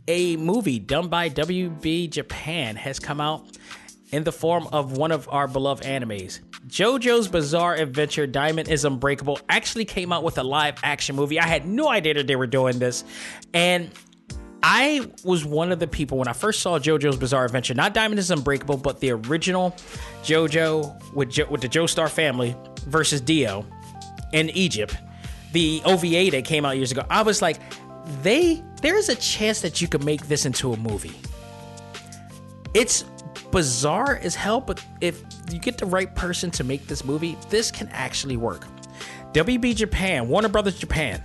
a 0.08 0.36
movie 0.38 0.80
done 0.80 1.08
by 1.08 1.30
WB 1.30 2.10
Japan 2.10 2.76
has 2.76 3.00
come 3.00 3.22
out 3.22 3.46
in 4.12 4.24
the 4.24 4.32
form 4.32 4.68
of 4.72 4.98
one 4.98 5.12
of 5.12 5.28
our 5.30 5.48
beloved 5.48 5.84
animes. 5.84 6.40
JoJo's 6.68 7.28
Bizarre 7.28 7.76
Adventure 7.76 8.26
Diamond 8.26 8.70
is 8.70 8.86
Unbreakable 8.86 9.40
actually 9.50 9.86
came 9.86 10.14
out 10.14 10.24
with 10.24 10.38
a 10.38 10.44
live 10.44 10.76
action 10.82 11.16
movie. 11.16 11.40
I 11.40 11.46
had 11.46 11.68
no 11.68 11.90
idea 11.90 12.14
that 12.16 12.28
they 12.28 12.38
were 12.38 12.48
doing 12.48 12.80
this. 12.80 13.04
And 13.54 13.92
I 14.62 15.12
was 15.26 15.44
one 15.44 15.74
of 15.74 15.80
the 15.80 15.88
people 15.88 16.18
when 16.18 16.30
I 16.30 16.34
first 16.34 16.62
saw 16.62 16.80
JoJo's 16.80 17.18
Bizarre 17.18 17.44
Adventure, 17.44 17.74
not 17.74 17.94
Diamond 17.94 18.18
is 18.18 18.32
Unbreakable, 18.32 18.78
but 18.78 19.02
the 19.02 19.12
original 19.12 19.72
JoJo 20.24 21.14
with, 21.14 21.32
jo- 21.32 21.48
with 21.50 21.60
the 21.60 21.68
Joestar 21.68 22.10
family 22.10 22.56
versus 22.88 23.20
Dio 23.20 23.66
in 24.32 24.50
Egypt, 24.52 24.96
the 25.52 25.82
OVA 25.84 26.32
that 26.32 26.46
came 26.46 26.64
out 26.64 26.78
years 26.78 26.94
ago. 26.94 27.04
I 27.10 27.24
was 27.24 27.42
like, 27.42 27.60
they 28.22 28.64
there 28.82 28.98
is 28.98 29.08
a 29.08 29.16
chance 29.16 29.62
that 29.62 29.82
you 29.82 29.88
could 29.88 30.04
make 30.04 30.28
this 30.28 30.46
into 30.46 30.74
a 30.74 30.78
movie. 30.78 31.16
It's 32.74 33.04
bizarre 33.52 34.18
as 34.18 34.36
hell, 34.36 34.60
but 34.60 34.84
if 35.00 35.24
you 35.52 35.60
get 35.60 35.78
the 35.78 35.86
right 35.86 36.14
person 36.16 36.52
to 36.52 36.64
make 36.64 36.88
this 36.88 37.04
movie, 37.04 37.38
this 37.50 37.72
can 37.72 37.88
actually 37.90 38.38
work. 38.38 38.66
WB 39.34 39.76
Japan, 39.76 40.28
Warner 40.28 40.50
Brothers 40.50 40.78
Japan, 40.78 41.22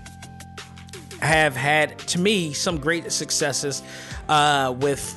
have 1.20 1.54
had 1.54 1.98
to 2.00 2.18
me 2.18 2.52
some 2.52 2.78
great 2.78 3.12
successes 3.12 3.82
uh, 4.28 4.74
with. 4.78 5.14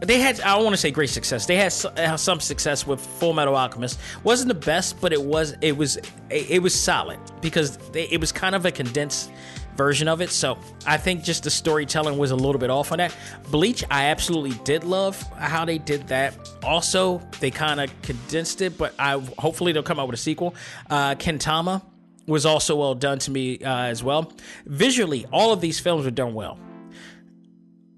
They 0.00 0.20
had 0.20 0.40
I 0.40 0.54
don't 0.54 0.64
want 0.64 0.74
to 0.74 0.80
say 0.80 0.90
great 0.90 1.10
success. 1.10 1.46
They 1.46 1.56
had 1.56 1.68
some 1.70 2.40
success 2.40 2.86
with 2.86 3.00
Full 3.00 3.32
Metal 3.32 3.56
Alchemist. 3.56 3.98
wasn't 4.22 4.48
the 4.48 4.54
best, 4.54 5.00
but 5.00 5.12
it 5.12 5.22
was 5.22 5.54
it 5.60 5.76
was 5.76 5.98
it 6.30 6.62
was 6.62 6.78
solid 6.78 7.18
because 7.40 7.78
it 7.94 8.20
was 8.20 8.32
kind 8.32 8.54
of 8.54 8.66
a 8.66 8.72
condensed 8.72 9.30
version 9.76 10.08
of 10.08 10.20
it. 10.20 10.30
So 10.30 10.58
I 10.86 10.96
think 10.96 11.24
just 11.24 11.44
the 11.44 11.50
storytelling 11.50 12.18
was 12.18 12.30
a 12.30 12.36
little 12.36 12.58
bit 12.58 12.70
off 12.70 12.92
on 12.92 12.98
that. 12.98 13.14
Bleach, 13.50 13.84
I 13.90 14.06
absolutely 14.06 14.58
did 14.64 14.84
love 14.84 15.20
how 15.38 15.64
they 15.64 15.78
did 15.78 16.08
that. 16.08 16.34
Also, 16.62 17.20
they 17.40 17.50
kind 17.50 17.80
of 17.80 18.02
condensed 18.02 18.60
it, 18.62 18.78
but 18.78 18.94
I 18.98 19.18
hopefully 19.38 19.72
they'll 19.72 19.82
come 19.82 19.98
out 19.98 20.06
with 20.08 20.14
a 20.14 20.22
sequel. 20.22 20.54
Uh, 20.88 21.14
Gintama 21.14 21.82
was 22.26 22.46
also 22.46 22.76
well 22.76 22.94
done 22.94 23.18
to 23.20 23.30
me 23.30 23.58
uh, 23.58 23.84
as 23.84 24.02
well. 24.02 24.32
Visually, 24.66 25.26
all 25.32 25.52
of 25.52 25.60
these 25.60 25.80
films 25.80 26.04
were 26.04 26.10
done 26.10 26.34
well. 26.34 26.58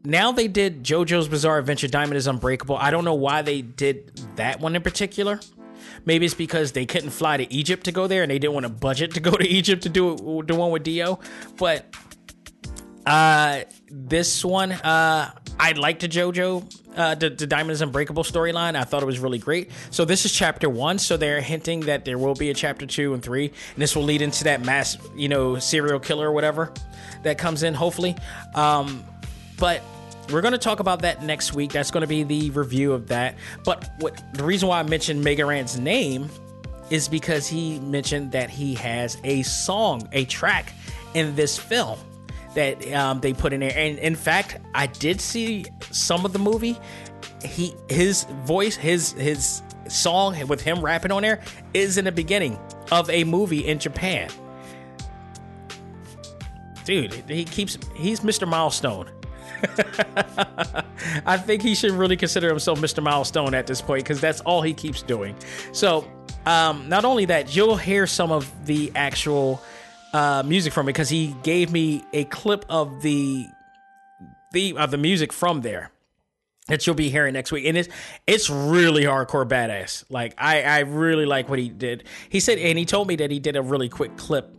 Now 0.04 0.30
they 0.30 0.46
did 0.46 0.84
JoJo's 0.84 1.26
Bizarre 1.26 1.58
Adventure 1.58 1.88
Diamond 1.88 2.16
is 2.16 2.28
Unbreakable. 2.28 2.76
I 2.76 2.92
don't 2.92 3.04
know 3.04 3.14
why 3.14 3.42
they 3.42 3.60
did 3.60 4.14
that 4.36 4.60
one 4.60 4.76
in 4.76 4.82
particular. 4.82 5.40
Maybe 6.06 6.24
it's 6.24 6.34
because 6.34 6.72
they 6.72 6.86
couldn't 6.86 7.10
fly 7.10 7.36
to 7.36 7.52
Egypt 7.52 7.84
to 7.84 7.92
go 7.92 8.06
there, 8.06 8.22
and 8.22 8.30
they 8.30 8.38
didn't 8.38 8.54
want 8.54 8.64
a 8.64 8.70
budget 8.70 9.12
to 9.14 9.20
go 9.20 9.32
to 9.32 9.46
Egypt 9.46 9.82
to 9.82 9.88
do 9.88 10.16
the 10.46 10.54
one 10.54 10.70
with 10.70 10.84
Dio. 10.84 11.18
But 11.58 11.94
uh, 13.04 13.62
this 13.90 14.44
one, 14.44 14.72
uh, 14.72 15.32
I 15.58 15.72
liked 15.72 16.00
the 16.00 16.08
JoJo, 16.08 16.80
uh, 16.96 17.14
the, 17.16 17.30
the 17.30 17.46
Diamonds 17.46 17.80
Unbreakable 17.82 18.24
storyline. 18.24 18.76
I 18.76 18.84
thought 18.84 19.02
it 19.02 19.06
was 19.06 19.18
really 19.18 19.38
great. 19.38 19.70
So 19.90 20.04
this 20.04 20.24
is 20.24 20.32
chapter 20.32 20.70
one. 20.70 20.98
So 20.98 21.16
they're 21.16 21.40
hinting 21.40 21.80
that 21.80 22.04
there 22.04 22.18
will 22.18 22.34
be 22.34 22.50
a 22.50 22.54
chapter 22.54 22.86
two 22.86 23.12
and 23.14 23.22
three, 23.22 23.46
and 23.46 23.82
this 23.82 23.96
will 23.96 24.04
lead 24.04 24.22
into 24.22 24.44
that 24.44 24.64
mass, 24.64 24.96
you 25.16 25.28
know, 25.28 25.58
serial 25.58 25.98
killer 25.98 26.28
or 26.28 26.32
whatever 26.32 26.72
that 27.24 27.36
comes 27.36 27.62
in. 27.62 27.74
Hopefully, 27.74 28.16
um, 28.54 29.04
but 29.58 29.82
we're 30.30 30.40
going 30.40 30.52
to 30.52 30.58
talk 30.58 30.80
about 30.80 31.02
that 31.02 31.22
next 31.22 31.54
week. 31.54 31.72
That's 31.72 31.90
going 31.90 32.02
to 32.02 32.06
be 32.06 32.22
the 32.22 32.50
review 32.50 32.92
of 32.92 33.08
that. 33.08 33.36
But 33.64 33.90
what 33.98 34.22
the 34.34 34.44
reason 34.44 34.68
why 34.68 34.80
I 34.80 34.82
mentioned 34.82 35.22
Mega 35.22 35.46
Ran's 35.46 35.78
name 35.78 36.28
is 36.90 37.08
because 37.08 37.46
he 37.46 37.80
mentioned 37.80 38.32
that 38.32 38.50
he 38.50 38.74
has 38.74 39.18
a 39.24 39.42
song, 39.42 40.08
a 40.12 40.24
track 40.24 40.72
in 41.14 41.34
this 41.34 41.58
film 41.58 41.98
that 42.54 42.92
um, 42.92 43.20
they 43.20 43.32
put 43.32 43.52
in 43.52 43.60
there. 43.60 43.72
And 43.76 43.98
in 43.98 44.14
fact, 44.14 44.58
I 44.74 44.86
did 44.86 45.20
see 45.20 45.66
some 45.90 46.24
of 46.24 46.32
the 46.32 46.38
movie. 46.38 46.78
He 47.44 47.74
his 47.88 48.24
voice, 48.44 48.76
his 48.76 49.12
his 49.12 49.62
song 49.88 50.36
with 50.48 50.60
him 50.60 50.80
rapping 50.80 51.12
on 51.12 51.22
there 51.22 51.42
is 51.74 51.98
in 51.98 52.04
the 52.04 52.12
beginning 52.12 52.58
of 52.90 53.08
a 53.10 53.24
movie 53.24 53.66
in 53.66 53.78
Japan. 53.78 54.30
Dude, 56.84 57.12
he 57.28 57.44
keeps 57.44 57.78
he's 57.94 58.20
Mr. 58.20 58.48
Milestone. 58.48 59.10
I 61.26 61.36
think 61.36 61.62
he 61.62 61.74
should 61.74 61.92
really 61.92 62.16
consider 62.16 62.48
himself 62.48 62.80
Mr. 62.80 63.02
Milestone 63.02 63.54
at 63.54 63.66
this 63.66 63.80
point 63.80 64.04
because 64.04 64.20
that's 64.20 64.40
all 64.40 64.62
he 64.62 64.74
keeps 64.74 65.02
doing. 65.02 65.36
So, 65.72 66.08
um, 66.46 66.88
not 66.88 67.04
only 67.04 67.24
that, 67.26 67.54
you'll 67.54 67.76
hear 67.76 68.06
some 68.06 68.30
of 68.30 68.50
the 68.66 68.92
actual 68.94 69.62
uh, 70.12 70.42
music 70.46 70.72
from 70.72 70.86
it 70.88 70.92
because 70.92 71.08
he 71.08 71.34
gave 71.42 71.72
me 71.72 72.04
a 72.12 72.24
clip 72.24 72.64
of 72.68 73.02
the 73.02 73.46
the 74.52 74.76
of 74.76 74.90
the 74.90 74.98
music 74.98 75.32
from 75.32 75.60
there 75.60 75.90
that 76.68 76.86
you'll 76.86 76.96
be 76.96 77.10
hearing 77.10 77.34
next 77.34 77.52
week, 77.52 77.66
and 77.66 77.76
it's 77.76 77.88
it's 78.26 78.50
really 78.50 79.04
hardcore 79.04 79.48
badass. 79.48 80.04
Like 80.08 80.34
I 80.38 80.62
I 80.62 80.78
really 80.80 81.26
like 81.26 81.48
what 81.48 81.58
he 81.58 81.68
did. 81.68 82.04
He 82.28 82.40
said, 82.40 82.58
and 82.58 82.78
he 82.78 82.84
told 82.84 83.08
me 83.08 83.16
that 83.16 83.30
he 83.30 83.38
did 83.38 83.56
a 83.56 83.62
really 83.62 83.88
quick 83.88 84.16
clip 84.16 84.54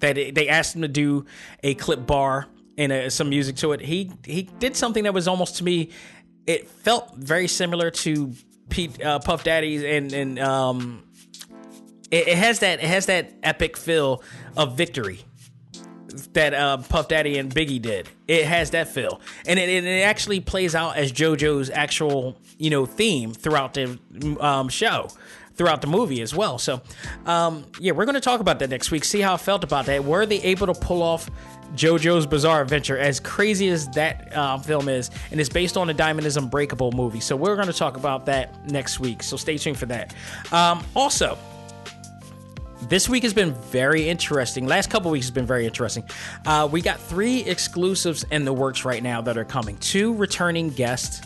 that 0.00 0.18
it, 0.18 0.34
they 0.34 0.48
asked 0.48 0.76
him 0.76 0.82
to 0.82 0.88
do 0.88 1.26
a 1.62 1.74
clip 1.74 2.06
bar 2.06 2.46
and 2.78 2.92
uh, 2.92 3.10
some 3.10 3.28
music 3.28 3.56
to 3.56 3.72
it. 3.72 3.80
He 3.82 4.10
he 4.24 4.42
did 4.58 4.76
something 4.76 5.04
that 5.04 5.12
was 5.12 5.28
almost 5.28 5.56
to 5.56 5.64
me. 5.64 5.90
It 6.46 6.68
felt 6.68 7.14
very 7.16 7.48
similar 7.48 7.90
to 7.90 8.32
Pete 8.70 9.02
uh, 9.04 9.18
Puff 9.18 9.44
Daddy's 9.44 9.82
and 9.82 10.12
and 10.12 10.38
um, 10.38 11.02
it, 12.10 12.28
it, 12.28 12.38
has 12.38 12.60
that 12.60 12.78
it 12.78 12.86
has 12.86 13.06
that 13.06 13.32
epic 13.42 13.76
feel 13.76 14.22
of 14.56 14.76
victory 14.76 15.20
that 16.32 16.54
uh, 16.54 16.78
Puff 16.78 17.08
Daddy 17.08 17.36
and 17.36 17.54
Biggie 17.54 17.82
did. 17.82 18.08
It 18.26 18.46
has 18.46 18.70
that 18.70 18.88
feel, 18.88 19.20
and 19.46 19.58
it, 19.58 19.68
it 19.68 20.02
actually 20.02 20.40
plays 20.40 20.74
out 20.74 20.96
as 20.96 21.12
JoJo's 21.12 21.68
actual 21.68 22.38
you 22.56 22.70
know 22.70 22.86
theme 22.86 23.34
throughout 23.34 23.74
the 23.74 23.98
um, 24.40 24.68
show 24.68 25.10
throughout 25.58 25.82
the 25.82 25.88
movie 25.88 26.22
as 26.22 26.34
well. 26.34 26.58
So, 26.58 26.80
um, 27.26 27.66
yeah, 27.78 27.92
we're 27.92 28.06
going 28.06 28.14
to 28.14 28.20
talk 28.20 28.40
about 28.40 28.60
that 28.60 28.70
next 28.70 28.90
week. 28.90 29.04
See 29.04 29.20
how 29.20 29.34
I 29.34 29.36
felt 29.36 29.64
about 29.64 29.86
that. 29.86 30.04
Were 30.04 30.24
they 30.24 30.40
able 30.42 30.68
to 30.68 30.74
pull 30.74 31.02
off 31.02 31.28
JoJo's 31.74 32.26
Bizarre 32.26 32.62
Adventure, 32.62 32.96
as 32.96 33.20
crazy 33.20 33.68
as 33.68 33.88
that 33.90 34.34
uh, 34.34 34.58
film 34.58 34.88
is, 34.88 35.10
and 35.30 35.40
it's 35.40 35.50
based 35.50 35.76
on 35.76 35.86
the 35.86 35.94
Diamond 35.94 36.26
is 36.26 36.36
Unbreakable 36.36 36.92
movie. 36.92 37.20
So 37.20 37.36
we're 37.36 37.56
going 37.56 37.66
to 37.66 37.74
talk 37.74 37.96
about 37.96 38.26
that 38.26 38.70
next 38.70 39.00
week. 39.00 39.22
So 39.22 39.36
stay 39.36 39.58
tuned 39.58 39.78
for 39.78 39.86
that. 39.86 40.14
Um, 40.50 40.82
also, 40.96 41.36
this 42.88 43.08
week 43.08 43.22
has 43.22 43.34
been 43.34 43.52
very 43.54 44.08
interesting. 44.08 44.66
Last 44.66 44.88
couple 44.88 45.10
weeks 45.10 45.26
has 45.26 45.30
been 45.30 45.46
very 45.46 45.66
interesting. 45.66 46.04
Uh, 46.46 46.68
we 46.70 46.80
got 46.80 47.00
three 47.00 47.44
exclusives 47.44 48.24
in 48.30 48.44
the 48.44 48.52
works 48.52 48.84
right 48.84 49.02
now 49.02 49.20
that 49.20 49.36
are 49.36 49.44
coming. 49.44 49.76
Two 49.78 50.14
returning 50.14 50.70
guests, 50.70 51.20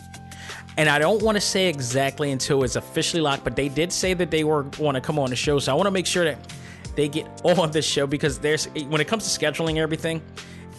and 0.77 0.89
I 0.89 0.99
don't 0.99 1.21
want 1.21 1.35
to 1.35 1.41
say 1.41 1.67
exactly 1.67 2.31
until 2.31 2.63
it's 2.63 2.75
officially 2.75 3.21
locked, 3.21 3.43
but 3.43 3.55
they 3.55 3.69
did 3.69 3.91
say 3.91 4.13
that 4.15 4.31
they 4.31 4.43
were 4.43 4.63
want 4.79 4.95
to 4.95 5.01
come 5.01 5.19
on 5.19 5.29
the 5.29 5.35
show. 5.35 5.59
So 5.59 5.71
I 5.71 5.75
want 5.75 5.87
to 5.87 5.91
make 5.91 6.05
sure 6.05 6.25
that 6.25 6.53
they 6.95 7.07
get 7.07 7.27
on 7.43 7.71
this 7.71 7.85
show 7.85 8.07
because 8.07 8.39
there's 8.39 8.67
when 8.87 9.01
it 9.01 9.07
comes 9.07 9.31
to 9.31 9.39
scheduling 9.39 9.77
everything, 9.77 10.21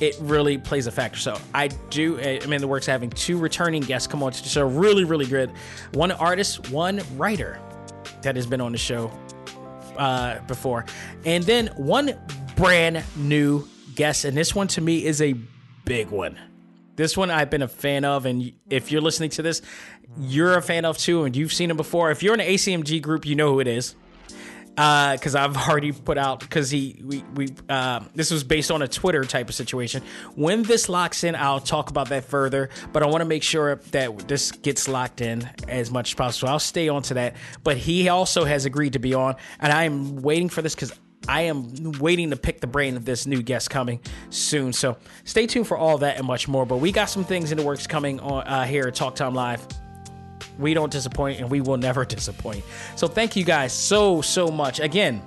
it 0.01 0.17
really 0.21 0.59
plays 0.59 0.87
a 0.87 0.93
factor. 0.93 1.19
So 1.19 1.39
I 1.55 1.69
do. 1.69 2.19
I'm 2.19 2.53
in 2.53 2.61
the 2.61 2.69
works 2.69 2.87
having 2.87 3.11
two 3.11 3.39
returning 3.39 3.83
guests 3.83 4.07
come 4.07 4.23
on 4.23 4.33
to 4.33 4.43
the 4.43 4.49
show. 4.49 4.67
Really, 4.67 5.05
really 5.05 5.27
good. 5.27 5.53
One 5.93 6.13
artist, 6.13 6.71
one 6.71 7.01
writer 7.17 7.61
that 8.23 8.37
has 8.37 8.47
been 8.47 8.61
on 8.61 8.73
the 8.73 8.79
show 8.79 9.13
uh, 9.97 10.41
before, 10.41 10.87
and 11.25 11.45
then 11.45 11.69
one 11.77 12.19
brand 12.57 13.05
new 13.17 13.69
guest. 13.95 14.25
And 14.25 14.37
this 14.37 14.55
one 14.55 14.67
to 14.69 14.81
me 14.81 15.05
is 15.05 15.23
a 15.23 15.35
big 15.85 16.09
one. 16.09 16.39
This 16.97 17.17
one 17.17 17.31
I've 17.31 17.51
been 17.51 17.63
a 17.63 17.69
fan 17.69 18.05
of, 18.05 18.27
and 18.27 18.53
if 18.71 18.93
you're 18.93 19.01
listening 19.01 19.31
to 19.31 19.43
this, 19.43 19.63
you're 20.19 20.57
a 20.57 20.63
fan 20.63 20.85
of 20.85 20.99
too, 20.99 21.25
and 21.25 21.35
you've 21.35 21.53
seen 21.53 21.71
him 21.71 21.77
before. 21.77 22.11
If 22.11 22.23
you're 22.23 22.35
in 22.35 22.41
an 22.41 22.49
ACMG 22.49 23.03
group, 23.03 23.27
you 23.27 23.35
know 23.35 23.53
who 23.53 23.61
it 23.61 23.67
is 23.67 23.95
because 24.75 25.37
uh, 25.37 25.41
I've 25.41 25.57
already 25.69 25.93
put 25.93 26.19
out 26.19 26.41
because 26.41 26.71
he 26.71 27.01
we 27.05 27.25
we 27.35 27.49
uh, 27.69 28.01
this 28.15 28.31
was 28.31 28.43
based 28.43 28.71
on 28.71 28.83
a 28.83 28.89
Twitter 28.89 29.25
type 29.25 29.49
of 29.49 29.55
situation. 29.55 30.03
When 30.35 30.63
this 30.65 30.89
locks 30.89 31.23
in, 31.25 31.37
I'll 31.37 31.61
talk 31.61 31.91
about 31.91 32.09
that 32.09 32.25
further. 32.25 32.71
But 32.93 33.03
I 33.03 33.07
want 33.07 33.21
to 33.21 33.27
make 33.27 33.43
sure 33.43 33.77
that 33.93 34.29
this 34.29 34.51
gets 34.51 34.89
locked 34.89 35.21
in 35.21 35.49
as 35.69 35.91
much 35.91 36.11
as 36.11 36.15
possible. 36.15 36.49
I'll 36.49 36.59
stay 36.59 36.89
on 36.89 37.03
to 37.05 37.15
that. 37.15 37.37
But 37.63 37.77
he 37.77 38.09
also 38.09 38.45
has 38.45 38.65
agreed 38.65 38.95
to 38.95 38.99
be 38.99 39.15
on, 39.15 39.37
and 39.61 39.73
I 39.73 39.85
am 39.85 40.17
waiting 40.17 40.49
for 40.49 40.63
this 40.63 40.75
because. 40.75 40.93
I 41.29 41.43
am 41.43 41.93
waiting 41.93 42.31
to 42.31 42.37
pick 42.37 42.61
the 42.61 42.67
brain 42.67 42.97
of 42.97 43.05
this 43.05 43.27
new 43.27 43.43
guest 43.43 43.71
coming 43.71 44.01
soon. 44.31 44.73
So 44.73 44.97
stay 45.25 45.47
tuned 45.47 45.67
for 45.67 45.77
all 45.77 45.99
that 45.99 46.19
and 46.19 46.27
much 46.27 46.49
more. 46.49 46.67
But 46.67 46.79
we 46.79 46.93
got 46.93 47.07
some 47.07 47.25
things 47.25 47.53
in 47.53 47.59
the 47.59 47.65
works 47.65 47.87
coming 47.87 48.21
on 48.21 48.47
uh, 48.47 48.65
here 48.65 48.87
at 48.87 48.95
Talk 48.95 49.15
Time 49.15 49.35
Live 49.35 49.67
we 50.59 50.75
don't 50.75 50.93
disappoint 50.93 51.41
and 51.41 51.51
we 51.51 51.61
will 51.61 51.77
never 51.77 52.05
disappoint. 52.05 52.65
So 52.97 53.09
thank 53.09 53.37
you 53.37 53.45
guys 53.45 53.73
so, 53.73 54.21
so 54.21 54.49
much. 54.49 54.81
Again, 54.81 55.23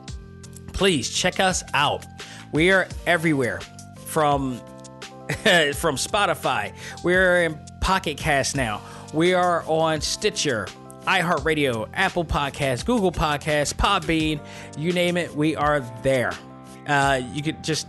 please 0.73 1.09
check 1.09 1.39
us 1.39 1.63
out. 1.73 2.05
We 2.51 2.71
are 2.71 2.87
everywhere 3.05 3.59
from 4.05 4.57
from 5.27 5.97
Spotify. 5.97 6.73
We're 7.03 7.43
in 7.43 7.59
Pocket 7.81 8.17
Cast 8.17 8.55
now. 8.55 8.81
We 9.13 9.33
are 9.33 9.63
on 9.67 9.99
Stitcher, 9.99 10.67
iHeartRadio, 11.07 11.89
Apple 11.93 12.25
Podcasts, 12.25 12.85
Google 12.85 13.11
Podcasts, 13.11 13.73
Podbean, 13.73 14.39
you 14.77 14.91
name 14.91 15.17
it, 15.17 15.33
we 15.35 15.55
are 15.55 15.79
there. 16.03 16.33
Uh, 16.85 17.21
you 17.33 17.41
could 17.41 17.63
just 17.63 17.87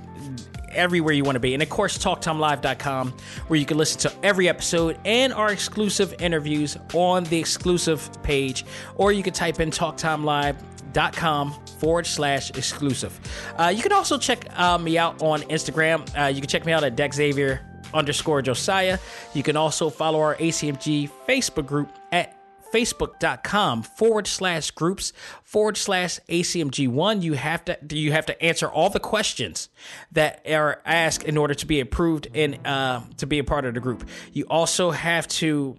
everywhere 0.71 1.13
you 1.13 1.25
want 1.25 1.37
to 1.37 1.41
be. 1.41 1.55
And 1.55 1.63
of 1.63 1.69
course, 1.69 1.99
TalkTimeLive.com, 1.99 3.15
where 3.49 3.59
you 3.59 3.67
can 3.67 3.77
listen 3.79 4.01
to 4.01 4.13
every 4.25 4.49
episode 4.49 4.99
and 5.05 5.33
our 5.33 5.51
exclusive 5.51 6.15
interviews 6.21 6.77
on 6.95 7.25
the 7.25 7.39
exclusive 7.39 8.11
page. 8.23 8.65
Or 8.97 9.13
you 9.13 9.23
can 9.23 9.33
type 9.33 9.61
in 9.61 9.71
TalkTimeLive.com 9.71 11.55
forward 11.79 12.07
slash 12.07 12.51
exclusive. 12.51 13.19
Uh, 13.59 13.73
you 13.75 13.83
can 13.83 13.93
also 13.93 14.19
check 14.19 14.47
uh, 14.59 14.79
me 14.79 14.99
out 14.99 15.21
on 15.23 15.43
Instagram. 15.43 16.09
Uh, 16.19 16.27
you 16.27 16.41
can 16.41 16.49
check 16.49 16.65
me 16.65 16.73
out 16.73 16.85
at 16.85 16.97
DexXavier 16.97 17.61
underscore 17.95 18.43
Josiah. 18.43 18.99
You 19.35 19.43
can 19.43 19.57
also 19.57 19.91
follow 19.91 20.21
our 20.21 20.37
ACMG 20.37 21.11
Facebook 21.27 21.67
group 21.67 21.91
at 22.13 22.38
facebook.com 22.73 23.83
forward 23.83 24.27
slash 24.27 24.71
groups 24.71 25.13
forward 25.43 25.77
slash 25.77 26.19
acmg1 26.29 27.23
you 27.23 27.35
have 27.35 27.65
to 27.65 27.79
you 27.91 28.13
have 28.13 28.27
to 28.27 28.43
answer 28.43 28.69
all 28.69 28.91
the 28.91 29.01
questions 29.01 29.69
that 30.13 30.43
are 30.49 30.81
asked 30.85 31.23
in 31.25 31.37
order 31.37 31.55
to 31.55 31.67
be 31.67 31.81
approved 31.81 32.29
and 32.35 32.59
uh, 32.67 33.01
to 33.17 33.27
be 33.27 33.39
a 33.39 33.45
part 33.45 33.65
of 33.65 33.75
the 33.75 33.81
group. 33.81 34.09
You 34.33 34.47
also 34.49 34.91
have 34.91 35.29
to 35.29 35.77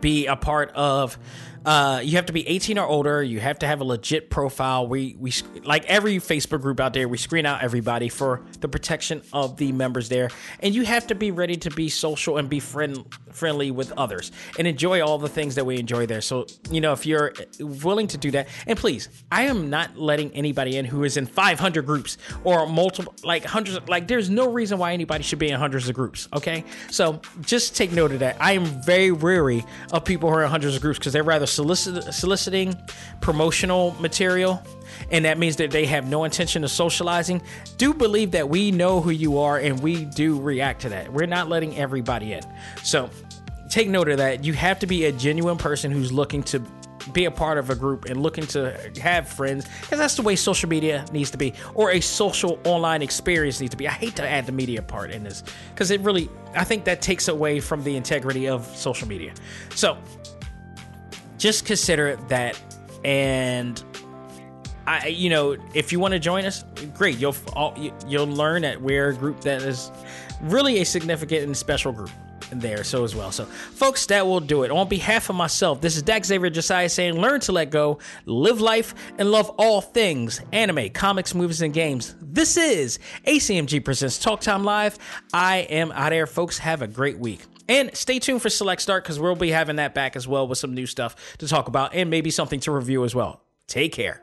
be 0.00 0.26
a 0.26 0.36
part 0.36 0.70
of 0.72 1.18
uh, 1.64 2.00
you 2.02 2.12
have 2.16 2.26
to 2.26 2.32
be 2.32 2.46
18 2.48 2.78
or 2.78 2.86
older. 2.86 3.22
You 3.22 3.38
have 3.40 3.58
to 3.60 3.66
have 3.66 3.80
a 3.80 3.84
legit 3.84 4.30
profile. 4.30 4.86
We 4.86 5.16
we 5.18 5.32
like 5.62 5.84
every 5.86 6.16
Facebook 6.16 6.62
group 6.62 6.80
out 6.80 6.94
there. 6.94 7.08
We 7.08 7.18
screen 7.18 7.44
out 7.44 7.62
everybody 7.62 8.08
for 8.08 8.42
the 8.60 8.68
protection 8.68 9.22
of 9.32 9.56
the 9.58 9.72
members 9.72 10.08
there, 10.08 10.30
and 10.60 10.74
you 10.74 10.84
have 10.84 11.06
to 11.08 11.14
be 11.14 11.30
ready 11.30 11.56
to 11.58 11.70
be 11.70 11.88
social 11.88 12.38
and 12.38 12.48
be 12.48 12.60
friend 12.60 13.04
friendly 13.30 13.70
with 13.70 13.92
others 13.92 14.32
and 14.58 14.66
enjoy 14.66 15.02
all 15.02 15.18
the 15.18 15.28
things 15.28 15.54
that 15.54 15.64
we 15.64 15.78
enjoy 15.78 16.06
there. 16.06 16.20
So 16.20 16.46
you 16.70 16.80
know 16.80 16.92
if 16.92 17.04
you're 17.04 17.34
willing 17.58 18.06
to 18.08 18.18
do 18.18 18.30
that, 18.30 18.48
and 18.66 18.78
please, 18.78 19.08
I 19.30 19.42
am 19.42 19.68
not 19.68 19.96
letting 19.98 20.32
anybody 20.32 20.78
in 20.78 20.86
who 20.86 21.04
is 21.04 21.16
in 21.16 21.26
500 21.26 21.84
groups 21.84 22.16
or 22.44 22.66
multiple 22.66 23.14
like 23.22 23.44
hundreds. 23.44 23.78
Like 23.88 24.08
there's 24.08 24.30
no 24.30 24.50
reason 24.50 24.78
why 24.78 24.94
anybody 24.94 25.24
should 25.24 25.38
be 25.38 25.50
in 25.50 25.58
hundreds 25.58 25.88
of 25.88 25.94
groups. 25.94 26.28
Okay, 26.32 26.64
so 26.90 27.20
just 27.42 27.76
take 27.76 27.92
note 27.92 28.12
of 28.12 28.20
that. 28.20 28.36
I 28.40 28.52
am 28.52 28.64
very 28.64 29.12
weary 29.12 29.64
of 29.92 30.06
people 30.06 30.30
who 30.30 30.36
are 30.36 30.44
in 30.44 30.50
hundreds 30.50 30.74
of 30.74 30.80
groups 30.80 30.98
because 30.98 31.12
they're 31.12 31.22
rather 31.22 31.46
solicit- 31.50 32.12
soliciting 32.14 32.76
promotional 33.20 33.96
material 34.00 34.62
and 35.10 35.24
that 35.24 35.38
means 35.38 35.56
that 35.56 35.70
they 35.70 35.86
have 35.86 36.08
no 36.08 36.24
intention 36.24 36.64
of 36.64 36.70
socializing, 36.70 37.42
do 37.78 37.94
believe 37.94 38.32
that 38.32 38.48
we 38.48 38.70
know 38.70 39.00
who 39.00 39.10
you 39.10 39.38
are 39.38 39.58
and 39.58 39.80
we 39.80 40.04
do 40.04 40.40
react 40.40 40.82
to 40.82 40.88
that. 40.90 41.12
We're 41.12 41.26
not 41.26 41.48
letting 41.48 41.76
everybody 41.76 42.32
in. 42.32 42.42
So 42.82 43.10
take 43.68 43.88
note 43.88 44.08
of 44.08 44.18
that. 44.18 44.44
You 44.44 44.52
have 44.54 44.78
to 44.80 44.86
be 44.86 45.06
a 45.06 45.12
genuine 45.12 45.56
person 45.56 45.90
who's 45.90 46.12
looking 46.12 46.42
to 46.44 46.62
be 47.12 47.24
a 47.24 47.30
part 47.30 47.58
of 47.58 47.70
a 47.70 47.74
group 47.74 48.04
and 48.04 48.22
looking 48.22 48.46
to 48.46 48.78
have 49.00 49.26
friends 49.26 49.66
because 49.80 49.98
that's 49.98 50.16
the 50.16 50.22
way 50.22 50.36
social 50.36 50.68
media 50.68 51.04
needs 51.12 51.30
to 51.30 51.38
be 51.38 51.54
or 51.74 51.90
a 51.92 52.00
social 52.00 52.60
online 52.64 53.00
experience 53.00 53.58
needs 53.58 53.70
to 53.70 53.76
be 53.76 53.88
i 53.88 53.90
hate 53.90 54.14
to 54.14 54.22
add 54.28 54.44
the 54.44 54.52
media 54.52 54.82
part 54.82 55.10
in 55.10 55.24
this 55.24 55.42
because 55.72 55.90
it 55.90 55.98
really 56.02 56.28
i 56.54 56.62
think 56.62 56.84
that 56.84 57.00
takes 57.00 57.28
away 57.28 57.58
from 57.58 57.82
the 57.84 57.96
integrity 57.96 58.46
of 58.46 58.66
social 58.76 59.08
media 59.08 59.32
so 59.74 59.96
just 61.40 61.64
consider 61.64 62.16
that 62.28 62.60
and 63.04 63.82
I, 64.86 65.06
you 65.06 65.30
know, 65.30 65.56
if 65.72 65.92
you 65.92 66.00
want 66.00 66.12
to 66.12 66.18
join 66.18 66.44
us, 66.44 66.64
great. 66.94 67.18
You'll 67.18 67.36
you'll 68.08 68.26
learn 68.26 68.62
that 68.62 68.80
we're 68.82 69.10
a 69.10 69.14
group 69.14 69.40
that 69.42 69.62
is 69.62 69.90
really 70.42 70.80
a 70.80 70.84
significant 70.84 71.44
and 71.44 71.56
special 71.56 71.92
group 71.92 72.10
there. 72.50 72.82
So 72.82 73.04
as 73.04 73.14
well. 73.14 73.30
So, 73.30 73.44
folks, 73.44 74.06
that 74.06 74.26
will 74.26 74.40
do 74.40 74.64
it. 74.64 74.70
On 74.70 74.88
behalf 74.88 75.30
of 75.30 75.36
myself, 75.36 75.80
this 75.80 75.96
is 75.96 76.02
DexXavier 76.02 76.52
Josiah 76.52 76.88
saying, 76.88 77.14
learn 77.14 77.40
to 77.40 77.52
let 77.52 77.70
go, 77.70 77.98
live 78.26 78.60
life, 78.60 78.94
and 79.18 79.30
love 79.30 79.50
all 79.58 79.80
things 79.80 80.40
anime, 80.52 80.90
comics, 80.90 81.34
movies, 81.34 81.62
and 81.62 81.72
games. 81.72 82.16
This 82.20 82.56
is 82.56 82.98
ACMG 83.26 83.84
presents 83.84 84.18
Talk 84.18 84.40
Time 84.40 84.64
Live. 84.64 84.98
I 85.32 85.58
am 85.58 85.92
out 85.92 86.10
there, 86.10 86.26
folks. 86.26 86.58
Have 86.58 86.82
a 86.82 86.88
great 86.88 87.18
week. 87.18 87.42
And 87.70 87.96
stay 87.96 88.18
tuned 88.18 88.42
for 88.42 88.50
Select 88.50 88.82
Start 88.82 89.04
because 89.04 89.20
we'll 89.20 89.36
be 89.36 89.50
having 89.50 89.76
that 89.76 89.94
back 89.94 90.16
as 90.16 90.26
well 90.26 90.48
with 90.48 90.58
some 90.58 90.74
new 90.74 90.86
stuff 90.86 91.14
to 91.38 91.46
talk 91.46 91.68
about 91.68 91.94
and 91.94 92.10
maybe 92.10 92.28
something 92.30 92.58
to 92.60 92.72
review 92.72 93.04
as 93.04 93.14
well. 93.14 93.42
Take 93.68 93.92
care. 93.92 94.22